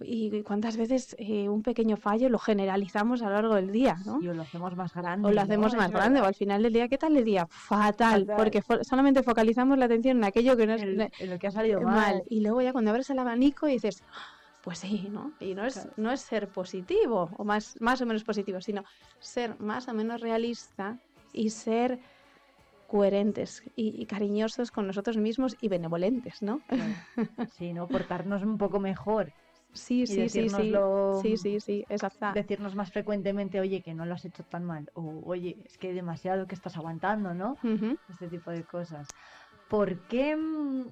Y, 0.00 0.42
cuántas 0.42 0.76
veces 0.76 1.16
eh, 1.18 1.48
un 1.48 1.62
pequeño 1.62 1.96
fallo 1.96 2.28
lo 2.28 2.38
generalizamos 2.38 3.22
a 3.22 3.26
lo 3.26 3.32
largo 3.34 3.54
del 3.56 3.72
día, 3.72 3.96
¿no? 4.06 4.20
Y 4.22 4.28
o 4.28 4.34
lo 4.34 4.42
hacemos 4.42 4.76
más 4.76 4.94
grande. 4.94 5.28
O 5.28 5.32
lo 5.32 5.40
hacemos 5.40 5.74
más 5.74 5.90
verdad. 5.90 6.04
grande, 6.04 6.20
o 6.20 6.24
al 6.24 6.34
final 6.34 6.62
del 6.62 6.72
día, 6.72 6.88
¿qué 6.88 6.98
tal 6.98 7.16
el 7.16 7.24
día? 7.24 7.46
Fatal, 7.50 8.20
Fatal. 8.20 8.36
porque 8.36 8.62
fo- 8.62 8.82
solamente 8.84 9.22
focalizamos 9.22 9.76
la 9.78 9.86
atención 9.86 10.18
en 10.18 10.24
aquello 10.24 10.56
que 10.56 10.66
no 10.66 10.74
es 10.74 10.82
En- 10.82 11.00
en 11.00 11.30
lo 11.30 11.38
que 11.38 11.46
ha 11.48 11.50
salido 11.50 11.80
mal. 11.82 12.14
mal. 12.14 12.22
Y 12.28 12.40
luego 12.40 12.62
ya 12.62 12.72
cuando 12.72 12.90
abres 12.90 13.10
el 13.10 13.18
abanico 13.18 13.68
y 13.68 13.72
dices, 13.72 14.02
pues 14.62 14.78
sí, 14.78 15.08
¿no? 15.10 15.32
Y 15.40 15.54
no 15.54 15.64
es, 15.64 15.88
no 15.96 16.12
es 16.12 16.20
ser 16.20 16.48
positivo, 16.48 17.30
o 17.36 17.44
más, 17.44 17.74
más 17.80 18.00
o 18.00 18.06
menos 18.06 18.24
positivo, 18.24 18.60
sino 18.60 18.82
ser 19.20 19.58
más 19.60 19.88
o 19.88 19.94
menos 19.94 20.20
realista 20.20 20.96
y 21.32 21.50
ser 21.50 21.98
coherentes 22.86 23.62
y, 23.76 24.00
y 24.00 24.06
cariñosos 24.06 24.70
con 24.70 24.86
nosotros 24.86 25.16
mismos 25.18 25.56
y 25.60 25.68
benevolentes, 25.68 26.40
¿no? 26.40 26.60
Sí, 27.52 27.72
¿no? 27.72 27.86
Portarnos 27.88 28.42
un 28.42 28.56
poco 28.58 28.80
mejor. 28.80 29.32
Sí, 29.78 30.06
sí, 30.06 30.28
sí, 30.28 30.48
sí. 30.48 30.74
Sí, 31.22 31.36
sí, 31.36 31.60
sí, 31.60 31.84
exacto. 31.88 32.32
Decirnos 32.34 32.74
más 32.74 32.90
frecuentemente, 32.90 33.60
oye, 33.60 33.80
que 33.82 33.94
no 33.94 34.04
lo 34.06 34.14
has 34.14 34.24
hecho 34.24 34.42
tan 34.42 34.64
mal. 34.64 34.90
O, 34.94 35.22
oye, 35.24 35.56
es 35.64 35.78
que 35.78 35.92
demasiado 35.92 36.46
que 36.46 36.54
estás 36.54 36.76
aguantando, 36.76 37.32
¿no? 37.34 37.56
Este 38.08 38.28
tipo 38.28 38.50
de 38.50 38.64
cosas. 38.64 39.08
¿Por 39.68 39.96
qué 40.08 40.36
mm, 40.36 40.90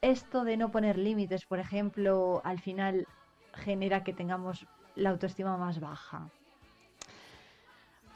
esto 0.00 0.44
de 0.44 0.56
no 0.56 0.70
poner 0.70 0.96
límites, 0.96 1.44
por 1.44 1.58
ejemplo, 1.58 2.40
al 2.44 2.60
final 2.60 3.06
genera 3.54 4.02
que 4.02 4.12
tengamos 4.12 4.66
la 4.94 5.10
autoestima 5.10 5.56
más 5.56 5.80
baja? 5.80 6.28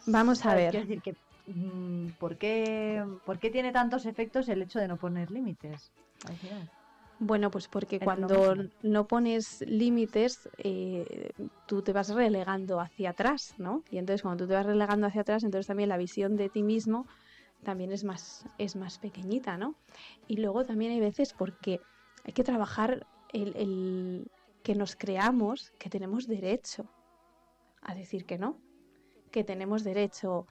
Vamos 0.06 0.44
a 0.46 0.54
ver. 0.54 0.70
Quiero 0.70 0.86
decir 0.86 1.02
que, 1.02 1.14
mm, 1.52 2.18
¿por 2.18 2.36
qué, 2.38 3.04
¿por 3.26 3.38
qué 3.38 3.50
tiene 3.50 3.72
tantos 3.72 4.06
efectos 4.06 4.48
el 4.48 4.62
hecho 4.62 4.78
de 4.78 4.88
no 4.88 4.96
poner 4.96 5.30
límites? 5.30 5.92
Al 6.24 6.36
final. 6.38 6.70
Bueno, 7.22 7.50
pues 7.50 7.68
porque 7.68 8.00
cuando 8.00 8.54
no 8.82 9.06
pones 9.06 9.60
límites, 9.60 10.48
eh, 10.56 11.30
tú 11.66 11.82
te 11.82 11.92
vas 11.92 12.08
relegando 12.08 12.80
hacia 12.80 13.10
atrás, 13.10 13.54
¿no? 13.58 13.84
Y 13.90 13.98
entonces 13.98 14.22
cuando 14.22 14.44
tú 14.44 14.48
te 14.48 14.54
vas 14.54 14.64
relegando 14.64 15.06
hacia 15.06 15.20
atrás, 15.20 15.44
entonces 15.44 15.66
también 15.66 15.90
la 15.90 15.98
visión 15.98 16.36
de 16.36 16.48
ti 16.48 16.62
mismo 16.62 17.06
también 17.62 17.92
es 17.92 18.04
más, 18.04 18.46
es 18.56 18.74
más 18.74 18.98
pequeñita, 18.98 19.58
¿no? 19.58 19.74
Y 20.28 20.38
luego 20.38 20.64
también 20.64 20.92
hay 20.92 21.00
veces 21.00 21.34
porque 21.36 21.82
hay 22.24 22.32
que 22.32 22.42
trabajar 22.42 23.06
el, 23.34 23.54
el 23.54 24.30
que 24.62 24.74
nos 24.74 24.96
creamos 24.96 25.72
que 25.78 25.90
tenemos 25.90 26.26
derecho 26.26 26.86
a 27.82 27.94
decir 27.94 28.24
que 28.24 28.38
no, 28.38 28.56
que 29.30 29.44
tenemos 29.44 29.84
derecho 29.84 30.46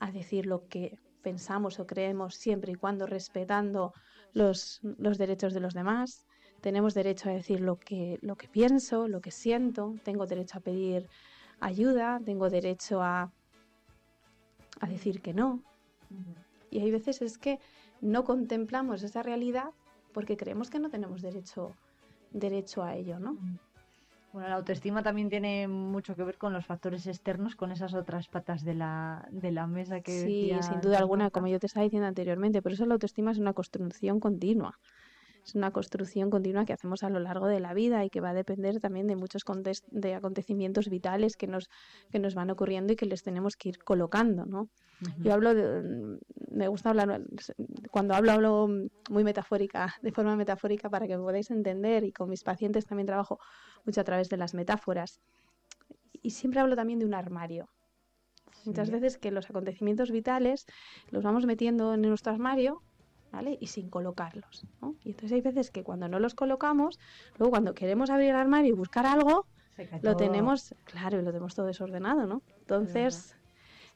a 0.00 0.10
decir 0.10 0.46
lo 0.46 0.66
que 0.66 0.98
pensamos 1.22 1.78
o 1.78 1.86
creemos 1.86 2.34
siempre 2.34 2.72
y 2.72 2.74
cuando 2.74 3.06
respetando 3.06 3.92
los, 4.32 4.80
los 4.82 5.18
derechos 5.18 5.54
de 5.54 5.60
los 5.60 5.74
demás. 5.74 6.24
Tenemos 6.60 6.94
derecho 6.94 7.30
a 7.30 7.32
decir 7.32 7.60
lo 7.60 7.78
que, 7.78 8.18
lo 8.22 8.36
que 8.36 8.48
pienso, 8.48 9.08
lo 9.08 9.20
que 9.20 9.30
siento. 9.30 9.94
Tengo 10.02 10.26
derecho 10.26 10.58
a 10.58 10.60
pedir 10.60 11.08
ayuda. 11.60 12.20
Tengo 12.24 12.50
derecho 12.50 13.02
a, 13.02 13.32
a 14.80 14.86
decir 14.88 15.20
que 15.20 15.34
no. 15.34 15.62
Y 16.70 16.80
hay 16.80 16.90
veces 16.90 17.22
es 17.22 17.38
que 17.38 17.58
no 18.00 18.24
contemplamos 18.24 19.02
esa 19.02 19.22
realidad 19.22 19.70
porque 20.12 20.36
creemos 20.36 20.70
que 20.70 20.78
no 20.78 20.90
tenemos 20.90 21.22
derecho, 21.22 21.74
derecho 22.32 22.82
a 22.82 22.96
ello, 22.96 23.18
¿no? 23.18 23.36
Bueno, 24.32 24.48
la 24.48 24.54
autoestima 24.56 25.02
también 25.02 25.28
tiene 25.28 25.68
mucho 25.68 26.14
que 26.16 26.22
ver 26.24 26.38
con 26.38 26.52
los 26.52 26.66
factores 26.66 27.06
externos, 27.06 27.56
con 27.56 27.72
esas 27.72 27.94
otras 27.94 28.28
patas 28.28 28.62
de 28.64 28.74
la, 28.74 29.26
de 29.30 29.50
la 29.52 29.66
mesa 29.66 30.00
que 30.02 30.12
Sí, 30.12 30.60
decía 30.60 30.62
sin 30.62 30.80
duda 30.80 30.98
alguna, 30.98 31.30
como 31.30 31.46
yo 31.48 31.58
te 31.60 31.66
estaba 31.66 31.84
diciendo 31.84 32.08
anteriormente, 32.08 32.62
por 32.62 32.72
eso 32.72 32.86
la 32.86 32.94
autoestima 32.94 33.30
es 33.30 33.38
una 33.38 33.52
construcción 33.52 34.18
continua. 34.20 34.80
Es 35.44 35.54
una 35.54 35.70
construcción 35.70 36.28
continua 36.30 36.64
que 36.64 36.72
hacemos 36.74 37.02
a 37.02 37.10
lo 37.10 37.20
largo 37.20 37.46
de 37.46 37.60
la 37.60 37.72
vida 37.72 38.04
y 38.04 38.10
que 38.10 38.20
va 38.20 38.30
a 38.30 38.34
depender 38.34 38.80
también 38.80 39.06
de 39.06 39.16
muchos 39.16 39.42
de 39.90 40.14
acontecimientos 40.14 40.88
vitales 40.88 41.36
que 41.36 41.46
nos, 41.46 41.68
que 42.10 42.18
nos 42.18 42.34
van 42.34 42.50
ocurriendo 42.50 42.92
y 42.92 42.96
que 42.96 43.06
les 43.06 43.22
tenemos 43.22 43.56
que 43.56 43.70
ir 43.70 43.78
colocando, 43.82 44.44
¿no? 44.44 44.68
Yo 45.18 45.32
hablo 45.32 45.54
de, 45.54 46.18
me 46.50 46.68
gusta 46.68 46.90
hablar, 46.90 47.22
cuando 47.90 48.14
hablo 48.14 48.32
hablo 48.32 48.68
muy 49.10 49.24
metafórica, 49.24 49.94
de 50.02 50.12
forma 50.12 50.34
metafórica 50.36 50.90
para 50.90 51.06
que 51.06 51.16
me 51.16 51.22
podáis 51.22 51.50
entender 51.50 52.04
y 52.04 52.12
con 52.12 52.28
mis 52.28 52.42
pacientes 52.42 52.84
también 52.84 53.06
trabajo 53.06 53.38
mucho 53.84 54.00
a 54.00 54.04
través 54.04 54.28
de 54.28 54.36
las 54.36 54.54
metáforas. 54.54 55.20
Y 56.20 56.30
siempre 56.30 56.60
hablo 56.60 56.74
también 56.74 56.98
de 56.98 57.06
un 57.06 57.14
armario. 57.14 57.68
Muchas 58.64 58.88
Sí. 58.88 58.92
veces 58.92 59.18
que 59.18 59.30
los 59.30 59.48
acontecimientos 59.48 60.10
vitales 60.10 60.66
los 61.10 61.22
vamos 61.22 61.46
metiendo 61.46 61.94
en 61.94 62.02
nuestro 62.02 62.32
armario, 62.32 62.82
¿vale? 63.32 63.58
Y 63.60 63.66
sin 63.66 63.90
colocarlos, 63.90 64.66
¿no? 64.80 64.96
Y 65.04 65.10
entonces 65.10 65.32
hay 65.32 65.40
veces 65.40 65.70
que 65.70 65.82
cuando 65.82 66.08
no 66.08 66.18
los 66.18 66.34
colocamos, 66.34 66.98
luego 67.38 67.50
cuando 67.50 67.74
queremos 67.74 68.10
abrir 68.10 68.30
el 68.30 68.36
armario 68.36 68.70
y 68.70 68.76
buscar 68.76 69.06
algo, 69.06 69.46
lo 70.02 70.16
tenemos, 70.16 70.74
claro, 70.84 71.20
y 71.20 71.22
lo 71.22 71.30
tenemos 71.30 71.54
todo 71.54 71.66
desordenado, 71.66 72.26
¿no? 72.26 72.42
Entonces, 72.58 73.36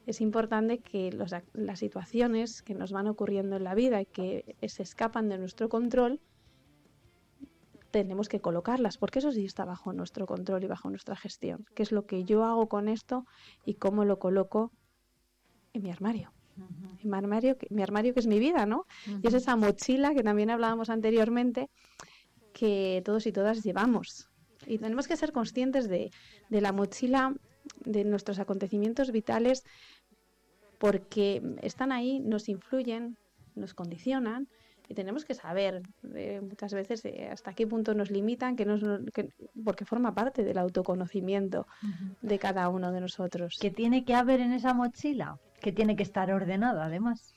es 0.05 0.21
importante 0.21 0.79
que 0.79 1.11
los 1.11 1.35
las 1.53 1.79
situaciones 1.79 2.61
que 2.61 2.73
nos 2.73 2.91
van 2.91 3.07
ocurriendo 3.07 3.57
en 3.57 3.63
la 3.63 3.75
vida 3.75 4.01
y 4.01 4.05
que 4.05 4.55
se 4.67 4.83
escapan 4.83 5.29
de 5.29 5.37
nuestro 5.37 5.69
control, 5.69 6.21
tenemos 7.91 8.27
que 8.27 8.41
colocarlas, 8.41 8.97
porque 8.97 9.19
eso 9.19 9.31
sí 9.31 9.45
está 9.45 9.65
bajo 9.65 9.93
nuestro 9.93 10.25
control 10.25 10.63
y 10.63 10.67
bajo 10.67 10.89
nuestra 10.89 11.15
gestión. 11.15 11.65
¿Qué 11.75 11.83
es 11.83 11.91
lo 11.91 12.05
que 12.07 12.23
yo 12.23 12.43
hago 12.43 12.67
con 12.67 12.89
esto 12.89 13.25
y 13.65 13.75
cómo 13.75 14.03
lo 14.03 14.17
coloco 14.17 14.71
en 15.73 15.83
mi 15.83 15.91
armario? 15.91 16.33
Mi 17.03 17.17
armario, 17.17 17.57
que- 17.57 17.67
mi 17.69 17.81
armario 17.83 18.13
que 18.13 18.19
es 18.21 18.27
mi 18.27 18.39
vida, 18.39 18.65
¿no? 18.65 18.85
Y 19.21 19.27
es 19.27 19.33
esa 19.33 19.55
mochila 19.55 20.13
que 20.13 20.23
también 20.23 20.49
hablábamos 20.49 20.89
anteriormente 20.89 21.67
que 22.53 23.01
todos 23.05 23.25
y 23.25 23.31
todas 23.31 23.63
llevamos. 23.63 24.27
Y 24.67 24.77
tenemos 24.77 25.07
que 25.07 25.17
ser 25.17 25.31
conscientes 25.33 25.89
de, 25.89 26.11
de 26.49 26.61
la 26.61 26.71
mochila 26.71 27.33
de 27.85 28.03
nuestros 28.05 28.39
acontecimientos 28.39 29.11
vitales 29.11 29.63
porque 30.77 31.41
están 31.61 31.91
ahí, 31.91 32.19
nos 32.19 32.49
influyen, 32.49 33.17
nos 33.55 33.73
condicionan 33.73 34.47
y 34.89 34.93
tenemos 34.95 35.23
que 35.25 35.33
saber 35.33 35.81
eh, 36.15 36.41
muchas 36.41 36.73
veces 36.73 37.05
eh, 37.05 37.29
hasta 37.31 37.53
qué 37.53 37.65
punto 37.65 37.93
nos 37.93 38.11
limitan, 38.11 38.55
que 38.55 38.65
nos, 38.65 38.81
que- 39.13 39.29
porque 39.63 39.85
forma 39.85 40.13
parte 40.13 40.43
del 40.43 40.57
autoconocimiento 40.57 41.65
de 42.21 42.39
cada 42.39 42.67
uno 42.69 42.91
de 42.91 43.01
nosotros. 43.01 43.57
¿Qué 43.59 43.71
tiene 43.71 44.03
que 44.05 44.13
haber 44.15 44.39
en 44.41 44.51
esa 44.53 44.73
mochila? 44.73 45.37
Que 45.63 45.71
tiene 45.71 45.95
que 45.95 46.03
estar 46.03 46.31
ordenada, 46.31 46.85
además. 46.85 47.33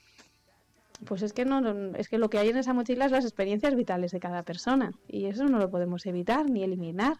Pues 1.06 1.22
es 1.22 1.32
que 1.32 1.46
no, 1.46 1.94
es 1.96 2.08
que 2.10 2.18
lo 2.18 2.28
que 2.28 2.38
hay 2.38 2.50
en 2.50 2.58
esa 2.58 2.74
mochila 2.74 3.06
es 3.06 3.12
las 3.12 3.24
experiencias 3.24 3.74
vitales 3.74 4.12
de 4.12 4.20
cada 4.20 4.42
persona 4.42 4.92
y 5.08 5.26
eso 5.26 5.44
no 5.44 5.58
lo 5.58 5.70
podemos 5.70 6.04
evitar 6.06 6.50
ni 6.50 6.62
eliminar, 6.62 7.16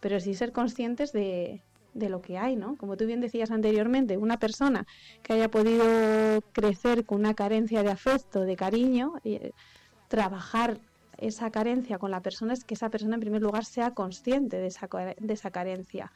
pero 0.00 0.20
sí 0.20 0.34
ser 0.34 0.52
conscientes 0.52 1.12
de, 1.12 1.60
de 1.94 2.08
lo 2.08 2.20
que 2.20 2.38
hay, 2.38 2.56
¿no? 2.56 2.76
Como 2.76 2.96
tú 2.96 3.06
bien 3.06 3.20
decías 3.20 3.50
anteriormente, 3.50 4.16
una 4.16 4.38
persona 4.38 4.86
que 5.22 5.32
haya 5.32 5.50
podido 5.50 5.84
crecer 6.52 7.04
con 7.04 7.20
una 7.20 7.34
carencia 7.34 7.82
de 7.82 7.90
afecto, 7.90 8.40
de 8.40 8.56
cariño, 8.56 9.14
y, 9.22 9.34
eh, 9.34 9.52
trabajar 10.08 10.78
esa 11.18 11.50
carencia 11.50 11.98
con 11.98 12.10
la 12.10 12.20
persona 12.20 12.52
es 12.52 12.64
que 12.64 12.74
esa 12.74 12.90
persona 12.90 13.14
en 13.14 13.20
primer 13.20 13.42
lugar 13.42 13.64
sea 13.64 13.92
consciente 13.92 14.58
de 14.58 14.66
esa, 14.66 14.88
de 15.18 15.32
esa 15.32 15.50
carencia 15.50 16.12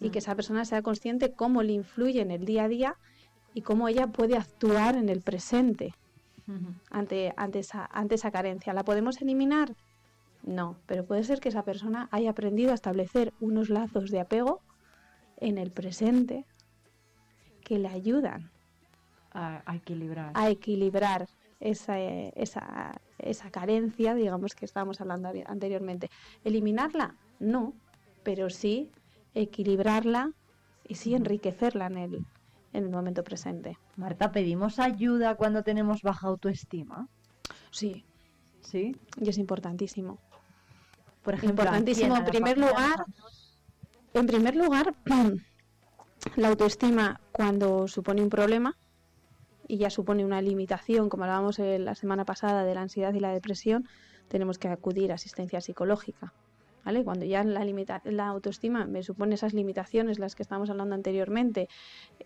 y 0.00 0.10
que 0.10 0.18
esa 0.18 0.34
persona 0.34 0.64
sea 0.64 0.82
consciente 0.82 1.32
cómo 1.32 1.62
le 1.62 1.72
influye 1.72 2.20
en 2.20 2.30
el 2.30 2.44
día 2.44 2.64
a 2.64 2.68
día 2.68 2.96
y 3.54 3.62
cómo 3.62 3.88
ella 3.88 4.06
puede 4.06 4.36
actuar 4.36 4.96
en 4.96 5.08
el 5.08 5.20
presente 5.20 5.94
ante, 6.90 7.32
ante, 7.36 7.60
esa, 7.60 7.88
ante 7.92 8.16
esa 8.16 8.30
carencia. 8.30 8.72
¿La 8.74 8.84
podemos 8.84 9.20
eliminar? 9.22 9.74
No, 10.42 10.76
pero 10.86 11.04
puede 11.04 11.24
ser 11.24 11.40
que 11.40 11.48
esa 11.48 11.64
persona 11.64 12.08
haya 12.10 12.30
aprendido 12.30 12.72
a 12.72 12.74
establecer 12.74 13.32
unos 13.40 13.70
lazos 13.70 14.10
de 14.10 14.20
apego 14.20 14.60
en 15.38 15.56
el 15.58 15.70
presente 15.70 16.44
que 17.64 17.78
le 17.78 17.88
ayudan 17.88 18.50
a, 19.32 19.62
equilibrar. 19.74 20.32
A 20.34 20.50
equilibrar 20.50 21.28
esa, 21.60 21.98
esa, 21.98 23.00
esa 23.18 23.50
carencia, 23.50 24.14
digamos, 24.14 24.54
que 24.54 24.64
estábamos 24.64 25.00
hablando 25.00 25.30
anteriormente. 25.46 26.10
¿Eliminarla? 26.44 27.14
No, 27.38 27.72
pero 28.24 28.50
sí 28.50 28.90
equilibrarla 29.34 30.32
y 30.86 30.96
sí 30.96 31.14
enriquecerla 31.14 31.86
en 31.86 31.96
el, 31.96 32.26
en 32.72 32.84
el 32.84 32.90
momento 32.90 33.22
presente. 33.22 33.78
Marta, 33.96 34.32
¿pedimos 34.32 34.78
ayuda 34.78 35.36
cuando 35.36 35.62
tenemos 35.62 36.02
baja 36.02 36.28
autoestima? 36.28 37.08
Sí. 37.70 38.04
¿Sí? 38.60 38.96
Y 39.20 39.28
es 39.28 39.38
importantísimo. 39.38 40.18
Por 41.22 41.34
ejemplo, 41.34 41.62
importantísimo. 41.62 42.16
En 42.16 42.24
primer 42.24 42.58
lugar, 42.58 43.04
en 44.14 44.26
primer 44.26 44.56
lugar, 44.56 44.94
la 46.36 46.48
autoestima 46.48 47.20
cuando 47.32 47.88
supone 47.88 48.22
un 48.22 48.30
problema 48.30 48.76
y 49.68 49.78
ya 49.78 49.90
supone 49.90 50.24
una 50.24 50.42
limitación, 50.42 51.08
como 51.08 51.24
hablábamos 51.24 51.58
la 51.58 51.94
semana 51.94 52.24
pasada 52.24 52.64
de 52.64 52.74
la 52.74 52.82
ansiedad 52.82 53.14
y 53.14 53.20
la 53.20 53.30
depresión, 53.30 53.88
tenemos 54.28 54.58
que 54.58 54.68
acudir 54.68 55.12
a 55.12 55.16
asistencia 55.16 55.60
psicológica. 55.60 56.32
¿Vale? 56.84 57.04
Cuando 57.04 57.24
ya 57.24 57.44
la, 57.44 57.64
la 58.04 58.26
autoestima 58.26 58.86
me 58.86 59.02
supone 59.02 59.36
esas 59.36 59.54
limitaciones, 59.54 60.18
las 60.18 60.34
que 60.34 60.42
estábamos 60.42 60.68
hablando 60.68 60.94
anteriormente, 60.94 61.68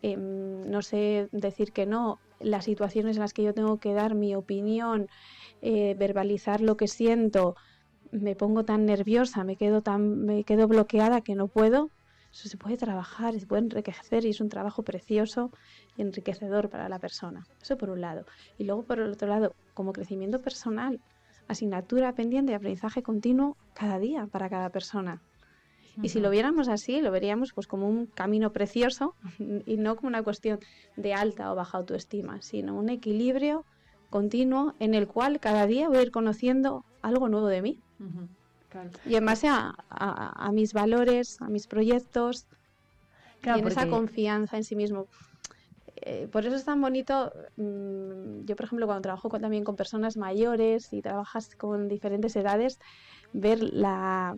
em, 0.02 0.62
no 0.70 0.80
sé 0.82 1.28
decir 1.32 1.72
que 1.72 1.84
no, 1.84 2.18
las 2.40 2.64
situaciones 2.64 3.16
en 3.16 3.20
las 3.20 3.34
que 3.34 3.42
yo 3.42 3.52
tengo 3.52 3.78
que 3.78 3.92
dar 3.92 4.14
mi 4.14 4.34
opinión, 4.34 5.08
eh, 5.62 5.94
verbalizar 5.98 6.60
lo 6.60 6.76
que 6.76 6.88
siento, 6.88 7.54
me 8.12 8.34
pongo 8.36 8.64
tan 8.64 8.86
nerviosa, 8.86 9.44
me 9.44 9.56
quedo 9.56 9.82
tan, 9.82 10.24
me 10.24 10.44
quedo 10.44 10.68
bloqueada 10.68 11.20
que 11.20 11.34
no 11.34 11.48
puedo. 11.48 11.90
Eso 12.32 12.48
se 12.48 12.56
puede 12.58 12.76
trabajar, 12.76 13.38
se 13.38 13.46
puede 13.46 13.62
enriquecer 13.62 14.24
y 14.24 14.30
es 14.30 14.40
un 14.40 14.48
trabajo 14.48 14.82
precioso 14.82 15.50
y 15.96 16.02
enriquecedor 16.02 16.68
para 16.68 16.88
la 16.88 16.98
persona. 16.98 17.46
Eso 17.62 17.76
por 17.78 17.90
un 17.90 18.00
lado. 18.02 18.26
Y 18.58 18.64
luego 18.64 18.82
por 18.82 19.00
el 19.00 19.10
otro 19.10 19.28
lado, 19.28 19.54
como 19.74 19.92
crecimiento 19.92 20.42
personal, 20.42 21.00
asignatura 21.48 22.12
pendiente 22.12 22.52
de 22.52 22.56
aprendizaje 22.56 23.02
continuo 23.02 23.56
cada 23.74 23.98
día 23.98 24.26
para 24.26 24.48
cada 24.48 24.70
persona. 24.70 25.20
Y 26.02 26.10
si 26.10 26.20
lo 26.20 26.28
viéramos 26.28 26.68
así, 26.68 27.00
lo 27.00 27.10
veríamos 27.10 27.54
pues 27.54 27.66
como 27.66 27.88
un 27.88 28.06
camino 28.06 28.52
precioso 28.52 29.14
y 29.66 29.76
no 29.76 29.96
como 29.96 30.08
una 30.08 30.22
cuestión 30.22 30.60
de 30.96 31.14
alta 31.14 31.50
o 31.52 31.54
baja 31.54 31.78
autoestima, 31.78 32.42
sino 32.42 32.76
un 32.76 32.90
equilibrio 32.90 33.64
continuo 34.10 34.74
en 34.78 34.94
el 34.94 35.08
cual 35.08 35.40
cada 35.40 35.66
día 35.66 35.88
voy 35.88 35.98
a 35.98 36.02
ir 36.02 36.10
conociendo 36.10 36.84
algo 37.02 37.28
nuevo 37.28 37.48
de 37.48 37.62
mí. 37.62 37.80
Y 39.06 39.14
en 39.14 39.24
base 39.24 39.48
a, 39.48 40.50
mis 40.52 40.74
valores, 40.74 41.40
a 41.40 41.48
mis 41.48 41.66
proyectos, 41.66 42.46
y 43.42 43.48
en 43.48 43.66
esa 43.66 43.88
confianza 43.88 44.58
en 44.58 44.64
sí 44.64 44.76
mismo. 44.76 45.06
Eh, 46.02 46.28
por 46.30 46.44
eso 46.46 46.56
es 46.56 46.64
tan 46.64 46.80
bonito, 46.80 47.32
mm, 47.56 48.44
yo 48.44 48.56
por 48.56 48.66
ejemplo 48.66 48.86
cuando 48.86 49.02
trabajo 49.02 49.28
también 49.40 49.64
con 49.64 49.76
personas 49.76 50.16
mayores 50.16 50.92
y 50.92 51.00
trabajas 51.00 51.56
con 51.56 51.88
diferentes 51.88 52.36
edades, 52.36 52.78
ver 53.32 53.62
la, 53.62 54.36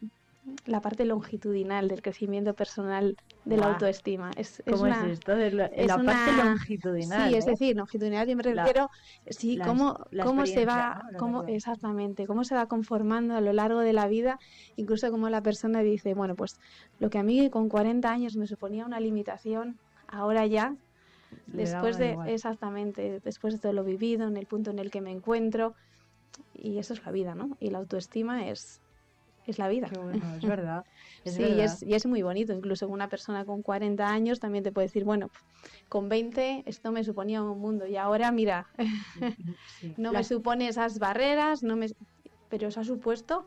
la 0.67 0.81
parte 0.81 1.05
longitudinal 1.05 1.89
del 1.89 2.03
crecimiento 2.03 2.55
personal 2.55 3.17
de 3.45 3.57
la 3.57 3.73
autoestima. 3.73 4.31
Es, 4.37 4.63
¿Cómo 4.69 4.87
es, 4.87 4.97
esto? 5.05 5.35
De 5.35 5.51
la, 5.51 5.69
parte 5.69 6.33
longitudinal. 6.37 7.29
Sí, 7.29 7.35
es 7.35 7.47
¿eh? 7.47 7.51
decir, 7.51 7.77
longitudinal 7.77 8.27
siempre 8.27 8.55
me 8.55 8.63
refiero, 8.63 8.91
sí, 9.29 9.59
cómo, 9.65 9.99
cómo 10.23 10.47
se 10.47 10.65
va, 10.65 11.03
cómo, 11.19 11.45
exactamente, 11.45 12.27
cómo 12.27 12.45
se 12.45 12.55
va 12.55 12.67
conformando 12.67 13.35
a 13.35 13.41
lo 13.41 13.53
largo 13.53 13.81
de 13.81 13.93
la 13.93 14.07
vida, 14.07 14.39
incluso 14.77 15.11
como 15.11 15.29
la 15.29 15.43
persona 15.43 15.81
dice, 15.81 16.15
bueno, 16.15 16.35
pues 16.37 16.59
lo 16.99 17.11
que 17.11 17.19
a 17.19 17.23
mí 17.23 17.51
con 17.51 17.69
40 17.69 18.11
años 18.11 18.37
me 18.37 18.47
suponía 18.47 18.87
una 18.87 19.01
limitación, 19.01 19.79
ahora 20.09 20.47
ya, 20.47 20.75
después 21.47 21.99
de, 21.99 22.17
exactamente, 22.27 23.21
después 23.25 23.55
de 23.55 23.61
todo 23.61 23.73
lo 23.73 23.85
vivido, 23.85 24.27
en 24.29 24.37
el 24.37 24.47
punto 24.47 24.71
en 24.71 24.79
el 24.79 24.91
que 24.91 25.01
me 25.01 25.11
encuentro, 25.11 25.75
y 26.55 26.79
eso 26.79 26.95
es 26.95 27.05
la 27.05 27.13
vida, 27.13 27.35
¿no? 27.35 27.57
Y 27.61 27.71
la 27.71 27.79
autoestima 27.79 28.49
es 28.49 28.81
es 29.49 29.59
la 29.59 29.69
vida. 29.69 29.91
es 30.37 30.47
verdad. 30.47 30.85
sí, 31.25 31.43
Y, 31.43 31.95
es, 31.95 32.07
muy 32.07 32.23
bonito. 32.23 32.53
Incluso 32.53 32.87
una 32.87 33.09
persona 33.09 33.45
con 33.45 33.63
40 33.63 34.07
años 34.07 34.41
también 34.41 34.63
te 34.63 34.73
puede 34.73 34.87
decir, 34.89 35.05
bueno, 35.05 35.31
con 35.89 36.09
20 36.09 36.65
esto 36.67 36.93
me 36.93 37.03
suponía 37.03 37.43
un 37.43 37.59
mundo 37.59 37.87
y 37.87 37.97
ahora 37.97 38.31
mira, 38.31 38.67
no 39.97 40.13
me 40.13 40.23
supone 40.23 40.69
esas 40.69 40.99
barreras, 40.99 41.63
no 41.63 41.77
me... 41.77 41.87
pero 42.51 42.69
eso 42.69 42.81
ha 42.81 42.85
supuesto 42.85 43.47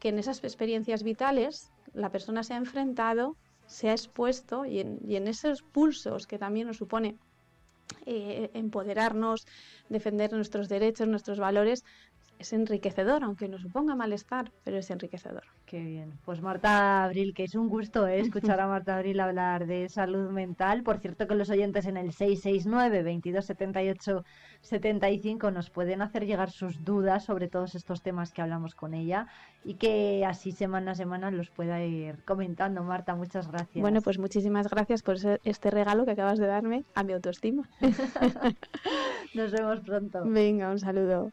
que 0.00 0.08
en 0.08 0.18
esas 0.18 0.42
experiencias 0.42 1.04
vitales 1.04 1.70
la 1.94 2.10
persona 2.10 2.42
se 2.42 2.54
ha 2.54 2.56
enfrentado, 2.56 3.36
se 3.66 3.88
ha 3.88 3.92
expuesto 3.92 4.64
y 4.64 4.80
en, 4.80 5.28
esos 5.28 5.62
pulsos 5.62 6.26
que 6.26 6.38
también 6.38 6.68
nos 6.68 6.76
supone 6.76 7.16
eh, 8.04 8.50
empoderarnos, 8.54 9.46
defender 9.88 10.32
nuestros 10.32 10.68
derechos, 10.68 11.08
nuestros 11.08 11.38
valores, 11.38 11.84
es 12.38 12.52
enriquecedor, 12.52 13.24
aunque 13.24 13.48
nos 13.48 13.62
suponga 13.62 13.94
malestar, 13.94 14.52
pero 14.64 14.78
es 14.78 14.90
enriquecedor. 14.90 15.44
Qué 15.64 15.80
bien. 15.80 16.12
Pues 16.24 16.40
Marta 16.42 17.04
Abril, 17.04 17.34
que 17.34 17.44
es 17.44 17.54
un 17.54 17.68
gusto 17.68 18.06
¿eh? 18.06 18.20
escuchar 18.20 18.60
a 18.60 18.68
Marta 18.68 18.96
Abril 18.96 19.18
hablar 19.20 19.66
de 19.66 19.88
salud 19.88 20.30
mental. 20.30 20.82
Por 20.82 20.98
cierto 20.98 21.26
que 21.26 21.34
los 21.34 21.50
oyentes 21.50 21.86
en 21.86 21.96
el 21.96 22.12
669 22.12 22.98
2278 22.98 24.24
75 24.60 25.50
nos 25.50 25.70
pueden 25.70 26.02
hacer 26.02 26.26
llegar 26.26 26.50
sus 26.50 26.84
dudas 26.84 27.24
sobre 27.24 27.48
todos 27.48 27.74
estos 27.74 28.02
temas 28.02 28.32
que 28.32 28.42
hablamos 28.42 28.74
con 28.74 28.94
ella 28.94 29.26
y 29.64 29.74
que 29.74 30.24
así 30.24 30.52
semana 30.52 30.92
a 30.92 30.94
semana 30.94 31.30
los 31.30 31.50
pueda 31.50 31.82
ir 31.82 32.22
comentando. 32.24 32.82
Marta, 32.84 33.14
muchas 33.14 33.48
gracias. 33.48 33.82
Bueno, 33.82 34.00
pues 34.02 34.18
muchísimas 34.18 34.68
gracias 34.68 35.02
por 35.02 35.16
este 35.42 35.70
regalo 35.70 36.04
que 36.04 36.12
acabas 36.12 36.38
de 36.38 36.46
darme 36.46 36.84
a 36.94 37.02
mi 37.02 37.12
autoestima. 37.12 37.68
nos 39.34 39.52
vemos 39.52 39.80
pronto. 39.80 40.22
Venga, 40.24 40.70
un 40.70 40.78
saludo. 40.78 41.32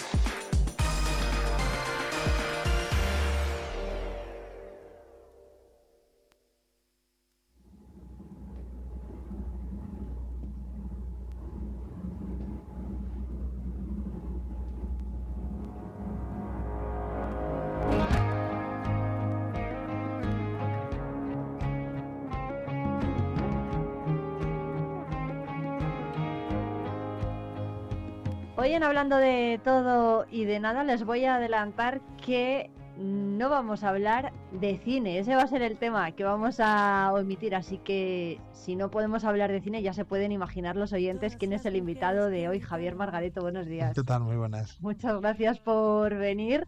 Hablando 28.81 29.17
de 29.17 29.61
todo 29.63 30.25
y 30.31 30.45
de 30.45 30.59
nada 30.59 30.83
les 30.83 31.03
voy 31.03 31.25
a 31.25 31.35
adelantar 31.35 32.01
que 32.17 32.71
no 32.97 33.49
vamos 33.49 33.83
a 33.83 33.89
hablar 33.89 34.33
de 34.51 34.79
cine, 34.79 35.19
ese 35.19 35.35
va 35.35 35.43
a 35.43 35.47
ser 35.47 35.61
el 35.61 35.77
tema 35.77 36.11
que 36.11 36.23
vamos 36.23 36.59
a 36.59 37.11
omitir, 37.13 37.55
así 37.55 37.77
que 37.77 38.41
si 38.51 38.75
no 38.75 38.89
podemos 38.89 39.23
hablar 39.23 39.51
de 39.51 39.61
cine 39.61 39.81
ya 39.83 39.93
se 39.93 40.03
pueden 40.03 40.31
imaginar 40.31 40.75
los 40.75 40.93
oyentes 40.93 41.37
quién 41.37 41.53
es 41.53 41.65
el 41.65 41.75
invitado 41.75 42.29
de 42.29 42.49
hoy, 42.49 42.59
Javier 42.59 42.95
Margareto, 42.95 43.41
buenos 43.41 43.67
días. 43.67 43.93
¿Qué 43.93 44.03
tal? 44.03 44.21
Muy 44.21 44.35
buenas. 44.35 44.81
Muchas 44.81 45.21
gracias 45.21 45.59
por 45.59 46.15
venir. 46.15 46.67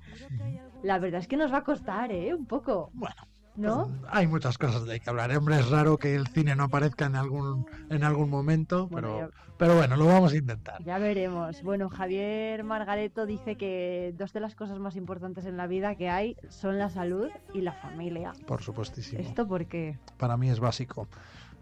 La 0.83 0.99
verdad 0.99 1.19
es 1.19 1.27
que 1.27 1.37
nos 1.37 1.51
va 1.51 1.57
a 1.57 1.63
costar, 1.63 2.11
¿eh? 2.11 2.33
Un 2.33 2.45
poco. 2.45 2.91
Bueno. 2.93 3.32
¿No? 3.55 3.91
Hay 4.09 4.27
muchas 4.27 4.57
cosas 4.57 4.85
de 4.85 4.99
que 4.99 5.09
hablar. 5.09 5.35
Hombre, 5.37 5.59
es 5.59 5.69
raro 5.69 5.97
que 5.97 6.15
el 6.15 6.27
cine 6.27 6.55
no 6.55 6.63
aparezca 6.63 7.05
en 7.05 7.15
algún 7.15 7.67
en 7.89 8.03
algún 8.03 8.29
momento, 8.29 8.87
Bueno, 8.87 9.15
pero, 9.15 9.31
pero 9.57 9.75
bueno, 9.75 9.95
lo 9.95 10.07
vamos 10.07 10.33
a 10.33 10.37
intentar. 10.37 10.83
Ya 10.83 10.97
veremos. 10.97 11.61
Bueno, 11.61 11.89
Javier 11.89 12.63
Margareto 12.63 13.25
dice 13.25 13.55
que 13.55 14.15
dos 14.17 14.33
de 14.33 14.39
las 14.39 14.55
cosas 14.55 14.79
más 14.79 14.95
importantes 14.95 15.45
en 15.45 15.57
la 15.57 15.67
vida 15.67 15.95
que 15.95 16.09
hay 16.09 16.35
son 16.49 16.79
la 16.79 16.89
salud 16.89 17.29
y 17.53 17.61
la 17.61 17.73
familia. 17.73 18.33
Por 18.47 18.63
supuestísimo. 18.63 19.21
¿Esto 19.21 19.47
por 19.47 19.65
qué? 19.67 19.99
Para 20.17 20.35
mí 20.35 20.49
es 20.49 20.59
básico. 20.59 21.07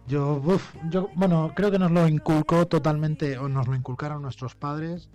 Yo, 0.07 0.41
uf, 0.43 0.73
yo, 0.89 1.09
bueno, 1.15 1.51
creo 1.55 1.71
que 1.71 1.79
nos 1.79 1.91
lo 1.91 2.07
inculcó 2.07 2.67
totalmente, 2.67 3.37
o 3.37 3.47
nos 3.49 3.67
lo 3.67 3.75
inculcaron 3.75 4.21
nuestros 4.21 4.55
padres, 4.55 5.09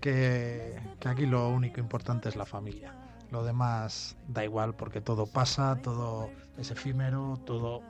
que, 0.00 0.78
que 1.00 1.08
aquí 1.08 1.26
lo 1.26 1.48
único 1.48 1.80
importante 1.80 2.28
es 2.28 2.36
la 2.36 2.44
familia. 2.44 2.92
Lo 3.30 3.44
demás 3.44 4.16
da 4.28 4.44
igual 4.44 4.74
porque 4.74 5.00
todo 5.00 5.26
pasa, 5.26 5.76
todo 5.82 6.30
es 6.56 6.70
efímero, 6.70 7.38
todo, 7.44 7.82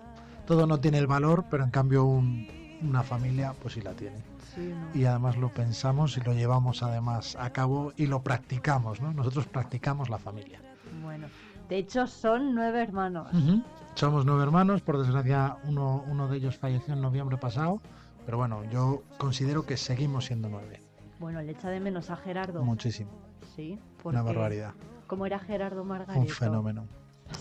todo 0.46 0.66
no 0.66 0.80
tiene 0.80 0.98
el 0.98 1.06
valor, 1.06 1.44
pero 1.50 1.62
en 1.64 1.70
cambio 1.70 2.04
un- 2.04 2.48
una 2.82 3.02
familia 3.02 3.54
pues 3.60 3.74
sí 3.74 3.80
la 3.80 3.92
tiene. 3.92 4.16
Sí, 4.54 4.60
¿no? 4.74 4.98
Y 5.00 5.04
además 5.04 5.36
lo 5.36 5.48
pensamos 5.50 6.16
y 6.16 6.20
lo 6.22 6.32
llevamos 6.32 6.82
además 6.82 7.36
a 7.38 7.50
cabo 7.50 7.92
y 7.96 8.06
lo 8.06 8.22
practicamos, 8.22 9.00
¿no? 9.00 9.12
Nosotros 9.12 9.46
practicamos 9.46 10.08
la 10.10 10.18
familia. 10.18 10.60
Bueno, 11.02 11.28
de 11.68 11.76
hecho 11.78 12.06
son 12.06 12.54
nueve 12.54 12.82
hermanos. 12.82 13.32
Ujú. 13.32 13.62
Somos 13.94 14.24
nueve 14.24 14.42
hermanos, 14.42 14.80
por 14.82 14.98
desgracia 14.98 15.56
uno, 15.64 16.04
uno 16.08 16.28
de 16.28 16.36
ellos 16.38 16.56
falleció 16.56 16.94
en 16.94 17.00
noviembre 17.00 17.36
pasado, 17.36 17.80
pero 18.24 18.38
bueno, 18.38 18.62
yo 18.70 19.02
considero 19.18 19.66
que 19.66 19.76
seguimos 19.76 20.26
siendo 20.26 20.48
nueve. 20.48 20.82
Bueno, 21.20 21.42
le 21.42 21.52
echa 21.52 21.68
de 21.68 21.80
menos 21.80 22.10
a 22.10 22.16
Gerardo. 22.16 22.62
Muchísimo. 22.64 23.10
Sí, 23.56 23.72
Una 24.04 24.22
porque- 24.22 24.38
barbaridad. 24.38 24.72
¿Cómo 25.08 25.24
era 25.24 25.38
Gerardo 25.38 25.84
Margareto? 25.84 26.20
Un 26.20 26.28
fenómeno. 26.28 26.86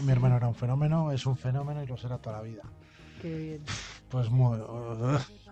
Mi 0.04 0.12
hermano 0.12 0.38
era 0.38 0.48
un 0.48 0.56
fenómeno, 0.56 1.12
es 1.12 1.26
un 1.26 1.36
fenómeno 1.36 1.84
y 1.84 1.86
lo 1.86 1.98
será 1.98 2.18
toda 2.18 2.38
la 2.38 2.42
vida. 2.42 2.64
Qué 3.22 3.38
bien. 3.38 3.64
Pues 4.10 4.30
muy, 4.30 4.58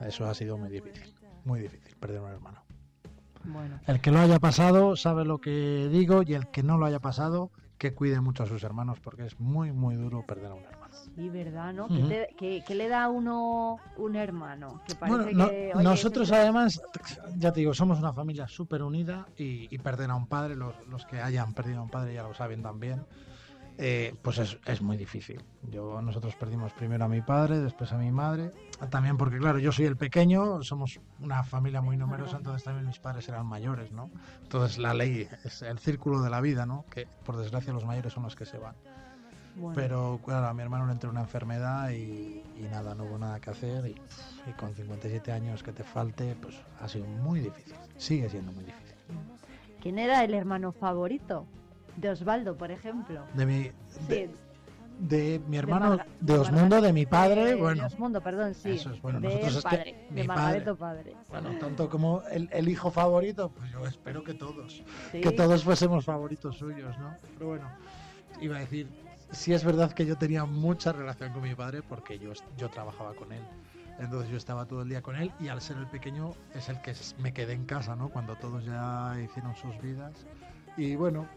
eso 0.02 0.26
ha 0.26 0.34
sido 0.34 0.58
muy 0.58 0.70
difícil, 0.70 1.14
muy 1.44 1.60
difícil 1.60 1.96
perder 1.98 2.22
un 2.22 2.32
hermano. 2.32 2.64
Bueno, 3.44 3.80
El 3.86 4.00
que 4.00 4.12
lo 4.12 4.20
haya 4.20 4.40
pasado 4.40 4.96
sabe 4.96 5.26
lo 5.26 5.40
que 5.40 5.90
digo 5.92 6.24
y 6.24 6.34
el 6.34 6.48
que 6.48 6.64
no 6.64 6.78
lo 6.78 6.86
haya 6.86 7.00
pasado 7.00 7.52
que 7.78 7.94
cuide 7.94 8.22
mucho 8.22 8.44
a 8.44 8.48
sus 8.48 8.64
hermanos 8.64 9.00
porque 9.02 9.26
es 9.26 9.40
muy 9.40 9.74
muy 9.74 9.96
duro 9.96 10.26
perder 10.26 10.52
a 10.52 10.54
un 10.56 10.64
hermano. 10.64 10.85
Sí, 11.14 11.30
¿verdad? 11.30 11.74
¿no? 11.74 11.86
Ujú. 11.86 11.96
¿Qué, 11.96 12.04
te- 12.04 12.36
qué- 12.38 12.64
qué 12.66 12.76
le 12.76 12.88
da 12.88 13.04
a 13.06 13.10
uno 13.10 13.78
un 13.98 14.16
hermano? 14.16 14.82
Que 14.86 14.96
parece 14.96 15.18
Bueno, 15.24 15.38
no- 15.38 15.50
que, 15.50 15.72
oye, 15.76 15.84
nosotros 15.84 16.30
ese- 16.30 16.36
además, 16.38 16.82
ya 17.38 17.52
te 17.52 17.60
digo, 17.62 17.74
somos 17.74 18.00
una 18.00 18.14
familia 18.14 18.48
súper 18.48 18.82
unida 18.84 19.28
y, 19.38 19.74
y 19.74 19.78
perder 19.80 20.10
a 20.12 20.16
un 20.16 20.28
padre, 20.28 20.56
los, 20.56 20.76
los 20.88 21.06
que 21.06 21.22
hayan 21.22 21.54
perdido 21.54 21.80
a 21.80 21.84
un 21.84 21.90
padre 21.90 22.14
ya 22.14 22.24
lo 22.24 22.34
saben 22.34 22.62
también, 22.62 23.06
eh, 23.78 24.14
pues 24.22 24.38
es, 24.38 24.58
es 24.66 24.82
muy 24.82 24.96
difícil. 24.98 25.44
Yo, 25.64 26.02
nosotros 26.02 26.36
perdimos 26.36 26.74
primero 26.74 27.06
a 27.06 27.08
mi 27.10 27.22
padre, 27.22 27.60
después 27.60 27.92
a 27.92 27.98
mi 27.98 28.12
madre, 28.12 28.52
también 28.90 29.18
porque 29.18 29.38
claro, 29.38 29.60
yo 29.60 29.72
soy 29.72 29.86
el 29.86 29.98
pequeño, 29.98 30.64
somos 30.64 31.00
una 31.20 31.44
familia 31.44 31.82
muy 31.82 31.98
numerosa, 31.98 32.38
entonces 32.38 32.64
también 32.64 32.88
mis 32.88 33.00
padres 33.00 33.28
eran 33.30 33.46
mayores, 33.48 33.92
¿no? 33.92 34.10
Entonces 34.44 34.78
la 34.78 34.94
ley 34.94 35.28
es 35.44 35.62
el 35.62 35.80
círculo 35.80 36.22
de 36.22 36.30
la 36.30 36.40
vida, 36.42 36.66
¿no? 36.66 36.86
Que 36.90 37.06
por 37.26 37.36
desgracia 37.38 37.74
los 37.74 37.86
mayores 37.86 38.14
son 38.14 38.24
los 38.24 38.36
que 38.36 38.46
se 38.46 38.58
van. 38.58 38.76
Bueno. 39.56 39.74
Pero 39.76 40.20
claro, 40.26 40.48
a 40.48 40.54
mi 40.54 40.62
hermano 40.64 40.86
le 40.86 40.92
entró 40.94 41.10
una 41.10 41.22
enfermedad 41.22 41.90
y, 41.92 42.44
y 42.58 42.68
nada, 42.70 42.94
no 42.94 43.06
hubo 43.06 43.18
nada 43.18 43.40
que 43.40 43.50
hacer. 43.52 43.86
Y, 43.88 43.96
y 44.50 44.54
con 44.54 44.74
57 44.76 45.32
años 45.32 45.64
que 45.64 45.72
te 45.72 45.84
falte, 45.84 46.36
pues 46.42 46.56
ha 46.82 46.88
sido 46.88 47.06
muy 47.06 47.40
difícil. 47.40 47.76
Sigue 47.98 48.30
siendo 48.30 48.52
muy 48.52 48.64
difícil. 48.66 48.96
¿Quién 49.82 49.98
era 50.00 50.24
el 50.24 50.34
hermano 50.34 50.72
favorito? 50.72 51.46
De 51.96 52.10
Osvaldo, 52.10 52.58
por 52.58 52.72
ejemplo. 52.72 53.24
De 53.34 53.46
mi, 53.46 53.72
Sí, 54.10 54.28
de 55.00 55.42
mi 55.48 55.58
hermano, 55.58 55.98
de 55.98 56.04
de 56.22 56.40
Osmundo, 56.40 56.82
de 56.82 56.92
mi 56.94 57.06
padre, 57.06 57.46
de 57.46 57.56
bueno. 57.56 57.86
Osmundo, 57.86 58.20
perdón, 58.22 58.54
sí. 58.54 58.72
Eso 58.72 58.92
es, 58.92 59.02
bueno, 59.02 59.20
de 59.20 59.28
nosotros 59.28 59.56
es 59.58 59.64
que 59.64 59.70
padre, 59.78 60.08
mi 60.10 60.22
de 60.22 60.28
padre- 60.28 60.76
padre. 60.76 61.14
Bueno, 61.30 61.50
tanto 61.60 61.90
como 61.90 62.22
el, 62.32 62.50
el 62.52 62.68
hijo 62.70 62.92
favorito, 62.92 63.50
pues 63.56 63.72
yo 63.72 63.86
espero 63.86 64.24
que 64.24 64.34
todos. 64.34 64.84
Sí. 65.12 65.22
Que 65.22 65.32
todos 65.32 65.64
fuésemos 65.64 66.04
favoritos 66.06 66.58
suyos, 66.58 66.98
¿no? 66.98 67.16
Pero 67.38 67.48
bueno, 67.50 67.70
iba 68.42 68.58
a 68.58 68.60
decir, 68.62 68.90
sí 69.36 69.54
es 69.54 69.64
verdad 69.64 69.92
que 69.92 70.06
yo 70.06 70.18
tenía 70.18 70.46
mucha 70.46 70.92
relación 70.92 71.34
con 71.34 71.44
mi 71.44 71.54
padre 71.54 71.82
porque 71.82 72.18
yo, 72.18 72.32
yo 72.58 72.70
trabajaba 72.70 73.14
con 73.14 73.32
él. 73.32 73.44
Entonces 74.00 74.30
yo 74.30 74.38
estaba 74.38 74.66
todo 74.66 74.82
el 74.82 74.90
día 74.90 75.02
con 75.02 75.16
él 75.16 75.32
y 75.40 75.48
al 75.48 75.62
ser 75.62 75.78
el 75.78 75.88
pequeño 75.88 76.34
es 76.54 76.68
el 76.70 76.82
que 76.82 76.94
me 77.20 77.34
quedé 77.34 77.54
en 77.54 77.66
casa, 77.66 77.96
¿no? 77.96 78.10
Cuando 78.10 78.36
todos 78.36 78.66
ya 78.66 79.16
hicieron 79.24 79.56
sus 79.56 79.80
vidas. 79.82 80.26
Y 80.76 80.96
bueno, 80.96 81.28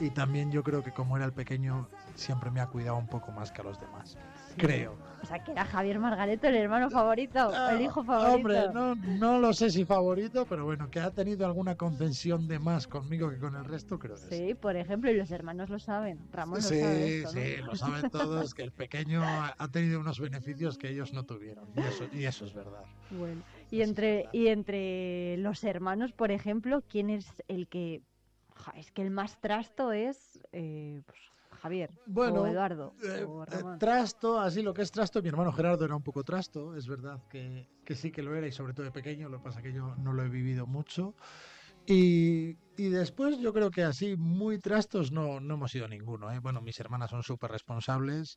y 0.00 0.10
también 0.10 0.50
yo 0.50 0.62
creo 0.62 0.82
que 0.82 0.92
como 0.92 1.16
era 1.16 1.24
el 1.24 1.32
pequeño, 1.32 1.88
siempre 2.14 2.50
me 2.50 2.60
ha 2.60 2.66
cuidado 2.66 2.96
un 2.96 3.06
poco 3.06 3.32
más 3.32 3.52
que 3.52 3.62
a 3.62 3.64
los 3.64 3.80
demás. 3.80 4.18
Creo. 4.56 4.96
O 5.22 5.26
sea, 5.26 5.42
que 5.42 5.52
era 5.52 5.64
Javier 5.64 5.98
Margareto 5.98 6.48
el 6.48 6.56
hermano 6.56 6.90
favorito, 6.90 7.50
el 7.70 7.80
hijo 7.80 8.04
favorito. 8.04 8.34
Hombre, 8.36 8.68
no, 8.74 8.94
no 8.94 9.38
lo 9.38 9.54
sé 9.54 9.70
si 9.70 9.86
favorito, 9.86 10.44
pero 10.46 10.66
bueno, 10.66 10.90
que 10.90 11.00
ha 11.00 11.10
tenido 11.10 11.46
alguna 11.46 11.76
concesión 11.76 12.46
de 12.46 12.58
más 12.58 12.86
conmigo 12.86 13.30
que 13.30 13.38
con 13.38 13.56
el 13.56 13.64
resto, 13.64 13.98
creo 13.98 14.16
que 14.16 14.20
Sí, 14.20 14.52
por 14.54 14.76
ejemplo, 14.76 15.10
y 15.10 15.16
los 15.16 15.30
hermanos 15.30 15.70
lo 15.70 15.78
saben. 15.78 16.18
Ramón 16.30 16.56
lo 16.56 16.62
Sí, 16.62 16.78
sabe. 16.78 17.18
esto, 17.20 17.32
¿no? 17.32 17.40
sí, 17.40 17.56
lo 17.64 17.74
saben 17.74 18.10
todos, 18.10 18.52
que 18.52 18.62
el 18.64 18.72
pequeño 18.72 19.22
ha 19.24 19.68
tenido 19.68 19.98
unos 19.98 20.20
beneficios 20.20 20.76
que 20.76 20.90
ellos 20.90 21.14
no 21.14 21.22
tuvieron. 21.24 21.64
Y 21.74 21.80
eso, 21.80 22.04
y 22.12 22.24
eso 22.26 22.44
es 22.44 22.52
verdad. 22.52 22.84
Bueno, 23.08 23.42
y 23.70 23.80
entre, 23.80 24.28
y 24.32 24.48
entre 24.48 25.38
los 25.38 25.64
hermanos, 25.64 26.12
por 26.12 26.32
ejemplo, 26.32 26.82
¿quién 26.86 27.08
es 27.08 27.26
el 27.48 27.66
que... 27.68 28.02
ja, 28.54 28.72
es 28.76 28.92
que 28.92 29.00
el 29.00 29.10
más 29.10 29.40
trasto 29.40 29.92
es 29.92 30.38
eh, 30.52 31.00
pues, 31.06 31.18
Javier 31.64 31.90
Bueno, 32.06 32.42
o 32.42 32.46
Eduardo. 32.46 32.92
eh, 33.02 33.24
o 33.24 33.42
eh, 33.42 33.46
Ramón. 33.46 33.78
trasto, 33.78 34.38
así 34.38 34.60
lo 34.62 34.74
que 34.74 34.82
es 34.82 34.90
trasto, 34.90 35.22
mi 35.22 35.30
hermano 35.30 35.50
Gerardo 35.50 35.86
era 35.86 35.96
un 35.96 36.02
poco 36.02 36.22
trasto, 36.22 36.76
es 36.76 36.86
verdad 36.86 37.22
que, 37.30 37.66
que 37.86 37.94
sí 37.94 38.10
que 38.12 38.22
lo 38.22 38.36
era 38.36 38.46
y 38.46 38.52
sobre 38.52 38.74
todo 38.74 38.84
de 38.84 38.92
pequeño, 38.92 39.30
lo 39.30 39.38
que 39.38 39.44
pasa 39.44 39.62
que 39.62 39.72
yo 39.72 39.94
no 39.96 40.12
lo 40.12 40.22
he 40.22 40.28
vivido 40.28 40.66
mucho. 40.66 41.14
Y, 41.86 42.56
y 42.76 42.88
después 42.90 43.38
yo 43.38 43.52
creo 43.54 43.70
que 43.70 43.82
así 43.82 44.14
muy 44.16 44.58
trastos 44.58 45.10
no, 45.10 45.40
no 45.40 45.54
hemos 45.54 45.70
sido 45.70 45.88
ninguno. 45.88 46.30
¿eh? 46.30 46.38
Bueno, 46.38 46.60
mis 46.60 46.78
hermanas 46.80 47.10
son 47.10 47.22
súper 47.22 47.50
responsables, 47.50 48.36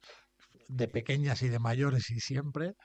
de 0.70 0.88
pequeñas 0.88 1.42
y 1.44 1.50
de 1.50 1.60
mayores 1.60 2.10
y 2.10 2.20
siempre. 2.22 2.76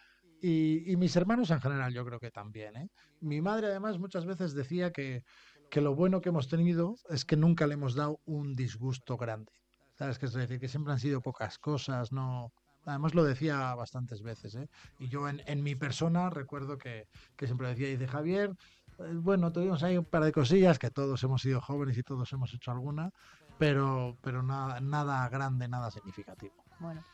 Y, 0.40 0.90
y 0.90 0.96
mis 0.96 1.14
hermanos 1.14 1.50
en 1.50 1.60
general 1.60 1.92
yo 1.94 2.04
creo 2.04 2.18
que 2.18 2.30
también. 2.32 2.76
¿eh? 2.76 2.88
Mi 3.20 3.40
madre 3.40 3.68
además 3.68 3.98
muchas 4.00 4.26
veces 4.26 4.54
decía 4.54 4.90
que, 4.90 5.22
que 5.70 5.80
lo 5.80 5.94
bueno 5.94 6.20
que 6.20 6.30
hemos 6.30 6.48
tenido 6.48 6.96
es 7.10 7.24
que 7.24 7.36
nunca 7.36 7.68
le 7.68 7.74
hemos 7.74 7.94
dado 7.94 8.18
un 8.24 8.54
disgusto 8.54 9.16
grande. 9.16 9.52
¿Sabes 9.94 10.18
qué 10.18 10.26
es 10.26 10.32
decir? 10.32 10.58
Que 10.58 10.68
siempre 10.68 10.92
han 10.92 10.98
sido 10.98 11.20
pocas 11.20 11.58
cosas, 11.58 12.12
no... 12.12 12.52
Además 12.84 13.14
lo 13.14 13.22
decía 13.22 13.74
bastantes 13.76 14.22
veces, 14.22 14.56
¿eh? 14.56 14.68
Y 14.98 15.08
yo 15.08 15.28
en, 15.28 15.40
en 15.46 15.62
mi 15.62 15.76
persona 15.76 16.30
recuerdo 16.30 16.78
que, 16.78 17.06
que 17.36 17.46
siempre 17.46 17.68
decía, 17.68 17.86
dice 17.86 18.08
Javier, 18.08 18.56
eh, 18.98 19.12
bueno, 19.14 19.52
tuvimos 19.52 19.82
ahí 19.84 19.96
un 19.96 20.04
par 20.04 20.24
de 20.24 20.32
cosillas, 20.32 20.80
que 20.80 20.90
todos 20.90 21.22
hemos 21.22 21.42
sido 21.42 21.60
jóvenes 21.60 21.96
y 21.96 22.02
todos 22.02 22.32
hemos 22.32 22.52
hecho 22.52 22.72
alguna, 22.72 23.10
pero, 23.58 24.18
pero 24.20 24.42
nada, 24.42 24.80
nada 24.80 25.28
grande, 25.28 25.68
nada 25.68 25.92
significativo. 25.92 26.54
Bueno, 26.80 27.04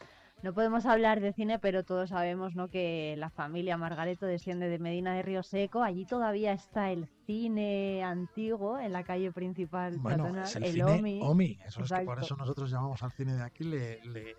no 0.43 0.55
podemos 0.55 0.86
hablar 0.86 1.20
de 1.20 1.32
cine, 1.32 1.59
pero 1.59 1.82
todos 1.85 2.10
sabemos 2.10 2.55
¿no? 2.55 2.69
que 2.69 3.15
la 3.19 3.28
familia 3.31 3.77
Margareto 3.77 4.24
desciende 4.27 4.69
de 4.69 4.78
Medina 4.78 5.12
de 5.15 5.23
Río 5.23 5.43
Seco. 5.43 5.82
Allí 5.82 6.05
todavía 6.05 6.52
está 6.52 6.90
el 6.93 7.09
cine 7.27 8.05
antiguo 8.05 8.78
en 8.78 8.93
la 8.93 9.02
calle 9.02 9.32
principal 9.32 9.98
Bueno, 9.98 10.28
es 10.43 10.55
el, 10.56 10.65
el 10.65 10.73
cine 10.73 10.85
OMI. 10.85 11.20
OMI, 11.23 11.59
eso 11.66 11.82
es 11.82 11.90
que 11.93 12.01
por 12.05 12.23
eso 12.23 12.36
nosotros 12.36 12.70
llamamos 12.70 13.02
al 13.02 13.10
cine 13.12 13.35
de 13.35 13.43
aquí. 13.43 13.65
Le, 13.65 14.01
le- 14.05 14.35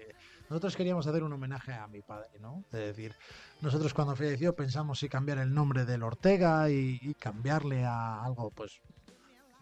Nosotros 0.49 0.75
queríamos 0.77 1.05
hacer 1.05 1.21
un 1.23 1.33
homenaje 1.33 1.73
a 1.73 1.85
mi 1.87 2.01
padre, 2.01 2.29
¿no? 2.39 2.63
Es 2.71 2.79
decir, 2.79 3.13
nosotros 3.61 3.93
cuando 3.93 4.15
falleció 4.15 4.55
pensamos 4.55 4.99
si 4.99 5.09
cambiar 5.09 5.39
el 5.39 5.53
nombre 5.53 5.83
del 5.85 6.03
Ortega 6.03 6.69
y, 6.69 6.97
y 7.01 7.13
cambiarle 7.15 7.83
a 7.85 8.23
algo, 8.23 8.51
pues, 8.51 8.79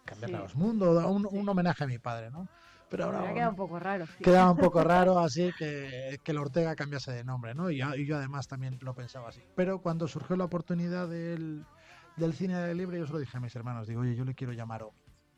cambiarle 0.04 0.36
Sí. 0.36 0.40
a 0.40 0.44
los 0.44 0.54
mundos, 0.54 1.04
un, 1.04 1.26
un 1.30 1.48
homenaje 1.48 1.84
a 1.84 1.86
mi 1.88 1.98
padre, 1.98 2.30
¿no? 2.30 2.48
Pero 2.90 3.04
ahora 3.04 3.28
ha 3.30 3.34
quedado 3.34 3.50
un 3.50 3.56
poco 3.56 3.78
raro. 3.78 4.06
sí. 4.06 4.24
quedaba 4.24 4.50
un 4.50 4.56
poco 4.56 4.82
raro 4.82 5.18
así 5.18 5.50
que, 5.58 6.18
que 6.22 6.30
el 6.32 6.38
Ortega 6.38 6.74
cambiase 6.74 7.12
de 7.12 7.24
nombre, 7.24 7.54
¿no? 7.54 7.70
Y, 7.70 7.78
yo- 7.78 7.94
y 7.94 8.06
yo 8.06 8.16
además 8.16 8.48
también 8.48 8.78
lo 8.80 8.94
pensaba 8.94 9.28
así. 9.28 9.42
Pero 9.54 9.80
cuando 9.80 10.08
surgió 10.08 10.36
la 10.36 10.44
oportunidad 10.44 11.08
del, 11.08 11.64
del 12.16 12.32
cine 12.34 12.56
de 12.58 12.74
libre, 12.74 12.98
yo 12.98 13.06
se 13.06 13.12
lo 13.12 13.18
dije 13.18 13.36
a 13.36 13.40
mis 13.40 13.54
hermanos, 13.56 13.86
digo, 13.86 14.00
oye, 14.02 14.14
yo 14.16 14.24
le 14.24 14.34
quiero 14.34 14.52
llamar 14.52 14.82
OMI. 14.82 14.96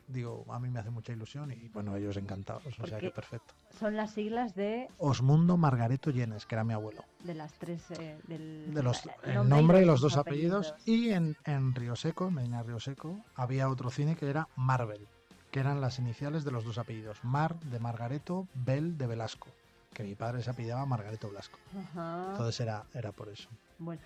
Digo, 0.08 0.44
a 0.52 0.58
mí 0.58 0.68
me 0.70 0.80
hace 0.80 0.90
mucha 0.90 1.12
ilusión 1.12 1.52
y 1.52 1.68
bueno, 1.68 1.94
ellos 1.94 2.16
encantados, 2.16 2.64
o 2.80 2.84
sea 2.86 2.98
que 2.98 3.10
perfecto. 3.10 3.54
Son 3.78 3.94
las 3.94 4.10
siglas 4.10 4.56
de, 4.56 4.88
Osmundo 4.98 5.56
Margareto 5.56 6.10
Llenes, 6.10 6.46
que 6.46 6.56
era 6.56 6.64
mi 6.64 6.72
abuelo. 6.74 7.04
de 7.22 7.34
las 7.34 7.52
tres. 7.52 7.80
eh, 7.92 8.18
del, 8.26 8.74
De 8.74 8.82
los, 8.82 9.04
el 9.22 9.36
el 9.36 9.48
nombre 9.48 9.82
y 9.82 9.84
los 9.84 10.00
dos 10.00 10.16
apellidos. 10.16 10.74
Y 10.84 11.10
en, 11.10 11.36
en 11.44 11.72
Río 11.76 11.94
Seco, 11.94 12.26
en 12.26 12.34
Medina 12.34 12.60
Río 12.64 12.80
Seco, 12.80 13.20
había 13.36 13.68
otro 13.68 13.88
cine 13.90 14.16
que 14.16 14.28
era 14.28 14.48
Marvel, 14.56 15.06
que 15.50 15.60
eran 15.60 15.80
las 15.80 15.98
iniciales 15.98 16.44
de 16.44 16.50
los 16.52 16.64
dos 16.64 16.78
apellidos. 16.78 17.22
Mar 17.24 17.58
de 17.60 17.78
Margareto, 17.80 18.46
Bel 18.54 18.96
de 18.98 19.06
Velasco, 19.06 19.48
que 19.92 20.02
mi 20.04 20.14
padre 20.14 20.42
se 20.42 20.50
apellidaba 20.50 20.86
Margareto 20.86 21.28
Velasco. 21.28 21.58
Ajá. 21.92 22.28
Entonces 22.32 22.60
era, 22.60 22.84
era 22.94 23.12
por 23.12 23.28
eso. 23.28 23.48
Bueno, 23.78 24.00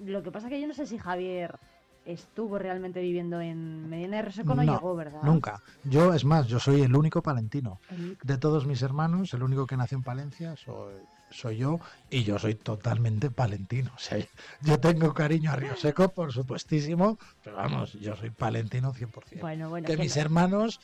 lo 0.00 0.22
que 0.22 0.30
pasa 0.30 0.46
es 0.48 0.52
que 0.52 0.60
yo 0.60 0.66
no 0.68 0.74
sé 0.74 0.86
si 0.86 0.98
Javier 0.98 1.58
estuvo 2.04 2.58
realmente 2.58 3.00
viviendo 3.00 3.40
en 3.40 3.88
Medina 3.88 4.18
de 4.18 4.22
Río 4.24 4.32
Seco, 4.32 4.54
no, 4.54 4.62
llegó, 4.62 4.94
¿verdad? 4.94 5.22
Nunca. 5.22 5.62
Yo, 5.84 6.12
es 6.12 6.26
más, 6.26 6.46
yo 6.48 6.60
soy 6.60 6.82
el 6.82 6.94
único 6.94 7.22
palentino. 7.22 7.80
El- 7.88 8.18
De 8.22 8.36
todos 8.36 8.66
mis 8.66 8.82
hermanos, 8.82 9.32
el 9.32 9.42
único 9.42 9.66
que 9.66 9.78
nació 9.78 9.96
en 9.96 10.04
Palencia 10.04 10.54
soy, 10.56 10.92
soy 11.34 11.56
yo 11.58 11.80
y 12.10 12.22
yo 12.24 12.38
soy 12.38 12.54
totalmente 12.54 13.30
palentino. 13.30 13.90
O 13.94 13.98
sea, 13.98 14.18
yo 14.62 14.78
tengo 14.78 15.12
cariño 15.12 15.50
a 15.52 15.56
Río 15.56 15.76
Seco, 15.76 16.08
por 16.10 16.32
supuestísimo, 16.32 17.18
pero 17.42 17.56
vamos, 17.56 17.92
yo 17.94 18.14
soy 18.16 18.30
palentino 18.30 18.92
100%. 18.94 19.40
Bueno, 19.40 19.68
bueno. 19.68 19.86
que 19.86 19.96
mis 19.96 20.16
no- 20.16 20.22
hermanos, 20.22 20.80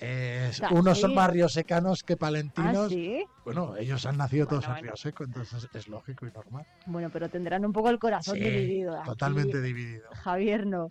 eh, 0.00 0.52
unos 0.70 1.00
son 1.00 1.14
más 1.14 1.30
riosecanos 1.30 2.02
que 2.04 2.16
palentinos. 2.16 2.86
¿Ah, 2.86 2.88
sí? 2.88 3.24
Bueno, 3.44 3.76
ellos 3.76 4.06
han 4.06 4.16
nacido 4.16 4.46
todos 4.46 4.66
en. 4.68 4.76
Río 4.84 4.96
Seco, 4.96 5.24
entonces 5.24 5.68
es 5.74 5.88
lógico 5.88 6.26
y 6.26 6.30
normal. 6.30 6.64
Bueno, 6.86 7.10
pero 7.12 7.28
tendrán 7.28 7.64
un 7.64 7.72
poco 7.72 7.90
el 7.90 7.98
corazón 7.98 8.36
Sí, 8.36 8.40
dividido. 8.44 8.96
Aquí 8.96 9.08
totalmente 9.08 9.60
dividido. 9.60 10.08
Javier 10.22 10.66
no. 10.66 10.88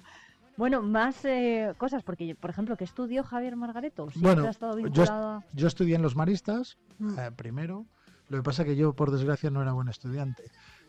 Bueno, 0.58 0.82
más 0.82 1.24
eh, 1.24 1.74
cosas, 1.78 2.02
porque, 2.04 2.34
por 2.34 2.50
ejemplo, 2.50 2.76
¿qué 2.78 2.84
estudió 2.84 3.24
Javier 3.24 3.56
Margareto? 3.56 4.10
¿Siempre 4.10 4.34
Bueno, 4.34 4.48
ha 4.48 4.52
estado 4.52 4.78
yo, 4.80 4.84
vinculado 4.86 5.28
a- 5.30 5.44
yo 5.54 5.68
estudié 5.68 5.96
en 5.96 6.02
los 6.02 6.16
maristas 6.16 6.78
Mm. 6.98 7.20
eh, 7.20 7.32
primero. 7.36 7.86
Lo 8.30 8.38
que 8.38 8.44
pasa 8.44 8.66
que 8.66 8.76
yo, 8.76 8.94
por 8.94 9.12
desgracia, 9.12 9.50
no 9.50 9.62
era 9.62 9.72
buen 9.72 9.90
estudiante. 9.90 10.44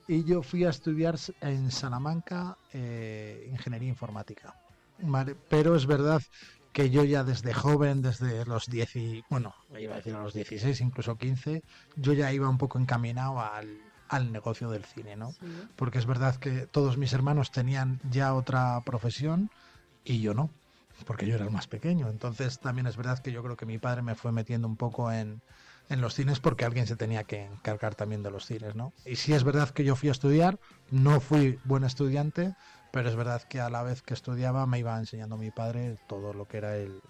Y 0.06 0.24
yo 0.24 0.42
fui 0.42 0.64
a 0.64 0.70
estudiar 0.70 1.16
en 1.40 1.70
Salamanca 1.70 2.56
eh, 2.72 3.48
ingeniería 3.50 3.88
informática. 3.88 4.54
¿vale? 5.00 5.36
Pero 5.48 5.76
es 5.76 5.86
verdad 5.86 6.22
que 6.72 6.90
yo 6.90 7.04
ya 7.04 7.24
desde 7.24 7.52
joven, 7.54 8.02
desde 8.02 8.44
los 8.46 8.66
10 8.66 8.96
y, 8.96 9.24
bueno, 9.28 9.54
iba 9.78 9.94
a 9.94 9.96
decir 9.96 10.14
a 10.14 10.22
los 10.22 10.34
16, 10.34 10.80
incluso 10.80 11.16
15, 11.16 11.62
yo 11.96 12.12
ya 12.12 12.32
iba 12.32 12.48
un 12.48 12.58
poco 12.58 12.78
encaminado 12.78 13.40
al, 13.40 13.78
al 14.08 14.32
negocio 14.32 14.70
del 14.70 14.84
cine, 14.84 15.16
¿no? 15.16 15.34
Porque 15.76 15.98
es 15.98 16.06
verdad 16.06 16.36
que 16.36 16.66
todos 16.66 16.96
mis 16.96 17.12
hermanos 17.12 17.50
tenían 17.50 18.00
ya 18.10 18.34
otra 18.34 18.80
profesión 18.84 19.50
y 20.04 20.20
yo 20.20 20.34
no, 20.34 20.50
porque 21.06 21.26
yo 21.26 21.34
era 21.34 21.44
el 21.44 21.50
más 21.50 21.66
pequeño. 21.66 22.08
Entonces 22.08 22.58
también 22.58 22.86
es 22.86 22.96
verdad 22.96 23.18
que 23.18 23.32
yo 23.32 23.42
creo 23.42 23.56
que 23.56 23.66
mi 23.66 23.78
padre 23.78 24.02
me 24.02 24.14
fue 24.14 24.32
metiendo 24.32 24.68
un 24.68 24.76
poco 24.76 25.10
en, 25.12 25.40
en 25.88 26.00
los 26.00 26.14
cines 26.14 26.40
porque 26.40 26.64
alguien 26.64 26.86
se 26.86 26.96
tenía 26.96 27.24
que 27.24 27.44
encargar 27.44 27.94
también 27.94 28.22
de 28.22 28.30
los 28.30 28.46
cines, 28.46 28.74
¿no? 28.74 28.92
Y 29.04 29.16
sí 29.16 29.32
es 29.32 29.44
verdad 29.44 29.70
que 29.70 29.84
yo 29.84 29.96
fui 29.96 30.08
a 30.08 30.12
estudiar, 30.12 30.58
no 30.90 31.20
fui 31.20 31.58
buen 31.64 31.84
estudiante, 31.84 32.54
pero 32.92 33.08
es 33.08 33.16
verdad 33.16 33.42
que 33.42 33.60
a 33.60 33.70
la 33.70 33.82
vez 33.82 34.02
que 34.02 34.14
estudiaba 34.14 34.66
me 34.66 34.78
iba 34.78 34.98
enseñando 34.98 35.36
mi 35.36 35.50
padre 35.50 35.96
todo 36.06 36.32
lo 36.32 36.46
que 36.46 36.58
era 36.58 36.76
el, 36.76 37.00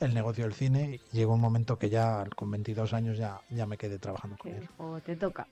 el 0.00 0.14
negocio 0.14 0.44
del 0.44 0.54
cine 0.54 1.00
y 1.12 1.16
llegó 1.16 1.34
un 1.34 1.40
momento 1.40 1.78
que 1.78 1.90
ya 1.90 2.24
con 2.36 2.50
22 2.50 2.92
años 2.92 3.18
ya, 3.18 3.40
ya 3.50 3.66
me 3.66 3.76
quedé 3.76 3.98
trabajando 3.98 4.36
con 4.38 4.52
él. 4.52 4.68
o 4.78 5.00
te 5.00 5.16
toca? 5.16 5.46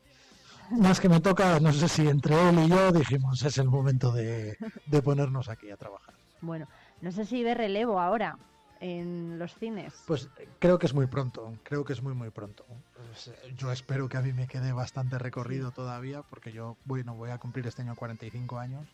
Más 0.70 1.00
que 1.00 1.08
me 1.08 1.20
toca, 1.20 1.58
no 1.60 1.72
sé 1.72 1.88
si 1.88 2.06
entre 2.06 2.48
él 2.50 2.58
y 2.58 2.68
yo 2.68 2.92
dijimos 2.92 3.42
es 3.42 3.56
el 3.58 3.68
momento 3.68 4.12
de, 4.12 4.56
de 4.86 5.02
ponernos 5.02 5.48
aquí 5.48 5.70
a 5.70 5.76
trabajar. 5.76 6.14
Bueno, 6.40 6.68
no 7.00 7.10
sé 7.10 7.24
si 7.24 7.42
ve 7.42 7.54
relevo 7.54 7.98
ahora 7.98 8.38
en 8.80 9.38
los 9.38 9.54
cines. 9.54 9.94
Pues 10.06 10.28
eh, 10.38 10.48
creo 10.58 10.78
que 10.78 10.86
es 10.86 10.94
muy 10.94 11.06
pronto, 11.06 11.52
creo 11.62 11.84
que 11.84 11.92
es 11.92 12.02
muy 12.02 12.14
muy 12.14 12.30
pronto. 12.30 12.64
Pues, 12.96 13.28
eh, 13.28 13.54
yo 13.56 13.72
espero 13.72 14.08
que 14.08 14.16
a 14.16 14.22
mí 14.22 14.32
me 14.32 14.46
quede 14.46 14.72
bastante 14.72 15.18
recorrido 15.18 15.70
todavía, 15.70 16.22
porque 16.22 16.52
yo 16.52 16.76
bueno, 16.84 17.14
voy 17.14 17.30
a 17.30 17.38
cumplir 17.38 17.66
este 17.66 17.82
año 17.82 17.96
45 17.96 18.58
años, 18.58 18.86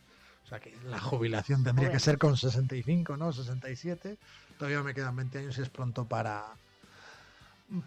o 0.43 0.47
sea 0.47 0.59
que 0.59 0.75
la 0.85 0.99
jubilación 0.99 1.63
tendría 1.63 1.91
que 1.91 1.99
ser 1.99 2.17
con 2.17 2.37
65, 2.37 3.17
¿no? 3.17 3.33
67. 3.33 4.17
Todavía 4.57 4.83
me 4.83 4.93
quedan 4.93 5.15
20 5.15 5.39
años 5.39 5.57
y 5.57 5.61
es 5.61 5.69
pronto 5.69 6.05
para 6.05 6.55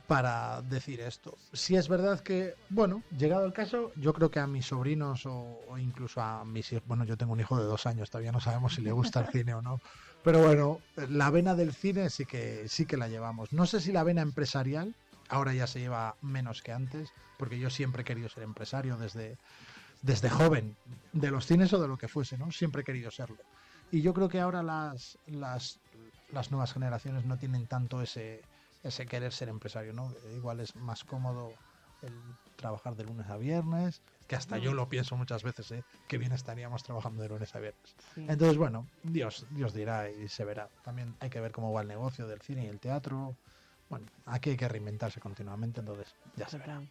para 0.07 0.61
decir 0.63 1.01
esto. 1.01 1.39
Si 1.53 1.77
es 1.77 1.89
verdad 1.89 2.21
que, 2.21 2.55
bueno, 2.69 3.03
llegado 3.17 3.45
el 3.47 3.53
caso, 3.53 3.93
yo 3.95 4.13
creo 4.13 4.31
que 4.31 4.41
a 4.41 4.47
mis 4.47 4.67
sobrinos 4.67 5.25
o, 5.27 5.61
o 5.69 5.79
incluso 5.79 6.21
a 6.21 6.45
mis 6.45 6.73
hijos, 6.73 6.87
bueno, 6.87 7.05
yo 7.05 7.17
tengo 7.17 7.33
un 7.33 7.41
hijo 7.41 7.57
de 7.57 7.65
dos 7.65 7.87
años, 7.87 8.11
todavía 8.11 8.33
no 8.33 8.41
sabemos 8.41 8.75
si 8.75 8.83
le 8.83 8.91
gusta 8.91 9.21
el 9.21 9.29
cine 9.29 9.55
o 9.55 9.63
no, 9.63 9.81
pero 10.29 10.43
bueno, 10.45 10.79
la 11.09 11.31
vena 11.31 11.55
del 11.55 11.73
cine 11.73 12.11
sí 12.11 12.27
que, 12.27 12.69
sí 12.69 12.85
que 12.85 12.99
la 12.99 13.09
llevamos. 13.09 13.55
No 13.55 13.65
sé 13.65 13.81
si 13.81 13.93
la 13.93 14.03
vena 14.03 14.21
empresarial, 14.21 14.95
ahora 15.31 15.55
ya 15.55 15.67
se 15.67 15.81
lleva 15.81 16.17
menos 16.21 16.61
que 16.61 16.71
antes, 16.71 17.15
porque 17.39 17.59
yo 17.59 17.71
siempre 17.71 18.03
he 18.03 18.05
querido 18.05 18.29
ser 18.29 18.43
empresario 18.43 18.99
desde, 18.99 19.39
desde 20.03 20.29
joven, 20.29 20.77
de 21.15 21.31
los 21.31 21.47
cines 21.47 21.73
o 21.73 21.81
de 21.81 21.89
lo 21.89 21.97
que 21.97 22.09
fuese, 22.09 22.37
¿no? 22.37 22.53
Siempre 22.53 22.83
he 22.83 22.85
querido 22.85 23.11
serlo. 23.11 23.39
Y 23.91 24.03
yo 24.03 24.13
creo 24.13 24.29
que 24.29 24.39
ahora 24.39 24.63
las, 24.63 25.17
las, 25.29 25.81
las 26.31 26.51
nuevas 26.51 26.75
generaciones 26.75 27.25
no 27.25 27.39
tienen 27.39 27.67
tanto 27.67 28.03
ese, 28.03 28.43
ese 28.83 29.07
querer 29.07 29.33
ser 29.33 29.49
empresario, 29.49 29.95
¿no? 29.95 30.13
Igual 30.37 30.61
es 30.61 30.77
más 30.77 31.05
cómodo 31.05 31.55
el 32.03 32.13
trabajar 32.57 32.97
de 32.97 33.05
lunes 33.05 33.31
a 33.31 33.39
viernes, 33.39 34.03
que 34.29 34.37
hasta 34.37 34.59
yo 34.59 34.75
lo 34.75 34.89
pienso 34.89 35.17
muchas 35.17 35.43
veces, 35.43 35.73
¿eh? 35.73 35.83
que 36.07 36.19
bien 36.19 36.33
estaríamos 36.33 36.83
trabajando 36.83 37.23
de 37.23 37.31
lunes 37.31 37.55
a 37.55 37.61
viernes. 37.61 37.97
Sí. 38.15 38.27
Entonces, 38.29 38.59
bueno, 38.59 38.87
Dios, 39.03 39.47
Dios 39.51 39.73
dirá 39.73 40.11
y 40.11 40.29
se 40.29 40.45
verá. 40.45 40.69
También 40.85 41.17
hay 41.19 41.31
que 41.31 41.41
ver 41.41 41.51
cómo 41.51 41.73
va 41.73 41.81
el 41.81 41.89
negocio 41.89 42.29
del 42.29 42.43
cine 42.43 42.65
y 42.65 42.69
el 42.69 42.79
teatro, 42.79 43.35
bueno, 43.89 44.07
aquí 44.27 44.51
hay 44.51 44.57
que 44.59 44.69
reinventarse 44.69 45.19
continuamente, 45.19 45.81
entonces 45.81 46.15
ya 46.37 46.47
se 46.47 46.59
verá. 46.59 46.83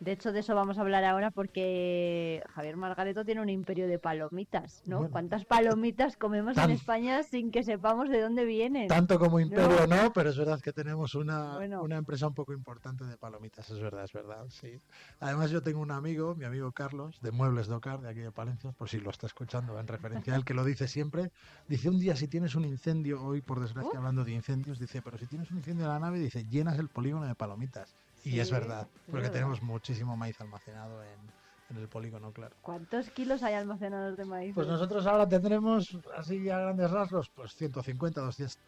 De 0.00 0.12
hecho, 0.12 0.32
de 0.32 0.40
eso 0.40 0.54
vamos 0.54 0.78
a 0.78 0.82
hablar 0.82 1.04
ahora 1.04 1.30
porque 1.30 2.42
Javier 2.54 2.76
Margareto 2.76 3.24
tiene 3.24 3.40
un 3.40 3.48
imperio 3.48 3.86
de 3.86 3.98
palomitas, 3.98 4.82
¿no? 4.86 5.08
¿Cuántas 5.10 5.44
palomitas 5.44 6.16
comemos 6.16 6.56
en 6.58 6.70
España 6.70 7.22
sin 7.22 7.50
que 7.50 7.62
sepamos 7.62 8.08
de 8.08 8.20
dónde 8.20 8.44
vienen? 8.44 8.88
Tanto 8.88 9.18
como 9.18 9.40
imperio 9.40 9.86
no, 9.86 10.12
pero 10.12 10.30
es 10.30 10.36
verdad 10.36 10.60
que 10.60 10.72
tenemos 10.72 11.14
una, 11.14 11.58
una 11.80 11.96
empresa 11.96 12.26
un 12.26 12.34
poco 12.34 12.52
importante 12.52 13.04
de 13.04 13.16
palomitas, 13.16 13.70
es 13.70 13.80
verdad, 13.80 14.04
es 14.04 14.12
verdad, 14.12 14.44
sí. 14.48 14.80
Además 15.20 15.50
yo 15.50 15.62
tengo 15.62 15.80
un 15.80 15.90
amigo, 15.90 16.34
mi 16.34 16.44
amigo 16.44 16.72
Carlos, 16.72 17.20
de 17.20 17.30
Muebles 17.30 17.66
Docar, 17.66 18.00
de 18.00 18.08
aquí 18.08 18.20
de 18.20 18.32
Palencia, 18.32 18.72
por 18.72 18.88
si 18.88 18.98
lo 19.00 19.10
está 19.10 19.26
escuchando 19.26 19.78
en 19.78 19.86
referencia 19.86 20.34
a 20.34 20.36
él, 20.36 20.44
que 20.44 20.54
lo 20.54 20.64
dice 20.64 20.88
siempre, 20.88 21.30
dice 21.68 21.88
un 21.88 21.98
día 21.98 22.16
si 22.16 22.28
tienes 22.28 22.54
un 22.54 22.64
incendio, 22.64 23.22
hoy 23.22 23.40
por 23.40 23.60
desgracia 23.60 23.92
uh. 23.94 23.98
hablando 23.98 24.24
de 24.24 24.32
incendios, 24.32 24.78
dice, 24.78 25.02
pero 25.02 25.18
si 25.18 25.26
tienes 25.26 25.50
un 25.50 25.58
incendio 25.58 25.84
en 25.84 25.90
la 25.90 25.98
nave, 25.98 26.18
dice, 26.18 26.44
llenas 26.44 26.78
el 26.78 26.88
polígono 26.88 27.26
de 27.26 27.34
palomitas 27.34 27.94
y 28.24 28.40
es 28.40 28.50
verdad, 28.50 28.88
porque 29.10 29.28
tenemos 29.28 29.62
muchísimo 29.62 30.16
maíz 30.16 30.40
almacenado 30.40 31.02
en, 31.02 31.44
el 31.76 31.88
polígono, 31.88 32.30
claro. 32.32 32.54
¿Cuántos 32.62 33.10
kilos 33.10 33.42
hay 33.42 33.54
almacenados 33.54 34.16
de 34.16 34.24
maíz? 34.24 34.54
Pues 34.54 34.68
nosotros 34.68 35.06
ahora 35.06 35.28
tendremos, 35.28 35.98
así 36.16 36.48
a 36.48 36.58
grandes 36.60 36.88
rasgos, 36.90 37.30
pues 37.30 37.54
150, 37.56 38.20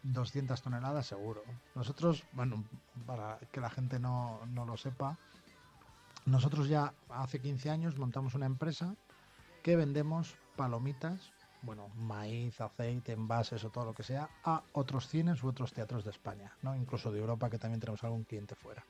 200, 0.03 0.61
toneladas 0.61 1.07
seguro. 1.07 1.41
Nosotros, 1.73 2.25
bueno, 2.33 2.65
para 3.05 3.39
que 3.51 3.61
la 3.61 3.69
gente 3.69 3.97
no, 3.97 4.45
no 4.47 4.65
lo 4.65 4.75
sepa, 4.75 5.17
nosotros 6.25 6.67
ya 6.67 6.93
hace 7.07 7.39
15 7.39 7.69
años 7.69 7.97
montamos 7.97 8.35
una 8.35 8.45
empresa 8.45 8.93
que 9.63 9.77
vendemos 9.77 10.35
palomitas, 10.57 11.31
bueno, 11.61 11.87
maíz, 11.95 12.59
aceite, 12.59 13.13
envases 13.13 13.63
o 13.63 13.69
todo 13.69 13.85
lo 13.85 13.93
que 13.93 14.03
sea, 14.03 14.29
a 14.43 14.63
otros 14.73 15.07
cines 15.07 15.43
u 15.43 15.47
otros 15.47 15.71
teatros 15.71 16.03
de 16.03 16.11
España, 16.11 16.53
¿no? 16.61 16.75
incluso 16.75 17.11
de 17.11 17.19
Europa, 17.19 17.49
que 17.49 17.57
también 17.57 17.79
tenemos 17.79 18.03
algún 18.03 18.23
cliente 18.23 18.55
fuera. 18.55 18.83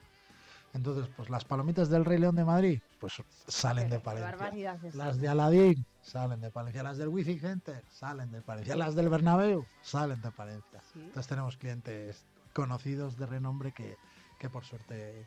Entonces, 0.74 1.08
pues 1.16 1.30
las 1.30 1.44
palomitas 1.44 1.88
del 1.88 2.04
Rey 2.04 2.18
León 2.18 2.36
de 2.36 2.44
Madrid, 2.44 2.80
pues 3.00 3.22
salen 3.46 3.88
de 3.88 4.00
Palencia. 4.00 4.90
Las 4.94 5.18
de 5.20 5.28
Aladín 5.28 5.86
salen 6.02 6.40
de 6.40 6.50
Palencia. 6.50 6.82
Las 6.82 6.98
del 6.98 7.08
Wifi 7.08 7.38
Center 7.38 7.82
salen 7.90 8.30
de 8.30 8.42
Palencia. 8.42 8.76
Las 8.76 8.94
del 8.94 9.08
Bernabéu 9.08 9.64
salen 9.82 10.20
de 10.20 10.30
Palencia. 10.30 10.80
Entonces 10.94 11.26
tenemos 11.26 11.56
clientes 11.56 12.24
conocidos 12.52 13.16
de 13.16 13.26
renombre 13.26 13.72
que, 13.72 13.96
que 14.38 14.50
por 14.50 14.64
suerte 14.64 15.26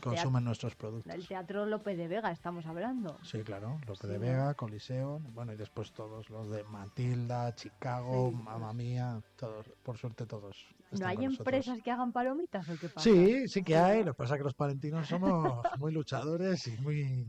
consumen 0.00 0.44
nuestros 0.44 0.74
productos. 0.74 1.14
El 1.14 1.26
Teatro 1.26 1.66
López 1.66 1.96
de 1.96 2.08
Vega 2.08 2.30
estamos 2.30 2.66
hablando. 2.66 3.18
Sí, 3.22 3.42
claro, 3.42 3.78
López 3.86 4.10
de 4.10 4.18
Vega, 4.18 4.54
Coliseo, 4.54 5.20
bueno, 5.32 5.52
y 5.52 5.56
después 5.56 5.92
todos 5.92 6.28
los 6.30 6.50
de 6.50 6.64
Matilda, 6.64 7.54
Chicago, 7.54 8.30
Mamma 8.30 8.72
Mía, 8.72 9.20
todos, 9.36 9.70
por 9.82 9.98
suerte 9.98 10.26
todos. 10.26 10.56
¿No 10.92 11.06
hay 11.06 11.24
empresas 11.24 11.80
que 11.82 11.90
hagan 11.90 12.12
palomitas 12.12 12.68
o 12.68 12.78
qué 12.78 12.88
pasa? 12.88 13.08
Sí, 13.08 13.48
sí 13.48 13.62
que 13.62 13.76
hay, 13.76 14.04
lo 14.04 14.12
que 14.12 14.18
pasa 14.18 14.34
es 14.34 14.38
que 14.38 14.44
los 14.44 14.54
palentinos 14.54 15.08
somos 15.08 15.62
muy 15.78 15.92
luchadores 15.92 16.66
y 16.66 16.76
muy, 16.78 17.26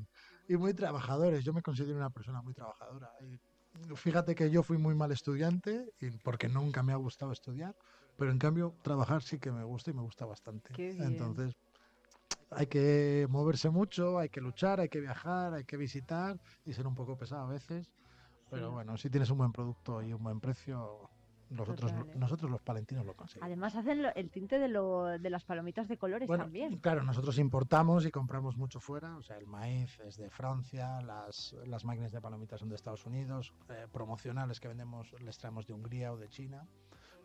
y 0.47 0.57
muy 0.57 0.73
trabajadores. 0.73 1.43
Yo 1.43 1.53
me 1.53 1.61
considero 1.61 1.97
una 1.97 2.09
persona 2.09 2.41
muy 2.41 2.53
trabajadora. 2.53 3.09
fíjate 3.95 4.35
que 4.35 4.49
yo 4.49 4.63
fui 4.63 4.77
muy 4.77 4.95
mal 4.95 5.11
estudiante 5.11 5.89
y 5.99 6.11
porque 6.19 6.47
nunca 6.47 6.83
me 6.83 6.93
ha 6.93 6.97
gustado 6.97 7.31
estudiar, 7.31 7.75
pero 8.17 8.31
en 8.31 8.39
cambio 8.39 8.75
trabajar 8.81 9.21
sí 9.21 9.39
que 9.39 9.51
me 9.51 9.63
gusta 9.63 9.91
y 9.91 9.93
me 9.93 10.01
gusta 10.01 10.25
bastante. 10.25 10.73
Entonces, 10.77 11.55
hay 12.51 12.67
que 12.67 13.27
moverse 13.29 13.69
mucho, 13.69 14.19
hay 14.19 14.29
que 14.29 14.41
luchar, 14.41 14.79
hay 14.79 14.89
que 14.89 14.99
viajar, 14.99 15.53
hay 15.53 15.65
que 15.65 15.77
visitar 15.77 16.39
y 16.65 16.73
ser 16.73 16.87
un 16.87 16.95
poco 16.95 17.17
pesado 17.17 17.47
a 17.47 17.49
veces. 17.49 17.91
Pero 18.49 18.71
bueno, 18.71 18.97
si 18.97 19.09
tienes 19.09 19.29
un 19.29 19.39
buen 19.39 19.51
producto 19.51 20.01
y 20.01 20.13
un 20.13 20.23
buen 20.23 20.39
precio, 20.39 21.09
nosotros, 21.49 21.91
¿eh? 21.91 22.13
nosotros 22.15 22.49
los 22.49 22.61
palentinos 22.61 23.05
lo 23.05 23.13
conseguimos. 23.13 23.45
Además 23.45 23.75
hacen 23.75 24.05
el 24.15 24.29
tinte 24.29 24.57
de, 24.57 24.69
lo, 24.69 25.05
de 25.05 25.29
las 25.29 25.43
palomitas 25.43 25.87
de 25.87 25.97
colores 25.97 26.29
también. 26.29 26.77
Claro, 26.77 27.03
nosotros 27.03 27.37
importamos 27.39 28.05
y 28.05 28.11
compramos 28.11 28.57
mucho 28.57 28.79
fuera. 28.79 29.17
O 29.17 29.21
sea, 29.21 29.37
el 29.37 29.47
maíz 29.47 29.99
es 29.99 30.17
de 30.17 30.29
Francia, 30.29 31.01
las, 31.01 31.55
las 31.65 31.83
máquinas 31.83 32.11
de 32.11 32.21
palomitas 32.21 32.59
son 32.59 32.69
de 32.69 32.75
Estados 32.75 33.05
Unidos, 33.05 33.53
eh, 33.69 33.87
promocionales 33.91 34.59
que 34.59 34.67
vendemos 34.69 35.13
les 35.21 35.37
traemos 35.37 35.67
de 35.67 35.73
Hungría 35.73 36.13
o 36.13 36.17
de 36.17 36.29
China. 36.29 36.65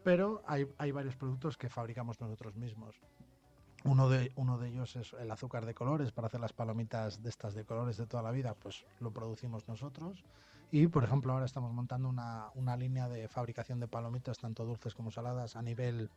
Pero 0.03 0.43
hay, 0.47 0.67
hay 0.79 0.91
varios 0.91 1.17
productos 1.17 1.57
que 1.57 1.69
fabricamos 1.69 2.21
nosotros 2.21 2.57
mismos. 2.57 3.01
Uno 3.85 4.09
de, 4.09 4.33
uno 4.37 4.59
de 4.59 4.69
ellos 4.69 4.95
es 4.97 5.13
el 5.15 5.31
azúcar 5.31 5.67
de 5.67 5.75
colores 5.75 6.13
para 6.13 6.29
hacer 6.29 6.41
las 6.41 6.53
palomitas 6.53 7.23
de 7.23 7.29
estas 7.31 7.55
de 7.55 7.65
colores 7.65 7.97
de 7.97 8.07
toda 8.07 8.23
la 8.23 8.31
vida, 8.31 8.55
pues 8.55 8.85
lo 9.01 9.11
producimos 9.13 9.67
nosotros. 9.67 10.25
Y, 10.71 10.87
por 10.87 11.05
ejemplo, 11.05 11.33
ahora 11.33 11.47
estamos 11.47 11.73
montando 11.73 12.09
una, 12.09 12.51
una 12.55 12.77
línea 12.77 13.09
de 13.09 13.29
fabricación 13.29 13.81
de 13.81 13.89
palomitas, 13.89 14.39
tanto 14.39 14.65
dulces 14.65 14.95
como 14.95 15.11
saladas, 15.11 15.57
a 15.57 15.63
nivel 15.63 16.11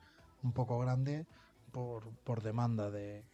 un 0.44 0.54
poco 0.54 0.80
grande 0.80 1.26
por, 1.72 2.08
por 2.24 2.42
demanda 2.42 2.92
de, 2.92 3.26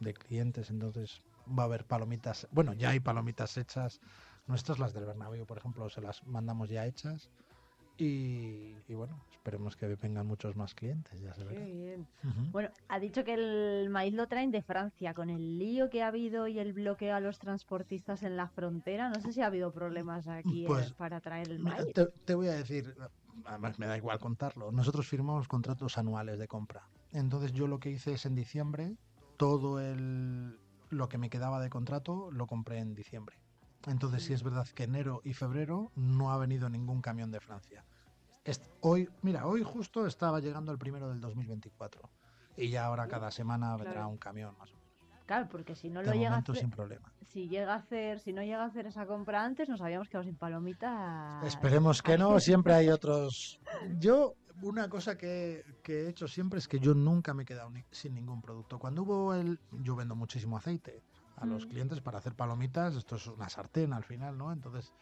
de 0.00 0.14
clientes. 0.14 0.70
Entonces 0.70 1.22
va 1.46 1.62
a 1.62 1.66
haber 1.66 1.86
palomitas, 1.86 2.48
bueno, 2.50 2.72
ya 2.74 2.90
hay 2.90 3.00
palomitas 3.00 3.56
hechas. 3.56 4.00
Nuestras, 4.46 4.78
las 4.78 4.92
del 4.92 5.06
Bernabéu, 5.06 5.46
por 5.46 5.58
ejemplo, 5.58 5.88
se 5.88 6.00
las 6.00 6.26
mandamos 6.26 6.68
ya 6.68 6.86
hechas 6.86 7.30
y, 7.98 8.74
bueno, 8.94 9.24
esperemos 9.32 9.76
que 9.76 9.86
vengan 9.96 10.26
muchos 10.26 10.56
más 10.56 10.74
clientes, 10.74 11.20
ya 11.20 11.34
se 11.34 11.44
verá. 11.44 11.64
bien. 11.64 12.06
Bueno, 12.52 12.70
ha 12.88 12.98
dicho 12.98 13.24
que 13.24 13.34
el 13.34 13.88
maíz 13.90 14.14
lo 14.14 14.26
traen 14.26 14.50
de 14.50 14.62
Francia, 14.62 15.14
con 15.14 15.30
el 15.30 15.58
lío 15.58 15.88
que 15.88 16.02
ha 16.02 16.08
habido 16.08 16.46
y 16.48 16.58
el 16.58 16.72
bloqueo 16.72 17.14
a 17.14 17.20
los 17.20 17.38
transportistas 17.38 18.22
en 18.22 18.36
la 18.36 18.48
frontera. 18.48 19.08
No 19.08 19.20
sé 19.20 19.32
si 19.32 19.40
ha 19.40 19.46
habido 19.46 19.72
problemas 19.72 20.28
aquí 20.28 20.64
eh, 20.64 20.66
pues, 20.66 20.92
para 20.92 21.20
traer 21.20 21.50
el 21.50 21.60
maíz. 21.60 21.92
Te, 22.24 22.34
voy 22.34 22.48
a 22.48 22.54
decir, 22.54 22.94
además 23.44 23.78
me 23.78 23.86
da 23.86 23.96
igual 23.96 24.18
contarlo, 24.18 24.72
nosotros 24.72 25.06
firmamos 25.06 25.48
contratos 25.48 25.96
anuales 25.98 26.38
de 26.38 26.48
compra. 26.48 26.88
Entonces 27.12 27.52
yo 27.52 27.66
lo 27.66 27.78
que 27.78 27.90
hice 27.90 28.12
es 28.12 28.26
en 28.26 28.34
diciembre, 28.34 28.96
todo 29.36 29.80
el, 29.80 30.58
lo 30.90 31.08
que 31.08 31.18
me 31.18 31.30
quedaba 31.30 31.60
de 31.60 31.70
contrato 31.70 32.30
lo 32.30 32.46
compré 32.46 32.78
en 32.78 32.94
diciembre. 32.94 33.36
Entonces 33.86 34.24
sí 34.24 34.32
es 34.32 34.42
verdad 34.42 34.66
que 34.68 34.84
enero 34.84 35.20
y 35.24 35.32
febrero 35.32 35.92
no 35.94 36.32
ha 36.32 36.38
venido 36.38 36.68
ningún 36.68 37.00
camión 37.00 37.30
de 37.30 37.40
Francia. 37.40 37.84
hoy, 38.80 39.08
mira, 39.22 39.46
hoy 39.46 39.62
justo 39.62 40.06
estaba 40.06 40.40
llegando 40.40 40.72
el 40.72 40.78
primero 40.78 41.08
del 41.08 41.20
2024 41.20 42.08
y 42.56 42.70
ya 42.70 42.86
ahora 42.86 43.06
cada 43.06 43.30
semana 43.30 43.76
vendrá 43.76 44.06
un 44.06 44.16
camión 44.16 44.56
más 44.58 44.70
o 44.70 44.74
menos. 44.74 44.86
Claro, 45.26 45.48
porque 45.50 45.74
si 45.74 45.90
no 45.90 46.02
lo 46.02 46.12
llega 46.12 46.36
a 46.36 46.38
hacer, 46.38 46.56
sin 46.56 46.70
problema. 46.70 47.12
Si 47.26 47.48
llega 47.48 47.74
a 47.74 47.78
hacer, 47.78 48.20
si 48.20 48.32
no 48.32 48.42
llega 48.42 48.62
a 48.62 48.66
hacer 48.66 48.86
esa 48.86 49.06
compra 49.06 49.44
antes, 49.44 49.68
nos 49.68 49.80
habíamos 49.80 50.08
quedado 50.08 50.24
sin 50.24 50.36
palomitas. 50.36 51.44
Esperemos 51.44 52.00
que 52.00 52.16
no, 52.16 52.38
siempre 52.38 52.74
hay 52.74 52.88
otros. 52.90 53.60
Yo 53.98 54.34
una 54.62 54.88
cosa 54.88 55.18
que, 55.18 55.64
que, 55.82 56.02
he 56.02 56.08
hecho 56.08 56.28
siempre 56.28 56.60
es 56.60 56.68
que 56.68 56.78
yo 56.78 56.94
nunca 56.94 57.34
me 57.34 57.42
he 57.42 57.46
quedado 57.46 57.72
sin 57.90 58.14
ningún 58.14 58.40
producto. 58.40 58.78
Cuando 58.78 59.02
hubo 59.02 59.34
el, 59.34 59.58
yo 59.82 59.96
vendo 59.96 60.14
muchísimo 60.14 60.56
aceite 60.56 61.02
a 61.36 61.46
los 61.46 61.66
mm. 61.66 61.68
clientes 61.68 62.00
para 62.00 62.18
hacer 62.18 62.34
palomitas. 62.34 62.94
Esto 62.96 63.16
es 63.16 63.26
una 63.26 63.48
sartén 63.48 63.92
al 63.92 64.04
final, 64.04 64.36
¿no? 64.36 64.52
Entonces, 64.52 64.92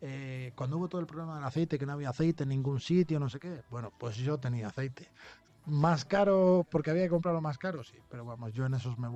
eh, 0.00 0.52
cuando 0.54 0.76
hubo 0.78 0.88
todo 0.88 1.00
el 1.00 1.06
problema 1.06 1.36
del 1.36 1.44
aceite, 1.44 1.78
que 1.78 1.86
no 1.86 1.92
había 1.92 2.10
aceite 2.10 2.42
en 2.42 2.50
ningún 2.50 2.80
sitio, 2.80 3.18
no 3.18 3.28
sé 3.28 3.38
qué, 3.38 3.62
bueno, 3.70 3.92
pues 3.98 4.16
yo 4.16 4.38
tenía 4.38 4.68
aceite. 4.68 5.08
Más 5.66 6.04
caro, 6.04 6.66
porque 6.70 6.90
había 6.90 7.04
que 7.04 7.08
comprarlo 7.08 7.40
más 7.40 7.56
caro, 7.56 7.82
sí, 7.82 7.96
pero 8.10 8.26
vamos, 8.26 8.52
yo 8.52 8.66
en 8.66 8.74
esos 8.74 8.98
me, 8.98 9.08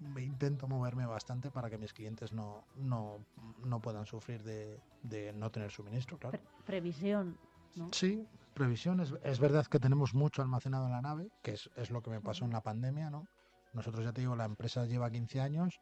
me 0.00 0.22
intento 0.22 0.66
moverme 0.66 1.06
bastante 1.06 1.52
para 1.52 1.70
que 1.70 1.78
mis 1.78 1.92
clientes 1.92 2.32
no, 2.32 2.64
no, 2.74 3.24
no 3.64 3.80
puedan 3.80 4.04
sufrir 4.04 4.42
de, 4.42 4.80
de, 5.04 5.32
no 5.32 5.50
tener 5.50 5.70
suministro, 5.70 6.18
claro. 6.18 6.40
previsión, 6.66 7.38
¿no? 7.76 7.88
Sí, 7.92 8.26
previsión. 8.52 8.98
Es, 8.98 9.14
es, 9.22 9.38
verdad 9.38 9.64
que 9.66 9.78
tenemos 9.78 10.12
mucho 10.12 10.42
almacenado 10.42 10.86
en 10.86 10.92
la 10.92 11.02
nave, 11.02 11.30
que 11.40 11.52
es, 11.52 11.70
es 11.76 11.92
lo 11.92 12.02
que 12.02 12.10
me 12.10 12.20
pasó 12.20 12.44
en 12.46 12.50
la 12.50 12.62
pandemia, 12.62 13.08
¿no? 13.08 13.28
Nosotros 13.72 14.04
ya 14.04 14.12
te 14.12 14.22
digo, 14.22 14.34
la 14.34 14.44
empresa 14.44 14.86
lleva 14.86 15.08
15 15.08 15.40
años, 15.40 15.80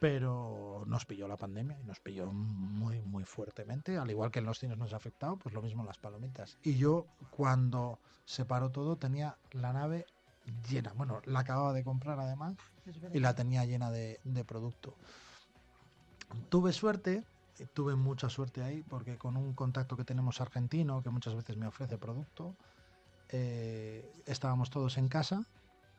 pero 0.00 0.82
nos 0.86 1.04
pilló 1.04 1.28
la 1.28 1.36
pandemia 1.36 1.78
y 1.78 1.84
nos 1.84 2.00
pilló 2.00 2.32
muy, 2.32 3.02
muy 3.02 3.24
fuertemente, 3.24 3.98
al 3.98 4.10
igual 4.10 4.30
que 4.30 4.38
en 4.38 4.46
los 4.46 4.58
cines 4.58 4.78
nos 4.78 4.94
ha 4.94 4.96
afectado, 4.96 5.36
pues 5.36 5.54
lo 5.54 5.60
mismo 5.60 5.82
en 5.82 5.88
las 5.88 5.98
palomitas. 5.98 6.58
Y 6.62 6.76
yo 6.76 7.06
cuando 7.28 7.98
se 8.24 8.46
paró 8.46 8.70
todo 8.70 8.96
tenía 8.96 9.36
la 9.52 9.74
nave 9.74 10.06
llena, 10.68 10.94
bueno, 10.94 11.20
la 11.26 11.40
acababa 11.40 11.74
de 11.74 11.84
comprar 11.84 12.18
además 12.18 12.56
y 13.12 13.20
la 13.20 13.34
tenía 13.34 13.66
llena 13.66 13.90
de, 13.90 14.18
producto. 14.46 14.96
Tuve 16.48 16.72
suerte, 16.72 17.22
tuve 17.74 17.94
mucha 17.94 18.30
suerte 18.30 18.62
ahí, 18.62 18.82
porque 18.82 19.18
con 19.18 19.36
un 19.36 19.52
contacto 19.52 19.98
que 19.98 20.04
tenemos 20.04 20.40
argentino, 20.40 21.02
que 21.02 21.10
muchas 21.10 21.34
veces 21.34 21.58
me 21.58 21.66
ofrece 21.66 21.98
producto, 21.98 22.56
eh, 23.28 24.10
estábamos 24.24 24.70
todos 24.70 24.96
en 24.96 25.08
casa, 25.08 25.44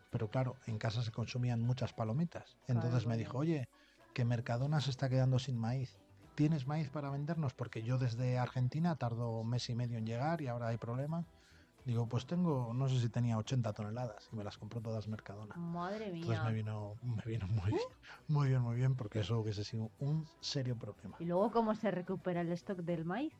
pero 0.10 0.28
claro, 0.28 0.56
en 0.65 0.80
casa 0.80 1.03
se 1.03 1.11
consumían 1.11 1.61
muchas 1.61 1.94
palomitas. 1.94 2.57
Entonces 2.68 3.06
me 3.06 3.15
dijo, 3.15 3.38
oye, 3.38 3.69
que 4.13 4.25
Mercadona 4.25 4.81
se 4.81 4.89
está 4.89 5.09
quedando 5.09 5.39
sin 5.39 5.57
maíz. 5.57 5.97
¿Tienes 6.35 6.67
maíz 6.67 6.89
para 6.89 7.09
vendernos? 7.09 7.53
Porque 7.53 7.83
yo 7.83 7.97
desde 7.97 8.38
Argentina 8.38 8.95
tardo 8.95 9.39
un 9.39 9.49
mes 9.49 9.69
y 9.69 9.75
medio 9.75 9.97
en 9.97 10.05
llegar 10.05 10.41
y 10.41 10.47
ahora 10.47 10.69
hay 10.69 10.77
problemas. 10.77 11.25
Digo, 11.85 12.07
pues 12.07 12.27
tengo, 12.27 12.73
no 12.73 12.88
sé 12.88 12.99
si 12.99 13.09
tenía 13.09 13.38
80 13.38 13.73
toneladas 13.73 14.29
y 14.31 14.35
me 14.35 14.43
las 14.43 14.57
compró 14.57 14.81
todas 14.81 15.07
Mercadona. 15.07 15.55
Madre 15.55 16.11
mía. 16.11 16.21
Entonces 16.21 16.45
me 16.45 16.53
vino, 16.53 16.95
me 17.01 17.23
vino 17.25 17.47
muy, 17.47 17.73
muy 18.27 18.49
bien, 18.49 18.61
muy 18.61 18.75
bien, 18.75 18.95
porque 18.95 19.19
eso 19.19 19.39
hubiese 19.39 19.63
sido 19.63 19.89
un 19.99 20.27
serio 20.41 20.77
problema. 20.77 21.17
¿Y 21.19 21.25
luego 21.25 21.51
cómo 21.51 21.73
se 21.73 21.89
recupera 21.89 22.41
el 22.41 22.51
stock 22.51 22.79
del 22.79 23.03
maíz? 23.03 23.33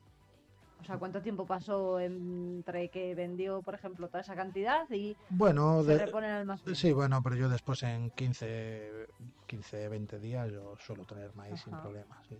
O 0.82 0.84
sea, 0.84 0.98
¿cuánto 0.98 1.22
tiempo 1.22 1.46
pasó 1.46 2.00
entre 2.00 2.88
que 2.90 3.14
vendió, 3.14 3.62
por 3.62 3.74
ejemplo, 3.74 4.08
toda 4.08 4.20
esa 4.20 4.34
cantidad 4.34 4.88
y 4.90 5.16
Bueno, 5.30 5.82
se 5.84 5.92
de- 5.92 6.06
repone 6.06 6.26
en 6.26 6.32
el 6.32 6.38
almacén? 6.40 6.74
sí, 6.74 6.92
bueno, 6.92 7.22
pero 7.22 7.36
yo 7.36 7.48
después 7.48 7.82
en 7.84 8.10
15, 8.10 9.06
15, 9.46 9.88
20 9.88 10.18
días 10.18 10.50
yo 10.50 10.74
suelo 10.78 11.04
tener 11.04 11.32
maíz 11.34 11.60
sin 11.60 11.78
problemas. 11.80 12.18
sí. 12.28 12.36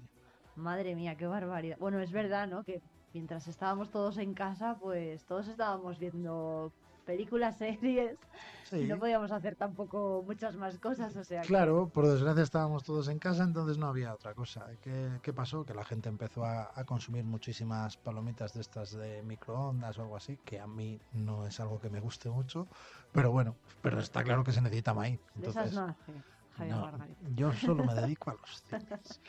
Madre 0.56 0.94
mía, 0.94 1.16
qué 1.16 1.26
barbaridad. 1.26 1.76
Bueno, 1.78 2.00
es 2.00 2.10
verdad, 2.12 2.46
¿no? 2.48 2.62
Que 2.64 2.82
mientras 3.14 3.46
estábamos 3.48 3.90
todos 3.90 4.18
en 4.18 4.34
casa, 4.34 4.76
pues 4.78 5.24
todos 5.24 5.46
estábamos 5.48 5.98
viendo 5.98 6.72
películas, 7.02 7.56
series, 7.58 8.16
Sí. 8.64 8.84
no 8.86 8.98
podíamos 8.98 9.30
hacer 9.32 9.54
tampoco 9.56 10.22
muchas 10.26 10.56
más 10.56 10.78
cosas, 10.78 11.14
o 11.16 11.24
sea 11.24 11.42
que- 11.42 11.48
Claro, 11.48 11.88
por 11.88 12.06
desgracia 12.06 12.42
estábamos 12.42 12.84
todos 12.84 13.08
en 13.08 13.18
casa, 13.18 13.44
entonces 13.44 13.76
no 13.76 13.86
había 13.88 14.14
otra 14.14 14.34
cosa. 14.34 14.66
¿Qué, 14.80 15.18
qué 15.22 15.32
pasó? 15.32 15.64
Que 15.64 15.74
la 15.74 15.84
gente 15.84 16.08
empezó 16.08 16.44
a, 16.44 16.70
a 16.74 16.84
consumir 16.84 17.24
muchísimas 17.24 17.96
palomitas 17.98 18.54
de 18.54 18.60
estas 18.62 18.92
de 18.92 19.22
microondas 19.22 19.98
o 19.98 20.02
algo 20.02 20.16
así, 20.16 20.38
que 20.44 20.58
a 20.58 20.66
mí 20.66 20.98
no 21.12 21.46
es 21.46 21.60
algo 21.60 21.78
que 21.80 21.90
me 21.90 22.00
guste 22.00 22.30
mucho, 22.30 22.66
pero 23.12 23.30
bueno, 23.30 23.56
pero 23.82 23.98
está 24.00 24.22
claro 24.22 24.42
que 24.44 24.52
se 24.52 24.60
necesita 24.62 24.94
maíz. 24.94 25.20
de 25.34 25.48
esas 25.48 25.66
Entonces, 25.66 25.74
no 25.74 25.84
hace 25.86 26.12
Javier 26.56 26.76
no, 26.76 27.06
yo 27.34 27.52
solo 27.54 27.84
me 27.84 27.94
dedico 27.94 28.30
a 28.30 28.34
los 28.34 28.62
cines. 28.68 29.20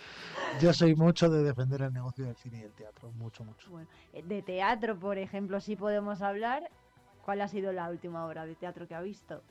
Yo 0.61 0.73
soy 0.73 0.93
mucho 0.95 1.29
de 1.29 1.43
defender 1.43 1.81
el 1.81 1.93
negocio 1.93 2.25
del 2.25 2.35
cine 2.35 2.59
y 2.59 2.63
el 2.63 2.73
teatro, 2.73 3.11
mucho, 3.13 3.43
mucho. 3.43 3.69
Bueno, 3.71 3.87
eh, 4.13 4.23
de 4.23 4.41
teatro, 4.41 4.97
por 4.99 5.17
ejemplo, 5.17 5.59
sí 5.59 5.75
podemos 5.75 6.21
hablar. 6.21 6.69
¿Cuál 7.23 7.41
ha 7.41 7.47
sido 7.47 7.71
la 7.71 7.89
última 7.89 8.25
obra 8.25 8.45
de 8.45 8.55
teatro 8.55 8.87
que 8.87 8.95
ha 8.95 9.01
visto? 9.01 9.41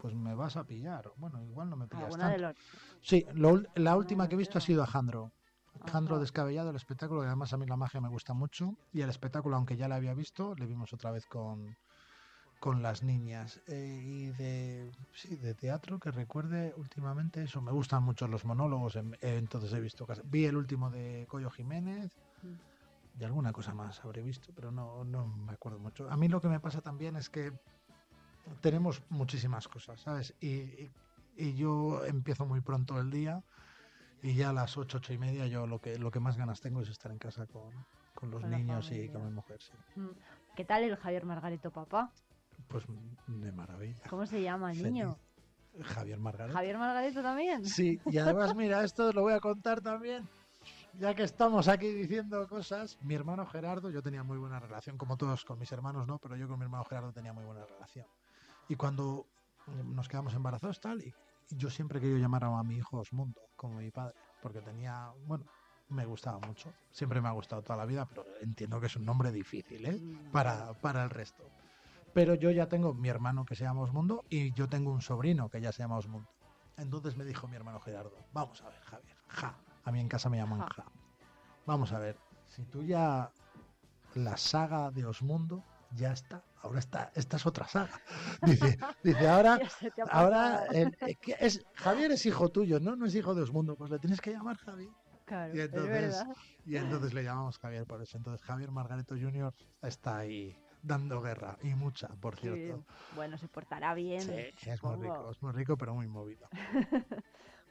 Pues 0.00 0.14
me 0.14 0.34
vas 0.34 0.56
a 0.56 0.64
pillar. 0.64 1.10
Bueno, 1.16 1.42
igual 1.42 1.68
no 1.70 1.76
me 1.76 1.88
pillas 1.88 2.04
Alguna 2.04 2.28
de 2.30 2.38
tanto. 2.38 2.48
los... 2.48 2.56
Sí, 3.02 3.26
lo 3.34 3.62
la 3.74 3.96
última 3.96 4.28
que 4.28 4.34
he 4.34 4.38
visto 4.38 4.58
ha 4.58 4.60
sido 4.60 4.82
Alejandro. 4.82 5.32
Alejandro 5.80 6.18
Descabellado, 6.18 6.70
el 6.70 6.76
espectáculo, 6.76 7.20
que 7.20 7.26
además 7.26 7.52
a 7.52 7.56
mí 7.56 7.66
la 7.66 7.76
magia 7.76 8.00
me 8.00 8.08
gusta 8.08 8.34
mucho. 8.34 8.74
Y 8.92 9.00
el 9.00 9.10
espectáculo, 9.10 9.56
aunque 9.56 9.76
ya 9.76 9.88
la 9.88 9.96
había 9.96 10.14
visto, 10.14 10.54
le 10.54 10.66
vimos 10.66 10.92
otra 10.92 11.10
vez 11.10 11.26
con, 11.26 11.76
con 12.60 12.82
las 12.82 13.02
niñas. 13.02 13.60
Eh, 13.66 14.00
y 14.04 14.26
de, 14.28 14.92
sí, 15.12 15.36
de 15.36 15.54
teatro, 15.54 15.98
que 15.98 16.10
recuerde 16.12 16.72
últimamente 16.76 17.42
eso. 17.42 17.60
Me 17.60 17.72
gustan 17.72 18.02
mucho 18.04 18.28
los 18.28 18.44
monólogos, 18.44 18.96
entonces 19.20 19.72
he 19.72 19.80
visto. 19.80 20.06
casi- 20.06 20.22
Vi 20.24 20.46
el 20.46 20.56
último 20.56 20.90
de 20.90 21.26
Coyo 21.28 21.50
Jiménez. 21.50 22.12
Y 23.18 23.24
alguna 23.24 23.52
cosa 23.52 23.74
más 23.74 24.04
habré 24.04 24.22
visto, 24.22 24.52
pero 24.54 24.70
no, 24.70 25.04
no 25.04 25.26
me 25.26 25.52
acuerdo 25.52 25.78
mucho. 25.78 26.08
A 26.10 26.16
mí 26.16 26.28
lo 26.28 26.40
que 26.40 26.48
me 26.48 26.60
pasa 26.60 26.80
también 26.80 27.16
es 27.16 27.28
que 27.28 27.52
tenemos 28.60 29.02
muchísimas 29.10 29.68
cosas, 29.68 30.00
¿sabes? 30.00 30.34
Y, 30.40 30.48
y- 30.48 30.92
y 31.36 31.54
yo 31.54 32.04
empiezo 32.04 32.46
muy 32.46 32.60
pronto 32.60 32.98
el 33.00 33.10
día 33.10 33.40
y 34.22 34.34
ya 34.34 34.50
a 34.50 34.52
las 34.52 34.76
ocho, 34.76 34.98
ocho 34.98 35.12
y 35.12 35.18
media 35.18 35.46
yo 35.46 35.66
lo 35.66 35.80
que, 35.80 35.98
lo 35.98 36.10
que 36.10 36.18
más 36.20 36.36
ganas 36.36 36.60
tengo 36.60 36.80
es 36.80 36.88
estar 36.88 37.12
en 37.12 37.18
casa 37.18 37.46
con, 37.46 37.72
con 38.14 38.30
los 38.30 38.42
Con 38.42 38.50
niños 38.50 38.90
y 38.90 39.08
con 39.08 39.24
mi 39.24 39.32
mujer, 39.32 39.58
sí. 39.60 39.72
Mm, 40.00 40.08
¿Qué 40.56 40.64
tal 40.64 40.82
el 40.82 40.96
Javier 40.96 41.24
Margarito 41.24 41.70
papá? 41.70 42.10
Pues 42.68 42.84
de 43.26 43.52
maravilla. 43.52 44.02
¿Cómo 44.10 44.26
se 44.26 44.42
llama 44.42 44.72
el 44.72 44.82
niño? 44.82 45.16
Javier 45.82 46.18
Margarita. 46.18 46.58
¿Javier 46.58 46.78
Margarito 46.78 47.22
también? 47.22 47.64
Sí, 47.64 48.00
y 48.06 48.18
además, 48.18 48.54
mira, 48.56 48.82
esto 48.82 49.12
lo 49.12 49.22
voy 49.22 49.34
a 49.34 49.40
contar 49.40 49.80
también. 49.80 50.28
Ya 50.98 51.14
que 51.14 51.22
estamos 51.22 51.68
aquí 51.68 51.92
diciendo 51.92 52.48
cosas, 52.48 52.98
mi 53.02 53.14
hermano 53.14 53.46
Gerardo, 53.46 53.88
yo 53.88 54.02
tenía 54.02 54.24
muy 54.24 54.36
buena 54.36 54.58
relación, 54.58 54.98
como 54.98 55.16
todos 55.16 55.44
con 55.44 55.56
mis 55.56 55.70
hermanos, 55.70 56.08
no, 56.08 56.18
pero 56.18 56.34
yo 56.34 56.48
con 56.48 56.58
mi 56.58 56.64
hermano 56.64 56.84
Gerardo 56.84 57.12
tenía 57.12 57.32
muy 57.32 57.44
buena 57.44 57.64
relación. 57.66 58.04
Y 58.68 58.74
cuando 58.74 59.24
nos 59.84 60.08
quedamos 60.08 60.34
embarazados, 60.34 60.80
tal, 60.80 61.00
y, 61.00 61.14
yo 61.50 61.70
siempre 61.70 61.98
he 61.98 62.00
querido 62.00 62.18
llamar 62.18 62.44
a 62.44 62.62
mi 62.64 62.76
hijo 62.76 62.98
Osmundo, 62.98 63.40
como 63.54 63.76
mi 63.76 63.92
padre, 63.92 64.14
porque 64.42 64.60
tenía, 64.60 65.12
bueno, 65.26 65.44
me 65.90 66.04
gustaba 66.04 66.40
mucho. 66.40 66.72
Siempre 66.90 67.20
me 67.20 67.28
ha 67.28 67.32
gustado 67.32 67.62
toda 67.62 67.76
la 67.76 67.86
vida, 67.86 68.04
pero 68.04 68.24
entiendo 68.40 68.80
que 68.80 68.86
es 68.86 68.96
un 68.96 69.04
nombre 69.04 69.30
difícil, 69.30 69.86
¿eh? 69.86 70.00
Para, 70.32 70.72
para 70.74 71.04
el 71.04 71.10
resto. 71.10 71.44
Pero 72.12 72.34
yo 72.34 72.50
ya 72.50 72.66
tengo 72.66 72.92
mi 72.92 73.08
hermano 73.08 73.44
que 73.44 73.54
se 73.54 73.62
llama 73.62 73.82
Osmundo 73.82 74.24
y 74.28 74.52
yo 74.52 74.68
tengo 74.68 74.90
un 74.90 75.00
sobrino 75.00 75.48
que 75.48 75.60
ya 75.60 75.70
se 75.70 75.82
llama 75.82 75.96
Osmundo. 75.96 76.28
Entonces 76.76 77.16
me 77.16 77.24
dijo 77.24 77.46
mi 77.46 77.54
hermano 77.54 77.78
Gerardo, 77.78 78.16
vamos 78.32 78.60
a 78.62 78.68
ver, 78.68 78.80
Javier, 78.80 79.16
ja. 79.28 79.56
A 79.88 79.90
mí 79.90 80.00
en 80.00 80.08
casa 80.08 80.28
me 80.28 80.36
llaman 80.36 80.60
ja. 80.60 80.84
Vamos 81.64 81.92
a 81.94 81.98
ver, 81.98 82.14
si 82.46 82.62
tú 82.66 82.82
ya 82.82 83.30
la 84.16 84.36
saga 84.36 84.90
de 84.90 85.06
Osmundo 85.06 85.62
ya 85.96 86.12
está, 86.12 86.44
ahora 86.62 86.78
está, 86.80 87.10
esta 87.14 87.38
es 87.38 87.46
otra 87.46 87.66
saga. 87.66 87.98
Dice, 88.42 88.76
dice 89.02 89.26
ahora, 89.26 89.58
ahora 90.12 90.66
el- 90.66 90.94
eh, 91.06 91.16
es, 91.40 91.64
Javier 91.76 92.12
es 92.12 92.26
hijo 92.26 92.50
tuyo, 92.50 92.78
no, 92.80 92.96
no 92.96 93.06
es 93.06 93.14
hijo 93.14 93.34
de 93.34 93.40
Osmundo, 93.44 93.76
pues 93.76 93.90
le 93.90 93.98
tienes 93.98 94.20
que 94.20 94.30
llamar 94.30 94.58
Javier. 94.58 94.90
Claro, 95.24 95.56
Y 95.56 95.60
es 95.60 95.68
entonces, 95.70 96.22
y 96.66 96.76
entonces 96.76 97.14
le 97.14 97.24
llamamos 97.24 97.56
Javier 97.58 97.86
por 97.86 98.02
eso. 98.02 98.18
Entonces 98.18 98.44
Javier 98.46 98.70
Margareto 98.70 99.14
Jr. 99.14 99.54
está 99.80 100.18
ahí 100.18 100.54
dando 100.82 101.22
guerra 101.22 101.56
y 101.62 101.74
mucha, 101.74 102.08
por 102.20 102.38
cierto. 102.38 102.84
Bueno, 103.14 103.38
se 103.38 103.48
portará 103.48 103.94
bien. 103.94 104.20
Sí, 104.20 104.68
es 104.68 104.82
muy 104.82 104.96
rico, 104.96 105.30
es 105.30 105.42
muy 105.42 105.52
rico, 105.52 105.78
pero 105.78 105.94
muy 105.94 106.08
movido. 106.08 106.46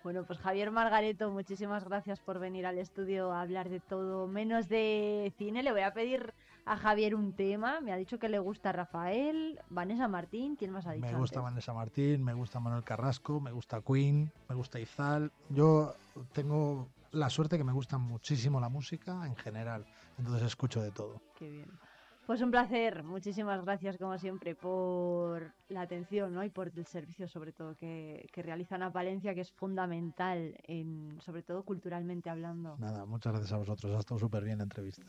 Bueno, 0.03 0.24
pues 0.24 0.40
Javier 0.40 0.72
Margareto, 0.72 1.32
muchísimas 1.32 1.84
gracias 1.84 2.19
por 2.19 2.40
venir 2.40 2.65
al 2.65 2.78
estudio 2.78 3.32
a 3.32 3.41
hablar 3.41 3.69
de 3.69 3.80
todo 3.80 4.28
menos 4.28 4.69
de 4.69 5.34
cine. 5.38 5.64
Le 5.64 5.72
voy 5.72 5.82
a 5.82 5.94
pedir 5.94 6.34
a 6.65 6.78
Javier 6.78 7.15
un 7.15 7.34
tema. 7.34 7.82
Me 7.82 7.91
ha 7.91 7.98
dicho 7.98 8.19
que 8.19 8.30
le 8.30 8.40
gusta 8.40 8.72
Rafael, 8.72 9.60
Vanessa 9.69 10.07
Martín. 10.07 10.56
¿Quién 10.56 10.72
más 10.72 10.86
ha 10.86 10.91
dicho? 10.91 11.06
Me 11.06 11.14
gusta 11.14 11.40
antes? 11.40 11.52
Vanessa 11.52 11.74
Martín, 11.74 12.24
me 12.24 12.34
gusta 12.34 12.60
Manuel 12.60 12.84
Carrasco, 12.84 13.40
me 13.40 13.52
gusta 13.52 13.82
Queen, 13.82 14.32
me 14.48 14.56
gusta 14.56 14.80
Izal. 14.80 15.32
Yo 15.49 15.95
tengo 16.34 16.88
la 17.11 17.30
suerte 17.30 17.57
que 17.57 17.64
me 17.64 17.74
gusta 17.74 17.98
muchísimo 17.98 18.60
la 18.60 18.69
música 18.69 19.26
en 19.26 19.36
general, 19.36 19.86
entonces 20.18 20.44
escucho 20.44 20.82
de 20.82 20.91
todo. 20.91 21.22
Qué 21.36 21.49
bien. 21.49 21.69
Pues 22.28 22.41
un 22.41 22.52
placer. 22.52 23.06
Muchísimas 23.06 23.64
gracias, 23.64 23.98
como 23.98 24.18
siempre, 24.18 24.54
por 24.54 25.54
la 25.70 25.80
atención 25.80 26.34
¿no? 26.34 26.44
y 26.44 26.49
por 26.49 26.74
el 26.76 26.86
servicio, 26.86 27.26
sobre 27.30 27.54
todo, 27.54 27.74
que, 27.78 28.28
que 28.34 28.44
realizan 28.44 28.84
a 28.84 28.91
Palencia, 28.91 29.34
que 29.34 29.40
es 29.40 29.52
fundamental, 29.54 30.54
en, 30.64 31.22
sobre 31.22 31.41
todo 31.41 31.64
culturalmente 31.64 32.30
hablando. 32.30 32.76
Nada, 32.80 33.06
muchas 33.06 33.32
gracias 33.32 33.54
a 33.54 33.58
vosotros, 33.58 33.95
ha 33.95 33.99
estado 33.99 34.20
súper 34.20 34.44
bien 34.44 34.58
la 34.58 34.66
entrevista. 34.66 35.06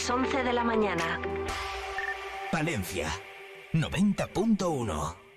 Las 0.00 0.10
11 0.10 0.44
de 0.44 0.52
la 0.54 0.64
mañana. 0.64 1.20
Palencia 2.50 3.08
90.1. 3.74 5.29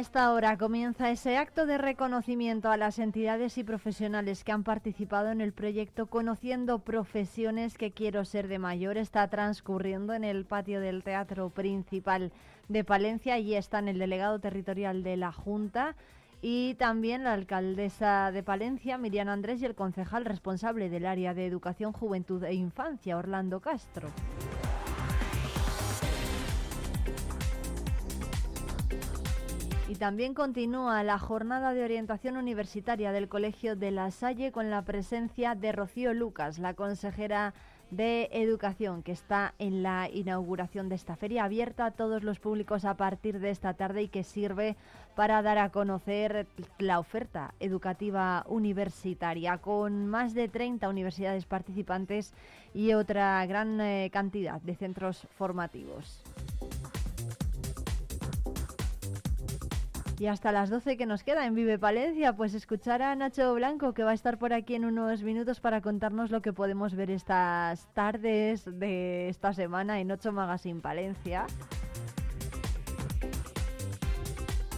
esta 0.00 0.32
hora 0.32 0.56
comienza 0.56 1.10
ese 1.10 1.36
acto 1.36 1.66
de 1.66 1.76
reconocimiento 1.76 2.70
a 2.70 2.78
las 2.78 2.98
entidades 2.98 3.58
y 3.58 3.64
profesionales 3.64 4.44
que 4.44 4.52
han 4.52 4.64
participado 4.64 5.30
en 5.30 5.42
el 5.42 5.52
proyecto 5.52 6.06
Conociendo 6.06 6.78
Profesiones 6.78 7.76
que 7.76 7.92
quiero 7.92 8.24
ser 8.24 8.48
de 8.48 8.58
mayor. 8.58 8.96
Está 8.96 9.28
transcurriendo 9.28 10.14
en 10.14 10.24
el 10.24 10.46
patio 10.46 10.80
del 10.80 11.02
Teatro 11.02 11.50
Principal 11.50 12.32
de 12.68 12.82
Palencia. 12.82 13.34
Allí 13.34 13.54
están 13.54 13.88
el 13.88 13.98
delegado 13.98 14.38
territorial 14.38 15.02
de 15.02 15.18
la 15.18 15.32
Junta 15.32 15.96
y 16.40 16.76
también 16.76 17.24
la 17.24 17.34
alcaldesa 17.34 18.32
de 18.32 18.42
Palencia, 18.42 18.96
Miriam 18.96 19.28
Andrés, 19.28 19.60
y 19.60 19.66
el 19.66 19.74
concejal 19.74 20.24
responsable 20.24 20.88
del 20.88 21.04
área 21.04 21.34
de 21.34 21.44
Educación, 21.44 21.92
Juventud 21.92 22.42
e 22.44 22.54
Infancia, 22.54 23.18
Orlando 23.18 23.60
Castro. 23.60 24.08
Y 29.90 29.96
también 29.96 30.34
continúa 30.34 31.02
la 31.02 31.18
jornada 31.18 31.74
de 31.74 31.82
orientación 31.82 32.36
universitaria 32.36 33.10
del 33.10 33.28
Colegio 33.28 33.74
de 33.74 33.90
La 33.90 34.12
Salle 34.12 34.52
con 34.52 34.70
la 34.70 34.82
presencia 34.82 35.56
de 35.56 35.72
Rocío 35.72 36.14
Lucas, 36.14 36.60
la 36.60 36.74
consejera 36.74 37.54
de 37.90 38.28
Educación, 38.30 39.02
que 39.02 39.10
está 39.10 39.52
en 39.58 39.82
la 39.82 40.08
inauguración 40.08 40.88
de 40.88 40.94
esta 40.94 41.16
feria 41.16 41.42
abierta 41.42 41.86
a 41.86 41.90
todos 41.90 42.22
los 42.22 42.38
públicos 42.38 42.84
a 42.84 42.94
partir 42.94 43.40
de 43.40 43.50
esta 43.50 43.74
tarde 43.74 44.02
y 44.02 44.08
que 44.08 44.22
sirve 44.22 44.76
para 45.16 45.42
dar 45.42 45.58
a 45.58 45.70
conocer 45.70 46.46
la 46.78 47.00
oferta 47.00 47.52
educativa 47.58 48.44
universitaria, 48.46 49.58
con 49.58 50.06
más 50.06 50.34
de 50.34 50.46
30 50.46 50.88
universidades 50.88 51.46
participantes 51.46 52.32
y 52.74 52.92
otra 52.92 53.44
gran 53.46 53.80
eh, 53.80 54.08
cantidad 54.12 54.60
de 54.60 54.76
centros 54.76 55.26
formativos. 55.36 56.22
Y 60.20 60.26
hasta 60.26 60.52
las 60.52 60.68
12 60.68 60.98
que 60.98 61.06
nos 61.06 61.24
queda 61.24 61.46
en 61.46 61.54
Vive 61.54 61.78
Palencia, 61.78 62.34
pues 62.34 62.52
escuchar 62.52 63.00
a 63.00 63.16
Nacho 63.16 63.54
Blanco, 63.54 63.94
que 63.94 64.04
va 64.04 64.10
a 64.10 64.14
estar 64.14 64.36
por 64.36 64.52
aquí 64.52 64.74
en 64.74 64.84
unos 64.84 65.22
minutos 65.22 65.60
para 65.60 65.80
contarnos 65.80 66.30
lo 66.30 66.42
que 66.42 66.52
podemos 66.52 66.94
ver 66.94 67.10
estas 67.10 67.86
tardes 67.94 68.66
de 68.66 69.30
esta 69.30 69.54
semana 69.54 69.98
en 69.98 70.12
8 70.12 70.30
Magazine 70.30 70.82
Palencia. 70.82 71.46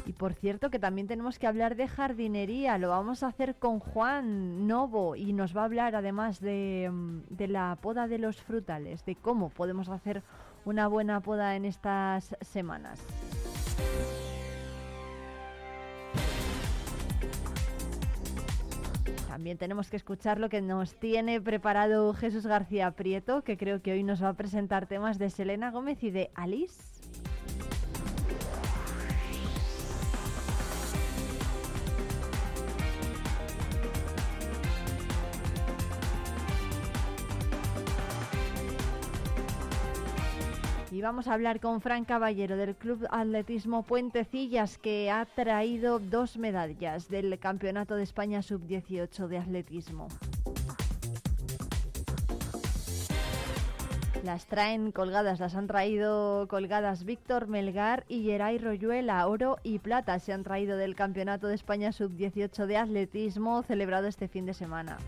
Y 0.07 0.13
por 0.13 0.35
cierto 0.35 0.71
que 0.71 0.79
también 0.79 1.09
tenemos 1.09 1.41
que 1.41 1.49
hablar 1.49 1.75
de 1.75 1.89
jardinería, 1.89 2.79
lo 2.79 2.91
vamos 2.91 3.25
a 3.25 3.27
hacer 3.27 3.57
con 3.57 3.81
Juan 3.81 4.69
Novo 4.69 5.17
y 5.17 5.33
nos 5.33 5.57
va 5.57 5.63
a 5.63 5.65
hablar 5.65 5.97
además 5.97 6.39
de, 6.39 6.89
de 7.31 7.49
la 7.49 7.77
poda 7.81 8.07
de 8.07 8.19
los 8.19 8.41
frutales, 8.41 9.05
de 9.07 9.17
cómo 9.17 9.49
podemos 9.49 9.89
hacer 9.89 10.23
una 10.65 10.87
buena 10.87 11.19
poda 11.19 11.57
en 11.57 11.65
estas 11.65 12.37
semanas. 12.43 13.05
También 19.33 19.57
tenemos 19.57 19.89
que 19.89 19.97
escuchar 19.97 20.39
lo 20.39 20.51
que 20.51 20.61
nos 20.61 20.95
tiene 20.95 21.41
preparado 21.41 22.13
Jesús 22.13 22.45
García 22.47 22.91
Prieto, 22.91 23.41
que 23.41 23.57
creo 23.57 23.81
que 23.81 23.93
hoy 23.93 24.03
nos 24.03 24.23
va 24.23 24.29
a 24.29 24.35
presentar 24.35 24.87
temas 24.87 25.19
de 25.19 25.31
Selena 25.31 25.71
Gómez 25.71 26.05
y 26.05 26.11
de 26.11 26.31
Alice. 26.35 26.83
Vamos 41.03 41.27
a 41.27 41.35
hablar 41.35 41.59
con 41.61 41.81
Fran 41.81 42.05
Caballero 42.05 42.57
del 42.57 42.77
Club 42.77 43.07
Atletismo 43.11 43.83
Puentecillas, 43.83 44.79
que 44.79 45.11
ha 45.11 45.27
traído 45.27 45.99
dos 45.99 46.39
medallas 46.39 47.09
del 47.09 47.39
Campeonato 47.41 47.97
de 47.97 48.05
España 48.05 48.41
Sub-18 48.41 49.27
de 49.27 49.39
Atletismo. 49.39 50.07
Las 54.23 54.47
traen 54.47 54.93
colgadas, 54.93 55.41
las 55.41 55.57
han 55.57 55.67
traído 55.67 56.47
colgadas 56.47 57.05
Víctor 57.05 57.49
Melgar 57.49 58.05
y 58.07 58.23
Geray 58.23 58.59
Royuela. 58.59 59.27
Oro 59.27 59.57
y 59.65 59.81
plata 59.81 60.21
se 60.21 60.33
han 60.33 60.45
traído 60.45 60.77
del 60.77 60.95
Campeonato 60.95 61.49
de 61.49 61.57
España 61.57 61.91
Sub-18 61.91 62.67
de 62.67 62.77
Atletismo 62.77 63.65
celebrado 63.65 64.07
este 64.07 64.29
fin 64.29 64.47
de 64.47 64.55
semana. 64.55 64.99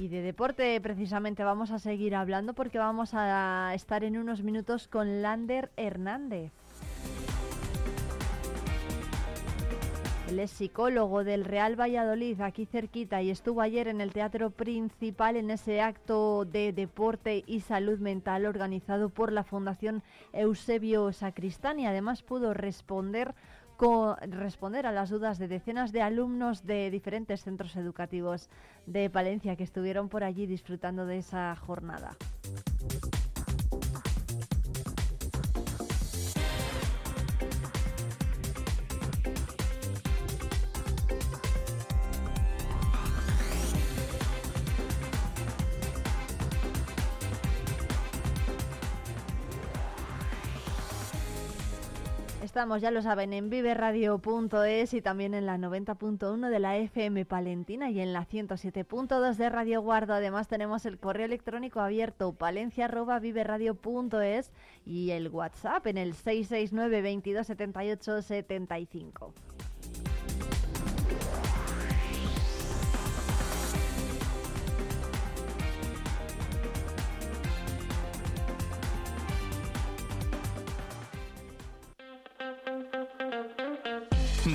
Y 0.00 0.08
de 0.08 0.22
deporte 0.22 0.80
precisamente 0.80 1.44
vamos 1.44 1.70
a 1.72 1.78
seguir 1.78 2.14
hablando 2.14 2.54
porque 2.54 2.78
vamos 2.78 3.10
a 3.12 3.74
estar 3.74 4.02
en 4.02 4.16
unos 4.16 4.42
minutos 4.42 4.88
con 4.88 5.20
Lander 5.20 5.70
Hernández. 5.76 6.52
Él 10.30 10.38
es 10.38 10.52
psicólogo 10.52 11.22
del 11.22 11.44
Real 11.44 11.78
Valladolid, 11.78 12.40
aquí 12.40 12.64
cerquita, 12.64 13.20
y 13.20 13.28
estuvo 13.28 13.60
ayer 13.60 13.88
en 13.88 14.00
el 14.00 14.14
Teatro 14.14 14.50
Principal 14.50 15.36
en 15.36 15.50
ese 15.50 15.82
acto 15.82 16.46
de 16.46 16.72
deporte 16.72 17.44
y 17.46 17.60
salud 17.60 17.98
mental 17.98 18.46
organizado 18.46 19.10
por 19.10 19.32
la 19.32 19.44
Fundación 19.44 20.02
Eusebio 20.32 21.12
Sacristán 21.12 21.78
y 21.78 21.86
además 21.86 22.22
pudo 22.22 22.54
responder 22.54 23.34
responder 24.28 24.86
a 24.86 24.92
las 24.92 25.10
dudas 25.10 25.38
de 25.38 25.48
decenas 25.48 25.92
de 25.92 26.02
alumnos 26.02 26.66
de 26.66 26.90
diferentes 26.90 27.42
centros 27.42 27.76
educativos 27.76 28.48
de 28.86 29.08
Palencia 29.08 29.56
que 29.56 29.64
estuvieron 29.64 30.08
por 30.08 30.22
allí 30.22 30.46
disfrutando 30.46 31.06
de 31.06 31.18
esa 31.18 31.56
jornada. 31.56 32.16
Estamos, 52.50 52.82
ya 52.82 52.90
lo 52.90 53.00
saben, 53.00 53.32
en 53.32 53.48
viveradio.es 53.48 54.94
y 54.94 55.00
también 55.00 55.34
en 55.34 55.46
la 55.46 55.56
90.1 55.56 56.50
de 56.50 56.58
la 56.58 56.78
FM 56.78 57.24
Palentina 57.24 57.90
y 57.90 58.00
en 58.00 58.12
la 58.12 58.26
107.2 58.26 59.36
de 59.36 59.48
Radio 59.50 59.80
Guardo. 59.82 60.14
Además 60.14 60.48
tenemos 60.48 60.84
el 60.84 60.98
correo 60.98 61.26
electrónico 61.26 61.78
abierto 61.78 62.32
palencia.viveradio.es 62.32 64.50
y 64.84 65.12
el 65.12 65.28
WhatsApp 65.28 65.86
en 65.86 65.98
el 65.98 66.14
669 66.14 67.02
22 67.02 67.46
78 67.46 68.20
75. 68.20 69.32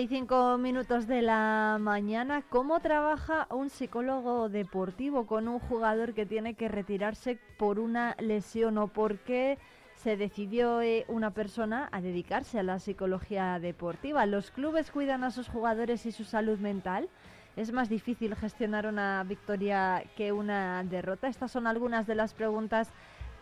Y 0.00 0.08
cinco 0.08 0.58
minutos 0.58 1.06
de 1.06 1.22
la 1.22 1.78
mañana. 1.80 2.42
¿Cómo 2.48 2.80
trabaja 2.80 3.46
un 3.50 3.70
psicólogo 3.70 4.48
deportivo 4.48 5.26
con 5.26 5.46
un 5.46 5.60
jugador 5.60 6.14
que 6.14 6.26
tiene 6.26 6.54
que 6.54 6.68
retirarse 6.68 7.38
por 7.58 7.78
una 7.78 8.16
lesión 8.18 8.76
o 8.78 8.88
por 8.88 9.18
qué 9.18 9.58
se 9.94 10.16
decidió 10.16 10.82
eh, 10.82 11.04
una 11.06 11.30
persona 11.30 11.88
a 11.92 12.00
dedicarse 12.00 12.58
a 12.58 12.64
la 12.64 12.80
psicología 12.80 13.60
deportiva. 13.60 14.26
¿Los 14.26 14.50
clubes 14.50 14.90
cuidan 14.90 15.22
a 15.22 15.30
sus 15.30 15.48
jugadores 15.48 16.06
y 16.06 16.12
su 16.12 16.24
salud 16.24 16.58
mental? 16.58 17.08
¿Es 17.56 17.72
más 17.72 17.88
difícil 17.88 18.34
gestionar 18.34 18.86
una 18.86 19.22
victoria 19.22 20.02
que 20.16 20.32
una 20.32 20.82
derrota? 20.82 21.28
Estas 21.28 21.52
son 21.52 21.68
algunas 21.68 22.06
de 22.08 22.16
las 22.16 22.34
preguntas 22.34 22.90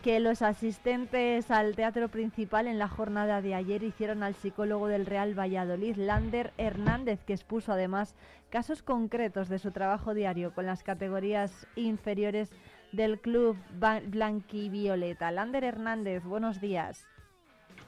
que 0.03 0.19
los 0.19 0.41
asistentes 0.41 1.49
al 1.49 1.77
teatro 1.77 2.09
principal 2.09 2.67
en 2.67 2.77
la 2.77 2.89
jornada 2.89 3.41
de 3.41 3.55
ayer 3.55 3.83
hicieron 3.83 4.21
al 4.21 4.35
psicólogo 4.35 4.89
del 4.89 5.05
Real 5.05 5.33
Valladolid, 5.33 5.95
Lander 5.95 6.51
Hernández, 6.57 7.23
que 7.23 7.31
expuso 7.31 7.71
además 7.71 8.13
casos 8.49 8.83
concretos 8.83 9.47
de 9.47 9.59
su 9.59 9.71
trabajo 9.71 10.13
diario 10.13 10.53
con 10.53 10.65
las 10.65 10.83
categorías 10.83 11.65
inferiores 11.77 12.51
del 12.91 13.21
club 13.21 13.55
blanquivioleta. 14.07 15.31
Lander 15.31 15.63
Hernández, 15.63 16.25
buenos 16.25 16.59
días. 16.59 17.07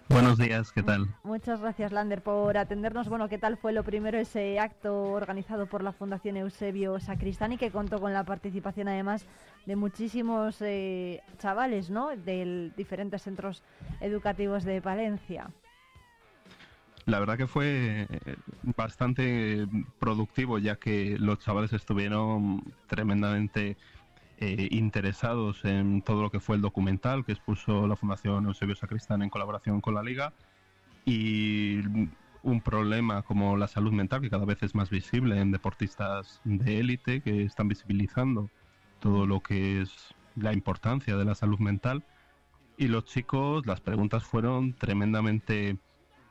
Buenos 0.08 0.38
días, 0.38 0.72
¿qué 0.72 0.84
tal? 0.84 1.08
Muchas 1.24 1.62
gracias, 1.62 1.92
Lander, 1.92 2.22
por 2.22 2.58
atendernos. 2.58 3.10
Bueno, 3.10 3.28
¿qué 3.28 3.40
tal 3.40 3.58
fue 3.58 3.74
lo 3.74 3.84
primero 3.84 4.20
ese 4.20 4.60
acto 4.60 5.12
organizado 5.12 5.66
por 5.66 5.84
la 5.84 5.94
Fundación 5.94 6.38
Eusebio 6.38 7.00
Sacristani 7.00 7.58
que 7.58 7.72
contó 7.72 8.00
con 8.00 8.14
la 8.14 8.24
participación 8.24 8.88
además 8.88 9.26
de 9.66 9.76
muchísimos 9.76 10.62
eh, 10.62 11.22
chavales, 11.40 11.90
¿no? 11.90 12.16
De 12.16 12.72
diferentes 12.78 13.24
centros 13.24 13.64
educativos 14.00 14.64
de 14.64 14.80
Palencia? 14.80 15.50
La 17.06 17.20
verdad 17.20 17.38
que 17.38 17.48
fue 17.48 18.08
eh, 18.10 18.36
bastante 18.64 19.68
productivo 20.00 20.60
ya 20.60 20.76
que 20.76 21.18
los 21.20 21.40
chavales 21.40 21.74
estuvieron 21.74 22.64
tremendamente 22.88 23.78
eh, 24.38 24.68
interesados 24.72 25.64
en 25.64 26.02
todo 26.02 26.22
lo 26.22 26.30
que 26.30 26.40
fue 26.40 26.58
el 26.58 26.62
documental 26.62 27.24
que 27.24 27.32
expuso 27.32 27.88
la 27.88 27.96
Fundación 27.96 28.46
Eusebio 28.46 28.76
Sacristán 28.76 29.22
en 29.22 29.30
colaboración 29.30 29.82
con 29.82 29.96
la 29.96 30.04
Liga 30.04 30.34
y 31.06 31.80
un 32.44 32.62
problema 32.62 33.24
como 33.24 33.58
la 33.58 33.68
salud 33.68 33.92
mental 33.92 34.22
que 34.22 34.30
cada 34.30 34.46
vez 34.46 34.62
es 34.62 34.76
más 34.76 34.90
visible 34.90 35.40
en 35.40 35.52
deportistas 35.52 36.42
de 36.44 36.80
élite 36.80 37.22
que 37.22 37.44
están 37.44 37.68
visibilizando 37.68 38.50
todo 39.00 39.26
lo 39.26 39.42
que 39.42 39.82
es 39.82 40.14
la 40.36 40.54
importancia 40.54 41.16
de 41.16 41.26
la 41.26 41.36
salud 41.36 41.60
mental. 41.60 42.04
Y 42.78 42.88
los 42.88 43.06
chicos 43.06 43.66
las 43.66 43.82
preguntas 43.82 44.24
fueron 44.24 44.74
tremendamente 44.74 45.78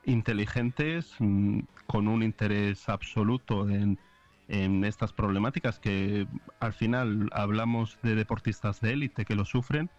inteligentes 0.05 1.15
mm, 1.19 1.61
con 1.87 2.07
un 2.07 2.23
interés 2.23 2.87
absoluto 2.87 3.67
en 3.69 3.99
en 4.47 4.83
estas 4.83 5.13
problemáticas 5.13 5.79
que 5.79 6.27
al 6.59 6.73
final 6.73 7.29
hablamos 7.31 7.97
de 8.03 8.15
deportistas 8.15 8.79
de 8.81 8.93
élite 8.93 9.25
que 9.25 9.35
lo 9.35 9.45
sufren, 9.45 9.89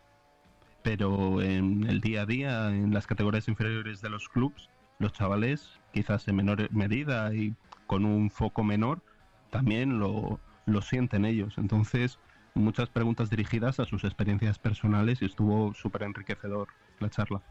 pero 0.83 1.43
en 1.43 1.85
el 1.85 2.01
día 2.01 2.23
a 2.23 2.27
día, 2.27 2.71
en 2.71 2.95
las 2.95 3.07
categorías 3.07 3.49
inferiores 3.49 4.01
de 4.01 4.11
los 4.11 4.29
clubes, 4.29 4.69
los 4.99 5.13
chavales, 5.13 5.81
quizás 5.93 6.27
en 6.29 6.37
menor 6.37 6.71
medida 6.73 7.35
y 7.35 7.55
con 7.87 8.05
un 8.05 8.31
foco 8.31 8.63
menor, 8.63 9.03
también 9.51 9.99
lo, 9.99 10.41
lo 10.65 10.83
sienten 10.83 11.25
ellos. 11.25 11.59
Entonces, 11.59 12.19
muchas 12.55 12.89
preguntas 12.89 13.31
dirigidas 13.31 13.81
a 13.81 13.85
sus 13.85 14.05
experiencias 14.05 14.59
personales 14.59 15.23
y 15.23 15.27
estuvo 15.27 15.75
súper 15.75 16.05
enriquecedor 16.05 16.69
la 17.01 17.11
charla. 17.11 17.43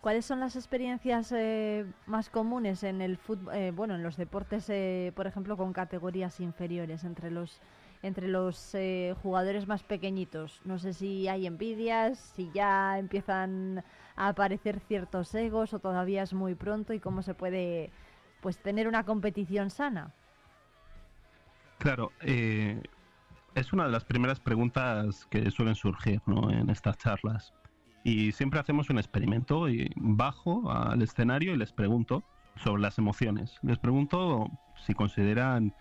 ¿Cuáles 0.00 0.24
son 0.24 0.40
las 0.40 0.56
experiencias 0.56 1.30
eh, 1.32 1.84
más 2.06 2.30
comunes 2.30 2.84
en 2.84 3.02
el 3.02 3.18
fútbol, 3.18 3.54
eh, 3.54 3.70
bueno, 3.70 3.96
en 3.96 4.02
los 4.02 4.16
deportes, 4.16 4.70
eh, 4.70 5.12
por 5.14 5.26
ejemplo, 5.26 5.58
con 5.58 5.74
categorías 5.74 6.40
inferiores 6.40 7.04
entre 7.04 7.30
los 7.30 7.60
entre 8.02 8.28
los 8.28 8.74
jugadores 9.22 9.66
más 9.66 9.82
pequeñitos? 9.82 10.62
No 10.64 10.78
sé 10.78 10.94
si 10.94 11.28
hay 11.28 11.46
envidias, 11.46 12.18
si 12.18 12.50
ya 12.54 12.98
empiezan 12.98 13.84
a 14.16 14.28
aparecer 14.28 14.80
ciertos 14.80 15.34
egos 15.34 15.74
o 15.74 15.80
todavía 15.80 16.22
es 16.22 16.32
muy 16.32 16.54
pronto 16.54 16.94
y 16.94 17.00
cómo 17.00 17.20
se 17.20 17.34
puede, 17.34 17.90
pues, 18.40 18.56
tener 18.56 18.88
una 18.88 19.04
competición 19.04 19.68
sana. 19.68 20.14
Claro, 21.76 22.10
es 22.22 23.72
una 23.74 23.84
de 23.84 23.90
las 23.90 24.06
primeras 24.06 24.40
preguntas 24.40 25.26
que 25.26 25.50
suelen 25.50 25.74
surgir 25.74 26.22
¿no? 26.24 26.50
en 26.50 26.70
estas 26.70 26.96
charlas 26.96 27.52
y 28.04 28.32
siempre 28.32 28.60
hacemos 28.60 28.90
un 28.90 28.98
experimento 28.98 29.68
y 29.68 29.90
bajo 29.96 30.70
al 30.70 31.02
escenario 31.02 31.54
y 31.54 31.56
les 31.56 31.72
pregunto 31.72 32.24
sobre 32.56 32.82
las 32.82 32.98
emociones. 32.98 33.58
Les 33.62 33.78
pregunto 33.78 34.50
si 34.86 34.94
consideran 34.94 35.74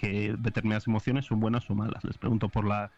que 0.00 0.34
determinadas 0.38 0.86
emociones 0.86 1.26
son 1.26 1.40
buenas 1.40 1.68
o 1.70 1.74
malas. 1.74 2.04
Les 2.04 2.18
pregunto 2.18 2.48
por 2.48 2.66
la 2.66 2.90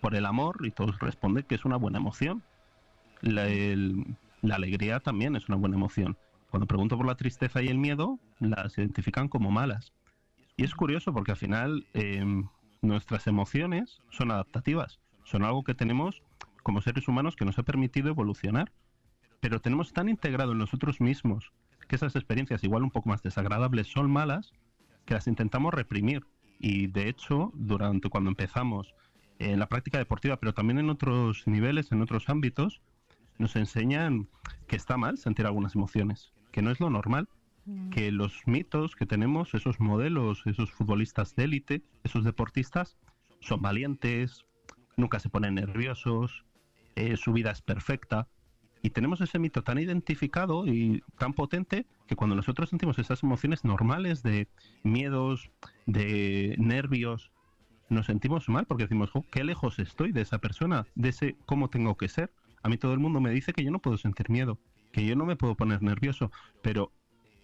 por 0.00 0.14
el 0.14 0.26
amor 0.26 0.58
y 0.64 0.70
todos 0.70 0.98
responden 1.00 1.44
que 1.44 1.54
es 1.54 1.64
una 1.64 1.76
buena 1.76 1.98
emoción. 1.98 2.42
La, 3.20 3.46
alegría 4.54 5.00
también 5.00 5.34
es 5.36 5.48
una 5.48 5.56
buena 5.56 5.76
emoción. 5.76 6.16
Cuando 6.50 6.66
pregunto 6.66 6.96
por 6.96 7.06
la 7.06 7.16
tristeza 7.16 7.62
y 7.62 7.68
el 7.68 7.78
miedo, 7.78 8.18
las 8.38 8.78
identifican 8.78 9.28
como 9.28 9.50
malas. 9.50 9.92
Y 10.56 10.64
es 10.64 10.74
curioso 10.74 11.12
porque 11.12 11.32
al 11.32 11.36
final 11.36 11.86
em, 11.94 12.48
nuestras 12.80 13.26
emociones 13.26 14.00
son 14.10 14.30
adaptativas, 14.30 15.00
son 15.24 15.44
algo 15.44 15.64
que 15.64 15.74
tenemos 15.74 16.22
como 16.68 16.82
seres 16.82 17.08
humanos 17.08 17.34
que 17.34 17.46
nos 17.46 17.58
ha 17.58 17.62
permitido 17.62 18.10
evolucionar. 18.10 18.70
Pero 19.40 19.58
tenemos 19.58 19.94
tan 19.94 20.10
integrado 20.10 20.52
en 20.52 20.58
nosotros 20.58 21.00
mismos 21.00 21.50
que 21.88 21.96
esas 21.96 22.14
experiencias, 22.14 22.62
igual 22.62 22.82
un 22.82 22.90
poco 22.90 23.08
más 23.08 23.22
desagradables, 23.22 23.86
son 23.86 24.10
malas, 24.10 24.52
que 25.06 25.14
las 25.14 25.26
intentamos 25.28 25.72
reprimir. 25.72 26.26
Y 26.58 26.88
de 26.88 27.08
hecho, 27.08 27.52
durante 27.54 28.10
cuando 28.10 28.28
empezamos 28.28 28.94
en 29.38 29.58
la 29.58 29.70
práctica 29.70 29.96
deportiva, 29.96 30.36
pero 30.36 30.52
también 30.52 30.78
en 30.78 30.90
otros 30.90 31.46
niveles, 31.46 31.90
en 31.90 32.02
otros 32.02 32.28
ámbitos, 32.28 32.82
nos 33.38 33.56
enseñan 33.56 34.28
que 34.66 34.76
está 34.76 34.98
mal 34.98 35.16
sentir 35.16 35.46
algunas 35.46 35.74
emociones, 35.74 36.34
que 36.52 36.60
no 36.60 36.70
es 36.70 36.80
lo 36.80 36.90
normal, 36.90 37.30
mm. 37.64 37.88
que 37.88 38.12
los 38.12 38.42
mitos 38.44 38.94
que 38.94 39.06
tenemos, 39.06 39.54
esos 39.54 39.80
modelos, 39.80 40.42
esos 40.44 40.70
futbolistas 40.70 41.34
de 41.34 41.44
élite, 41.44 41.82
esos 42.04 42.24
deportistas, 42.24 42.98
son 43.40 43.62
valientes, 43.62 44.44
nunca 44.98 45.18
se 45.18 45.30
ponen 45.30 45.54
nerviosos, 45.54 46.44
eh, 46.98 47.16
su 47.16 47.32
vida 47.32 47.52
es 47.52 47.62
perfecta. 47.62 48.26
Y 48.82 48.90
tenemos 48.90 49.20
ese 49.20 49.38
mito 49.38 49.62
tan 49.62 49.78
identificado 49.78 50.66
y 50.66 51.02
tan 51.16 51.32
potente 51.32 51.86
que 52.06 52.16
cuando 52.16 52.34
nosotros 52.34 52.70
sentimos 52.70 52.98
esas 52.98 53.22
emociones 53.22 53.64
normales 53.64 54.22
de 54.22 54.48
miedos, 54.82 55.50
de 55.86 56.56
nervios, 56.58 57.30
nos 57.88 58.06
sentimos 58.06 58.48
mal 58.48 58.66
porque 58.66 58.84
decimos, 58.84 59.10
qué 59.30 59.44
lejos 59.44 59.78
estoy 59.78 60.12
de 60.12 60.22
esa 60.22 60.38
persona, 60.38 60.86
de 60.94 61.08
ese 61.08 61.36
cómo 61.46 61.70
tengo 61.70 61.96
que 61.96 62.08
ser. 62.08 62.32
A 62.62 62.68
mí 62.68 62.78
todo 62.78 62.92
el 62.92 62.98
mundo 62.98 63.20
me 63.20 63.30
dice 63.30 63.52
que 63.52 63.64
yo 63.64 63.70
no 63.70 63.80
puedo 63.80 63.96
sentir 63.96 64.28
miedo, 64.28 64.58
que 64.92 65.04
yo 65.06 65.14
no 65.14 65.24
me 65.24 65.36
puedo 65.36 65.56
poner 65.56 65.82
nervioso, 65.82 66.30
pero 66.62 66.92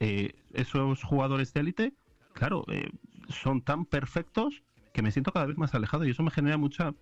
eh, 0.01 0.35
esos 0.53 1.03
jugadores 1.03 1.53
de 1.53 1.61
élite, 1.61 1.95
claro, 2.33 2.65
eh, 2.69 2.91
son 3.29 3.63
tan 3.63 3.87
perfectos 3.87 4.63
que 4.93 5.03
me 5.03 5.13
siento 5.13 5.33
cada 5.33 5.47
vez 5.47 5.57
más 5.57 5.75
alejado 5.75 6.05
y 6.05 6.11
eso 6.11 6.23
me 6.23 6.31
genera 6.31 6.59
mucho 6.59 6.97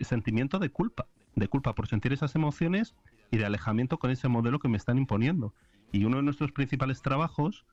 sentimiento 0.00 0.58
de 0.58 0.70
culpa 0.70 1.06
de 1.36 1.48
culpa 1.48 1.74
por 1.74 1.86
sentir 1.86 2.12
esas 2.12 2.34
emociones 2.34 2.94
y 3.30 3.38
de 3.38 3.46
alejamiento 3.46 3.98
con 3.98 4.10
ese 4.10 4.28
modelo 4.28 4.58
que 4.58 4.68
me 4.68 4.76
están 4.76 4.98
imponiendo. 4.98 5.54
Y 5.92 6.04
uno 6.04 6.18
de 6.18 6.22
nuestros 6.22 6.52
principales 6.52 7.02
trabajos 7.02 7.64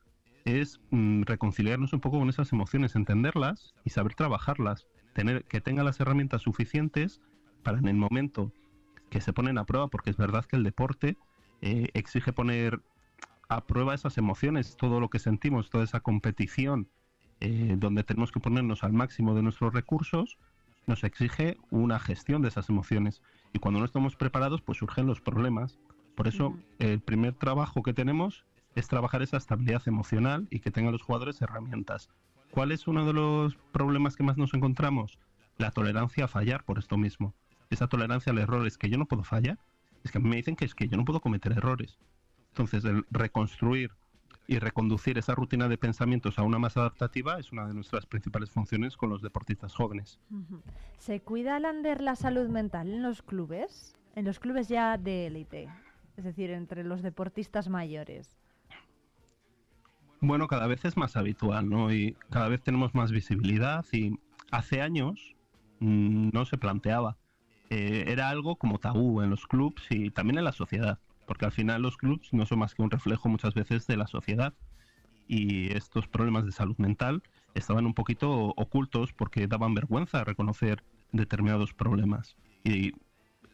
es 0.44 0.80
mm, 0.90 1.22
reconciliarnos 1.22 1.92
un 1.92 2.00
poco 2.00 2.18
con 2.18 2.28
esas 2.28 2.52
emociones, 2.52 2.96
entenderlas 2.96 3.74
y 3.84 3.90
saber 3.90 4.14
trabajarlas, 4.14 4.86
tener 5.12 5.44
que 5.44 5.60
tenga 5.60 5.82
las 5.82 6.00
herramientas 6.00 6.42
suficientes 6.42 7.20
para 7.62 7.78
en 7.78 7.88
el 7.88 7.96
momento 7.96 8.52
que 9.10 9.20
se 9.20 9.32
ponen 9.32 9.58
a 9.58 9.64
prueba, 9.64 9.88
porque 9.88 10.10
es 10.10 10.16
verdad 10.16 10.44
que 10.44 10.56
el 10.56 10.64
deporte 10.64 11.16
eh, 11.60 11.88
exige 11.94 12.32
poner 12.32 12.80
a 13.48 13.64
prueba 13.64 13.94
esas 13.94 14.18
emociones, 14.18 14.76
todo 14.76 15.00
lo 15.00 15.08
que 15.08 15.18
sentimos, 15.18 15.70
toda 15.70 15.84
esa 15.84 16.00
competición, 16.00 16.88
eh, 17.40 17.76
donde 17.78 18.04
tenemos 18.04 18.32
que 18.32 18.40
ponernos 18.40 18.84
al 18.84 18.92
máximo 18.92 19.34
de 19.34 19.42
nuestros 19.42 19.72
recursos, 19.72 20.38
nos 20.86 21.04
exige 21.04 21.56
una 21.70 21.98
gestión 21.98 22.42
de 22.42 22.48
esas 22.48 22.68
emociones 22.68 23.22
y 23.52 23.58
cuando 23.58 23.80
no 23.80 23.86
estamos 23.86 24.16
preparados 24.16 24.62
pues 24.62 24.78
surgen 24.78 25.06
los 25.06 25.20
problemas. 25.20 25.78
Por 26.14 26.28
eso 26.28 26.56
el 26.78 27.00
primer 27.00 27.34
trabajo 27.34 27.82
que 27.82 27.94
tenemos 27.94 28.44
es 28.74 28.88
trabajar 28.88 29.22
esa 29.22 29.36
estabilidad 29.36 29.82
emocional 29.86 30.46
y 30.50 30.60
que 30.60 30.70
tengan 30.70 30.92
los 30.92 31.02
jugadores 31.02 31.40
herramientas. 31.40 32.10
¿Cuál 32.50 32.72
es 32.72 32.88
uno 32.88 33.06
de 33.06 33.12
los 33.12 33.56
problemas 33.72 34.16
que 34.16 34.22
más 34.22 34.36
nos 34.36 34.54
encontramos? 34.54 35.18
La 35.58 35.70
tolerancia 35.70 36.24
a 36.24 36.28
fallar 36.28 36.64
por 36.64 36.78
esto 36.78 36.96
mismo. 36.96 37.34
Esa 37.70 37.88
tolerancia 37.88 38.32
al 38.32 38.38
error 38.38 38.66
es 38.66 38.78
que 38.78 38.88
yo 38.88 38.96
no 38.98 39.06
puedo 39.06 39.24
fallar. 39.24 39.58
Es 40.04 40.12
que 40.12 40.18
a 40.18 40.20
mí 40.20 40.28
me 40.28 40.36
dicen 40.36 40.56
que 40.56 40.64
es 40.64 40.74
que 40.74 40.88
yo 40.88 40.96
no 40.96 41.04
puedo 41.04 41.20
cometer 41.20 41.52
errores. 41.52 41.98
Entonces, 42.50 42.84
el 42.84 43.04
reconstruir 43.10 43.90
y 44.48 44.58
reconducir 44.58 45.18
esa 45.18 45.34
rutina 45.34 45.68
de 45.68 45.76
pensamientos 45.76 46.38
a 46.38 46.42
una 46.42 46.58
más 46.58 46.78
adaptativa 46.78 47.38
es 47.38 47.52
una 47.52 47.68
de 47.68 47.74
nuestras 47.74 48.06
principales 48.06 48.50
funciones 48.50 48.96
con 48.96 49.10
los 49.10 49.20
deportistas 49.20 49.74
jóvenes. 49.74 50.18
¿Se 50.96 51.20
cuida, 51.20 51.60
Lander, 51.60 52.00
la 52.00 52.16
salud 52.16 52.48
mental 52.48 52.88
en 52.88 53.02
los 53.02 53.20
clubes? 53.20 53.94
En 54.16 54.24
los 54.24 54.40
clubes 54.40 54.68
ya 54.68 54.96
de 54.96 55.26
élite, 55.26 55.68
es 56.16 56.24
decir, 56.24 56.50
entre 56.50 56.82
los 56.82 57.02
deportistas 57.02 57.68
mayores. 57.68 58.38
Bueno, 60.20 60.48
cada 60.48 60.66
vez 60.66 60.82
es 60.86 60.96
más 60.96 61.14
habitual, 61.16 61.68
¿no? 61.68 61.92
Y 61.92 62.16
cada 62.30 62.48
vez 62.48 62.62
tenemos 62.62 62.94
más 62.94 63.12
visibilidad 63.12 63.84
y 63.92 64.18
hace 64.50 64.80
años 64.80 65.36
mm, 65.80 66.30
no 66.32 66.46
se 66.46 66.56
planteaba. 66.56 67.18
eh, 67.70 68.04
era 68.08 68.30
algo 68.30 68.56
como 68.56 68.78
tabú 68.78 69.20
en 69.20 69.28
los 69.28 69.46
clubs 69.46 69.86
y 69.90 70.10
también 70.10 70.38
en 70.38 70.44
la 70.44 70.52
sociedad, 70.52 70.98
porque 71.28 71.44
al 71.44 71.52
final 71.52 71.82
los 71.82 71.98
clubs 71.98 72.32
no 72.32 72.46
son 72.46 72.60
más 72.60 72.74
que 72.74 72.82
un 72.82 72.90
reflejo 72.90 73.28
muchas 73.28 73.52
veces 73.52 73.86
de 73.86 73.98
la 73.98 74.06
sociedad 74.06 74.54
y 75.28 75.70
estos 75.76 76.08
problemas 76.08 76.46
de 76.46 76.52
salud 76.52 76.76
mental 76.78 77.22
estaban 77.54 77.84
un 77.84 77.92
poquito 77.92 78.54
ocultos 78.56 79.12
porque 79.12 79.46
daban 79.46 79.74
vergüenza 79.74 80.24
reconocer 80.24 80.82
determinados 81.12 81.74
problemas 81.74 82.34
y 82.64 82.92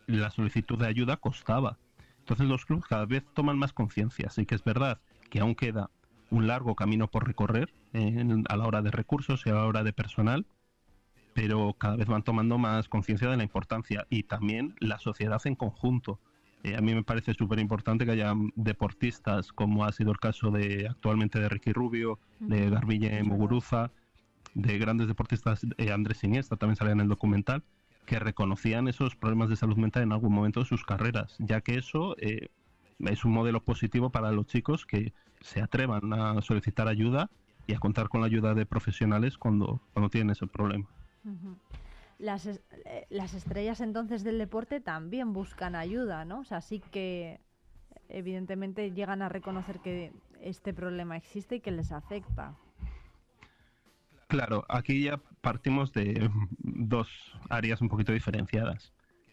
la 0.06 0.30
solicitud 0.30 0.78
de 0.78 0.86
ayuda 0.86 1.16
costaba. 1.16 1.76
Entonces 2.20 2.46
los 2.46 2.64
clubes 2.64 2.86
cada 2.86 3.06
vez 3.06 3.24
toman 3.34 3.58
más 3.58 3.72
conciencia, 3.72 4.28
así 4.28 4.46
que 4.46 4.54
es 4.54 4.62
verdad 4.62 5.00
que 5.28 5.40
aún 5.40 5.56
queda 5.56 5.90
un 6.30 6.46
largo 6.46 6.76
camino 6.76 7.08
por 7.08 7.26
recorrer 7.26 7.74
a 7.92 8.56
la 8.56 8.66
hora 8.66 8.82
de 8.82 8.92
recursos 8.92 9.44
y 9.46 9.50
a 9.50 9.54
la 9.54 9.66
hora 9.66 9.82
de 9.82 9.92
personal, 9.92 10.46
pero 11.34 11.74
cada 11.74 11.96
vez 11.96 12.06
van 12.06 12.22
tomando 12.22 12.56
más 12.56 12.88
conciencia 12.88 13.28
de 13.28 13.36
la 13.36 13.42
importancia 13.42 14.06
y 14.10 14.22
también 14.22 14.76
la 14.78 14.98
sociedad 14.98 15.44
en 15.44 15.56
conjunto. 15.56 16.20
Eh, 16.64 16.74
a 16.76 16.80
mí 16.80 16.94
me 16.94 17.04
parece 17.04 17.34
súper 17.34 17.58
importante 17.58 18.06
que 18.06 18.12
haya 18.12 18.32
deportistas, 18.56 19.52
como 19.52 19.84
ha 19.84 19.92
sido 19.92 20.10
el 20.12 20.18
caso 20.18 20.50
de 20.50 20.88
actualmente 20.88 21.38
de 21.38 21.50
Ricky 21.50 21.72
Rubio, 21.72 22.18
de 22.40 22.70
Garbille 22.70 23.22
Muguruza, 23.22 23.90
de 24.54 24.78
grandes 24.78 25.06
deportistas, 25.06 25.66
eh, 25.76 25.92
Andrés 25.92 26.24
Iniesta 26.24 26.56
también 26.56 26.76
salía 26.76 26.94
en 26.94 27.00
el 27.00 27.08
documental, 27.08 27.62
que 28.06 28.18
reconocían 28.18 28.88
esos 28.88 29.14
problemas 29.14 29.50
de 29.50 29.56
salud 29.56 29.76
mental 29.76 30.04
en 30.04 30.12
algún 30.12 30.32
momento 30.32 30.60
de 30.60 30.66
sus 30.66 30.84
carreras, 30.84 31.36
ya 31.38 31.60
que 31.60 31.76
eso 31.76 32.16
eh, 32.18 32.48
es 32.98 33.26
un 33.26 33.32
modelo 33.32 33.62
positivo 33.62 34.08
para 34.08 34.32
los 34.32 34.46
chicos 34.46 34.86
que 34.86 35.12
se 35.42 35.60
atrevan 35.60 36.14
a 36.14 36.40
solicitar 36.40 36.88
ayuda 36.88 37.30
y 37.66 37.74
a 37.74 37.78
contar 37.78 38.08
con 38.08 38.22
la 38.22 38.26
ayuda 38.26 38.54
de 38.54 38.64
profesionales 38.64 39.36
cuando, 39.36 39.82
cuando 39.92 40.08
tienen 40.08 40.30
ese 40.30 40.46
problema. 40.46 40.86
Las, 42.18 42.46
eh, 42.46 42.60
las 43.10 43.34
estrellas 43.34 43.80
entonces 43.80 44.24
del 44.24 44.38
deporte 44.38 44.80
también 44.80 45.32
buscan 45.32 45.74
ayuda, 45.74 46.24
¿no? 46.24 46.40
O 46.40 46.44
sea, 46.44 46.60
sí 46.60 46.80
que 46.90 47.40
evidentemente 48.08 48.92
llegan 48.92 49.22
a 49.22 49.28
reconocer 49.28 49.80
que 49.80 50.12
este 50.40 50.72
problema 50.72 51.16
existe 51.16 51.56
y 51.56 51.60
que 51.60 51.70
les 51.70 51.92
afecta. 51.92 52.56
Claro, 54.28 54.64
aquí 54.68 55.02
ya 55.02 55.20
partimos 55.40 55.92
de 55.92 56.28
dos 56.58 57.08
áreas 57.50 57.80
un 57.80 57.88
poquito 57.88 58.12
diferenciadas, 58.12 58.92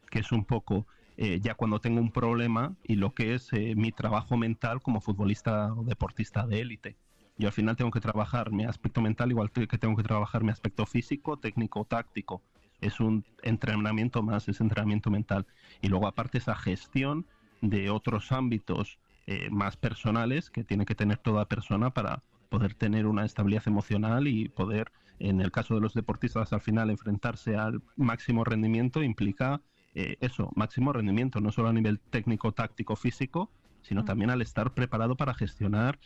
que 0.09 0.19
es 0.19 0.31
un 0.31 0.45
poco 0.45 0.85
eh, 1.17 1.39
ya 1.41 1.55
cuando 1.55 1.79
tengo 1.79 1.99
un 1.99 2.11
problema 2.11 2.75
y 2.83 2.95
lo 2.95 3.13
que 3.13 3.35
es 3.35 3.51
eh, 3.53 3.75
mi 3.75 3.91
trabajo 3.91 4.37
mental 4.37 4.81
como 4.81 5.01
futbolista 5.01 5.73
o 5.73 5.83
deportista 5.83 6.47
de 6.47 6.61
élite. 6.61 6.97
Yo 7.37 7.47
al 7.47 7.53
final 7.53 7.75
tengo 7.75 7.91
que 7.91 7.99
trabajar 7.99 8.51
mi 8.51 8.65
aspecto 8.65 9.01
mental 9.01 9.31
igual 9.31 9.51
que 9.51 9.65
tengo 9.65 9.95
que 9.95 10.03
trabajar 10.03 10.43
mi 10.43 10.51
aspecto 10.51 10.85
físico, 10.85 11.37
técnico, 11.37 11.85
táctico. 11.85 12.43
Es 12.81 12.99
un 12.99 13.23
entrenamiento 13.43 14.21
más, 14.23 14.47
es 14.49 14.59
entrenamiento 14.59 15.09
mental. 15.09 15.45
Y 15.81 15.87
luego 15.87 16.07
aparte 16.07 16.39
esa 16.39 16.55
gestión 16.55 17.25
de 17.61 17.89
otros 17.89 18.31
ámbitos 18.31 18.97
eh, 19.27 19.49
más 19.51 19.77
personales 19.77 20.49
que 20.49 20.63
tiene 20.63 20.85
que 20.85 20.95
tener 20.95 21.17
toda 21.17 21.45
persona 21.45 21.91
para 21.91 22.23
poder 22.49 22.73
tener 22.73 23.05
una 23.05 23.23
estabilidad 23.23 23.63
emocional 23.67 24.27
y 24.27 24.49
poder, 24.49 24.91
en 25.19 25.39
el 25.39 25.51
caso 25.51 25.75
de 25.75 25.81
los 25.81 25.93
deportistas, 25.93 26.51
al 26.51 26.61
final 26.61 26.89
enfrentarse 26.89 27.55
al 27.55 27.81
máximo 27.95 28.43
rendimiento 28.43 29.03
implica 29.03 29.61
eh, 29.93 30.17
eso, 30.21 30.51
máximo 30.55 30.91
rendimiento, 30.91 31.39
no 31.39 31.51
solo 31.51 31.69
a 31.69 31.73
nivel 31.73 31.99
técnico, 31.99 32.51
táctico, 32.51 32.95
físico, 32.95 33.49
sino 33.81 34.05
también 34.05 34.29
al 34.29 34.41
estar 34.41 34.73
preparado 34.73 35.15
para 35.15 35.33
gestionar 35.33 35.99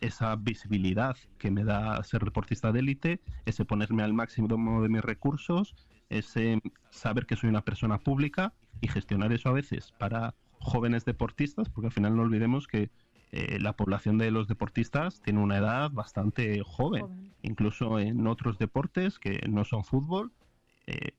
esa 0.00 0.34
visibilidad 0.36 1.16
que 1.38 1.50
me 1.50 1.64
da 1.64 2.02
ser 2.04 2.24
deportista 2.24 2.72
de 2.72 2.80
élite, 2.80 3.20
ese 3.44 3.64
ponerme 3.64 4.02
al 4.02 4.14
máximo 4.14 4.82
de 4.82 4.88
mis 4.88 5.02
recursos, 5.02 5.74
ese 6.08 6.60
saber 6.90 7.26
que 7.26 7.36
soy 7.36 7.50
una 7.50 7.62
persona 7.62 7.98
pública 7.98 8.52
y 8.80 8.88
gestionar 8.88 9.32
eso 9.32 9.48
a 9.48 9.52
veces 9.52 9.92
para 9.98 10.34
jóvenes 10.58 11.04
deportistas, 11.04 11.68
porque 11.68 11.88
al 11.88 11.92
final 11.92 12.16
no 12.16 12.22
olvidemos 12.22 12.66
que 12.66 12.90
eh, 13.32 13.58
la 13.60 13.74
población 13.74 14.18
de 14.18 14.30
los 14.30 14.48
deportistas 14.48 15.20
tiene 15.22 15.40
una 15.40 15.58
edad 15.58 15.90
bastante 15.90 16.62
joven. 16.64 17.32
Incluso 17.42 17.98
en 17.98 18.26
otros 18.26 18.58
deportes 18.58 19.18
que 19.18 19.40
no 19.48 19.64
son 19.64 19.84
fútbol, 19.84 20.32
eh, 20.86 21.12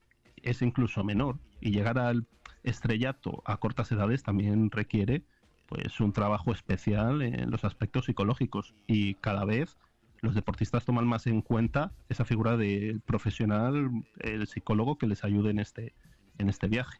es 0.43 0.61
incluso 0.61 1.03
menor. 1.03 1.39
Y 1.61 1.71
llegar 1.71 1.97
al 1.97 2.25
estrellato 2.63 3.41
a 3.45 3.57
cortas 3.57 3.91
edades 3.91 4.23
también 4.23 4.69
requiere 4.71 5.23
pues 5.72 6.02
un 6.02 6.11
trabajo 6.11 6.52
especial 6.52 7.22
en 7.22 7.49
los 7.49 7.64
aspectos 7.64 8.06
psicológicos. 8.06 8.76
Y 8.88 9.14
cada 9.15 9.45
vez 9.45 9.77
los 10.19 10.35
deportistas 10.35 10.84
toman 10.84 11.07
más 11.07 11.27
en 11.27 11.41
cuenta 11.41 11.93
esa 12.10 12.26
figura 12.26 12.57
del 12.57 12.99
profesional, 12.99 13.89
el 14.19 14.48
psicólogo 14.48 14.98
que 14.98 15.07
les 15.07 15.23
ayude 15.23 15.52
en 15.52 15.60
este, 15.60 15.93
en 16.39 16.49
este 16.49 16.68
viaje. 16.68 16.99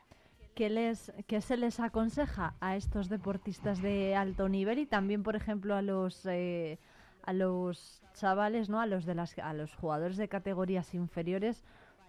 ¿Qué, 0.56 0.70
les, 0.70 1.12
¿Qué 1.28 1.42
se 1.42 1.58
les 1.58 1.82
aconseja 1.82 2.56
a 2.62 2.78
estos 2.78 3.10
deportistas 3.10 3.82
de 3.82 4.16
alto 4.16 4.48
nivel 4.48 4.80
y 4.80 4.86
también, 4.86 5.22
por 5.22 5.36
ejemplo, 5.36 5.76
a 5.76 5.82
los 5.82 6.26
eh, 6.26 6.80
a 7.24 7.34
los 7.34 8.02
chavales, 8.14 8.70
no, 8.70 8.80
a 8.80 8.86
los 8.86 9.06
de 9.06 9.16
las 9.16 9.38
a 9.38 9.54
los 9.54 9.76
jugadores 9.76 10.16
de 10.16 10.30
categorías 10.30 10.94
inferiores 10.94 11.66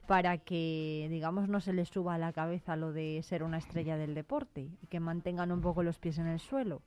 para 0.07 0.39
que, 0.39 1.07
digamos, 1.11 1.49
no 1.49 1.61
se 1.61 1.73
les 1.73 1.89
suba 1.89 2.15
a 2.15 2.19
la 2.19 2.33
cabeza 2.33 2.77
lo 2.77 2.93
de 2.93 3.23
ser 3.23 3.43
una 3.43 3.59
estrella 3.59 3.97
del 3.97 4.15
deporte 4.15 4.69
y 4.83 4.87
que 4.89 5.01
mantengan 5.01 5.53
un 5.53 5.61
poco 5.61 5.83
los 5.83 5.99
pies 5.99 6.19
en 6.19 6.27
el 6.27 6.41
suelo? 6.41 6.83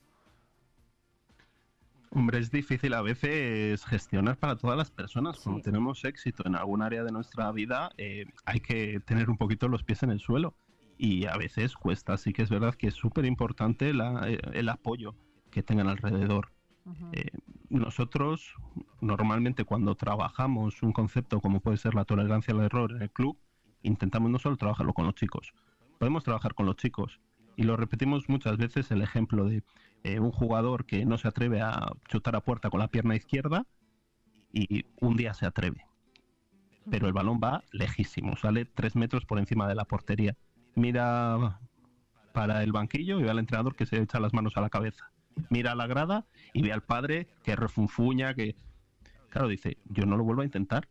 Hombre, 2.11 2.39
es 2.39 2.49
difícil 2.49 2.93
a 2.93 3.01
veces 3.01 3.83
gestionar 3.85 4.37
para 4.37 4.55
todas 4.55 4.77
las 4.77 4.89
personas. 4.89 5.37
Cuando 5.37 5.61
tenemos 5.61 6.05
éxito 6.05 6.43
en 6.45 6.55
algún 6.55 6.81
área 6.81 7.03
de 7.03 7.11
nuestra 7.11 7.51
vida, 7.51 7.91
eh, 7.97 8.25
hay 8.45 8.61
que 8.61 9.01
tener 9.01 9.29
un 9.29 9.37
poquito 9.37 9.67
los 9.67 9.83
pies 9.83 10.01
en 10.03 10.11
el 10.11 10.19
suelo 10.21 10.55
y 10.97 11.25
a 11.25 11.35
veces 11.35 11.75
cuesta. 11.75 12.13
Así 12.13 12.31
que 12.31 12.41
es 12.43 12.49
verdad 12.49 12.75
que 12.75 12.87
es 12.87 12.93
súper 12.93 13.25
importante 13.25 13.89
eh, 13.89 14.39
el 14.53 14.69
apoyo 14.69 15.13
que 15.51 15.61
tengan 15.61 15.89
alrededor. 15.89 16.51
Eh, 17.11 17.31
nosotros 17.79 18.53
normalmente 19.01 19.65
cuando 19.65 19.95
trabajamos 19.95 20.81
un 20.83 20.91
concepto 20.91 21.41
como 21.41 21.59
puede 21.59 21.77
ser 21.77 21.93
la 21.95 22.05
tolerancia 22.05 22.53
al 22.53 22.61
error 22.61 22.91
en 22.91 23.01
el 23.01 23.11
club, 23.11 23.37
intentamos 23.83 24.29
no 24.31 24.39
solo 24.39 24.57
trabajarlo 24.57 24.93
con 24.93 25.05
los 25.05 25.15
chicos, 25.15 25.53
podemos 25.99 26.23
trabajar 26.23 26.53
con 26.53 26.65
los 26.65 26.77
chicos. 26.77 27.19
Y 27.57 27.63
lo 27.63 27.77
repetimos 27.77 28.27
muchas 28.27 28.57
veces 28.57 28.91
el 28.91 29.01
ejemplo 29.01 29.45
de 29.45 29.63
eh, 30.03 30.19
un 30.19 30.31
jugador 30.31 30.85
que 30.85 31.05
no 31.05 31.17
se 31.17 31.29
atreve 31.29 31.61
a 31.61 31.93
chutar 32.09 32.35
a 32.35 32.41
puerta 32.41 32.69
con 32.69 32.81
la 32.81 32.89
pierna 32.89 33.15
izquierda 33.15 33.65
y 34.51 34.85
un 34.99 35.15
día 35.15 35.33
se 35.33 35.45
atreve. 35.45 35.85
Pero 36.89 37.07
el 37.07 37.13
balón 37.13 37.39
va 37.41 37.63
lejísimo, 37.71 38.35
sale 38.35 38.65
tres 38.65 38.95
metros 38.95 39.25
por 39.25 39.39
encima 39.39 39.67
de 39.67 39.75
la 39.75 39.85
portería 39.85 40.35
mira 40.75 41.59
para 42.33 42.63
el 42.63 42.71
banquillo 42.71 43.19
y 43.19 43.23
ve 43.23 43.29
al 43.29 43.39
entrenador 43.39 43.75
que 43.75 43.85
se 43.85 44.01
echa 44.01 44.19
las 44.19 44.33
manos 44.33 44.57
a 44.57 44.61
la 44.61 44.69
cabeza. 44.69 45.09
Mira 45.49 45.73
a 45.73 45.75
la 45.75 45.87
grada 45.87 46.25
y 46.53 46.61
ve 46.61 46.71
al 46.71 46.83
padre 46.83 47.27
que 47.43 47.55
refunfuña, 47.55 48.33
que... 48.33 48.55
Claro, 49.29 49.47
dice, 49.47 49.77
yo 49.85 50.05
no 50.05 50.17
lo 50.17 50.23
vuelvo 50.23 50.41
a 50.41 50.45
intentar. 50.45 50.87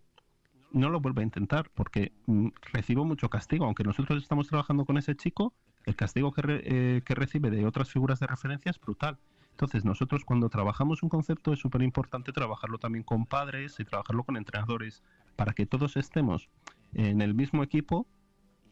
No 0.72 0.90
lo 0.90 1.00
vuelvo 1.00 1.20
a 1.20 1.24
intentar 1.24 1.70
porque 1.74 2.12
mm, 2.26 2.48
recibo 2.72 3.04
mucho 3.04 3.30
castigo. 3.30 3.64
Aunque 3.64 3.84
nosotros 3.84 4.22
estamos 4.22 4.48
trabajando 4.48 4.84
con 4.84 4.98
ese 4.98 5.14
chico, 5.16 5.54
el 5.86 5.96
castigo 5.96 6.32
que, 6.32 6.42
eh, 6.46 7.02
que 7.04 7.14
recibe 7.14 7.50
de 7.50 7.64
otras 7.64 7.90
figuras 7.90 8.20
de 8.20 8.26
referencia 8.26 8.70
es 8.70 8.80
brutal. 8.80 9.18
Entonces, 9.52 9.84
nosotros 9.84 10.24
cuando 10.24 10.48
trabajamos 10.48 11.04
un 11.04 11.08
concepto 11.08 11.52
es 11.52 11.60
súper 11.60 11.82
importante 11.82 12.32
trabajarlo 12.32 12.78
también 12.78 13.04
con 13.04 13.24
padres 13.24 13.78
y 13.78 13.84
trabajarlo 13.84 14.24
con 14.24 14.36
entrenadores 14.36 15.04
para 15.36 15.52
que 15.52 15.64
todos 15.64 15.96
estemos 15.96 16.48
en 16.92 17.20
el 17.20 17.34
mismo 17.34 17.62
equipo 17.62 18.08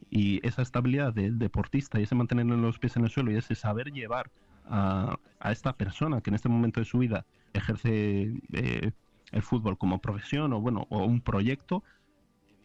y 0.09 0.45
esa 0.45 0.61
estabilidad 0.61 1.13
del 1.13 1.39
deportista 1.39 1.99
y 1.99 2.03
ese 2.03 2.15
mantener 2.15 2.45
los 2.45 2.79
pies 2.79 2.97
en 2.97 3.05
el 3.05 3.09
suelo 3.09 3.31
y 3.31 3.37
ese 3.37 3.55
saber 3.55 3.93
llevar 3.93 4.29
a, 4.65 5.17
esta 5.51 5.73
persona 5.73 6.21
que 6.21 6.29
en 6.29 6.35
este 6.35 6.49
momento 6.49 6.79
de 6.79 6.85
su 6.85 6.99
vida 6.99 7.25
ejerce 7.53 8.33
eh, 8.53 8.91
el 9.31 9.41
fútbol 9.41 9.77
como 9.77 9.99
profesión 9.99 10.53
o 10.53 10.61
bueno 10.61 10.87
o 10.89 11.03
un 11.03 11.19
proyecto 11.19 11.83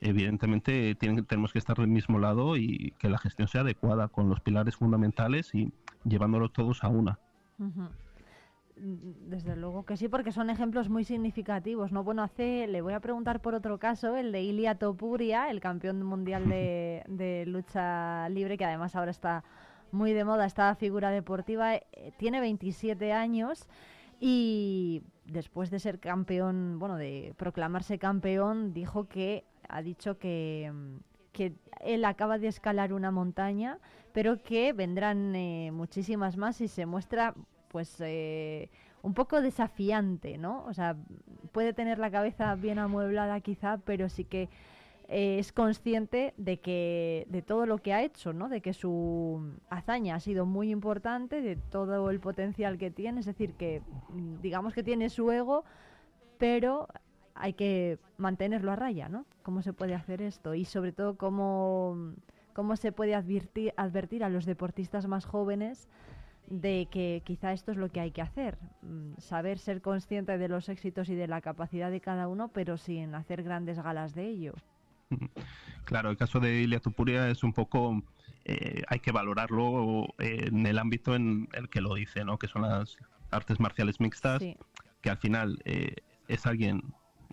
evidentemente 0.01 0.95
tienen, 0.95 1.25
tenemos 1.25 1.53
que 1.53 1.59
estar 1.59 1.77
del 1.77 1.89
mismo 1.89 2.19
lado 2.19 2.57
y 2.57 2.95
que 2.99 3.09
la 3.09 3.19
gestión 3.19 3.49
sea 3.49 3.62
adecuada 3.62 4.09
con 4.09 4.29
los 4.29 4.41
pilares 4.41 4.77
fundamentales 4.77 5.55
y 5.55 5.73
llevándolos 6.05 6.53
todos 6.53 6.85
a 6.85 6.89
una. 6.89 7.19
Desde 8.77 9.57
luego 9.57 9.85
que 9.85 9.97
sí, 9.97 10.09
porque 10.09 10.31
son 10.31 10.51
ejemplos 10.51 10.89
muy 10.89 11.03
significativos, 11.03 11.91
¿no? 11.91 12.05
Bueno, 12.05 12.23
hace, 12.23 12.69
le 12.69 12.81
voy 12.81 12.93
a 12.93 13.01
preguntar 13.01 13.41
por 13.41 13.55
otro 13.55 13.79
caso, 13.79 14.16
el 14.16 14.31
de 14.31 14.43
Ilia 14.43 14.77
Topuria, 14.77 15.51
el 15.51 15.59
campeón 15.59 16.03
mundial 16.05 16.49
de, 16.49 17.45
lucha 17.49 18.29
libre, 18.29 18.57
que 18.57 18.65
además 18.65 18.95
ahora 18.95 19.11
está 19.11 19.43
muy 19.93 20.12
de 20.12 20.24
moda, 20.24 20.47
esta 20.47 20.74
figura 20.74 21.10
deportiva, 21.10 21.77
eh, 21.77 21.82
tiene 22.16 22.40
27 22.40 23.12
años 23.12 23.66
y 24.20 25.02
después 25.24 25.70
de 25.70 25.78
ser 25.78 25.98
campeón, 25.98 26.78
bueno, 26.78 26.97
de 26.97 27.35
proclamarse 27.36 27.98
campeón, 27.98 28.73
dijo 28.73 29.09
que, 29.09 29.44
ha 29.69 29.82
dicho 29.82 30.19
que, 30.19 30.73
que 31.32 31.55
él 31.81 32.05
acaba 32.05 32.39
de 32.39 32.48
escalar 32.48 32.93
una 32.93 33.10
montaña, 33.10 33.78
pero 34.12 34.43
que 34.43 34.73
vendrán 34.73 35.35
eh, 35.36 35.70
muchísimas 35.73 36.36
más 36.36 36.60
y 36.60 36.69
se 36.69 36.86
muestra 36.86 37.35
pues 37.69 37.97
eh, 38.01 38.70
un 39.02 39.15
poco 39.15 39.40
desafiante, 39.40 40.39
¿no? 40.39 40.65
O 40.65 40.74
sea, 40.74 40.97
puede 41.52 41.73
tener 41.73 41.98
la 41.98 42.10
cabeza 42.10 42.55
bien 42.55 42.78
amueblada 42.78 43.40
quizá, 43.40 43.78
pero 43.78 44.09
sí 44.09 44.24
que 44.24 44.48
eh, 45.11 45.39
es 45.39 45.53
consciente 45.53 46.35
de 46.37 46.61
que 46.61 47.27
de 47.31 47.41
todo 47.41 47.65
lo 47.65 47.79
que 47.79 47.95
ha 47.95 48.03
hecho, 48.03 48.35
¿no? 48.35 48.51
De 48.51 48.61
que 48.61 48.75
su 48.75 49.55
hazaña 49.71 50.17
ha 50.17 50.21
sido 50.21 50.45
muy 50.45 50.71
importante, 50.71 51.41
de 51.41 51.57
todo 51.57 52.11
el 52.11 52.21
potencial 52.21 52.77
que 52.77 52.91
tiene, 52.91 53.21
es 53.21 53.27
decir, 53.27 53.55
que 53.55 53.81
mm, 54.11 54.43
digamos 54.43 54.75
que 54.75 54.83
tiene 54.83 55.09
su 55.09 55.31
ego, 55.33 55.65
pero 56.37 56.89
hay 57.35 57.55
que 57.55 57.99
mantenerlo 58.19 58.71
a 58.71 58.77
raya, 58.77 59.09
¿no? 59.09 59.25
¿Cómo 59.43 59.63
se 59.63 59.73
puede 59.73 59.95
hacer 59.95 60.21
esto? 60.21 60.55
Y 60.55 60.67
sobre 60.67 60.93
todo, 60.93 61.17
¿cómo, 61.17 62.13
cómo 62.53 62.77
se 62.77 62.93
puede 62.93 63.15
advertir, 63.15 63.73
advertir 63.79 64.25
a 64.25 64.29
los 64.29 64.45
deportistas 64.45 65.07
más 65.07 65.25
jóvenes 65.25 65.89
de 66.49 66.87
que 66.91 67.23
quizá 67.25 67.53
esto 67.53 67.73
es 67.73 67.79
lo 67.79 67.89
que 67.89 68.01
hay 68.01 68.11
que 68.11 68.21
hacer? 68.21 68.59
Mm, 68.83 69.15
Saber 69.17 69.59
ser 69.59 69.81
consciente 69.81 70.37
de 70.37 70.49
los 70.49 70.69
éxitos 70.69 71.09
y 71.09 71.15
de 71.15 71.29
la 71.29 71.41
capacidad 71.41 71.91
de 71.91 72.03
cada 72.03 72.29
uno, 72.29 72.49
pero 72.49 72.77
sin 72.77 73.15
hacer 73.15 73.43
grandes 73.43 73.81
galas 73.83 74.15
de 74.15 74.27
ello. 74.27 74.53
Claro, 75.85 76.11
el 76.11 76.19
caso 76.19 76.39
de 76.39 76.61
Ilia 76.61 76.81
Tupuria 76.81 77.31
es 77.31 77.43
un 77.43 77.55
poco, 77.55 78.03
eh, 78.45 78.83
hay 78.89 79.01
que 79.01 79.11
valorarlo 79.11 80.07
en 80.19 80.67
el 80.67 80.79
ámbito 80.79 81.15
en 81.15 81.49
el 81.55 81.71
que 81.71 81.81
lo 81.81 81.95
dice, 81.95 82.25
¿no? 82.27 82.39
que 82.39 82.47
son 82.47 82.61
las 82.63 82.99
artes 83.31 83.59
marciales 83.59 83.99
mixtas, 83.99 84.43
Sí. 84.43 84.55
que 85.01 85.09
al 85.09 85.17
final 85.17 85.59
eh, 85.65 85.95
es 86.29 86.45
alguien 86.47 86.83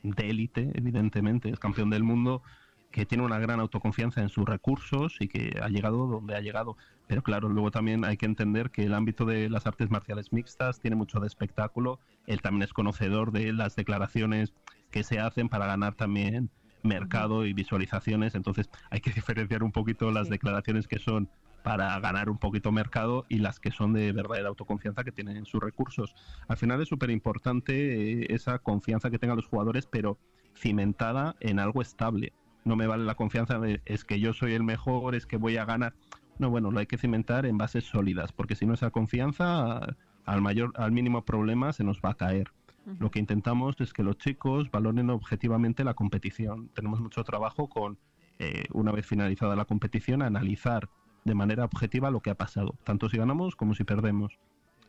de 0.04 0.30
élite, 0.30 0.72
evidentemente, 0.74 1.50
es 1.50 1.60
campeón 1.60 1.90
del 1.90 2.04
mundo, 2.04 2.44
que 2.92 3.06
tiene 3.06 3.26
una 3.26 3.40
gran 3.40 3.60
autoconfianza 3.60 4.22
en 4.22 4.30
sus 4.30 4.46
recursos 4.46 5.18
y 5.20 5.28
que 5.28 5.60
ha 5.62 5.68
llegado 5.68 6.08
donde 6.08 6.36
ha 6.38 6.40
llegado. 6.40 6.78
Pero 7.08 7.24
claro, 7.24 7.50
luego 7.50 7.72
también 7.72 8.06
hay 8.06 8.16
que 8.16 8.26
entender 8.26 8.72
que 8.72 8.84
el 8.86 8.94
ámbito 8.94 9.26
de 9.26 9.50
las 9.50 9.68
artes 9.68 9.90
marciales 9.90 10.32
mixtas 10.32 10.80
tiene 10.80 10.96
mucho 10.96 11.20
de 11.20 11.28
espectáculo. 11.28 12.00
Él 12.26 12.42
también 12.42 12.64
es 12.64 12.72
conocedor 12.72 13.34
de 13.34 13.52
las 13.52 13.76
declaraciones 13.76 14.54
que 14.92 15.04
se 15.04 15.20
hacen 15.20 15.50
para 15.50 15.66
ganar 15.68 15.96
también 15.96 16.50
mercado 16.86 17.46
y 17.46 17.54
visualizaciones. 17.54 18.36
Entonces 18.36 18.70
hay 18.90 19.02
que 19.02 19.12
diferenciar 19.16 19.64
un 19.64 19.72
poquito 19.72 20.12
las 20.12 20.30
declaraciones 20.30 20.88
que 20.88 21.00
son 21.00 21.30
para 21.64 22.00
ganar 22.00 22.30
un 22.30 22.38
poquito 22.38 22.72
mercado 22.72 23.26
y 23.28 23.40
las 23.40 23.60
que 23.60 23.72
son 23.72 23.92
de 23.94 24.12
verdadera 24.12 24.50
autoconfianza 24.50 25.04
que 25.04 25.12
tienen 25.12 25.36
en 25.36 25.46
sus 25.48 25.60
recursos. 25.60 26.14
Al 26.48 26.58
final 26.58 26.80
es 26.80 26.88
súper 26.88 27.10
importante 27.10 28.34
esa 28.36 28.60
confianza 28.60 29.10
que 29.10 29.18
tengan 29.18 29.38
los 29.38 29.48
jugadores, 29.48 29.88
pero 29.88 30.20
cimentada 30.56 31.36
en 31.40 31.60
algo 31.60 31.82
estable. 31.82 32.34
No 32.66 32.76
me 32.76 32.86
vale 32.86 33.04
la 33.04 33.16
confianza 33.16 33.58
de 33.60 33.82
es 33.86 34.06
que 34.06 34.20
yo 34.20 34.34
soy 34.34 34.54
el 34.54 34.64
mejor, 34.64 35.16
es 35.16 35.26
que 35.26 35.38
voy 35.38 35.58
a 35.58 35.66
ganar. 35.66 35.96
No, 36.38 36.52
bueno, 36.52 36.70
lo 36.70 36.80
hay 36.80 36.86
que 36.86 36.98
cimentar 36.98 37.48
en 37.48 37.58
bases 37.58 37.86
sólidas, 37.86 38.32
porque 38.32 38.56
si 38.56 38.66
no 38.66 38.76
esa 38.76 38.92
confianza, 38.92 39.96
al 40.26 40.42
mayor, 40.42 40.72
al 40.76 40.92
mínimo 40.92 41.24
problema 41.26 41.74
se 41.74 41.84
nos 41.84 42.00
va 42.00 42.12
a 42.12 42.16
caer. 42.16 42.52
Lo 43.00 43.10
que 43.10 43.20
intentamos 43.20 43.76
es 43.80 43.94
que 43.94 44.04
los 44.04 44.18
chicos 44.18 44.70
valoren 44.70 45.10
objetivamente 45.10 45.84
la 45.84 45.96
competición. 45.96 46.70
Tenemos 46.70 47.00
mucho 47.00 47.24
trabajo 47.24 47.68
con, 47.68 47.98
eh, 48.38 48.66
una 48.74 48.92
vez 48.92 49.06
finalizada 49.06 49.56
la 49.56 49.66
competición, 49.66 50.22
analizar 50.22 50.90
de 51.24 51.34
manera 51.34 51.66
objetiva 51.66 52.12
lo 52.12 52.22
que 52.22 52.30
ha 52.30 52.36
pasado, 52.36 52.76
tanto 52.84 53.10
si 53.10 53.18
ganamos 53.18 53.56
como 53.56 53.74
si 53.74 53.84
perdemos. 53.84 54.38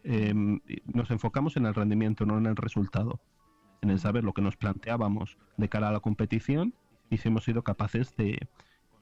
Eh, 0.05 0.35
nos 0.87 1.11
enfocamos 1.11 1.57
en 1.57 1.67
el 1.67 1.75
rendimiento, 1.75 2.27
no 2.27 2.37
en 2.37 2.47
el 2.47 2.57
resultado, 2.57 3.19
en 3.81 3.91
el 3.91 3.99
saber 3.99 4.25
lo 4.25 4.35
que 4.35 4.43
nos 4.43 4.57
planteábamos 4.57 5.39
de 5.57 5.69
cara 5.69 5.89
a 5.89 5.93
la 5.93 6.01
competición 6.01 6.75
y 7.11 7.17
si 7.19 7.29
hemos 7.29 7.45
sido 7.45 7.63
capaces 7.63 8.15
de 8.17 8.49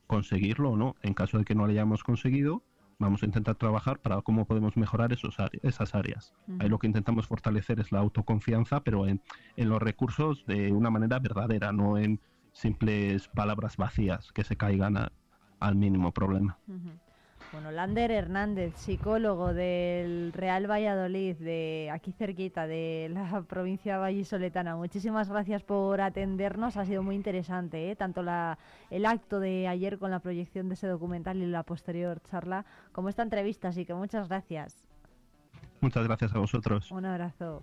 conseguirlo 0.06 0.70
o 0.70 0.76
no. 0.76 0.94
En 1.02 1.14
caso 1.14 1.38
de 1.38 1.44
que 1.44 1.54
no 1.54 1.66
lo 1.66 1.72
hayamos 1.72 2.04
conseguido, 2.04 2.62
vamos 2.98 3.22
a 3.22 3.26
intentar 3.26 3.56
trabajar 3.56 3.98
para 4.00 4.20
cómo 4.22 4.46
podemos 4.46 4.76
mejorar 4.76 5.12
esos 5.12 5.36
esas 5.62 5.94
áreas. 5.94 6.34
Ahí 6.60 6.68
lo 6.68 6.78
que 6.78 6.86
intentamos 6.86 7.26
fortalecer 7.26 7.80
es 7.80 7.92
la 7.92 7.98
autoconfianza, 8.00 8.80
pero 8.82 9.06
en, 9.06 9.20
en 9.56 9.68
los 9.68 9.80
recursos 9.82 10.44
de 10.46 10.72
una 10.72 10.90
manera 10.90 11.18
verdadera, 11.18 11.72
no 11.72 11.98
en 11.98 12.20
simples 12.52 13.28
palabras 13.28 13.76
vacías 13.76 14.30
que 14.32 14.44
se 14.44 14.56
caigan 14.56 14.96
a- 14.96 15.12
al 15.60 15.74
mínimo 15.76 16.12
problema. 16.12 16.58
Bueno, 17.54 17.70
Lander 17.70 18.10
Hernández, 18.10 18.74
psicólogo 18.74 19.54
del 19.54 20.32
Real 20.32 20.68
Valladolid, 20.68 21.36
de 21.36 21.88
aquí 21.92 22.10
cerquita, 22.10 22.66
de 22.66 23.08
la 23.12 23.42
provincia 23.48 23.96
vallisoletana. 23.96 24.74
Muchísimas 24.74 25.28
gracias 25.28 25.62
por 25.62 26.00
atendernos, 26.00 26.76
ha 26.76 26.84
sido 26.84 27.04
muy 27.04 27.14
interesante, 27.14 27.92
¿eh? 27.92 27.94
tanto 27.94 28.24
la, 28.24 28.58
el 28.90 29.06
acto 29.06 29.38
de 29.38 29.68
ayer 29.68 30.00
con 30.00 30.10
la 30.10 30.18
proyección 30.18 30.68
de 30.68 30.74
ese 30.74 30.88
documental 30.88 31.36
y 31.36 31.46
la 31.46 31.62
posterior 31.62 32.20
charla, 32.28 32.64
como 32.90 33.08
esta 33.08 33.22
entrevista, 33.22 33.68
así 33.68 33.84
que 33.84 33.94
muchas 33.94 34.28
gracias. 34.28 34.84
Muchas 35.80 36.02
gracias 36.02 36.34
a 36.34 36.40
vosotros. 36.40 36.90
Un 36.90 37.04
abrazo. 37.04 37.62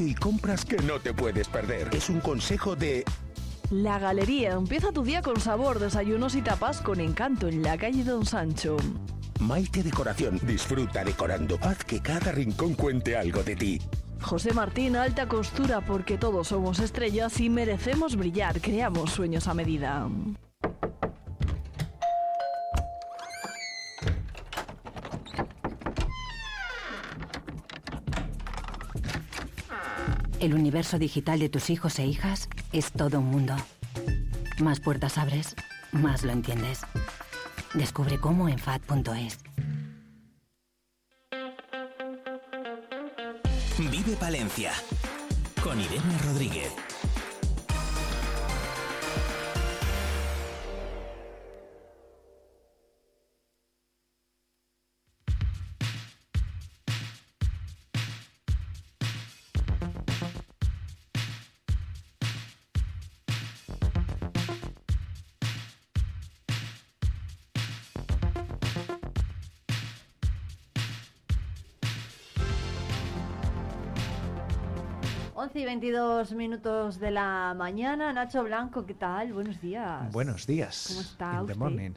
y 0.07 0.15
compras 0.15 0.65
que 0.65 0.77
no 0.77 0.99
te 0.99 1.13
puedes 1.13 1.47
perder. 1.47 1.89
Es 1.93 2.09
un 2.09 2.19
consejo 2.19 2.75
de 2.75 3.03
La 3.69 3.99
Galería. 3.99 4.53
Empieza 4.53 4.91
tu 4.91 5.03
día 5.03 5.21
con 5.21 5.39
sabor, 5.39 5.79
desayunos 5.79 6.35
y 6.35 6.41
tapas 6.41 6.81
con 6.81 6.99
encanto 6.99 7.47
en 7.47 7.61
la 7.61 7.77
calle 7.77 8.03
Don 8.03 8.25
Sancho. 8.25 8.77
Maite 9.39 9.83
Decoración. 9.83 10.39
Disfruta 10.43 11.03
decorando. 11.03 11.57
Haz 11.61 11.83
que 11.83 12.01
cada 12.01 12.31
rincón 12.31 12.73
cuente 12.75 13.15
algo 13.15 13.43
de 13.43 13.55
ti. 13.55 13.81
José 14.21 14.53
Martín, 14.53 14.95
alta 14.95 15.27
costura, 15.27 15.81
porque 15.81 16.17
todos 16.17 16.49
somos 16.49 16.79
estrellas 16.79 17.39
y 17.39 17.49
merecemos 17.49 18.15
brillar. 18.15 18.61
Creamos 18.61 19.11
sueños 19.11 19.47
a 19.47 19.53
medida. 19.53 20.07
El 30.41 30.55
universo 30.55 30.97
digital 30.97 31.37
de 31.37 31.49
tus 31.49 31.69
hijos 31.69 31.99
e 31.99 32.07
hijas 32.07 32.49
es 32.73 32.91
todo 32.91 33.19
un 33.19 33.25
mundo. 33.25 33.55
Más 34.59 34.79
puertas 34.79 35.19
abres, 35.19 35.55
más 35.91 36.23
lo 36.23 36.31
entiendes. 36.31 36.81
Descubre 37.75 38.17
cómo 38.17 38.49
en 38.49 38.57
FAD.es. 38.57 39.37
Vive 43.77 44.15
Palencia 44.19 44.71
con 45.63 45.79
Irene 45.79 46.17
Rodríguez. 46.25 46.90
Once 75.41 75.59
y 75.59 75.65
22 75.65 76.33
minutos 76.33 76.99
de 76.99 77.09
la 77.09 77.55
mañana. 77.57 78.13
Nacho 78.13 78.43
Blanco, 78.43 78.85
¿qué 78.85 78.93
tal? 78.93 79.33
Buenos 79.33 79.59
días. 79.59 80.11
Buenos 80.11 80.45
días. 80.45 80.85
¿Cómo 80.89 81.01
está 81.01 81.31
In 81.31 81.37
the 81.37 81.41
usted? 81.53 81.55
morning. 81.57 81.91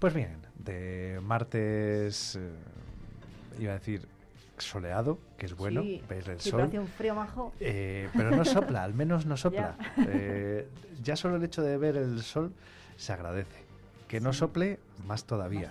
Pues 0.00 0.14
bien, 0.14 0.38
de 0.58 1.20
martes, 1.22 2.34
eh, 2.34 2.50
iba 3.60 3.70
a 3.72 3.78
decir 3.78 4.08
soleado, 4.58 5.20
que 5.36 5.46
es 5.46 5.56
bueno, 5.56 5.82
Sí, 5.82 6.02
ver 6.08 6.28
el 6.28 6.40
sí, 6.40 6.50
sol. 6.50 6.62
hace 6.62 6.78
un 6.80 6.88
frío 6.88 7.14
majo. 7.14 7.52
Eh, 7.60 8.08
pero 8.16 8.32
no 8.32 8.44
sopla, 8.44 8.82
al 8.82 8.94
menos 8.94 9.26
no 9.26 9.36
sopla. 9.44 9.76
Ya. 9.96 10.04
Eh, 10.08 10.68
ya 11.00 11.14
solo 11.14 11.36
el 11.36 11.44
hecho 11.44 11.62
de 11.62 11.76
ver 11.78 11.96
el 11.96 12.20
sol 12.22 12.52
se 12.96 13.12
agradece. 13.12 13.64
Que 14.08 14.20
no 14.20 14.32
sople, 14.32 14.80
más 15.06 15.22
todavía. 15.24 15.70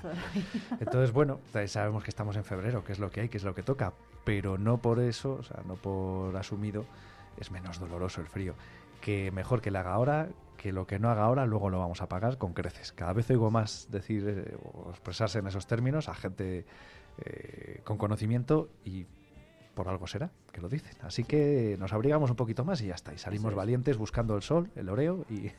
Entonces, 0.80 1.12
bueno, 1.14 1.42
sabemos 1.68 2.04
que 2.06 2.10
estamos 2.10 2.38
en 2.38 2.46
febrero, 2.46 2.86
que 2.86 2.94
es 2.94 3.00
lo 3.00 3.10
que 3.12 3.22
hay, 3.22 3.28
que 3.30 3.38
es 3.38 3.44
lo 3.44 3.54
que 3.54 3.64
toca, 3.64 3.92
pero 4.24 4.58
no 4.58 4.78
por 4.78 5.00
eso, 5.02 5.34
o 5.40 5.44
sea, 5.44 5.62
no 5.68 5.76
por 5.76 6.38
asumido, 6.38 6.86
es 7.38 7.52
menos 7.52 7.80
doloroso 7.80 8.22
el 8.22 8.28
frío. 8.28 8.56
Que 9.02 9.32
mejor 9.32 9.62
que 9.62 9.72
le 9.72 9.78
haga 9.78 9.94
ahora, 9.94 10.30
que 10.58 10.72
lo 10.72 10.88
que 10.88 11.00
no 11.00 11.10
haga 11.10 11.24
ahora, 11.24 11.46
luego 11.46 11.70
lo 11.70 11.80
vamos 11.80 12.02
a 12.02 12.10
pagar 12.10 12.38
con 12.38 12.54
creces. 12.54 12.92
Cada 12.92 13.14
vez 13.14 13.30
oigo 13.30 13.52
más 13.52 13.88
decir 13.92 14.26
eh, 14.28 14.58
o 14.74 14.90
expresarse 14.90 15.40
en 15.40 15.48
esos 15.48 15.68
términos 15.68 16.10
a 16.10 16.16
gente 16.16 16.66
eh, 17.20 17.82
con 17.84 17.98
conocimiento 17.98 18.70
y 18.84 19.06
por 19.76 19.88
algo 19.88 20.08
será 20.08 20.32
que 20.52 20.60
lo 20.60 20.70
dicen. 20.70 20.98
Así 21.04 21.24
que 21.24 21.78
nos 21.80 21.94
abrigamos 21.94 22.32
un 22.32 22.36
poquito 22.36 22.66
más 22.66 22.82
y 22.82 22.88
ya 22.88 22.96
está. 22.96 23.14
Y 23.14 23.20
salimos 23.20 23.54
valientes 23.54 23.98
buscando 23.98 24.36
el 24.36 24.42
sol, 24.42 24.72
el 24.76 24.90
oreo. 24.90 25.26
Y, 25.30 25.52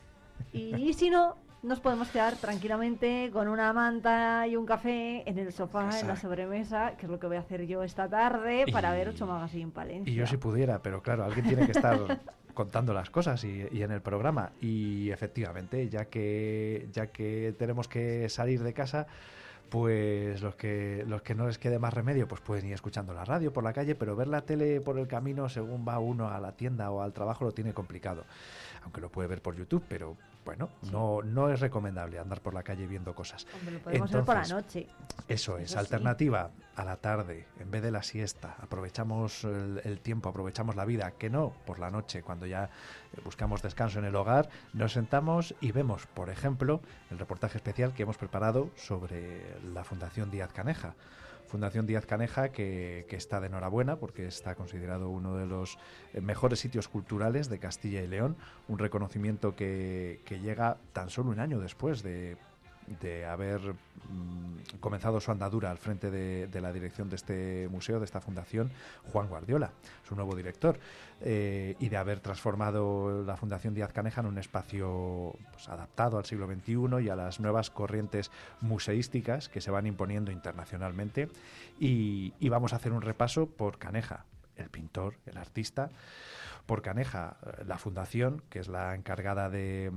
y 0.52 0.92
si 0.94 1.08
no, 1.08 1.36
nos 1.62 1.80
podemos 1.80 2.08
quedar 2.08 2.36
tranquilamente 2.36 3.30
con 3.32 3.48
una 3.48 3.72
manta 3.72 4.46
y 4.46 4.56
un 4.56 4.64
café 4.64 5.28
en 5.28 5.38
el 5.38 5.52
sofá, 5.52 5.98
en 5.98 6.06
la 6.06 6.16
sobremesa, 6.16 6.96
que 6.96 7.06
es 7.06 7.10
lo 7.10 7.18
que 7.18 7.26
voy 7.26 7.36
a 7.36 7.40
hacer 7.40 7.66
yo 7.66 7.82
esta 7.82 8.08
tarde 8.08 8.64
para 8.72 8.92
ver 8.92 9.08
8 9.08 9.26
Magazine 9.26 9.70
Palencia. 9.70 10.12
Y 10.12 10.14
yo 10.14 10.26
si 10.26 10.36
pudiera, 10.36 10.80
pero 10.82 11.02
claro, 11.02 11.24
alguien 11.24 11.46
tiene 11.46 11.66
que 11.66 11.72
estar 11.72 11.98
contando 12.54 12.92
las 12.92 13.10
cosas 13.10 13.42
y, 13.44 13.66
y 13.72 13.82
en 13.82 13.90
el 13.90 14.00
programa. 14.00 14.52
Y 14.60 15.10
efectivamente, 15.10 15.88
ya 15.88 16.04
que, 16.04 16.88
ya 16.92 17.08
que 17.08 17.54
tenemos 17.58 17.88
que 17.88 18.28
salir 18.28 18.62
de 18.62 18.72
casa, 18.72 19.06
pues 19.68 20.40
los 20.40 20.54
que, 20.54 21.04
los 21.06 21.22
que 21.22 21.34
no 21.34 21.46
les 21.46 21.58
quede 21.58 21.78
más 21.78 21.92
remedio, 21.92 22.26
pues 22.26 22.40
pueden 22.40 22.66
ir 22.66 22.72
escuchando 22.72 23.12
la 23.12 23.24
radio 23.24 23.52
por 23.52 23.64
la 23.64 23.72
calle, 23.72 23.94
pero 23.94 24.16
ver 24.16 24.28
la 24.28 24.42
tele 24.42 24.80
por 24.80 24.98
el 24.98 25.06
camino 25.06 25.48
según 25.48 25.86
va 25.86 25.98
uno 25.98 26.28
a 26.28 26.40
la 26.40 26.52
tienda 26.52 26.90
o 26.90 27.02
al 27.02 27.12
trabajo 27.12 27.44
lo 27.44 27.52
tiene 27.52 27.74
complicado. 27.74 28.24
Aunque 28.84 29.00
lo 29.00 29.10
puede 29.10 29.28
ver 29.28 29.42
por 29.42 29.56
YouTube, 29.56 29.84
pero 29.88 30.16
bueno, 30.48 30.70
no, 30.90 31.20
no 31.20 31.50
es 31.52 31.60
recomendable 31.60 32.18
andar 32.18 32.40
por 32.40 32.54
la 32.54 32.62
calle 32.62 32.86
viendo 32.86 33.14
cosas. 33.14 33.46
Hombre, 33.52 33.72
lo 33.74 33.80
podemos 33.80 34.10
ver 34.10 34.24
por 34.24 34.34
la 34.34 34.42
Entonces, 34.44 34.86
noche. 34.86 34.94
Eso 35.28 35.58
es, 35.58 35.64
Eso 35.64 35.74
sí. 35.74 35.78
alternativa 35.78 36.52
a 36.74 36.84
la 36.86 36.96
tarde, 36.96 37.46
en 37.60 37.70
vez 37.70 37.82
de 37.82 37.90
la 37.90 38.02
siesta. 38.02 38.56
Aprovechamos 38.58 39.44
el, 39.44 39.82
el 39.84 40.00
tiempo, 40.00 40.30
aprovechamos 40.30 40.74
la 40.74 40.86
vida, 40.86 41.10
que 41.18 41.28
no 41.28 41.52
por 41.66 41.78
la 41.78 41.90
noche, 41.90 42.22
cuando 42.22 42.46
ya 42.46 42.64
eh, 42.64 43.20
buscamos 43.22 43.60
descanso 43.60 43.98
en 43.98 44.06
el 44.06 44.16
hogar, 44.16 44.48
nos 44.72 44.94
sentamos 44.94 45.54
y 45.60 45.70
vemos, 45.72 46.06
por 46.06 46.30
ejemplo, 46.30 46.80
el 47.10 47.18
reportaje 47.18 47.58
especial 47.58 47.92
que 47.92 48.04
hemos 48.04 48.16
preparado 48.16 48.70
sobre 48.74 49.60
la 49.74 49.84
Fundación 49.84 50.30
Díaz 50.30 50.50
Caneja. 50.54 50.94
Fundación 51.48 51.86
Díaz 51.86 52.06
Caneja 52.06 52.50
que, 52.50 53.06
está 53.10 53.40
de 53.40 53.48
enhorabuena 53.48 53.96
porque 53.96 54.26
está 54.26 54.54
considerado 54.54 55.08
uno 55.08 55.36
de 55.36 55.46
los 55.46 55.78
eh, 56.12 56.20
mejores 56.20 56.60
sitios 56.60 56.88
culturales 56.88 57.48
de 57.48 57.58
Castilla 57.58 58.02
y 58.02 58.06
León, 58.06 58.36
un 58.68 58.78
reconocimiento 58.78 59.56
que 59.56 60.20
llega 60.28 60.76
tan 60.92 61.10
solo 61.10 61.30
un 61.30 61.40
año 61.40 61.58
después 61.58 62.02
de, 62.02 62.36
de 63.00 63.26
haber 63.26 63.60
mm, 63.60 64.78
comenzado 64.80 65.20
su 65.20 65.30
andadura 65.30 65.70
al 65.70 65.78
frente 65.78 66.10
de, 66.10 66.60
la 66.60 66.72
dirección 66.72 67.08
de 67.08 67.16
este 67.16 67.68
museo, 67.70 67.98
de 67.98 68.04
esta 68.04 68.20
fundación, 68.20 68.70
Juan 69.12 69.28
Guardiola, 69.28 69.70
su 70.06 70.14
nuevo 70.14 70.34
director, 70.34 70.78
eh, 71.20 71.76
y 71.78 71.88
de 71.88 71.96
haber 71.96 72.20
transformado 72.20 73.24
la 73.24 73.36
Fundación 73.36 73.74
Díaz 73.74 73.92
Caneja 73.92 74.20
en 74.20 74.26
un 74.26 74.38
espacio 74.38 75.34
pues, 75.52 75.68
adaptado 75.68 76.18
al 76.18 76.24
siglo 76.24 76.46
XXI 76.46 77.04
y 77.04 77.08
a 77.08 77.16
las 77.16 77.40
nuevas 77.40 77.70
corrientes 77.70 78.30
museísticas 78.60 79.48
que 79.48 79.60
se 79.60 79.70
van 79.70 79.86
imponiendo 79.86 80.32
internacionalmente. 80.32 81.28
Y, 81.78 82.32
vamos 82.48 82.72
a 82.72 82.76
hacer 82.76 82.92
un 82.92 83.02
repaso 83.02 83.46
por 83.46 83.78
Caneja, 83.78 84.24
el 84.56 84.70
pintor, 84.70 85.14
el 85.26 85.36
artista, 85.36 85.90
por 86.66 86.82
Caneja, 86.82 87.36
eh, 87.44 87.64
la 87.66 87.78
fundación, 87.78 88.42
que 88.48 88.58
es 88.58 88.68
la 88.68 88.94
encargada 88.94 89.50
de 89.50 89.92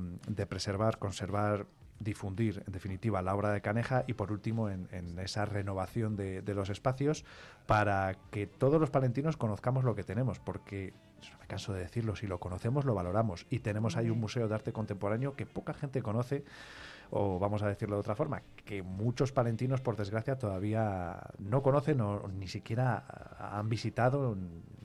preservar, 0.48 1.00
conservar, 1.00 1.66
difundir, 2.04 2.64
en 2.66 2.74
definitiva, 2.74 3.22
la 3.22 3.36
obra 3.36 3.52
de 3.52 3.62
Caneja 3.62 4.04
y, 4.08 4.14
por 4.14 4.32
último, 4.32 4.70
en, 4.70 4.88
en 4.92 5.18
esa 5.20 5.46
renovación 5.46 6.16
de, 6.16 6.42
de 6.42 6.54
los 6.54 6.70
espacios 6.70 7.26
para 7.66 8.16
que 8.32 8.48
todos 8.48 8.80
los 8.80 8.90
palentinos 8.90 9.38
conozcamos 9.38 9.84
lo 9.84 9.96
que 9.96 10.04
tenemos, 10.04 10.40
porque, 10.40 10.94
no 11.32 11.38
me 11.40 11.48
canso 11.48 11.74
de 11.74 11.82
decirlo, 11.82 12.16
si 12.16 12.28
lo 12.28 12.40
conocemos, 12.40 12.86
lo 12.86 12.96
valoramos. 12.96 13.46
Y 13.50 13.60
tenemos 13.60 13.98
ahí 13.98 14.10
un 14.10 14.20
museo 14.20 14.48
de 14.48 14.56
arte 14.56 14.74
contemporáneo 14.74 15.36
que 15.36 15.46
poca 15.46 15.74
gente 15.74 16.02
conoce, 16.02 16.44
o 17.12 17.40
vamos 17.40 17.62
a 17.62 17.68
decirlo 17.68 17.96
de 17.98 18.02
otra 18.02 18.16
forma, 18.16 18.42
que 18.66 18.82
muchos 18.82 19.32
palentinos, 19.32 19.82
por 19.82 19.96
desgracia, 19.96 20.38
todavía 20.38 21.22
no 21.40 21.62
conocen 21.62 22.02
o 22.02 22.28
ni 22.30 22.48
siquiera 22.48 23.04
han 23.38 23.70
visitado, 23.70 24.38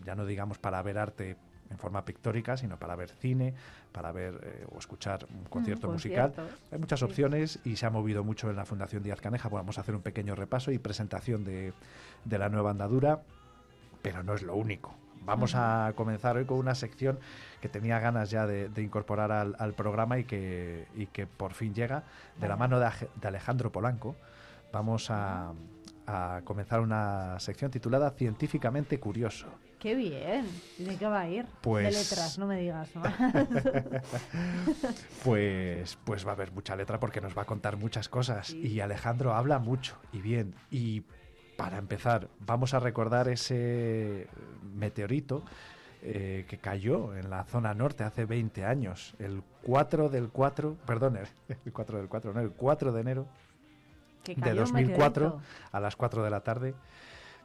ya 0.04 0.14
no 0.14 0.26
digamos 0.26 0.58
para 0.58 0.82
ver 0.82 0.98
arte 0.98 1.36
en 1.70 1.78
forma 1.78 2.04
pictórica, 2.04 2.56
sino 2.56 2.78
para 2.78 2.96
ver 2.96 3.10
cine, 3.10 3.54
para 3.92 4.12
ver 4.12 4.40
eh, 4.42 4.66
o 4.70 4.78
escuchar 4.78 5.26
un 5.30 5.44
concierto 5.44 5.88
musical. 5.88 6.32
conciertos. 6.32 6.72
Hay 6.72 6.78
muchas 6.78 7.02
opciones 7.02 7.58
y 7.64 7.76
se 7.76 7.86
ha 7.86 7.90
movido 7.90 8.22
mucho 8.24 8.48
en 8.50 8.56
la 8.56 8.64
Fundación 8.64 9.02
Díaz 9.02 9.20
Caneja. 9.20 9.48
Bueno, 9.48 9.64
vamos 9.64 9.78
a 9.78 9.80
hacer 9.80 9.94
un 9.94 10.02
pequeño 10.02 10.34
repaso 10.34 10.70
y 10.70 10.78
presentación 10.78 11.44
de, 11.44 11.72
de 12.24 12.38
la 12.38 12.48
nueva 12.48 12.70
andadura, 12.70 13.20
pero 14.02 14.22
no 14.22 14.34
es 14.34 14.42
lo 14.42 14.54
único. 14.54 14.94
Vamos 15.24 15.54
a 15.56 15.92
comenzar 15.96 16.36
hoy 16.36 16.44
con 16.44 16.58
una 16.58 16.76
sección 16.76 17.18
que 17.60 17.68
tenía 17.68 17.98
ganas 17.98 18.30
ya 18.30 18.46
de, 18.46 18.68
de 18.68 18.82
incorporar 18.82 19.32
al, 19.32 19.56
al 19.58 19.72
programa 19.72 20.18
y 20.18 20.24
que, 20.24 20.86
y 20.94 21.06
que 21.06 21.26
por 21.26 21.52
fin 21.52 21.74
llega 21.74 22.04
de 22.38 22.46
la 22.46 22.56
mano 22.56 22.78
de, 22.78 22.88
de 23.20 23.26
Alejandro 23.26 23.72
Polanco. 23.72 24.14
Vamos 24.72 25.10
a, 25.10 25.52
a 26.06 26.42
comenzar 26.44 26.80
una 26.80 27.40
sección 27.40 27.72
titulada 27.72 28.10
Científicamente 28.12 29.00
Curioso. 29.00 29.48
Qué 29.78 29.94
bien. 29.94 30.46
¿Y 30.78 30.84
de 30.84 30.96
qué 30.96 31.06
va 31.06 31.20
a 31.20 31.28
ir? 31.28 31.46
Pues- 31.60 31.84
De 31.86 31.92
letras, 32.02 32.38
no 32.38 32.46
me 32.46 32.58
digas 32.60 32.94
más. 32.96 33.14
Pues, 35.24 35.98
pues 36.04 36.26
va 36.26 36.30
a 36.30 36.34
haber 36.34 36.52
mucha 36.52 36.76
letra 36.76 37.00
porque 37.00 37.20
nos 37.20 37.36
va 37.36 37.42
a 37.42 37.44
contar 37.46 37.76
muchas 37.76 38.08
cosas. 38.08 38.52
Y 38.54 38.80
Alejandro 38.80 39.34
habla 39.34 39.58
mucho 39.58 39.96
y 40.12 40.20
bien. 40.20 40.54
Y 40.70 41.02
para 41.56 41.78
empezar, 41.78 42.28
vamos 42.40 42.74
a 42.74 42.80
recordar 42.80 43.28
ese 43.28 44.28
meteorito 44.74 45.42
eh, 46.02 46.44
que 46.48 46.58
cayó 46.58 47.14
en 47.16 47.30
la 47.30 47.44
zona 47.44 47.74
norte 47.74 48.04
hace 48.04 48.24
20 48.24 48.64
años. 48.64 49.14
El 49.18 49.42
4 49.62 50.08
del 50.08 50.28
4, 50.28 50.76
perdón, 50.86 51.16
el, 51.16 51.26
el 51.64 51.72
4 51.72 51.98
del 51.98 52.08
4, 52.08 52.32
no, 52.32 52.40
el 52.40 52.50
4 52.52 52.92
de 52.92 53.00
enero 53.00 53.26
Que 54.22 54.34
de 54.34 54.40
cayó 54.40 54.52
un 54.62 54.72
2004 54.72 55.24
meteorito. 55.24 55.48
a 55.72 55.80
las 55.80 55.96
4 55.96 56.22
de 56.24 56.30
la 56.30 56.40
tarde. 56.40 56.74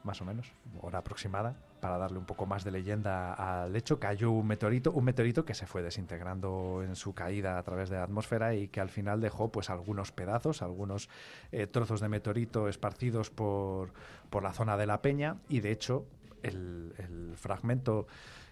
Más 0.03 0.21
o 0.21 0.25
menos, 0.25 0.51
hora 0.81 0.99
aproximada, 0.99 1.55
para 1.79 1.97
darle 1.97 2.17
un 2.17 2.25
poco 2.25 2.45
más 2.45 2.63
de 2.63 2.71
leyenda 2.71 3.33
al 3.33 3.75
hecho, 3.75 3.99
cayó 3.99 4.31
un 4.31 4.47
meteorito, 4.47 4.91
un 4.91 5.03
meteorito 5.03 5.45
que 5.45 5.53
se 5.53 5.65
fue 5.65 5.81
desintegrando 5.81 6.83
en 6.83 6.95
su 6.95 7.13
caída 7.13 7.57
a 7.57 7.63
través 7.63 7.89
de 7.89 7.97
la 7.97 8.03
atmósfera 8.03 8.53
y 8.53 8.67
que 8.67 8.81
al 8.81 8.89
final 8.89 9.21
dejó 9.21 9.51
pues 9.51 9.69
algunos 9.69 10.11
pedazos, 10.11 10.61
algunos 10.61 11.09
eh, 11.51 11.67
trozos 11.67 12.01
de 12.01 12.09
meteorito 12.09 12.67
esparcidos 12.67 13.29
por, 13.29 13.93
por 14.29 14.43
la 14.43 14.53
zona 14.53 14.77
de 14.77 14.85
la 14.85 15.01
peña. 15.01 15.37
Y 15.49 15.59
de 15.61 15.71
hecho 15.71 16.05
el, 16.43 16.93
el 16.97 17.35
fragmento 17.35 18.07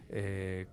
eh, 0.10 0.68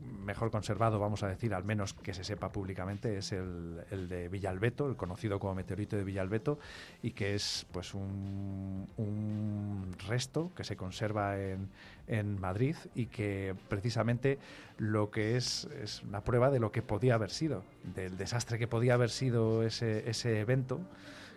mejor 0.00 0.50
conservado, 0.50 0.98
vamos 0.98 1.22
a 1.22 1.28
decir, 1.28 1.54
al 1.54 1.64
menos 1.64 1.94
que 1.94 2.12
se 2.12 2.24
sepa 2.24 2.50
públicamente, 2.50 3.16
es 3.16 3.32
el, 3.32 3.80
el, 3.90 4.08
de 4.08 4.28
Villalbeto, 4.28 4.88
el 4.88 4.96
conocido 4.96 5.38
como 5.38 5.54
meteorito 5.54 5.96
de 5.96 6.04
Villalbeto, 6.04 6.58
y 7.02 7.12
que 7.12 7.34
es 7.34 7.66
pues 7.72 7.94
un, 7.94 8.88
un 8.96 9.94
resto 10.06 10.52
que 10.54 10.64
se 10.64 10.76
conserva 10.76 11.38
en, 11.40 11.68
en, 12.08 12.40
Madrid 12.40 12.76
y 12.94 13.06
que 13.06 13.54
precisamente 13.68 14.38
lo 14.78 15.10
que 15.10 15.36
es 15.36 15.68
es 15.82 16.02
una 16.02 16.22
prueba 16.22 16.50
de 16.50 16.60
lo 16.60 16.72
que 16.72 16.82
podía 16.82 17.14
haber 17.14 17.30
sido, 17.30 17.64
del 17.94 18.16
desastre 18.16 18.58
que 18.58 18.66
podía 18.66 18.94
haber 18.94 19.10
sido 19.10 19.62
ese, 19.62 20.08
ese 20.10 20.40
evento 20.40 20.80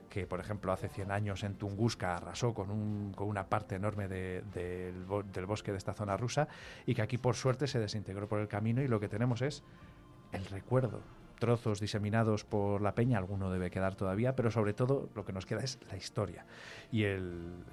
que 0.10 0.26
por 0.28 0.40
ejemplo 0.40 0.72
hace 0.72 0.90
100 0.90 1.12
años 1.12 1.44
en 1.44 1.56
Tunguska 1.56 2.16
arrasó 2.16 2.54
con, 2.54 2.70
un, 2.70 3.14
con 3.16 3.28
una 3.28 3.48
parte 3.48 3.76
enorme 3.76 4.08
de, 4.08 4.44
de, 4.54 4.92
del, 4.92 5.32
del 5.32 5.46
bosque 5.46 5.72
de 5.72 5.78
esta 5.78 5.94
zona 5.94 6.18
rusa 6.18 6.48
y 6.86 6.96
que 6.96 7.02
aquí 7.02 7.18
por 7.18 7.36
suerte 7.36 7.68
se 7.68 7.80
desintegró 7.80 8.28
por 8.28 8.40
el 8.40 8.48
camino 8.48 8.82
y 8.82 8.88
lo 8.88 9.00
que 9.00 9.08
tenemos 9.08 9.42
es 9.42 9.64
el 10.32 10.46
recuerdo, 10.46 11.02
trozos 11.40 11.80
diseminados 11.80 12.44
por 12.44 12.82
la 12.82 12.94
peña, 12.94 13.18
alguno 13.18 13.50
debe 13.50 13.72
quedar 13.72 13.96
todavía, 13.96 14.36
pero 14.36 14.52
sobre 14.52 14.74
todo 14.74 15.10
lo 15.16 15.26
que 15.26 15.34
nos 15.34 15.46
queda 15.46 15.62
es 15.62 15.80
la 15.90 15.98
historia 15.98 16.46
y 16.92 17.04
el, 17.04 17.64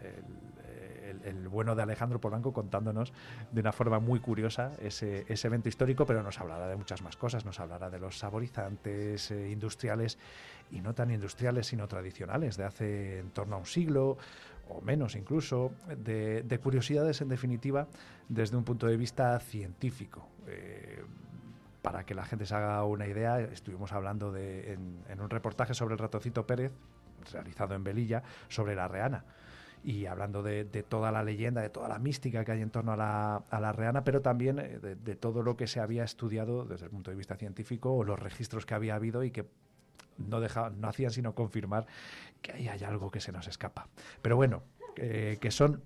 el 1.25 1.49
bueno 1.49 1.75
de 1.75 1.83
Alejandro 1.83 2.21
Polanco 2.21 2.53
contándonos 2.53 3.13
de 3.51 3.61
una 3.61 3.73
forma 3.73 3.99
muy 3.99 4.21
curiosa 4.21 4.73
ese, 4.81 5.25
ese, 5.29 5.49
evento 5.49 5.69
histórico, 5.69 6.07
pero 6.07 6.23
nos 6.23 6.41
hablará 6.41 6.69
de 6.69 6.77
muchas 6.77 7.03
más 7.03 7.17
cosas, 7.17 7.45
nos 7.45 7.61
hablará 7.61 7.91
de 7.91 7.99
los 7.99 8.19
saborizantes 8.19 9.31
eh, 9.31 9.51
industriales 9.51 10.19
y 10.71 10.81
no 10.81 10.95
tan 10.95 11.11
industriales 11.11 11.67
sino 11.67 11.87
tradicionales 11.89 12.57
de 12.57 12.65
hace 12.65 13.19
en 13.19 13.31
torno 13.31 13.57
a 13.57 13.59
un 13.59 13.67
siglo 13.67 14.19
o 14.69 14.81
menos 14.81 15.15
incluso, 15.15 15.73
de, 15.97 16.43
de 16.43 16.59
curiosidades 16.59 17.21
en 17.21 17.29
definitiva 17.29 17.87
desde 18.29 18.57
un 18.57 18.65
punto 18.65 18.87
de 18.87 18.97
vista 18.97 19.39
científico. 19.39 20.29
Eh, 20.47 21.05
para 21.83 22.05
que 22.05 22.15
la 22.15 22.25
gente 22.25 22.47
se 22.47 22.55
haga 22.55 22.83
una 22.83 23.07
idea, 23.07 23.39
estuvimos 23.39 23.93
hablando 23.93 24.33
de, 24.33 24.73
en, 24.73 25.05
en, 25.09 25.21
un 25.21 25.31
reportaje 25.31 25.73
sobre 25.73 25.93
el 25.93 26.01
ratoncito 26.01 26.45
Pérez, 26.45 26.73
realizado 27.33 27.77
en 27.77 27.85
Velilla, 27.85 28.25
sobre 28.49 28.75
la 28.75 28.89
reana. 28.89 29.25
Y 29.85 30.07
hablando 30.07 30.43
de, 30.43 30.65
de, 30.65 30.83
toda 30.83 31.13
la 31.13 31.23
leyenda, 31.23 31.61
de 31.61 31.71
toda 31.71 31.89
la 31.89 32.01
mística 32.01 32.45
que 32.45 32.51
hay 32.51 32.61
en 32.61 32.71
torno 32.71 32.93
a 32.93 32.97
la, 32.97 33.73
reana, 33.73 34.03
pero 34.03 34.21
también 34.21 34.59
eh, 34.59 34.97
de, 35.01 35.15
todo 35.15 35.45
lo 35.45 35.57
que 35.57 35.69
se 35.69 35.79
había 35.79 36.03
estudiado 36.03 36.65
desde 36.65 36.87
el 36.87 36.91
punto 36.91 37.13
de 37.13 37.17
vista 37.17 37.37
científico 37.37 37.95
o 37.95 38.03
los 38.03 38.19
registros 38.19 38.67
que 38.67 38.75
había 38.75 38.97
habido 38.97 39.23
y 39.23 39.31
que 39.31 39.47
no, 40.19 40.41
dejaban, 40.41 40.81
no 40.81 40.89
hacían 40.89 41.11
sino 41.11 41.35
confirmar 41.35 41.87
que 42.43 42.53
ahí 42.53 42.69
hay 42.69 42.85
algo 42.85 43.11
que 43.11 43.21
se 43.21 43.33
nos 43.33 43.49
escapa. 43.49 43.89
Pero 44.23 44.37
bueno, 44.37 44.63
eh, 44.97 45.39
que 45.41 45.51
son 45.51 45.83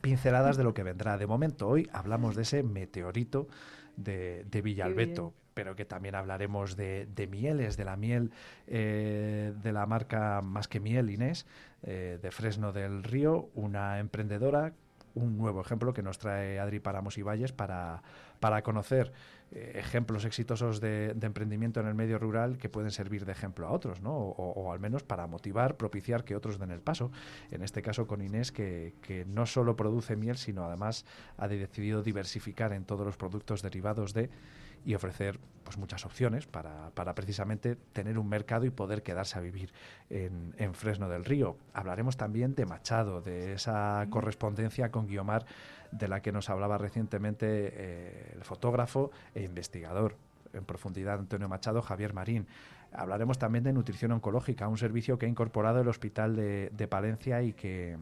pinceladas 0.00 0.56
de 0.56 0.64
lo 0.64 0.74
que 0.74 0.82
vendrá. 0.82 1.18
De 1.18 1.26
momento, 1.26 1.68
hoy 1.68 1.88
hablamos 1.92 2.36
de 2.36 2.42
ese 2.42 2.62
meteorito 2.62 3.48
de, 3.96 4.44
de 4.50 4.62
Villalbeto, 4.62 5.34
pero 5.54 5.76
que 5.76 5.84
también 5.84 6.14
hablaremos 6.14 6.76
de, 6.76 7.06
de 7.06 7.26
mieles, 7.26 7.76
de 7.76 7.84
la 7.84 7.96
miel 7.96 8.32
eh, 8.66 9.52
de 9.62 9.72
la 9.72 9.86
marca 9.86 10.40
Más 10.42 10.68
que 10.68 10.80
Miel 10.80 11.10
Inés, 11.10 11.46
eh, 11.82 12.18
de 12.20 12.30
Fresno 12.30 12.72
del 12.72 13.04
Río, 13.04 13.50
una 13.54 14.00
emprendedora 14.00 14.72
un 15.14 15.38
nuevo 15.38 15.60
ejemplo 15.60 15.92
que 15.92 16.02
nos 16.02 16.18
trae 16.18 16.58
Adri 16.58 16.80
Paramos 16.80 17.18
y 17.18 17.22
Valles 17.22 17.52
para, 17.52 18.02
para 18.40 18.62
conocer 18.62 19.12
eh, 19.52 19.72
ejemplos 19.76 20.24
exitosos 20.24 20.80
de, 20.80 21.14
emprendimiento 21.22 21.80
en 21.80 21.86
el 21.86 21.94
medio 21.94 22.18
rural 22.18 22.58
que 22.58 22.68
pueden 22.68 22.90
servir 22.90 23.24
de 23.24 23.32
ejemplo 23.32 23.66
a 23.66 23.70
otros, 23.70 24.00
¿no? 24.00 24.12
O, 24.12 24.52
o, 24.52 24.72
al 24.72 24.80
menos 24.80 25.02
para 25.02 25.26
motivar, 25.26 25.76
propiciar 25.76 26.24
que 26.24 26.34
otros 26.34 26.58
den 26.58 26.70
el 26.70 26.80
paso. 26.80 27.10
En 27.50 27.62
este 27.62 27.82
caso 27.82 28.06
con 28.06 28.22
Inés, 28.22 28.52
que, 28.52 28.94
que 29.02 29.24
no 29.24 29.46
solo 29.46 29.76
produce 29.76 30.16
miel, 30.16 30.36
sino 30.36 30.64
además 30.64 31.06
ha 31.36 31.48
decidido 31.48 32.02
diversificar 32.02 32.72
en 32.72 32.84
todos 32.84 33.06
los 33.06 33.16
productos 33.16 33.62
derivados 33.62 34.14
de 34.14 34.30
y 34.84 34.94
ofrecer 34.94 35.38
pues 35.64 35.78
muchas 35.78 36.04
opciones 36.04 36.46
para, 36.46 36.90
para, 36.90 37.14
precisamente 37.14 37.76
tener 37.92 38.18
un 38.18 38.28
mercado 38.28 38.66
y 38.66 38.70
poder 38.70 39.02
quedarse 39.02 39.38
a 39.38 39.40
vivir 39.40 39.72
en, 40.10 40.54
en, 40.58 40.74
Fresno 40.74 41.08
del 41.08 41.24
Río. 41.24 41.56
Hablaremos 41.72 42.16
también 42.16 42.54
de 42.54 42.66
Machado, 42.66 43.22
de 43.22 43.54
esa 43.54 44.06
correspondencia 44.10 44.90
con 44.90 45.06
Guiomar 45.06 45.46
de 45.90 46.08
la 46.08 46.20
que 46.20 46.32
nos 46.32 46.50
hablaba 46.50 46.76
recientemente 46.76 47.46
eh, 47.48 48.32
el 48.34 48.44
fotógrafo 48.44 49.10
e 49.34 49.42
investigador 49.42 50.16
en 50.52 50.64
profundidad 50.64 51.18
Antonio 51.18 51.48
Machado, 51.48 51.82
Javier 51.82 52.12
Marín. 52.12 52.46
Hablaremos 52.92 53.38
también 53.38 53.64
de 53.64 53.72
nutrición 53.72 54.12
oncológica, 54.12 54.68
un 54.68 54.78
servicio 54.78 55.18
que 55.18 55.26
ha 55.26 55.28
incorporado 55.28 55.80
el 55.80 55.88
Hospital 55.88 56.36
de, 56.36 56.70
de 56.72 56.88
Palencia 56.88 57.42
y 57.42 57.52
que, 57.52 57.96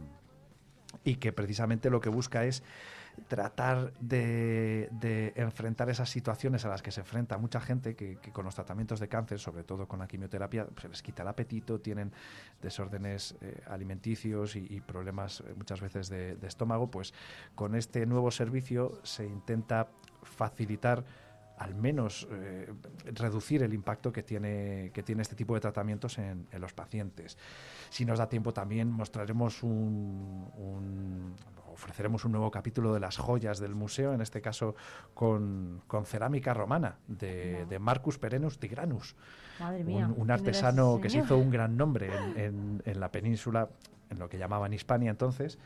y 1.05 1.17
que 1.17 1.33
precisamente 1.33 1.91
lo 1.91 2.01
que 2.01 2.11
busca 2.11 2.45
es 2.45 2.63
tratar 3.29 3.93
de, 4.01 5.33
enfrentar 5.37 5.91
esas 5.91 6.09
situaciones 6.11 6.65
a 6.65 6.69
las 6.69 6.83
que 6.83 6.91
se 6.91 7.01
enfrenta 7.01 7.39
mucha 7.39 7.61
gente 7.61 7.95
que, 7.95 8.17
con 8.33 8.45
los 8.45 8.55
tratamientos 8.55 9.01
de 9.01 9.09
cáncer, 9.09 9.39
sobre 9.39 9.65
todo 9.65 9.87
con 9.87 9.99
la 9.99 10.07
quimioterapia, 10.07 10.67
se 10.81 10.89
les 10.89 11.03
quita 11.03 11.23
el 11.23 11.29
apetito, 11.29 11.81
tienen 11.81 12.13
desórdenes 12.61 13.37
eh, 13.41 13.63
alimenticios 13.69 14.57
y, 14.57 14.81
problemas 14.81 15.41
eh, 15.41 15.55
muchas 15.57 15.81
veces 15.81 16.09
de 16.09 16.37
estómago, 16.43 16.91
pues 16.91 17.15
con 17.55 17.75
este 17.75 18.07
nuevo 18.07 18.31
servicio 18.31 19.01
se 19.03 19.27
intenta 19.27 19.89
facilitar 20.23 21.05
al 21.63 21.75
menos 21.77 22.27
eh, 22.31 22.73
reducir 23.05 23.63
el 23.63 23.73
impacto 23.73 24.13
que 24.13 24.23
tiene, 24.25 24.91
que 24.93 25.03
tiene 25.03 25.23
este 25.23 25.37
tipo 25.37 25.55
de 25.55 25.61
tratamientos 25.61 26.19
en, 26.19 26.49
en, 26.51 26.61
los 26.61 26.73
pacientes. 26.73 27.39
Si 27.89 28.05
nos 28.05 28.19
da 28.19 28.29
tiempo 28.29 28.53
también 28.53 28.91
mostraremos 28.91 29.63
un, 29.63 30.51
un, 30.57 31.37
ofreceremos 31.73 32.25
un 32.25 32.33
nuevo 32.33 32.51
capítulo 32.51 32.93
de 32.93 32.99
las 32.99 33.17
joyas 33.17 33.61
del 33.61 33.77
museo, 33.77 34.13
en 34.13 34.21
este 34.21 34.41
caso 34.41 34.75
con, 35.15 35.83
con 35.87 36.05
cerámica 36.05 36.53
romana 36.53 36.97
de, 37.07 37.61
no. 37.61 37.67
de, 37.67 37.79
Marcus 37.79 38.19
Perenus 38.19 38.59
Tigranus, 38.59 39.15
mía, 39.85 40.09
un, 40.09 40.23
un, 40.23 40.31
artesano 40.33 40.99
que 41.01 41.11
se 41.11 41.19
hizo 41.19 41.39
un 41.39 41.51
gran 41.51 41.77
nombre 41.77 42.11
en, 42.13 42.39
en, 42.41 42.83
en 42.85 43.01
la 43.01 43.13
península, 43.13 43.69
en 44.11 44.19
lo 44.19 44.29
que 44.29 44.37
llamaban 44.37 44.73
Hispania 44.73 45.11
entonces, 45.11 45.61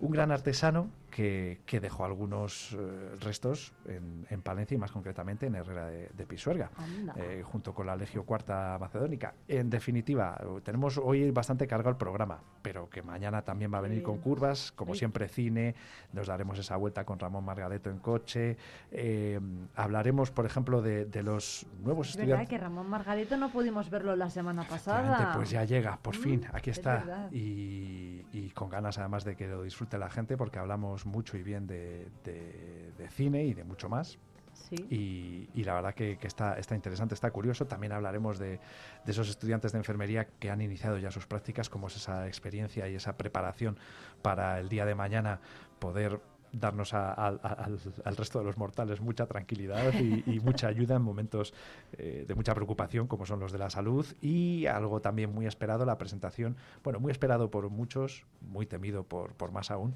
un 0.00 0.10
gran 0.10 0.30
artesano 0.30 0.88
que, 1.10 1.60
que 1.66 1.80
dejó 1.80 2.04
algunos 2.04 2.72
eh, 2.74 3.16
restos 3.20 3.72
en, 3.86 4.26
en, 4.30 4.42
Palencia 4.42 4.74
y 4.74 4.78
más 4.78 4.92
concretamente 4.92 5.46
en 5.46 5.54
Herrera 5.56 5.86
de, 5.86 6.10
de 6.16 6.26
Pisuerga, 6.26 6.70
eh, 7.16 7.42
junto 7.44 7.74
con 7.74 7.86
la 7.86 7.96
Legio 7.96 8.24
Cuarta 8.24 8.76
Macedónica. 8.78 9.34
En 9.48 9.70
definitiva, 9.70 10.38
tenemos 10.62 10.98
hoy 10.98 11.30
bastante 11.30 11.66
cargado 11.66 11.90
el 11.90 11.96
programa, 11.96 12.38
pero 12.62 12.88
que 12.88 13.02
mañana 13.02 13.42
también 13.42 13.72
va 13.72 13.78
a 13.78 13.80
venir 13.80 14.02
con 14.02 14.18
curvas, 14.18 14.70
como 14.72 14.92
sí. 14.92 15.00
siempre 15.00 15.28
cine, 15.28 15.74
nos 16.12 16.26
daremos 16.28 16.58
esa 16.58 16.76
vuelta 16.76 17.04
con 17.04 17.18
Ramón 17.18 17.44
Margareto 17.44 17.90
en 17.90 17.98
coche, 17.98 18.56
eh, 18.92 19.40
hablaremos, 19.74 20.30
por 20.30 20.46
ejemplo, 20.46 20.82
de, 20.82 21.06
de 21.06 21.22
los 21.22 21.66
nuevos 21.82 22.08
es 22.08 22.14
estudiantes. 22.14 22.38
verdad 22.38 22.50
que 22.50 22.58
Ramón 22.58 22.88
Margareto 22.88 23.36
no 23.36 23.50
pudimos 23.50 23.90
verlo 23.90 24.14
la 24.14 24.30
semana 24.30 24.62
pasada. 24.68 25.32
Pues 25.34 25.50
ya 25.50 25.64
llega, 25.64 25.96
por 25.96 26.16
mm, 26.16 26.20
fin, 26.20 26.46
aquí 26.52 26.70
está, 26.70 27.28
y, 27.32 28.24
y 28.32 28.50
con 28.54 28.68
ganas 28.68 28.98
además 28.98 29.24
de 29.24 29.34
que 29.34 29.48
lo 29.48 29.62
disfruten 29.62 29.87
la 29.96 30.10
gente 30.10 30.36
porque 30.36 30.58
hablamos 30.58 31.06
mucho 31.06 31.38
y 31.38 31.42
bien 31.42 31.66
de, 31.66 32.08
de, 32.24 32.92
de 32.98 33.08
cine 33.08 33.44
y 33.44 33.54
de 33.54 33.64
mucho 33.64 33.88
más. 33.88 34.18
Sí. 34.52 34.74
Y, 34.90 35.60
y, 35.60 35.64
la 35.64 35.74
verdad 35.74 35.94
que, 35.94 36.18
que, 36.18 36.26
está, 36.26 36.58
está 36.58 36.74
interesante, 36.74 37.14
está 37.14 37.30
curioso. 37.30 37.66
También 37.66 37.92
hablaremos 37.92 38.38
de, 38.38 38.58
de, 39.04 39.12
esos 39.12 39.28
estudiantes 39.28 39.70
de 39.72 39.78
enfermería 39.78 40.26
que 40.26 40.50
han 40.50 40.60
iniciado 40.60 40.98
ya 40.98 41.12
sus 41.12 41.26
prácticas, 41.26 41.70
cómo 41.70 41.86
es 41.86 41.96
esa 41.96 42.26
experiencia 42.26 42.88
y 42.88 42.96
esa 42.96 43.16
preparación 43.16 43.78
para 44.20 44.58
el 44.58 44.68
día 44.68 44.84
de 44.84 44.96
mañana 44.96 45.40
poder 45.78 46.20
darnos 46.52 46.94
a, 46.94 47.12
a, 47.12 47.28
al, 47.28 47.78
al, 48.04 48.16
resto 48.16 48.38
de 48.38 48.44
los 48.44 48.56
mortales 48.56 49.00
mucha 49.00 49.26
tranquilidad 49.26 49.92
y, 49.94 50.22
y 50.26 50.40
mucha 50.40 50.68
ayuda 50.68 50.96
en 50.96 51.02
momentos 51.02 51.54
eh, 51.92 52.24
de 52.26 52.34
mucha 52.34 52.54
preocupación 52.54 53.06
como 53.06 53.26
son 53.26 53.40
los 53.40 53.52
de 53.52 53.58
la 53.58 53.70
salud 53.70 54.06
y 54.20 54.66
algo 54.66 55.00
también 55.00 55.32
muy 55.32 55.46
esperado, 55.46 55.84
la 55.84 55.98
presentación, 55.98 56.56
bueno, 56.82 57.00
muy 57.00 57.12
esperado 57.12 57.50
por 57.50 57.68
muchos, 57.70 58.24
muy 58.40 58.66
temido 58.66 59.04
por, 59.04 59.34
por 59.34 59.52
más 59.52 59.70
aún, 59.70 59.94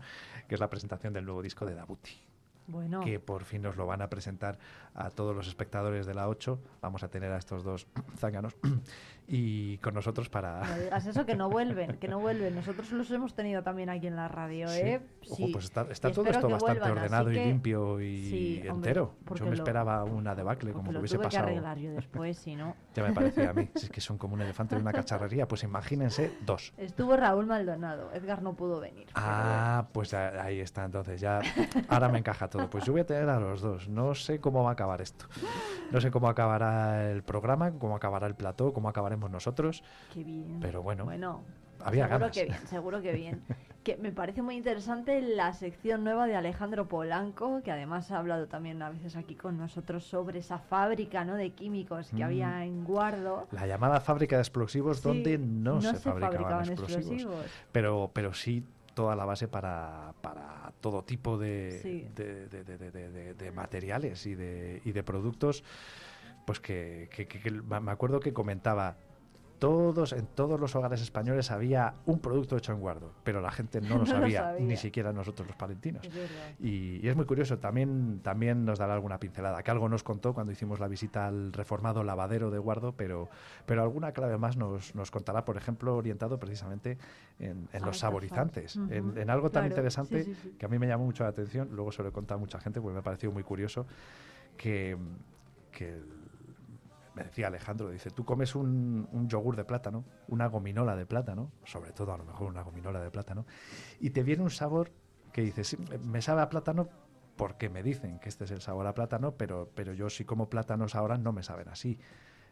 que 0.48 0.55
es 0.55 0.60
la 0.60 0.70
presentación 0.70 1.12
del 1.12 1.24
nuevo 1.24 1.42
disco 1.42 1.66
de 1.66 1.74
Dabuti. 1.74 2.12
Bueno. 2.68 3.00
que 3.00 3.18
por 3.18 3.42
fin 3.44 3.62
nos 3.62 3.76
lo 3.76 3.86
van 3.86 4.02
a 4.02 4.08
presentar 4.08 4.56
a 4.95 5.11
todos 5.11 5.35
los 5.35 5.49
espectadores 5.49 6.07
de 6.07 6.15
la 6.15 6.29
8. 6.29 6.59
Vamos 6.81 7.03
a 7.03 7.09
tener 7.09 7.33
a 7.33 7.39
estos 7.39 7.65
dos 7.65 7.87
zánganos 8.19 8.55
y 9.29 9.79
con 9.79 9.95
nosotros 9.95 10.29
para... 10.29 10.61
No 10.65 10.79
digas 10.79 11.07
eso, 11.07 11.25
que 11.25 11.35
no 11.35 11.49
vuelven, 11.49 11.97
que 11.99 12.09
no 12.09 12.21
vuelven. 12.21 12.55
Nosotros 12.55 12.93
los 12.93 13.11
hemos 13.11 13.35
tenido 13.35 13.62
también 13.62 13.89
aquí 13.89 14.07
en 14.07 14.17
la 14.17 14.29
radio, 14.29 14.69
¿eh? 14.71 15.01
Ojo, 15.31 15.47
pues 15.53 15.65
está, 15.65 15.87
está 15.91 16.11
todo 16.11 16.27
esto 16.27 16.49
bastante 16.49 16.81
vuelvan, 16.81 16.99
ordenado 16.99 17.31
y 17.31 17.35
que... 17.35 17.47
limpio 17.47 18.01
y 18.01 18.31
sí, 18.31 18.62
entero. 18.65 19.15
Hombre, 19.27 19.41
yo 19.41 19.47
me 19.47 19.55
esperaba 19.55 20.05
una 20.05 20.35
debacle, 20.35 20.73
como 20.73 20.93
lo 20.93 20.99
que 20.99 21.01
hubiese 21.01 21.17
tuve 21.17 21.25
pasado. 21.25 21.47
que 21.47 21.53
arreglar 21.53 21.79
yo 21.79 21.93
después, 21.93 22.37
si 22.39 22.57
no. 22.57 22.77
ya 22.95 23.03
me 23.05 23.12
parecía 23.12 23.51
a 23.51 23.53
mí. 23.53 23.71
Si 23.75 23.87
es 23.87 23.91
que 23.91 24.01
son 24.01 24.19
como 24.19 24.35
un 24.35 24.43
elefante 24.43 24.75
en 24.75 24.83
una 24.83 24.93
cacharrería, 24.93 25.47
pues 25.49 25.62
imagínense 25.62 26.33
dos. 26.45 26.73
Estuvo 26.77 27.17
Raúl 27.17 27.47
Maldonado, 27.47 28.12
Edgar 28.12 28.43
no 28.43 28.55
pudo 28.55 28.81
venir. 28.81 29.07
Ah, 29.15 29.87
pues 29.93 30.12
ahí 30.15 30.61
está, 30.61 30.85
entonces 30.85 31.21
ya. 31.21 31.41
Ahora 31.89 32.09
me 32.09 32.19
encaja 32.19 32.49
todo. 32.49 32.69
Pues 32.69 32.85
yo 32.85 32.93
voy 32.93 33.03
a 33.03 33.07
tener 33.07 33.29
a 33.29 33.39
los 33.41 33.61
dos. 33.61 33.89
No 33.89 34.15
sé 34.15 34.41
cómo 34.41 34.62
va 34.62 34.73
a 34.73 34.77
acabar 34.83 35.01
esto. 35.01 35.27
No 35.93 36.01
sé 36.01 36.11
cómo 36.11 36.28
acabará 36.28 37.11
el 37.11 37.23
programa, 37.23 37.70
cómo 37.78 37.94
acabará 37.94 38.27
el 38.27 38.35
plató, 38.35 38.73
cómo 38.73 38.89
acabaremos 38.89 39.31
nosotros. 39.31 39.85
Qué 40.12 40.25
bien. 40.25 40.59
Pero 40.61 40.83
bueno, 40.83 41.05
bueno 41.05 41.44
había 41.85 42.05
seguro 42.07 42.19
ganas. 42.20 42.36
que 42.36 42.44
bien, 42.44 42.67
seguro 42.67 43.01
que 43.02 43.12
bien. 43.12 43.43
que 43.85 43.97
me 43.97 44.11
parece 44.12 44.43
muy 44.43 44.57
interesante 44.57 45.20
la 45.23 45.52
sección 45.52 46.02
nueva 46.05 46.27
de 46.27 46.35
Alejandro 46.36 46.86
Polanco, 46.89 47.61
que 47.65 47.70
además 47.73 48.11
ha 48.12 48.19
hablado 48.19 48.47
también 48.49 48.81
a 48.83 48.91
veces 48.91 49.15
aquí 49.17 49.35
con 49.36 49.57
nosotros 49.59 50.05
sobre 50.05 50.39
esa 50.41 50.59
fábrica 50.59 51.25
¿no? 51.25 51.35
de 51.36 51.51
químicos 51.51 52.11
que 52.11 52.23
Mm. 52.23 52.27
había 52.27 52.65
en 52.65 52.85
Guardo. 52.85 53.47
La 53.52 53.67
llamada 53.67 54.01
fábrica 54.01 54.36
de 54.36 54.43
explosivos 54.43 54.99
Sí, 54.99 55.09
donde 55.09 55.39
no, 55.39 55.75
no 55.75 55.81
se, 55.83 55.97
se 55.97 55.99
fabricaban, 55.99 56.33
fabricaban 56.33 56.69
explosivos. 56.69 57.05
explosivos. 57.12 57.47
Pero, 57.73 58.11
pero 58.12 58.33
sí 58.35 58.65
toda 58.94 59.17
la 59.17 59.25
base 59.25 59.49
para, 59.49 60.12
para 60.20 60.61
todo 60.83 61.02
tipo 61.05 61.39
de, 61.39 61.81
Sí. 61.83 62.07
de, 62.15 62.49
de- 62.49 62.65
de- 63.35 63.51
materiales 63.52 64.27
y 64.27 64.35
de, 64.35 64.83
y 64.85 64.93
de 64.93 65.02
productos. 65.02 65.65
Pues 66.44 66.61
que, 66.61 67.09
que- 67.11 67.27
que- 67.27 67.41
que 67.41 67.51
me 67.51 67.91
acuerdo 67.91 68.20
que 68.20 68.33
comentaba, 68.35 68.97
todos, 69.62 70.12
en 70.12 70.26
todos 70.26 70.58
los 70.58 70.74
hogares 70.74 71.00
españoles 71.00 71.52
había 71.52 71.94
un 72.07 72.18
producto 72.18 72.57
hecho 72.57 72.73
en 72.73 72.81
Guardo, 72.81 73.12
pero 73.23 73.41
la 73.41 73.52
gente 73.52 73.81
no 73.81 73.91
lo 73.91 73.94
No 73.99 74.00
lo 74.00 74.07
sabía, 74.07 74.57
ni 74.58 74.76
siquiera 74.76 75.12
nosotros 75.12 75.47
los 75.47 75.57
palentinos. 75.57 76.05
Es. 76.05 76.31
Y, 76.58 76.99
y 77.00 77.08
es 77.08 77.15
muy 77.15 77.26
curioso, 77.26 77.58
también, 77.58 78.18
también 78.24 78.65
nos 78.65 78.81
dará 78.81 78.94
alguna 78.94 79.20
pincelada, 79.20 79.62
que 79.62 79.70
algo 79.70 79.89
nos 79.89 80.02
contó 80.02 80.34
cuando 80.34 80.50
hicimos 80.52 80.81
la 80.81 80.89
visita 80.89 81.28
al 81.28 81.52
reformado 81.52 82.02
lavadero 82.02 82.50
de 82.50 82.58
Guardo, 82.58 82.92
pero, 82.97 83.28
pero 83.65 83.82
alguna 83.82 84.10
clave 84.10 84.36
más 84.36 84.57
nos, 84.57 84.97
nos 84.97 85.12
contará, 85.12 85.44
por 85.44 85.57
ejemplo, 85.57 85.97
orientado 85.97 86.41
precisamente 86.41 86.99
en, 87.39 87.68
en 87.73 87.82
Ah, 87.82 87.86
los 87.86 87.99
saborizantes, 87.99 88.74
en, 88.74 89.16
en 89.16 89.31
algo 89.31 89.50
tan 89.50 89.62
claro, 89.62 89.66
interesante 89.68 90.24
sí, 90.24 90.34
sí, 90.34 90.41
sí. 90.42 90.57
que 90.58 90.66
a 90.66 90.68
mí 90.68 90.81
me 90.81 90.89
llamó 90.89 91.05
mucho 91.05 91.23
la 91.23 91.31
atención, 91.31 91.68
luego 91.70 91.92
se 91.92 92.02
lo 92.02 92.08
he 92.08 92.12
contado 92.12 92.39
a 92.39 92.41
mucha 92.41 92.58
gente 92.58 92.81
porque 92.81 92.94
me 92.94 92.99
ha 92.99 93.02
parecido 93.02 93.32
muy 93.32 93.44
curioso, 93.44 93.86
que, 94.57 94.97
que 95.70 96.00
me 97.15 97.24
decía 97.24 97.49
Alejandro, 97.49 97.91
dice, 97.91 98.10
tú 98.10 98.24
comes 98.24 98.55
un, 98.55 99.08
un 99.12 99.28
yogur 99.28 99.57
de 99.57 99.65
plátano, 99.65 100.05
una 100.28 100.47
gominola 100.47 100.97
de 100.97 101.07
plátano, 101.07 101.50
sobre 101.65 101.92
todo 101.92 102.12
a 102.12 102.16
lo 102.18 102.24
mejor 102.24 102.49
una 102.49 102.62
gominola 102.62 103.00
de 103.02 103.10
plátano, 103.10 103.47
y 104.00 104.10
te 104.10 104.23
viene 104.23 104.42
un 104.42 104.50
sabor 104.50 104.91
que 105.32 105.42
dices, 105.42 105.68
"Sí, 105.68 105.78
me 106.05 106.23
sabe 106.23 106.42
a 106.42 106.49
plátano 106.49 106.89
porque 107.36 107.68
me 107.68 107.82
dicen 107.82 108.18
que 108.18 108.28
este 108.28 108.44
es 108.44 108.50
el 108.50 108.60
sabor 108.60 108.86
a 108.86 108.94
plátano, 108.94 109.32
pero, 109.32 109.70
pero 109.74 109.92
yo 109.94 110.10
si 110.10 110.24
como 110.24 110.49
plátanos 110.50 110.94
ahora 110.94 111.16
no 111.18 111.32
me 111.32 111.42
saben 111.42 111.68
así. 111.68 111.99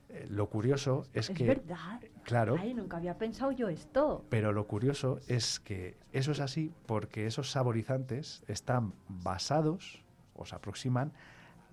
Eh, 0.09 0.27
lo 0.29 0.49
curioso 0.49 1.05
es, 1.13 1.31
Es 1.31 1.37
que... 1.37 1.47
verdad. 1.47 2.01
Claro. 2.25 2.57
Ay, 2.59 2.75
nunca 2.75 2.97
había 2.97 3.17
pensado 3.17 3.53
yo 3.53 3.69
esto. 3.69 4.25
Pero 4.31 4.53
lo 4.53 4.67
curioso 4.67 5.21
es 5.29 5.61
que 5.61 5.97
eso 6.13 6.33
es 6.33 6.41
así 6.41 6.73
porque 6.87 7.27
esos 7.27 7.51
saborizantes 7.51 8.43
están 8.49 8.95
basados 9.09 10.03
o 10.35 10.45
se 10.47 10.57
aproximan 10.57 11.13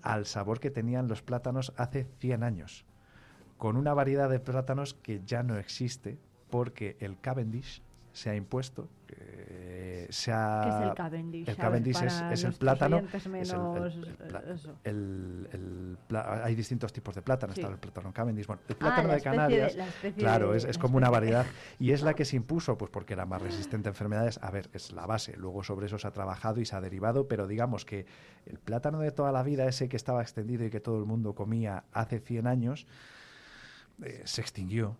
al 0.02 0.26
sabor 0.26 0.60
que 0.60 0.70
tenían 0.70 1.08
los 1.08 1.22
plátanos 1.22 1.72
hace 1.76 2.06
100 2.18 2.42
años, 2.42 2.84
con 3.56 3.76
una 3.76 3.94
variedad 3.94 4.30
de 4.30 4.40
plátanos 4.40 4.94
que 4.94 5.22
ya 5.24 5.42
no 5.42 5.56
existe 5.56 6.18
porque 6.50 6.96
el 7.00 7.20
Cavendish 7.20 7.82
se 8.18 8.30
ha 8.30 8.34
impuesto, 8.34 8.88
eh, 9.08 10.06
se 10.10 10.32
ha- 10.32 10.60
¿Qué 10.64 10.68
es 10.70 10.88
el 10.90 10.94
Cavendish? 10.94 11.48
El 11.48 11.56
Cavendish 11.56 12.02
es, 12.02 12.44
el 12.44 12.52
plátano. 12.54 12.98
es 13.14 13.26
el- 14.84 15.98
pla- 16.08 16.42
hay 16.44 16.54
distintos 16.56 16.92
tipos 16.92 17.14
de 17.14 17.22
plátano, 17.22 17.52
Sí. 17.54 17.60
está 17.60 17.72
el 17.72 17.78
plátano 17.78 18.12
Cavendish. 18.12 18.46
Bueno, 18.46 18.62
el 18.68 18.74
Ah, 18.74 18.78
plátano 18.78 19.08
de 19.10 19.20
Canarias, 19.20 19.76
claro, 20.16 20.50
de- 20.52 20.58
es, 20.58 20.64
es 20.64 20.78
como 20.78 20.96
una 20.96 21.10
variedad 21.10 21.46
y 21.78 21.92
es 21.92 22.02
la 22.02 22.14
que 22.14 22.24
se 22.24 22.34
impuso, 22.36 22.76
pues 22.76 22.90
porque 22.90 23.12
era 23.12 23.24
más 23.24 23.40
resistente 23.40 23.88
a 23.88 23.90
enfermedades. 23.92 24.38
A 24.42 24.50
ver, 24.50 24.68
es 24.72 24.92
la 24.92 25.06
base. 25.06 25.36
Luego 25.36 25.62
sobre 25.62 25.86
eso 25.86 25.98
se 25.98 26.08
ha 26.08 26.12
trabajado 26.12 26.60
y 26.60 26.64
se 26.64 26.74
ha 26.74 26.80
derivado, 26.80 27.28
pero 27.28 27.46
digamos 27.46 27.84
que 27.84 28.06
el 28.46 28.58
plátano 28.58 28.98
de 29.00 29.12
toda 29.12 29.30
la 29.30 29.44
vida, 29.44 29.66
ese 29.66 29.88
que 29.88 29.96
estaba 29.96 30.22
extendido 30.22 30.64
y 30.64 30.70
que 30.70 30.80
todo 30.80 30.98
el 30.98 31.04
mundo 31.04 31.34
comía 31.36 31.84
hace 31.92 32.18
100 32.18 32.46
años, 32.48 32.86
eh, 34.02 34.22
se 34.24 34.40
extinguió 34.40 34.96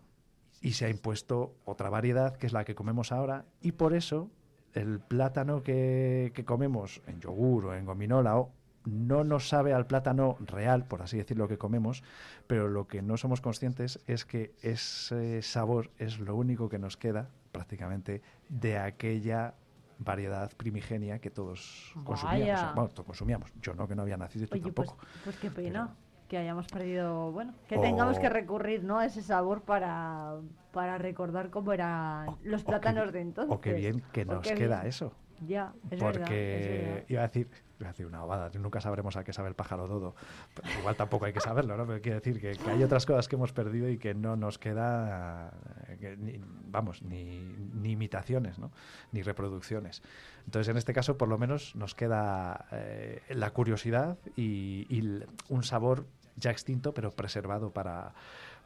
y 0.61 0.73
se 0.73 0.85
ha 0.85 0.89
impuesto 0.89 1.55
otra 1.65 1.89
variedad 1.89 2.35
que 2.35 2.47
es 2.47 2.53
la 2.53 2.65
que 2.65 2.75
comemos 2.75 3.11
ahora 3.11 3.45
y 3.61 3.71
por 3.73 3.93
eso 3.93 4.29
el 4.73 4.99
plátano 4.99 5.63
que, 5.63 6.31
que 6.35 6.45
comemos 6.45 7.01
en 7.07 7.19
yogur 7.19 7.67
o 7.67 7.75
en 7.75 7.85
gominola 7.85 8.37
o 8.37 8.51
no 8.85 9.23
nos 9.23 9.49
sabe 9.49 9.73
al 9.73 9.87
plátano 9.87 10.37
real, 10.39 10.85
por 10.85 11.01
así 11.01 11.17
decirlo, 11.17 11.47
que 11.47 11.57
comemos, 11.57 12.03
pero 12.47 12.67
lo 12.67 12.87
que 12.87 13.01
no 13.01 13.17
somos 13.17 13.41
conscientes 13.41 13.99
es 14.07 14.25
que 14.25 14.55
ese 14.61 15.41
sabor 15.41 15.91
es 15.97 16.19
lo 16.19 16.35
único 16.35 16.69
que 16.69 16.79
nos 16.79 16.97
queda 16.97 17.29
prácticamente 17.51 18.21
de 18.47 18.77
aquella 18.77 19.53
variedad 19.99 20.51
primigenia 20.55 21.19
que 21.19 21.29
todos 21.29 21.93
consumíamos. 22.03 22.75
Bueno, 22.75 22.89
todos 22.89 23.05
consumíamos. 23.05 23.51
Yo 23.61 23.73
no, 23.73 23.87
que 23.87 23.95
no 23.95 24.03
había 24.03 24.17
nacido 24.17 24.45
y 24.45 24.47
tú 24.47 24.53
Oye, 24.55 24.71
pues, 24.71 24.87
tampoco. 24.87 25.07
pues 25.23 25.37
qué 25.37 25.51
pena 25.51 25.93
que 26.29 26.37
hayamos 26.37 26.67
perdido, 26.67 27.31
bueno, 27.31 27.53
que 27.67 27.75
O- 27.77 27.81
tengamos 27.81 28.19
que 28.19 28.29
recurrir, 28.29 28.83
¿no? 28.83 28.99
A 28.99 29.05
ese 29.05 29.21
sabor 29.21 29.63
para, 29.63 30.35
para 30.71 30.97
recordar 30.99 31.49
cómo 31.49 31.73
eran 31.73 32.27
los 32.43 32.63
plátanos 32.63 33.11
de 33.11 33.21
entonces. 33.21 33.53
o 33.53 33.59
qué 33.59 33.73
bien 33.73 34.01
que 34.13 34.23
nos 34.25 34.47
queda 34.47 34.77
bien. 34.81 34.87
eso. 34.87 35.11
Ya, 35.47 35.73
es 35.89 35.99
porque 35.99 36.19
verdad, 36.19 36.33
es 36.33 36.67
verdad. 36.67 37.03
iba 37.07 37.21
a 37.21 37.27
decir 37.27 37.47
iba 37.79 37.87
a 37.87 37.91
decir 37.93 38.05
una 38.05 38.21
bobada 38.23 38.51
nunca 38.59 38.81
sabremos 38.81 39.15
a 39.15 39.23
qué 39.23 39.31
sabe 39.31 39.47
el 39.47 39.55
pájaro 39.55 39.87
dodo 39.87 40.13
pero 40.53 40.67
igual 40.79 40.97
tampoco 40.97 41.23
hay 41.23 41.31
que 41.31 41.39
saberlo 41.39 41.77
no 41.77 41.87
pero 41.87 42.01
quiero 42.01 42.19
decir 42.19 42.41
que, 42.41 42.51
que 42.61 42.69
hay 42.69 42.83
otras 42.83 43.05
cosas 43.05 43.29
que 43.29 43.37
hemos 43.37 43.53
perdido 43.53 43.87
y 43.87 43.97
que 43.97 44.13
no 44.13 44.35
nos 44.35 44.59
queda 44.59 45.53
que 45.97 46.17
ni- 46.17 46.41
vamos 46.65 47.01
ni, 47.03 47.39
ni 47.73 47.91
imitaciones 47.91 48.59
no 48.59 48.69
ni 49.13 49.21
reproducciones 49.21 50.03
entonces 50.43 50.67
en 50.67 50.75
este 50.75 50.91
caso 50.91 51.17
por 51.17 51.29
lo 51.29 51.37
menos 51.37 51.73
nos 51.77 51.95
queda 51.95 52.65
eh, 52.73 53.21
la 53.29 53.51
curiosidad 53.51 54.17
y, 54.35 55.23
un 55.47 55.63
sabor 55.63 56.05
ya 56.39 56.51
extinto 56.51 56.93
pero 56.93 57.11
preservado 57.11 57.71
para 57.71 58.13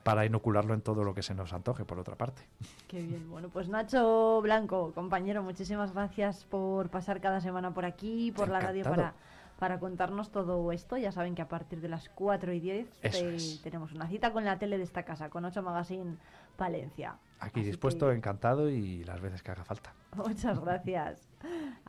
para 0.04 0.26
inocularlo 0.26 0.74
en 0.74 0.82
todo 0.82 1.06
lo 1.06 1.14
que 1.14 1.24
se 1.24 1.34
nos 1.34 1.54
antoje 1.54 1.86
por 1.86 1.98
otra 1.98 2.16
parte 2.18 2.42
Qué 2.90 3.02
bien. 3.02 3.30
Bueno, 3.30 3.48
pues 3.50 3.70
Nacho 3.70 4.42
Blanco, 4.42 4.92
compañero, 4.94 5.42
muchísimas 5.44 5.94
gracias 5.94 6.44
por 6.44 6.90
pasar 6.90 7.22
cada 7.22 7.40
semana 7.40 7.74
por 7.74 7.86
aquí, 7.86 8.32
por 8.34 8.50
la 8.50 8.60
radio 8.60 8.84
para, 8.84 9.14
para 9.58 9.80
contarnos 9.80 10.30
todo 10.30 10.72
esto. 10.74 10.98
Ya 10.98 11.12
saben 11.14 11.36
que 11.36 11.42
a 11.42 11.48
partir 11.48 11.80
de 11.80 11.88
las 11.88 12.10
4 12.10 12.52
y 12.52 12.60
10 12.60 12.88
Eso 13.02 13.20
te- 13.20 13.36
es. 13.36 13.62
tenemos 13.64 13.94
una 13.94 14.08
cita 14.10 14.34
con 14.34 14.44
la 14.44 14.60
tele 14.60 14.78
de 14.78 14.84
esta 14.84 15.04
casa, 15.04 15.30
con 15.30 15.46
8 15.46 15.62
Magazine 15.64 16.18
Palencia. 16.58 17.16
aquí 17.40 17.62
Así 17.62 17.68
dispuesto 17.70 18.10
que 18.10 18.16
encantado 18.16 18.70
y 18.70 19.06
las 19.06 19.22
veces 19.22 19.42
que 19.42 19.52
haga 19.52 19.64
falta 19.64 19.94
Muchas 20.18 20.60
gracias. 20.60 21.30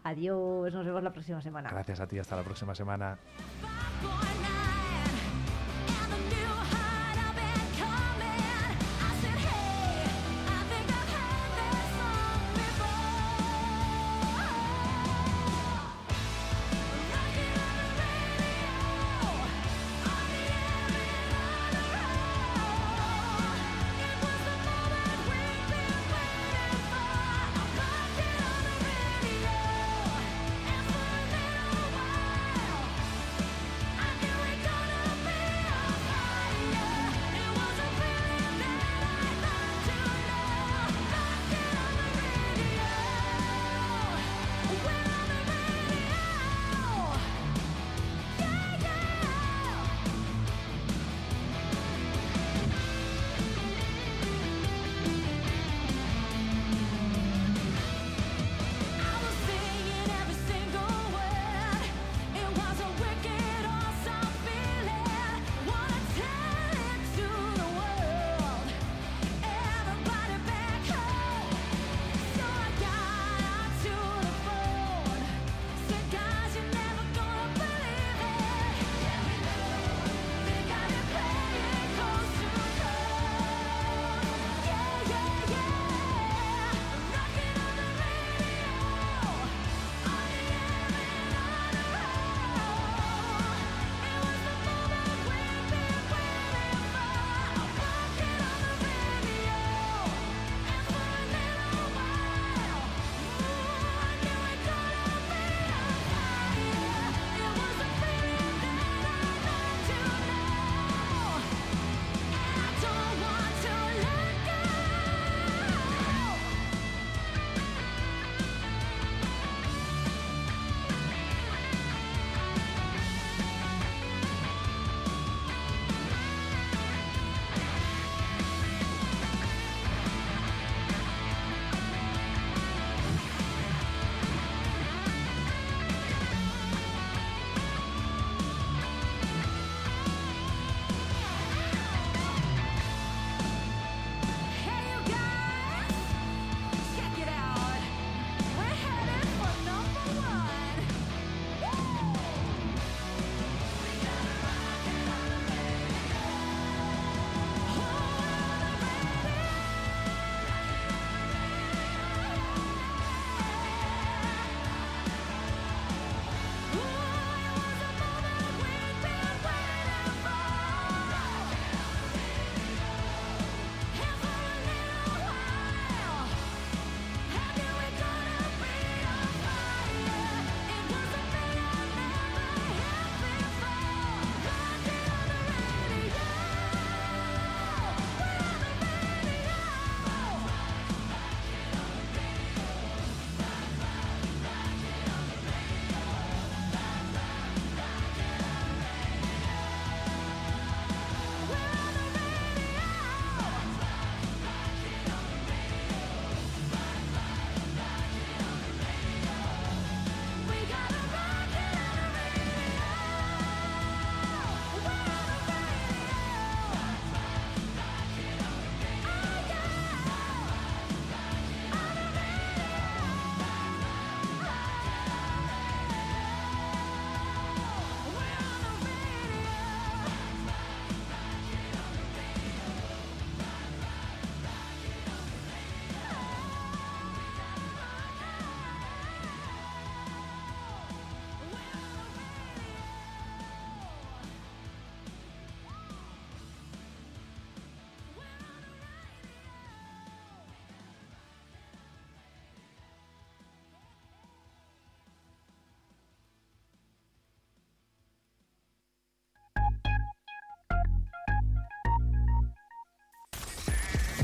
Adiós, 0.04 0.72
nos 0.72 0.86
vemos 0.86 1.02
la 1.02 1.12
próxima 1.12 1.40
semana. 1.42 1.68
Gracias 1.68 1.98
a 2.00 2.06
ti, 2.06 2.18
hasta 2.20 2.36
la 2.36 2.42
próxima 2.44 2.74
semana. 2.76 3.18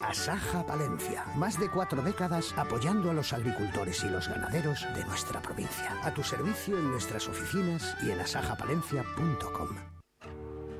Asaja 0.00 0.64
Palencia. 0.64 1.26
Más 1.36 1.60
de 1.60 1.70
cuatro 1.70 2.00
décadas 2.02 2.54
apoyando 2.56 3.10
a 3.10 3.14
los 3.14 3.34
agricultores 3.34 4.02
y 4.02 4.08
los 4.08 4.28
ganaderos 4.28 4.86
de 4.94 5.04
nuestra 5.04 5.42
provincia. 5.42 5.94
A 6.02 6.12
tu 6.14 6.22
servicio 6.22 6.78
en 6.78 6.90
nuestras 6.90 7.28
oficinas 7.28 7.96
y 8.02 8.10
en 8.10 8.20
asajapalencia.com. 8.20 9.68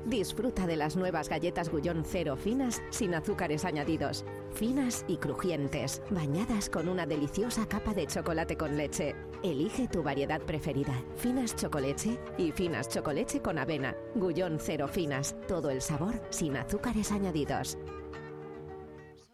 Disfruta 0.07 0.65
de 0.65 0.75
las 0.75 0.95
nuevas 0.95 1.29
galletas 1.29 1.69
Gullón 1.69 2.03
Cero 2.03 2.35
finas 2.35 2.81
sin 2.89 3.13
azúcares 3.13 3.63
añadidos. 3.63 4.25
Finas 4.55 5.05
y 5.07 5.17
crujientes, 5.17 6.01
bañadas 6.09 6.71
con 6.71 6.89
una 6.89 7.05
deliciosa 7.05 7.67
capa 7.67 7.93
de 7.93 8.07
chocolate 8.07 8.57
con 8.57 8.75
leche. 8.75 9.15
Elige 9.43 9.87
tu 9.87 10.01
variedad 10.01 10.41
preferida. 10.41 10.95
Finas 11.15 11.55
chocoleche 11.55 12.19
y 12.39 12.51
finas 12.51 12.89
chocoleche 12.89 13.43
con 13.43 13.59
avena. 13.59 13.95
Gullón 14.15 14.57
Cero 14.59 14.87
finas. 14.87 15.35
Todo 15.47 15.69
el 15.69 15.81
sabor 15.83 16.19
sin 16.31 16.57
azúcares 16.57 17.11
añadidos. 17.11 17.77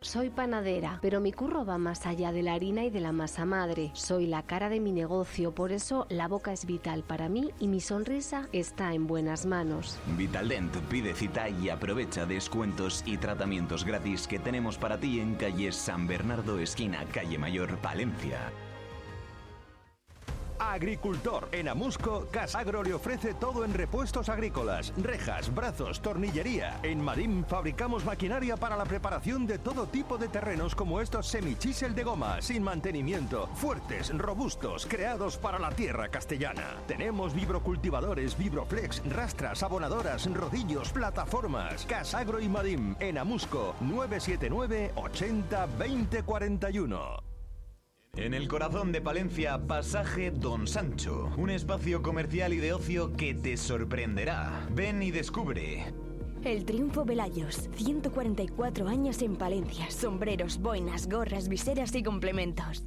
Soy 0.01 0.29
panadera, 0.29 0.99
pero 1.01 1.19
mi 1.19 1.31
curro 1.31 1.65
va 1.65 1.79
más 1.79 2.05
allá 2.05 2.31
de 2.31 2.43
la 2.43 2.53
harina 2.53 2.83
y 2.83 2.91
de 2.91 2.99
la 2.99 3.11
masa 3.11 3.45
madre. 3.45 3.89
Soy 3.93 4.27
la 4.27 4.43
cara 4.43 4.69
de 4.69 4.79
mi 4.79 4.91
negocio, 4.91 5.55
por 5.55 5.71
eso 5.71 6.05
la 6.09 6.27
boca 6.27 6.53
es 6.53 6.67
vital 6.67 7.03
para 7.03 7.29
mí 7.29 7.49
y 7.59 7.67
mi 7.67 7.79
sonrisa 7.79 8.47
está 8.51 8.93
en 8.93 9.07
buenas 9.07 9.47
manos. 9.47 9.97
Vitaldent 10.15 10.75
pide 10.87 11.15
cita 11.15 11.49
y 11.49 11.69
aprovecha 11.69 12.27
descuentos 12.27 13.01
y 13.07 13.17
tratamientos 13.17 13.85
gratis 13.85 14.27
que 14.27 14.37
tenemos 14.37 14.77
para 14.77 14.99
ti 14.99 15.19
en 15.19 15.33
calle 15.33 15.71
San 15.71 16.05
Bernardo, 16.05 16.59
esquina 16.59 17.03
Calle 17.11 17.39
Mayor, 17.39 17.77
Palencia. 17.79 18.51
Agricultor. 20.59 21.47
En 21.51 21.67
Amusco, 21.67 22.27
Casagro 22.31 22.83
le 22.83 22.93
ofrece 22.93 23.33
todo 23.33 23.65
en 23.65 23.73
repuestos 23.73 24.29
agrícolas, 24.29 24.93
rejas, 24.97 25.53
brazos, 25.53 26.01
tornillería. 26.01 26.79
En 26.83 27.01
Marín 27.01 27.45
fabricamos 27.47 28.05
maquinaria 28.05 28.57
para 28.57 28.77
la 28.77 28.85
preparación 28.85 29.45
de 29.47 29.59
todo 29.59 29.87
tipo 29.87 30.17
de 30.17 30.27
terrenos 30.27 30.75
como 30.75 31.01
estos 31.01 31.27
semichisel 31.27 31.95
de 31.95 32.03
goma, 32.03 32.41
sin 32.41 32.63
mantenimiento, 32.63 33.47
fuertes, 33.55 34.15
robustos, 34.17 34.85
creados 34.85 35.37
para 35.37 35.59
la 35.59 35.71
tierra 35.71 36.09
castellana. 36.09 36.75
Tenemos 36.87 37.33
vibrocultivadores, 37.33 38.37
vibroflex, 38.37 39.01
rastras, 39.09 39.63
abonadoras, 39.63 40.31
rodillos, 40.33 40.91
plataformas. 40.91 41.85
Casagro 41.85 42.39
y 42.39 42.49
Marín. 42.49 42.95
En 42.99 43.17
Amusco, 43.17 43.75
979 43.81 44.91
80 44.95 45.65
20 45.77 46.23
41. 46.23 47.36
En 48.17 48.33
el 48.33 48.47
corazón 48.47 48.91
de 48.91 48.99
Palencia, 48.99 49.59
Pasaje 49.67 50.31
Don 50.31 50.65
Sancho, 50.65 51.31
un 51.37 51.51
espacio 51.51 52.01
comercial 52.01 52.51
y 52.51 52.57
de 52.57 52.73
ocio 52.73 53.13
que 53.13 53.35
te 53.35 53.55
sorprenderá. 53.57 54.67
Ven 54.71 55.03
y 55.03 55.11
descubre. 55.11 55.93
El 56.43 56.65
Triunfo 56.65 57.05
Velayos, 57.05 57.69
144 57.75 58.87
años 58.87 59.21
en 59.21 59.35
Palencia, 59.35 59.91
sombreros, 59.91 60.57
boinas, 60.57 61.07
gorras, 61.07 61.47
viseras 61.47 61.93
y 61.93 62.01
complementos. 62.01 62.85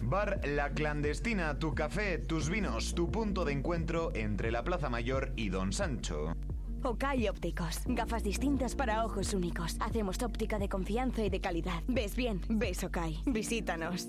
Bar 0.00 0.40
La 0.44 0.72
Clandestina, 0.72 1.60
tu 1.60 1.76
café, 1.76 2.18
tus 2.18 2.50
vinos, 2.50 2.96
tu 2.96 3.08
punto 3.08 3.44
de 3.44 3.52
encuentro 3.52 4.10
entre 4.16 4.50
la 4.50 4.64
Plaza 4.64 4.90
Mayor 4.90 5.32
y 5.36 5.48
Don 5.48 5.72
Sancho. 5.72 6.34
Okai 6.82 7.28
Ópticos, 7.28 7.82
gafas 7.86 8.24
distintas 8.24 8.74
para 8.74 9.04
ojos 9.04 9.32
únicos. 9.32 9.76
Hacemos 9.78 10.20
óptica 10.24 10.58
de 10.58 10.68
confianza 10.68 11.24
y 11.24 11.30
de 11.30 11.40
calidad. 11.40 11.84
¿Ves 11.86 12.16
bien? 12.16 12.40
¿Ves 12.48 12.82
Okai? 12.82 13.22
Visítanos. 13.26 14.08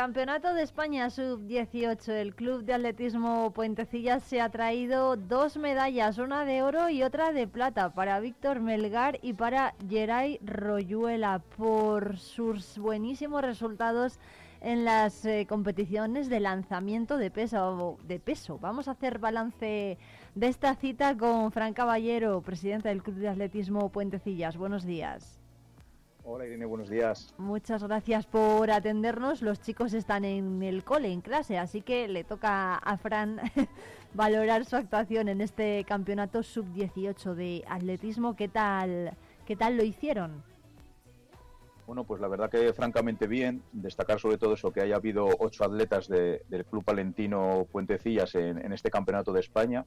Campeonato 0.00 0.54
de 0.54 0.62
España 0.62 1.10
Sub-18, 1.10 2.08
el 2.12 2.34
Club 2.34 2.64
de 2.64 2.72
Atletismo 2.72 3.50
Puentecillas 3.50 4.22
se 4.22 4.40
ha 4.40 4.48
traído 4.48 5.14
dos 5.16 5.58
medallas, 5.58 6.16
una 6.16 6.46
de 6.46 6.62
oro 6.62 6.88
y 6.88 7.02
otra 7.02 7.32
de 7.32 7.46
plata, 7.46 7.92
para 7.92 8.18
Víctor 8.18 8.60
Melgar 8.60 9.18
y 9.20 9.34
para 9.34 9.74
Geray 9.90 10.40
Royuela, 10.42 11.42
por 11.54 12.16
sus 12.16 12.78
buenísimos 12.78 13.42
resultados 13.42 14.18
en 14.62 14.86
las 14.86 15.22
eh, 15.26 15.44
competiciones 15.46 16.30
de 16.30 16.40
lanzamiento 16.40 17.18
de 17.18 17.30
peso, 17.30 17.98
de 18.02 18.18
peso. 18.18 18.58
Vamos 18.58 18.88
a 18.88 18.92
hacer 18.92 19.18
balance 19.18 19.98
de 20.34 20.46
esta 20.46 20.76
cita 20.76 21.14
con 21.14 21.52
Fran 21.52 21.74
Caballero, 21.74 22.40
presidente 22.40 22.88
del 22.88 23.02
Club 23.02 23.16
de 23.16 23.28
Atletismo 23.28 23.90
Puentecillas. 23.90 24.56
Buenos 24.56 24.86
días. 24.86 25.39
Hola 26.22 26.46
Irene, 26.46 26.66
buenos 26.66 26.88
días. 26.90 27.34
Muchas 27.38 27.82
gracias 27.82 28.26
por 28.26 28.70
atendernos. 28.70 29.42
Los 29.42 29.60
chicos 29.60 29.94
están 29.94 30.24
en 30.24 30.62
el 30.62 30.84
cole, 30.84 31.10
en 31.12 31.22
clase, 31.22 31.58
así 31.58 31.80
que 31.82 32.08
le 32.08 32.24
toca 32.24 32.76
a 32.76 32.96
Fran 32.98 33.40
valorar 34.14 34.64
su 34.64 34.76
actuación 34.76 35.28
en 35.28 35.40
este 35.40 35.84
campeonato 35.84 36.42
sub-18 36.42 37.34
de 37.34 37.64
atletismo. 37.68 38.36
¿Qué 38.36 38.48
tal, 38.48 39.16
qué 39.46 39.56
tal 39.56 39.76
lo 39.76 39.82
hicieron? 39.82 40.42
Bueno, 41.86 42.04
pues 42.04 42.20
la 42.20 42.28
verdad 42.28 42.50
que 42.50 42.72
francamente 42.74 43.26
bien. 43.26 43.62
Destacar 43.72 44.20
sobre 44.20 44.38
todo 44.38 44.54
eso, 44.54 44.70
que 44.70 44.82
haya 44.82 44.96
habido 44.96 45.26
ocho 45.40 45.64
atletas 45.64 46.06
de- 46.06 46.42
del 46.48 46.64
Club 46.66 46.84
Palentino 46.84 47.66
Puentecillas 47.72 48.34
en, 48.36 48.64
en 48.64 48.72
este 48.72 48.90
campeonato 48.90 49.32
de 49.32 49.40
España. 49.40 49.84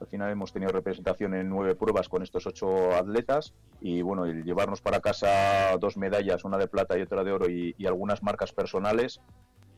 Al 0.00 0.06
final 0.06 0.30
hemos 0.30 0.52
tenido 0.52 0.72
representación 0.72 1.34
en 1.34 1.48
nueve 1.48 1.74
pruebas 1.74 2.08
con 2.08 2.22
estos 2.22 2.46
ocho 2.46 2.92
atletas 2.94 3.54
y 3.80 4.02
bueno, 4.02 4.24
el 4.24 4.44
llevarnos 4.44 4.80
para 4.80 5.00
casa 5.00 5.76
dos 5.78 5.96
medallas, 5.96 6.44
una 6.44 6.58
de 6.58 6.66
plata 6.66 6.98
y 6.98 7.02
otra 7.02 7.22
de 7.22 7.32
oro 7.32 7.48
y, 7.48 7.74
y 7.78 7.86
algunas 7.86 8.22
marcas 8.22 8.52
personales 8.52 9.20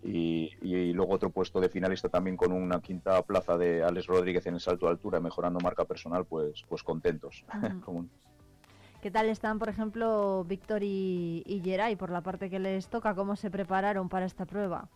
y, 0.04 0.50
y 0.60 0.92
luego 0.92 1.14
otro 1.14 1.30
puesto 1.30 1.60
de 1.60 1.68
finalista 1.68 2.08
también 2.08 2.36
con 2.36 2.52
una 2.52 2.80
quinta 2.80 3.22
plaza 3.22 3.56
de 3.56 3.82
Alex 3.82 4.06
Rodríguez 4.06 4.46
en 4.46 4.54
el 4.54 4.60
salto 4.60 4.86
de 4.86 4.92
altura, 4.92 5.18
mejorando 5.18 5.60
marca 5.60 5.84
personal, 5.84 6.26
pues, 6.26 6.62
pues 6.68 6.82
contentos. 6.82 7.44
¿Qué 9.00 9.10
tal 9.10 9.28
están, 9.28 9.58
por 9.58 9.68
ejemplo, 9.68 10.44
Víctor 10.44 10.82
y, 10.82 11.42
y 11.46 11.60
Geray 11.60 11.96
por 11.96 12.10
la 12.10 12.22
parte 12.22 12.48
que 12.48 12.58
les 12.58 12.88
toca? 12.88 13.14
¿Cómo 13.14 13.36
se 13.36 13.50
prepararon 13.50 14.08
para 14.08 14.24
esta 14.24 14.46
prueba? 14.46 14.88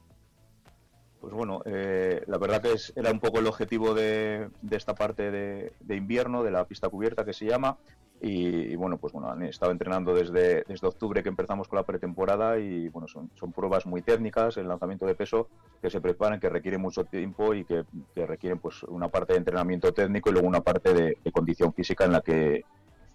Pues 1.21 1.33
bueno, 1.35 1.63
eh, 1.65 2.23
la 2.27 2.39
verdad 2.39 2.63
que 2.63 2.73
es, 2.73 2.93
era 2.95 3.11
un 3.11 3.19
poco 3.19 3.41
el 3.41 3.47
objetivo 3.47 3.93
de, 3.95 4.49
de 4.63 4.77
esta 4.77 4.95
parte 4.95 5.31
de, 5.31 5.73
invierno, 5.89 6.45
de 6.45 6.53
la 6.53 6.65
pista 6.65 6.89
cubierta 6.89 7.25
que 7.25 7.33
se 7.33 7.47
llama. 7.47 7.77
Y, 8.21 8.75
bueno, 8.75 8.99
pues 8.99 9.13
bueno, 9.13 9.31
han 9.31 9.45
estado 9.45 9.71
entrenando 9.71 10.13
desde, 10.13 10.65
octubre 10.83 11.23
que 11.23 11.29
empezamos 11.29 11.69
con 11.69 11.77
la 11.77 11.85
pretemporada 11.85 12.59
y 12.59 12.89
bueno, 12.89 13.07
son, 13.07 13.31
son 13.37 13.53
pruebas 13.53 13.87
muy 13.87 14.03
técnicas, 14.03 14.57
el 14.57 14.67
lanzamiento 14.67 15.07
de 15.07 15.15
peso 15.15 15.49
que 15.81 15.89
se 15.89 16.01
preparan, 16.01 16.41
que 16.41 16.49
requieren 16.49 16.81
mucho 16.81 17.05
tiempo 17.05 17.55
y 17.55 17.65
que, 17.65 17.85
requieren 18.17 18.59
pues 18.59 18.83
una 18.85 19.09
parte 19.09 19.35
de 19.35 19.39
entrenamiento 19.39 19.93
técnico 19.93 20.31
y 20.31 20.33
luego 20.33 20.49
una 20.49 20.63
parte 20.63 20.93
de 20.95 21.33
condición 21.33 21.73
física 21.73 22.05
en 22.05 22.13
la 22.13 22.21
que 22.21 22.65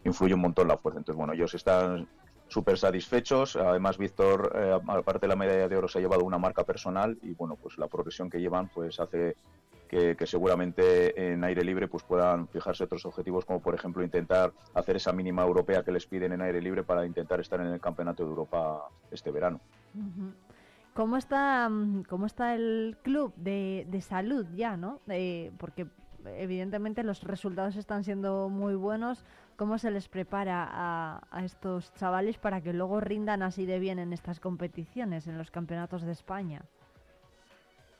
influye 0.05 0.33
un 0.33 0.41
montón 0.41 0.67
la 0.67 0.77
fuerza. 0.77 0.99
Entonces, 0.99 1.17
bueno, 1.17 1.33
ellos 1.33 1.53
están 1.53 2.07
súper 2.47 2.77
satisfechos. 2.77 3.55
Además, 3.55 3.97
Víctor, 3.97 4.51
eh, 4.55 4.79
aparte 4.87 5.21
de 5.21 5.27
la 5.27 5.35
medalla 5.35 5.67
de 5.67 5.77
oro, 5.77 5.87
se 5.87 5.99
ha 5.99 6.01
llevado 6.01 6.23
una 6.23 6.37
marca 6.37 6.63
personal 6.63 7.17
y, 7.21 7.33
bueno, 7.33 7.55
pues 7.55 7.77
la 7.77 7.87
progresión 7.87 8.29
que 8.29 8.39
llevan 8.39 8.69
pues 8.69 8.99
hace 8.99 9.35
que, 10.15 10.25
seguramente 10.25 11.33
en 11.33 11.43
aire 11.43 11.63
libre 11.63 11.87
pues 11.87 12.03
puedan 12.03 12.47
fijarse 12.47 12.85
otros 12.85 13.05
objetivos, 13.05 13.45
como 13.45 13.61
por 13.61 13.75
ejemplo 13.75 14.03
intentar 14.03 14.51
hacer 14.73 14.95
esa 14.95 15.13
mínima 15.13 15.43
europea 15.43 15.83
que 15.83 15.91
les 15.91 16.07
piden 16.07 16.33
en 16.33 16.41
aire 16.41 16.61
libre 16.61 16.83
para 16.83 17.05
intentar 17.05 17.39
estar 17.39 17.59
en 17.59 17.67
el 17.67 17.79
Campeonato 17.79 18.23
de 18.23 18.29
Europa 18.29 18.87
este 19.11 19.31
verano. 19.31 19.59
¿Cómo 20.95 21.17
está, 21.17 21.69
mm, 21.69 22.03
cómo 22.03 22.25
está 22.25 22.55
el 22.55 22.97
club 23.03 23.33
de, 23.35 23.85
de 23.89 24.01
salud 24.01 24.45
ya, 24.55 24.77
no? 24.77 24.99
Eh, 25.07 25.51
porque 25.57 25.87
evidentemente 26.25 27.03
los 27.03 27.23
resultados 27.23 27.75
están 27.75 28.03
siendo 28.03 28.49
muy 28.49 28.75
buenos. 28.75 29.23
¿Cómo 29.55 29.77
se 29.77 29.91
les 29.91 30.07
prepara 30.07 30.67
a, 30.71 31.45
estos 31.45 31.93
chavales 31.95 32.37
para 32.37 32.61
que 32.61 32.73
luego 32.73 32.99
rindan 32.99 33.43
así 33.43 33.65
de 33.65 33.79
bien 33.79 33.99
en 33.99 34.13
estas 34.13 34.39
competiciones, 34.39 35.27
en 35.27 35.37
los 35.37 35.51
campeonatos 35.51 36.01
de 36.01 36.11
España? 36.11 36.63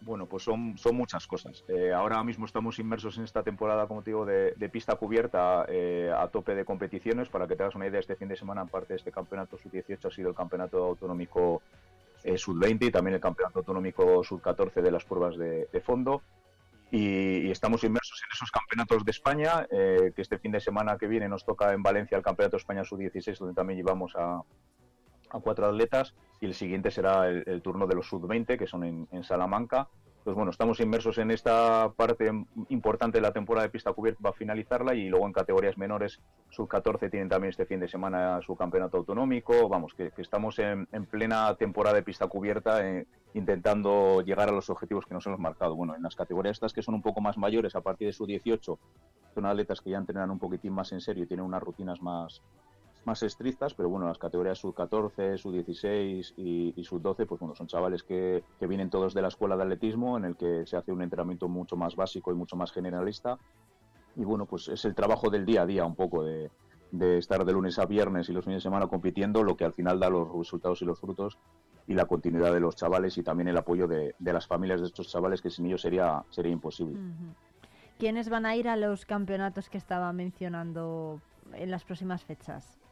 Bueno, 0.01 0.25
pues 0.25 0.43
son, 0.43 0.75
muchas 0.91 1.27
cosas. 1.27 1.63
Eh, 1.67 1.93
ahora 1.93 2.21
mismo 2.23 2.45
estamos 2.45 2.77
inmersos 2.79 3.17
en 3.17 3.23
esta 3.23 3.43
temporada, 3.43 3.87
como 3.87 4.01
te 4.01 4.09
digo, 4.09 4.25
de, 4.25 4.69
pista 4.69 4.95
cubierta 4.95 5.65
eh, 5.69 6.11
a 6.13 6.27
tope 6.27 6.55
de 6.55 6.65
competiciones. 6.65 7.29
Para 7.29 7.47
que 7.47 7.55
te 7.55 7.63
hagas 7.63 7.75
una 7.75 7.87
idea, 7.87 7.99
este 7.99 8.15
fin 8.15 8.27
de 8.27 8.35
semana, 8.35 8.61
aparte 8.61 8.93
de 8.93 8.97
este 8.97 9.11
campeonato 9.11 9.57
sub-18, 9.57 10.05
ha 10.05 10.11
sido 10.11 10.29
el 10.29 10.35
campeonato 10.35 10.83
autonómico 10.83 11.61
eh, 12.23 12.37
sub-20 12.37 12.87
y 12.87 12.91
también 12.91 13.15
el 13.15 13.21
campeonato 13.21 13.59
autonómico 13.59 14.23
sub-14 14.23 14.81
de 14.81 14.91
las 14.91 15.05
pruebas 15.05 15.37
de 15.37 15.81
fondo. 15.85 16.21
Y, 16.95 17.49
estamos 17.49 17.83
inmersos 17.83 18.21
en 18.21 18.29
esos 18.35 18.51
campeonatos 18.51 19.03
de 19.03 19.09
España, 19.09 19.65
eh, 19.71 20.11
que 20.15 20.21
este 20.21 20.37
fin 20.37 20.51
de 20.51 20.59
semana 20.59 20.95
que 20.95 21.07
viene 21.07 21.27
nos 21.27 21.43
toca 21.43 21.73
en 21.73 21.81
Valencia 21.81 22.15
el 22.15 22.23
Campeonato 22.23 22.55
de 22.55 22.61
España 22.61 22.83
sub-16, 22.83 23.39
donde 23.39 23.55
también 23.55 23.77
llevamos 23.79 24.13
a, 24.15 24.43
cuatro 25.41 25.65
atletas 25.65 26.13
y 26.39 26.45
el 26.45 26.53
siguiente 26.53 26.91
será 26.91 27.27
el, 27.27 27.63
turno 27.63 27.87
de 27.87 27.95
los 27.95 28.05
sub-20, 28.07 28.59
que 28.59 28.67
son 28.67 29.07
en 29.11 29.23
Salamanca. 29.23 29.89
Pues 30.23 30.37
bueno, 30.37 30.51
estamos 30.51 30.79
inmersos 30.79 31.17
en 31.17 31.31
esta 31.31 31.91
parte 31.97 32.31
importante 32.69 33.17
de 33.17 33.21
la 33.21 33.33
temporada 33.33 33.67
de 33.67 33.71
pista 33.71 33.91
cubierta, 33.91 34.21
va 34.23 34.29
a 34.29 34.33
finalizarla 34.33 34.95
y 34.95 35.09
luego 35.09 35.25
en 35.25 35.33
categorías 35.33 35.77
menores, 35.77 36.21
sub-14 36.49 37.11
tienen 37.11 37.27
también 37.27 37.49
este 37.49 37.65
fin 37.65 37.81
de 37.81 37.89
semana 37.89 38.39
su 38.41 38.55
campeonato 38.55 38.95
autonómico. 38.95 39.67
Vamos, 39.67 39.93
que, 39.93 40.13
estamos 40.17 40.59
en, 40.59 40.87
en, 40.93 41.05
plena 41.07 41.53
temporada 41.55 41.97
de 41.97 42.03
pista 42.03 42.27
cubierta 42.27 42.87
eh, 42.87 43.05
intentando 43.33 44.21
llegar 44.21 44.47
a 44.47 44.53
los 44.53 44.69
objetivos 44.69 45.05
que 45.05 45.13
nos 45.13 45.27
hemos 45.27 45.39
marcado. 45.39 45.75
Bueno, 45.75 45.93
en 45.93 46.01
las 46.01 46.15
categorías 46.15 46.55
estas 46.55 46.71
que 46.71 46.83
son 46.83 46.95
un 46.95 47.01
poco 47.01 47.19
más 47.19 47.37
mayores, 47.37 47.75
a 47.75 47.81
partir 47.81 48.07
de 48.07 48.13
sub-18, 48.13 48.77
son 49.33 49.45
atletas 49.45 49.81
que 49.81 49.89
ya 49.89 49.97
entrenan 49.97 50.31
un 50.31 50.39
poquitín 50.39 50.71
más 50.71 50.93
en 50.93 51.01
serio 51.01 51.25
y 51.25 51.27
tienen 51.27 51.45
unas 51.45 51.61
rutinas 51.61 52.01
más, 52.01 52.41
más 53.05 53.23
estrictas, 53.23 53.73
pero 53.73 53.89
bueno, 53.89 54.07
las 54.07 54.17
categorías 54.17 54.57
sub-14, 54.59 55.37
sub-16 55.37 56.33
y, 56.37 56.73
y 56.75 56.83
sub-12, 56.83 57.25
pues 57.25 57.39
bueno, 57.39 57.55
son 57.55 57.67
chavales 57.67 58.03
que, 58.03 58.43
que, 58.59 58.67
vienen 58.67 58.89
todos 58.89 59.13
de 59.13 59.21
la 59.21 59.27
escuela 59.27 59.55
de 59.55 59.63
atletismo, 59.63 60.17
en 60.17 60.25
el 60.25 60.35
que 60.35 60.65
se 60.65 60.77
hace 60.77 60.91
un 60.91 61.01
entrenamiento 61.01 61.47
mucho 61.47 61.75
más 61.75 61.95
básico 61.95 62.31
y 62.31 62.35
mucho 62.35 62.55
más 62.55 62.71
generalista. 62.71 63.37
Y 64.15 64.23
bueno, 64.23 64.45
pues 64.45 64.67
es 64.67 64.85
el 64.85 64.95
trabajo 64.95 65.29
del 65.29 65.45
día 65.45 65.63
a 65.63 65.65
día 65.65 65.85
un 65.85 65.95
poco 65.95 66.23
de, 66.23 66.49
estar 67.17 67.43
de 67.43 67.53
lunes 67.53 67.79
a 67.79 67.85
viernes 67.85 68.29
y 68.29 68.33
los 68.33 68.45
fines 68.45 68.57
de 68.57 68.69
semana 68.69 68.87
compitiendo, 68.87 69.43
lo 69.43 69.57
que 69.57 69.65
al 69.65 69.73
final 69.73 69.99
da 69.99 70.09
los 70.09 70.31
resultados 70.31 70.81
y 70.81 70.85
los 70.85 70.99
frutos 70.99 71.37
y 71.87 71.95
la 71.95 72.05
continuidad 72.05 72.53
de 72.53 72.59
los 72.59 72.75
chavales 72.75 73.17
y 73.17 73.23
también 73.23 73.47
el 73.47 73.57
apoyo 73.57 73.87
de, 73.87 74.15
de 74.19 74.33
las 74.33 74.47
familias 74.47 74.79
de 74.79 74.87
estos 74.87 75.09
chavales, 75.09 75.41
que 75.41 75.49
sin 75.49 75.65
ellos 75.65 75.81
sería, 75.81 76.23
sería 76.29 76.51
imposible. 76.51 76.99
¿Quiénes 77.97 78.29
van 78.29 78.45
a 78.45 78.55
ir 78.55 78.69
a 78.69 78.77
los 78.77 79.05
campeonatos 79.05 79.69
que 79.69 79.77
estaba 79.77 80.13
mencionando 80.13 81.21
en 81.53 81.71
las 81.71 81.83
próximas 81.83 82.23
fechas? 82.23 82.82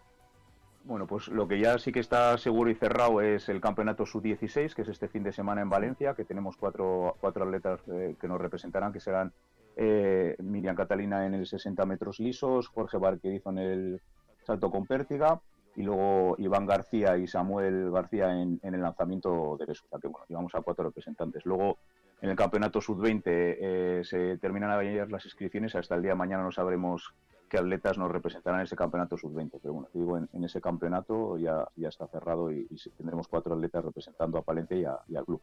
Bueno, 0.84 1.06
pues 1.06 1.27
lo 1.27 1.48
que 1.48 1.60
ya 1.60 1.77
sí 1.77 1.92
que 1.92 2.00
está 2.00 2.38
seguro 2.38 2.72
y 2.72 2.76
cerrado 2.76 3.22
es 3.22 3.50
el 3.50 3.61
campeonato 3.61 4.06
sub-16, 4.06 4.74
que 4.74 4.82
es 4.82 4.88
este 4.88 5.08
fin 5.08 5.24
de 5.24 5.32
semana 5.32 5.61
en 5.61 5.69
Valencia, 5.69 6.16
que 6.16 6.26
tenemos 6.26 6.58
cuatro, 6.58 7.16
cuatro 7.22 7.43
atletas 7.43 7.82
eh, 7.88 8.16
que 8.19 8.27
nos 8.27 8.42
representarán, 8.42 8.92
que 8.92 9.00
serán 9.00 9.32
eh, 9.76 10.35
Miriam 10.40 10.76
Catalina 10.76 11.26
en 11.27 11.35
el 11.35 11.45
60 11.45 11.85
metros 11.85 12.19
lisos, 12.19 12.68
Jorge 12.68 12.98
Barquerizo 12.98 13.51
en 13.51 13.58
el 13.60 14.01
salto 14.43 14.72
con 14.72 14.88
pértiga, 14.88 15.40
y 15.76 15.84
luego 15.84 16.35
Iván 16.40 16.66
García 16.66 17.16
y 17.16 17.27
Samuel 17.27 17.92
García 17.92 18.42
en, 18.42 18.60
el 18.61 18.82
lanzamiento 18.82 19.58
de 19.60 19.68
peso. 19.68 19.85
Que 20.01 20.08
bueno, 20.08 20.26
llevamos 20.27 20.53
a 20.56 20.61
cuatro 20.61 20.85
representantes. 20.85 21.45
Luego 21.45 21.77
en 22.22 22.30
el 22.30 22.35
campeonato 22.35 22.82
sub-20 22.82 23.22
eh, 23.26 24.01
se 24.03 24.38
terminan 24.38 24.72
ayer 24.72 25.10
las 25.11 25.26
inscripciones, 25.26 25.76
hasta 25.76 25.95
el 25.95 26.01
día 26.01 26.11
de 26.11 26.18
mañana 26.18 26.43
no 26.43 26.51
sabremos 26.51 27.14
qué 27.52 27.58
atletas 27.58 27.98
nos 27.98 28.10
representarán 28.10 28.62
en 28.62 28.64
ese 28.64 28.78
campeonato 28.78 29.18
sub-20. 29.18 29.60
Pero 29.62 29.74
bueno, 29.74 29.90
digo, 29.94 30.18
en, 30.18 30.44
ese 30.46 30.62
campeonato 30.62 31.38
ya, 31.38 31.68
ya 31.76 31.90
está 31.90 32.08
cerrado 32.08 32.50
y, 32.50 32.66
y, 32.70 32.90
tendremos 32.92 33.28
cuatro 33.28 33.54
atletas 33.54 33.84
representando 33.84 34.38
a 34.38 34.42
Palencia 34.42 35.00
y, 35.10 35.16
al 35.18 35.26
club. 35.26 35.42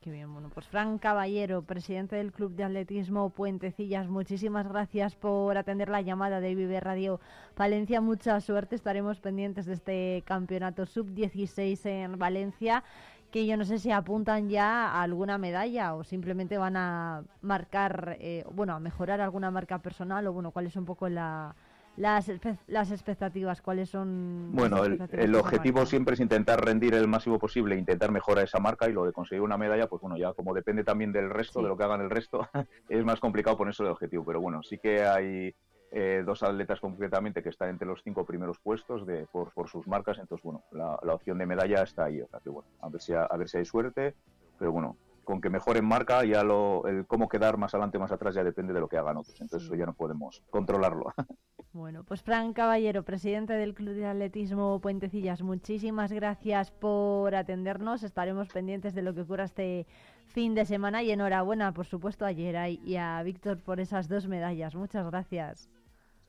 Qué 0.00 0.12
bien, 0.12 0.32
bueno, 0.32 0.48
pues 0.54 0.66
Fran 0.68 0.98
Caballero, 0.98 1.62
presidente 1.62 2.14
del 2.14 2.30
Club 2.30 2.54
de 2.54 2.62
Atletismo 2.62 3.30
Puentecillas, 3.30 4.08
muchísimas 4.08 4.68
gracias 4.68 5.16
por 5.16 5.58
atender 5.58 5.88
la 5.88 6.00
llamada 6.02 6.40
de 6.40 6.54
Vive 6.54 6.78
Radio 6.78 7.20
Valencia. 7.56 8.00
Mucha 8.00 8.40
suerte, 8.40 8.76
estaremos 8.76 9.18
pendientes 9.18 9.66
de 9.66 9.72
este 9.74 10.22
campeonato 10.24 10.86
sub-16 10.86 11.84
en 11.84 12.16
Valencia 12.16 12.84
que 13.30 13.46
yo 13.46 13.56
no 13.56 13.64
sé 13.64 13.78
si 13.78 13.90
apuntan 13.90 14.48
ya 14.48 14.88
a 14.88 15.02
alguna 15.02 15.38
medalla 15.38 15.94
o 15.94 16.04
simplemente 16.04 16.58
van 16.58 16.76
a 16.76 17.24
marcar, 17.42 18.16
eh, 18.20 18.44
bueno, 18.52 18.74
a 18.74 18.80
mejorar 18.80 19.20
alguna 19.20 19.50
marca 19.50 19.78
personal 19.78 20.26
o 20.26 20.32
bueno, 20.32 20.50
cuál 20.50 20.66
es 20.66 20.76
un 20.76 20.84
poco 20.84 21.08
la, 21.08 21.54
las, 21.96 22.30
las 22.66 22.90
expectativas, 22.90 23.62
cuáles 23.62 23.90
son. 23.90 24.50
Bueno, 24.52 24.84
el, 24.84 25.00
el 25.12 25.34
objetivo 25.34 25.86
siempre 25.86 26.14
es 26.14 26.20
intentar 26.20 26.64
rendir 26.64 26.94
el 26.94 27.06
máximo 27.08 27.38
posible, 27.38 27.76
intentar 27.76 28.10
mejorar 28.10 28.44
esa 28.44 28.58
marca 28.58 28.88
y 28.88 28.92
lo 28.92 29.04
de 29.04 29.12
conseguir 29.12 29.42
una 29.42 29.56
medalla, 29.56 29.86
pues 29.86 30.00
bueno, 30.02 30.16
ya 30.16 30.32
como 30.32 30.54
depende 30.54 30.84
también 30.84 31.12
del 31.12 31.30
resto, 31.30 31.60
sí. 31.60 31.62
de 31.62 31.68
lo 31.68 31.76
que 31.76 31.84
hagan 31.84 32.00
el 32.00 32.10
resto, 32.10 32.48
es 32.88 33.04
más 33.04 33.20
complicado 33.20 33.56
ponerse 33.56 33.82
el 33.82 33.90
objetivo, 33.90 34.24
pero 34.24 34.40
bueno, 34.40 34.62
sí 34.62 34.78
que 34.78 35.04
hay 35.04 35.54
eh, 35.90 36.22
dos 36.24 36.42
atletas 36.42 36.80
concretamente 36.80 37.42
que 37.42 37.48
están 37.48 37.70
entre 37.70 37.86
los 37.86 38.02
cinco 38.02 38.24
primeros 38.24 38.58
puestos 38.58 39.06
de, 39.06 39.26
por, 39.26 39.52
por 39.52 39.68
sus 39.68 39.86
marcas, 39.86 40.18
entonces 40.18 40.44
bueno, 40.44 40.62
la, 40.70 40.98
la, 41.02 41.14
opción 41.14 41.38
de 41.38 41.46
medalla 41.46 41.82
está 41.82 42.04
ahí, 42.04 42.20
o 42.20 42.28
sea 42.28 42.40
que 42.40 42.50
bueno, 42.50 42.68
a 42.80 42.88
ver 42.88 43.00
si, 43.00 43.12
a, 43.12 43.24
a 43.24 43.36
ver 43.36 43.48
si 43.48 43.58
hay 43.58 43.64
suerte, 43.64 44.14
pero 44.58 44.72
bueno, 44.72 44.96
con 45.24 45.40
que 45.40 45.50
mejoren 45.50 45.84
marca, 45.84 46.24
ya 46.24 46.42
lo, 46.42 46.86
el 46.86 47.06
cómo 47.06 47.28
quedar 47.28 47.56
más 47.56 47.72
adelante, 47.74 47.98
más 47.98 48.10
atrás, 48.10 48.34
ya 48.34 48.42
depende 48.42 48.72
de 48.72 48.80
lo 48.80 48.88
que 48.88 48.96
hagan 48.96 49.16
otros. 49.16 49.40
Entonces, 49.40 49.68
sí. 49.68 49.72
eso 49.72 49.78
ya 49.78 49.86
no 49.86 49.94
podemos 49.94 50.42
controlarlo. 50.50 51.12
Bueno, 51.72 52.02
pues 52.02 52.20
Fran 52.20 52.52
Caballero, 52.52 53.04
presidente 53.04 53.52
del 53.52 53.74
Club 53.74 53.94
de 53.94 54.04
Atletismo 54.04 54.80
Puentecillas, 54.80 55.40
muchísimas 55.40 56.10
gracias 56.10 56.72
por 56.72 57.32
atendernos. 57.36 58.02
Estaremos 58.02 58.48
pendientes 58.48 58.92
de 58.92 59.02
lo 59.02 59.14
que 59.14 59.20
ocurra 59.20 59.44
este 59.44 59.86
fin 60.26 60.56
de 60.56 60.64
semana 60.64 61.04
y 61.04 61.12
enhorabuena, 61.12 61.72
por 61.72 61.86
supuesto, 61.86 62.26
a 62.26 62.32
Yeray 62.32 62.80
y 62.84 62.96
a 62.96 63.22
Víctor 63.22 63.58
por 63.62 63.78
esas 63.78 64.08
dos 64.08 64.26
medallas. 64.26 64.74
Muchas 64.74 65.06
gracias. 65.06 65.70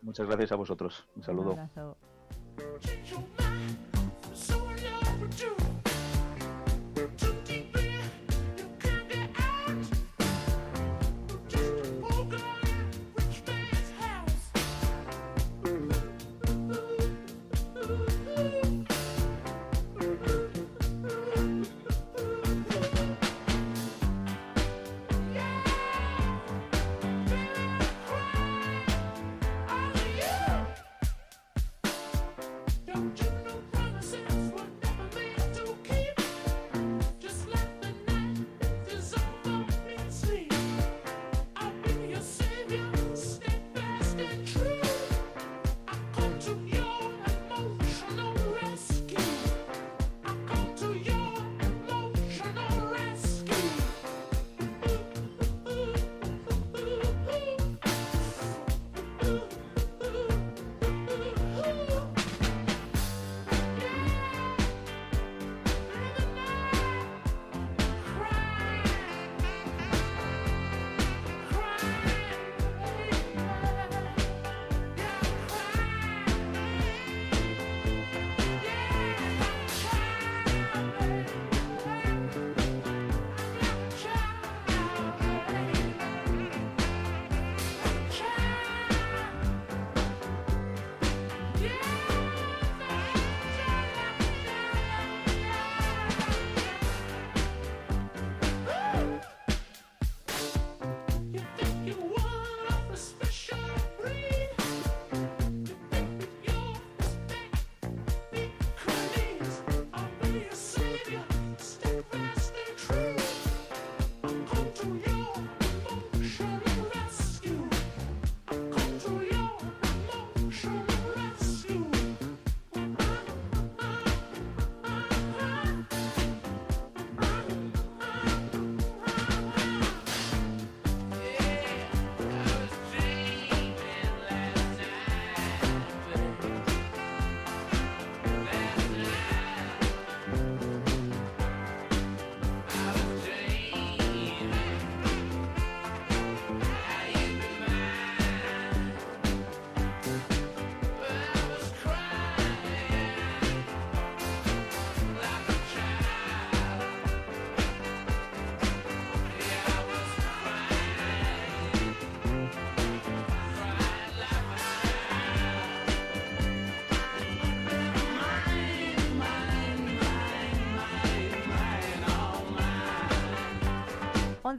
Muchas 0.01 0.27
gracias 0.27 0.51
a 0.51 0.55
vosotros. 0.55 1.07
Un 1.15 1.23
saludo. 1.23 1.53
Un 1.53 1.59
abrazo. 1.59 1.97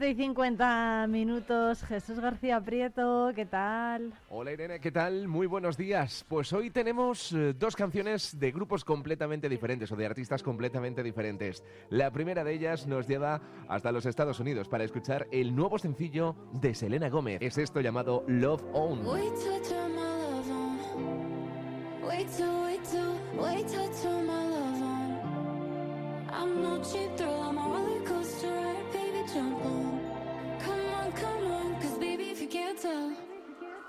7 0.03 0.21
y 0.21 0.25
50 0.25 1.07
minutos. 1.09 1.85
Jesús 1.85 2.19
García 2.19 2.61
Prieto, 2.61 3.31
¿qué 3.37 3.47
tal? 3.47 4.13
Hola 4.31 4.51
Irene, 4.51 4.81
¿qué 4.81 4.91
tal? 4.91 5.29
Muy 5.29 5.47
buenos 5.47 5.77
días. 5.77 6.25
Pues 6.29 6.53
hoy 6.53 6.71
tenemos 6.71 7.33
eh, 7.33 7.55
dos 7.57 7.77
canciones 7.77 8.37
de 8.37 8.51
grupos 8.51 8.85
completamente 8.85 9.49
diferentes 9.49 9.93
o 9.93 9.97
de 9.97 10.05
artistas 10.05 10.43
completamente 10.43 11.05
diferentes. 11.05 11.63
La 11.89 12.11
primera 12.11 12.43
de 12.43 12.53
ellas 12.53 12.89
nos 12.89 13.07
lleva 13.07 13.41
hasta 13.69 13.93
los 13.93 14.05
Estados 14.05 14.41
Unidos 14.41 14.69
para 14.69 14.83
escuchar 14.83 15.29
el 15.31 15.55
nuevo 15.55 15.79
sencillo 15.79 16.35
de 16.53 16.75
Selena 16.75 17.09
Gómez. 17.09 17.39
Es 17.41 17.57
esto 17.57 17.81
llamado 17.81 18.25
Love 18.27 18.65
Own. 18.73 19.07
Wait 19.07 19.33
till 19.37 19.53
I 19.55 19.61
turn 24.03 24.27
my 24.27 24.33
love 24.33 24.83
on. 24.83 25.13
I'm 26.33 26.63
no 26.63 26.83
cheap 26.83 27.17
thrill, 27.17 27.41
I'm 27.43 27.59
a 27.59 27.69
roller 27.69 28.01
coaster 28.05 28.51
ride, 28.51 28.93
baby, 28.93 29.12
jump 29.27 29.65
on. 29.65 30.01
Come 30.61 30.81
on, 30.95 31.13
come 31.13 31.47
on, 31.47 31.81
cause 31.81 31.99
baby, 31.99 32.25
if 32.31 32.41
you 32.41 32.49
can't 32.49 32.79
tell, 32.79 33.13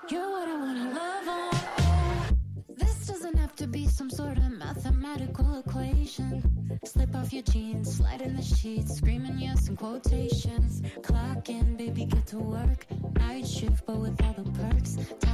you're 0.08 0.30
what 0.30 0.48
I 0.48 0.56
wanna 0.56 0.94
love 0.94 1.28
on. 1.28 2.38
This 2.76 3.06
doesn't 3.06 3.36
have 3.38 3.54
to 3.56 3.66
be 3.66 3.86
some 3.88 4.10
sort 4.10 4.38
of 4.38 4.52
mathematical 4.52 5.58
equation. 5.58 6.78
Slip 6.84 7.14
off 7.16 7.32
your 7.32 7.42
jeans, 7.42 7.96
slide 7.96 8.22
in 8.22 8.36
the 8.36 8.42
sheets, 8.42 8.96
screaming 8.96 9.38
yes 9.38 9.68
in 9.68 9.76
quotations. 9.76 10.82
Clock 11.02 11.48
in, 11.48 11.76
baby, 11.76 12.04
get 12.04 12.26
to 12.28 12.38
work. 12.38 12.86
Night 13.18 13.46
shift, 13.46 13.84
but 13.86 13.96
with 13.96 14.22
all 14.22 14.34
the 14.34 14.50
perks. 14.50 14.96
Time 15.20 15.33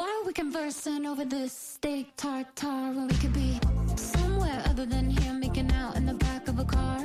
are 0.00 0.24
we 0.24 0.32
conversing 0.32 1.06
over 1.06 1.24
this 1.24 1.52
steak 1.52 2.16
tartare 2.16 2.92
when 2.94 3.08
we 3.08 3.14
could 3.16 3.32
be 3.34 3.60
somewhere 3.96 4.62
other 4.66 4.86
than 4.86 5.10
here, 5.10 5.34
making 5.34 5.70
out 5.72 5.96
in 5.96 6.06
the 6.06 6.14
back 6.14 6.48
of 6.48 6.58
a 6.58 6.64
car 6.64 6.98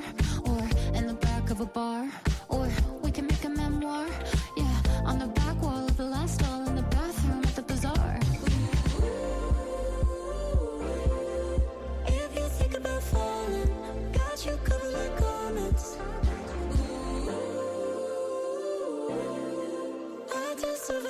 or 0.45 0.59
in 0.93 1.05
the 1.05 1.13
back 1.13 1.49
of 1.49 1.59
a 1.59 1.65
bar? 1.65 2.09
Or 2.47 2.69
we 3.03 3.11
can 3.11 3.27
make 3.27 3.43
a 3.43 3.49
memoir, 3.49 4.07
yeah, 4.55 4.81
on 5.03 5.19
the 5.19 5.27
back 5.27 5.46
deserve 20.71 21.05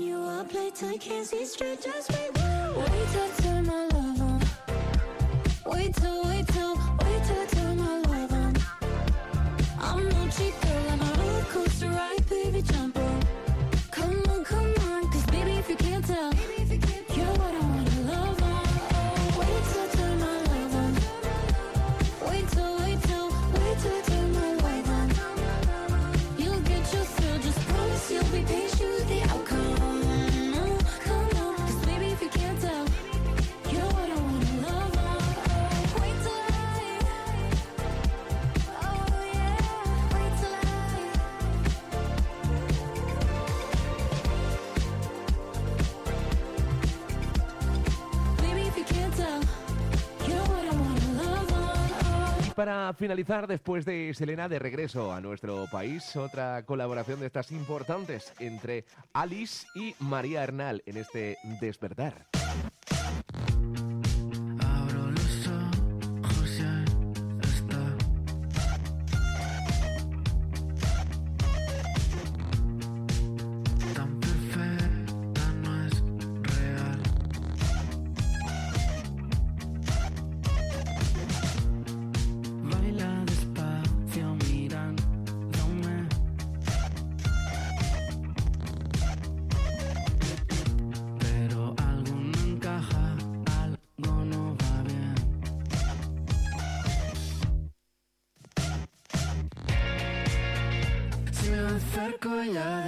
you 0.00 0.22
up 0.22 0.52
late 0.54 0.74
you 0.92 0.98
can't 0.98 1.26
see 1.26 1.44
straight. 1.44 1.82
Just 1.82 2.10
wait, 2.10 2.30
wait 2.76 3.08
I 3.26 3.42
turn 3.42 3.66
my 3.66 3.84
love 3.94 4.20
on. 4.22 4.40
Wait 5.66 5.94
till, 5.94 6.24
wait 6.24 6.46
till, 6.48 6.74
wait 7.04 7.22
till 7.26 7.40
I 7.40 7.46
turn 7.56 7.76
my 7.78 7.98
love 8.12 8.32
on. 8.32 8.54
I'm 9.80 10.08
no 10.08 10.28
cheap 10.36 10.54
I'm 10.92 11.00
a 11.00 11.88
ride, 11.88 12.28
baby, 12.28 12.62
jump 12.62 12.98
on. 12.98 13.22
Come 13.90 14.22
on, 14.30 14.44
come 14.44 14.74
on, 14.90 15.10
cause 15.12 15.26
baby, 15.26 15.52
if 15.52 15.68
you 15.68 15.76
can't 15.76 16.04
tell, 16.06 16.32
you're 16.34 16.59
para 52.60 52.92
finalizar, 52.92 53.46
después 53.46 53.86
de 53.86 54.12
Selena 54.12 54.46
de 54.46 54.58
regreso 54.58 55.14
a 55.14 55.20
nuestro 55.22 55.64
país, 55.72 56.14
otra 56.14 56.62
colaboración 56.66 57.18
de 57.18 57.24
estas 57.24 57.52
importantes 57.52 58.34
entre 58.38 58.84
Alice 59.14 59.66
y 59.74 59.94
María 59.98 60.42
Hernal 60.42 60.82
en 60.84 60.98
este 60.98 61.38
despertar. 61.58 62.26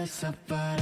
Ella 0.03 0.07
desaparece. 0.07 0.82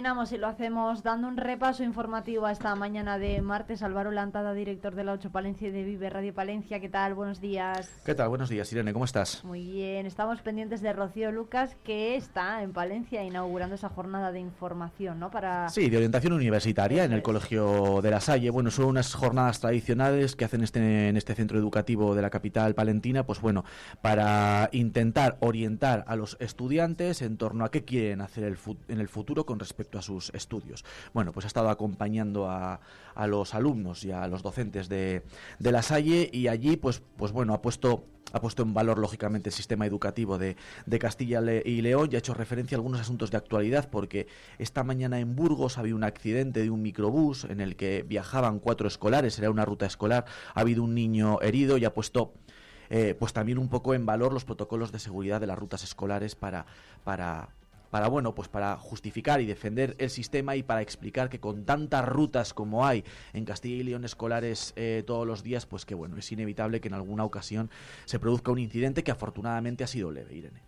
Terminamos 0.00 0.32
y 0.32 0.38
lo 0.38 0.46
hacemos 0.46 1.02
dando 1.02 1.28
un 1.28 1.36
repaso 1.36 1.82
informativo 1.84 2.46
a 2.46 2.52
esta 2.52 2.74
mañana 2.74 3.18
de 3.18 3.42
martes. 3.42 3.82
Álvaro 3.82 4.10
Lantada, 4.10 4.54
director 4.54 4.94
de 4.94 5.04
la 5.04 5.12
8 5.12 5.30
Palencia 5.30 5.68
y 5.68 5.72
de 5.72 5.84
Vive 5.84 6.08
Radio 6.08 6.32
Palencia. 6.32 6.80
¿Qué 6.80 6.88
tal? 6.88 7.12
Buenos 7.12 7.38
días. 7.38 8.00
¿Qué 8.02 8.14
tal? 8.14 8.30
Buenos 8.30 8.48
días, 8.48 8.72
Irene, 8.72 8.94
¿cómo 8.94 9.04
estás? 9.04 9.44
Muy 9.44 9.62
bien, 9.62 10.06
estamos 10.06 10.40
pendientes 10.40 10.80
de 10.80 10.94
Rocío 10.94 11.30
Lucas, 11.32 11.76
que 11.84 12.16
está 12.16 12.62
en 12.62 12.72
Palencia 12.72 13.22
inaugurando 13.22 13.74
esa 13.74 13.90
jornada 13.90 14.32
de 14.32 14.40
información, 14.40 15.20
¿no? 15.20 15.30
Para 15.30 15.68
Sí, 15.68 15.90
de 15.90 15.98
orientación 15.98 16.32
universitaria 16.32 17.04
en 17.04 17.12
el 17.12 17.20
Colegio 17.20 18.00
de 18.00 18.10
la 18.10 18.22
Salle. 18.22 18.48
Bueno, 18.48 18.70
son 18.70 18.86
unas 18.86 19.12
jornadas 19.12 19.60
tradicionales 19.60 20.34
que 20.34 20.46
hacen 20.46 20.62
este, 20.62 21.10
en 21.10 21.18
este 21.18 21.34
centro 21.34 21.58
educativo 21.58 22.14
de 22.14 22.22
la 22.22 22.30
capital 22.30 22.74
palentina, 22.74 23.26
pues 23.26 23.42
bueno, 23.42 23.66
para 24.00 24.70
intentar 24.72 25.36
orientar 25.40 26.06
a 26.06 26.16
los 26.16 26.38
estudiantes 26.40 27.20
en 27.20 27.36
torno 27.36 27.66
a 27.66 27.70
qué 27.70 27.84
quieren 27.84 28.22
hacer 28.22 28.44
el 28.44 28.56
en 28.88 28.98
el 28.98 29.08
futuro 29.10 29.44
con 29.44 29.58
respecto 29.58 29.89
a 29.98 30.02
sus 30.02 30.30
estudios. 30.34 30.84
Bueno, 31.12 31.32
pues 31.32 31.44
ha 31.44 31.48
estado 31.48 31.70
acompañando 31.70 32.48
a, 32.48 32.80
a 33.14 33.26
los 33.26 33.54
alumnos 33.54 34.04
y 34.04 34.12
a 34.12 34.26
los 34.26 34.42
docentes 34.42 34.88
de, 34.88 35.22
de 35.58 35.72
la 35.72 35.82
Salle 35.82 36.30
y 36.32 36.48
allí, 36.48 36.76
pues, 36.76 37.02
pues 37.16 37.32
bueno, 37.32 37.54
ha 37.54 37.62
puesto 37.62 38.04
ha 38.32 38.40
puesto 38.40 38.62
en 38.62 38.74
valor, 38.74 38.98
lógicamente, 38.98 39.48
el 39.48 39.54
sistema 39.54 39.86
educativo 39.86 40.38
de, 40.38 40.56
de 40.86 40.98
Castilla 40.98 41.40
y 41.64 41.80
León 41.82 42.10
y 42.12 42.14
ha 42.14 42.18
hecho 42.18 42.34
referencia 42.34 42.76
a 42.76 42.78
algunos 42.78 43.00
asuntos 43.00 43.30
de 43.30 43.36
actualidad 43.36 43.88
porque 43.90 44.28
esta 44.58 44.84
mañana 44.84 45.18
en 45.18 45.34
Burgos 45.34 45.78
había 45.78 45.94
un 45.94 46.04
accidente 46.04 46.62
de 46.62 46.70
un 46.70 46.82
microbús 46.82 47.44
en 47.44 47.60
el 47.60 47.76
que 47.76 48.04
viajaban 48.06 48.60
cuatro 48.60 48.86
escolares, 48.86 49.38
era 49.38 49.50
una 49.50 49.64
ruta 49.64 49.86
escolar, 49.86 50.26
ha 50.54 50.60
habido 50.60 50.82
un 50.82 50.94
niño 50.94 51.40
herido 51.40 51.76
y 51.76 51.84
ha 51.84 51.94
puesto 51.94 52.34
eh, 52.88 53.14
pues 53.18 53.32
también 53.32 53.58
un 53.58 53.68
poco 53.68 53.94
en 53.94 54.04
valor 54.04 54.32
los 54.32 54.44
protocolos 54.44 54.90
de 54.90 54.98
seguridad 54.98 55.40
de 55.40 55.46
las 55.46 55.58
rutas 55.58 55.84
escolares 55.84 56.34
para, 56.34 56.66
para, 57.04 57.50
para 57.90 58.08
bueno, 58.08 58.34
pues 58.34 58.48
para 58.48 58.76
justificar 58.76 59.40
y 59.40 59.46
defender 59.46 59.96
el 59.98 60.10
sistema 60.10 60.56
y 60.56 60.62
para 60.62 60.82
explicar 60.82 61.28
que 61.28 61.40
con 61.40 61.64
tantas 61.64 62.06
rutas 62.06 62.54
como 62.54 62.86
hay 62.86 63.04
en 63.32 63.44
Castilla 63.44 63.76
y 63.76 63.82
León 63.82 64.04
escolares 64.04 64.72
eh, 64.76 65.02
todos 65.06 65.26
los 65.26 65.42
días, 65.42 65.66
pues 65.66 65.84
que 65.84 65.94
bueno, 65.94 66.16
es 66.16 66.30
inevitable 66.32 66.80
que 66.80 66.88
en 66.88 66.94
alguna 66.94 67.24
ocasión 67.24 67.70
se 68.04 68.18
produzca 68.18 68.52
un 68.52 68.58
incidente 68.58 69.02
que 69.02 69.10
afortunadamente 69.10 69.84
ha 69.84 69.88
sido 69.88 70.10
leve, 70.10 70.34
Irene. 70.34 70.62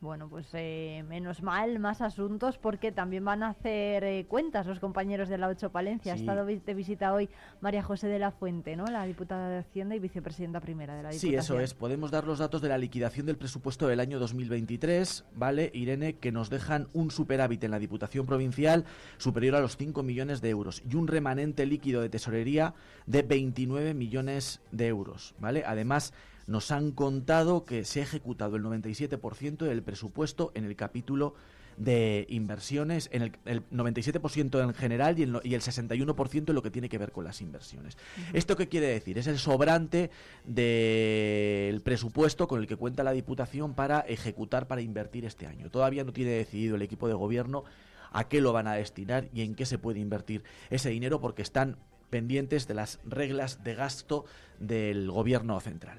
Bueno, 0.00 0.28
pues 0.28 0.46
eh, 0.54 1.04
menos 1.08 1.42
mal, 1.42 1.78
más 1.78 2.00
asuntos, 2.00 2.58
porque 2.58 2.92
también 2.92 3.24
van 3.24 3.42
a 3.42 3.50
hacer 3.50 4.04
eh, 4.04 4.26
cuentas 4.28 4.66
los 4.66 4.78
compañeros 4.80 5.28
de 5.28 5.38
la 5.38 5.48
8 5.48 5.70
Palencia. 5.70 6.12
Ha 6.12 6.16
Sí. 6.16 6.22
estado 6.22 6.44
de 6.44 6.74
visita 6.74 7.12
hoy 7.12 7.28
María 7.60 7.82
José 7.82 8.08
de 8.08 8.18
la 8.18 8.30
Fuente, 8.30 8.76
¿no? 8.76 8.84
La 8.86 9.04
diputada 9.06 9.48
de 9.48 9.58
Hacienda 9.58 9.94
y 9.94 9.98
vicepresidenta 9.98 10.60
primera 10.60 10.94
de 10.94 11.02
la 11.02 11.12
Sí, 11.12 11.28
Diputación. 11.28 11.58
eso 11.58 11.64
es. 11.64 11.74
Podemos 11.74 12.10
dar 12.10 12.24
los 12.26 12.38
datos 12.38 12.60
de 12.62 12.68
la 12.68 12.78
liquidación 12.78 13.26
del 13.26 13.36
presupuesto 13.36 13.86
del 13.88 14.00
año 14.00 14.18
2023, 14.18 15.24
¿vale, 15.34 15.70
Irene? 15.74 16.14
Que 16.14 16.32
nos 16.32 16.50
dejan 16.50 16.88
un 16.92 17.10
superávit 17.10 17.64
en 17.64 17.70
la 17.70 17.78
Diputación 17.78 18.26
Provincial 18.26 18.84
superior 19.18 19.54
a 19.56 19.60
los 19.60 19.76
5 19.76 20.02
millones 20.02 20.40
de 20.40 20.50
euros 20.50 20.82
y 20.88 20.94
un 20.96 21.06
remanente 21.08 21.66
líquido 21.66 22.00
de 22.02 22.08
tesorería 22.08 22.74
de 23.06 23.22
29 23.22 23.94
millones 23.94 24.60
de 24.72 24.86
euros, 24.88 25.34
¿vale? 25.38 25.62
Además, 25.66 26.12
nos 26.50 26.72
han 26.72 26.90
contado 26.90 27.64
que 27.64 27.84
se 27.84 28.00
ha 28.00 28.02
ejecutado 28.02 28.56
el 28.56 28.64
97% 28.64 29.58
del 29.58 29.84
presupuesto 29.84 30.50
en 30.56 30.64
el 30.64 30.74
capítulo 30.74 31.34
de 31.76 32.26
inversiones, 32.28 33.08
en 33.12 33.22
el, 33.22 33.32
el 33.44 33.70
97% 33.70 34.60
en 34.60 34.74
general 34.74 35.16
y 35.16 35.22
el, 35.22 35.40
y 35.44 35.54
el 35.54 35.60
61% 35.60 36.48
en 36.48 36.54
lo 36.54 36.60
que 36.60 36.72
tiene 36.72 36.88
que 36.88 36.98
ver 36.98 37.12
con 37.12 37.24
las 37.24 37.40
inversiones. 37.40 37.96
¿Esto 38.32 38.56
qué 38.56 38.68
quiere 38.68 38.88
decir? 38.88 39.16
Es 39.16 39.28
el 39.28 39.38
sobrante 39.38 40.10
del 40.44 41.80
presupuesto 41.82 42.48
con 42.48 42.60
el 42.60 42.66
que 42.66 42.74
cuenta 42.74 43.04
la 43.04 43.12
Diputación 43.12 43.74
para 43.74 44.00
ejecutar, 44.00 44.66
para 44.66 44.82
invertir 44.82 45.24
este 45.24 45.46
año. 45.46 45.70
Todavía 45.70 46.02
no 46.02 46.12
tiene 46.12 46.32
decidido 46.32 46.74
el 46.74 46.82
equipo 46.82 47.06
de 47.06 47.14
gobierno 47.14 47.62
a 48.10 48.28
qué 48.28 48.40
lo 48.40 48.52
van 48.52 48.66
a 48.66 48.74
destinar 48.74 49.28
y 49.32 49.42
en 49.42 49.54
qué 49.54 49.66
se 49.66 49.78
puede 49.78 50.00
invertir 50.00 50.42
ese 50.68 50.90
dinero 50.90 51.20
porque 51.20 51.42
están 51.42 51.76
pendientes 52.10 52.66
de 52.68 52.74
las 52.74 53.00
reglas 53.04 53.64
de 53.64 53.74
gasto 53.74 54.24
del 54.58 55.10
gobierno 55.10 55.58
central. 55.60 55.98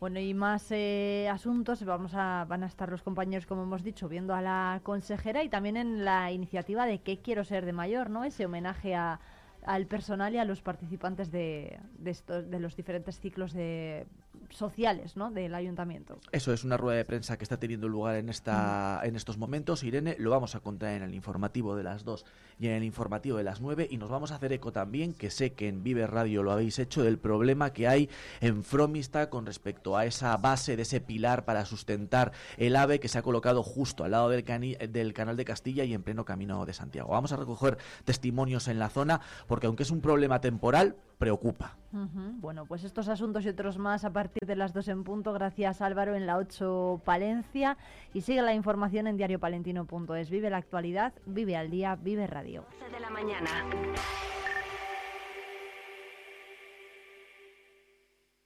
Bueno, 0.00 0.20
y 0.20 0.32
más 0.32 0.70
eh, 0.70 1.28
asuntos. 1.28 1.84
Vamos 1.84 2.12
a, 2.14 2.46
van 2.48 2.62
a 2.62 2.66
estar 2.66 2.88
los 2.88 3.02
compañeros, 3.02 3.46
como 3.46 3.64
hemos 3.64 3.82
dicho, 3.82 4.08
viendo 4.08 4.34
a 4.34 4.40
la 4.40 4.80
consejera 4.84 5.42
y 5.42 5.48
también 5.48 5.76
en 5.76 6.04
la 6.04 6.30
iniciativa 6.30 6.86
de 6.86 7.00
qué 7.00 7.18
quiero 7.18 7.44
ser 7.44 7.66
de 7.66 7.72
mayor, 7.72 8.08
¿no? 8.08 8.24
Ese 8.24 8.46
homenaje 8.46 8.94
a, 8.94 9.20
al 9.64 9.86
personal 9.86 10.34
y 10.34 10.38
a 10.38 10.44
los 10.44 10.62
participantes 10.62 11.32
de, 11.32 11.80
de, 11.98 12.10
estos, 12.10 12.48
de 12.48 12.60
los 12.60 12.76
diferentes 12.76 13.18
ciclos 13.18 13.52
de, 13.52 14.06
sociales, 14.50 15.16
¿no? 15.16 15.30
Del 15.30 15.54
ayuntamiento. 15.54 16.18
Eso 16.32 16.52
es 16.52 16.64
una 16.64 16.76
rueda 16.76 16.96
de 16.98 17.04
prensa 17.04 17.36
que 17.36 17.44
está 17.44 17.58
teniendo 17.58 17.88
lugar 17.88 18.16
en 18.16 18.28
esta 18.28 19.00
en 19.04 19.16
estos 19.16 19.38
momentos. 19.38 19.82
Irene, 19.84 20.16
lo 20.18 20.30
vamos 20.30 20.54
a 20.54 20.60
contar 20.60 20.92
en 20.94 21.02
el 21.02 21.14
informativo 21.14 21.76
de 21.76 21.82
las 21.82 22.04
2 22.04 22.24
y 22.58 22.66
en 22.66 22.72
el 22.74 22.84
informativo 22.84 23.36
de 23.38 23.44
las 23.44 23.60
9 23.60 23.86
y 23.90 23.98
nos 23.98 24.10
vamos 24.10 24.32
a 24.32 24.36
hacer 24.36 24.52
eco 24.52 24.72
también, 24.72 25.12
que 25.14 25.30
sé 25.30 25.52
que 25.52 25.68
en 25.68 25.82
Vive 25.82 26.06
Radio 26.06 26.42
lo 26.42 26.50
habéis 26.52 26.78
hecho, 26.78 27.02
del 27.02 27.18
problema 27.18 27.72
que 27.72 27.86
hay 27.88 28.08
en 28.40 28.64
Fromista 28.64 29.30
con 29.30 29.46
respecto 29.46 29.96
a 29.96 30.06
esa 30.06 30.36
base 30.36 30.76
de 30.76 30.82
ese 30.82 31.00
pilar 31.00 31.44
para 31.44 31.64
sustentar 31.64 32.32
el 32.56 32.74
AVE 32.76 33.00
que 33.00 33.08
se 33.08 33.18
ha 33.18 33.22
colocado 33.22 33.62
justo 33.62 34.04
al 34.04 34.10
lado 34.12 34.28
del, 34.28 34.44
cani- 34.44 34.76
del 34.88 35.12
canal 35.12 35.36
de 35.36 35.44
Castilla 35.44 35.84
y 35.84 35.94
en 35.94 36.02
pleno 36.02 36.24
camino 36.24 36.64
de 36.66 36.72
Santiago. 36.72 37.10
Vamos 37.10 37.32
a 37.32 37.36
recoger 37.36 37.78
testimonios 38.04 38.68
en 38.68 38.78
la 38.78 38.88
zona 38.88 39.20
porque 39.46 39.66
aunque 39.66 39.82
es 39.84 39.90
un 39.90 40.00
problema 40.00 40.40
temporal, 40.40 40.96
preocupa. 41.18 41.76
Bueno, 42.40 42.66
pues 42.66 42.84
estos 42.84 43.08
asuntos 43.08 43.44
y 43.44 43.48
otros 43.48 43.78
más 43.78 44.04
a 44.04 44.12
de 44.46 44.56
las 44.56 44.72
2 44.72 44.88
en 44.88 45.04
punto. 45.04 45.32
Gracias 45.32 45.80
Álvaro 45.80 46.14
en 46.14 46.26
la 46.26 46.36
8 46.36 47.02
Palencia. 47.04 47.76
Y 48.14 48.22
sigue 48.22 48.42
la 48.42 48.54
información 48.54 49.06
en 49.06 49.16
diariopalentino.es. 49.16 50.30
Vive 50.30 50.50
la 50.50 50.58
actualidad, 50.58 51.12
vive 51.26 51.56
al 51.56 51.70
día, 51.70 51.96
vive 51.96 52.26
radio. 52.26 52.64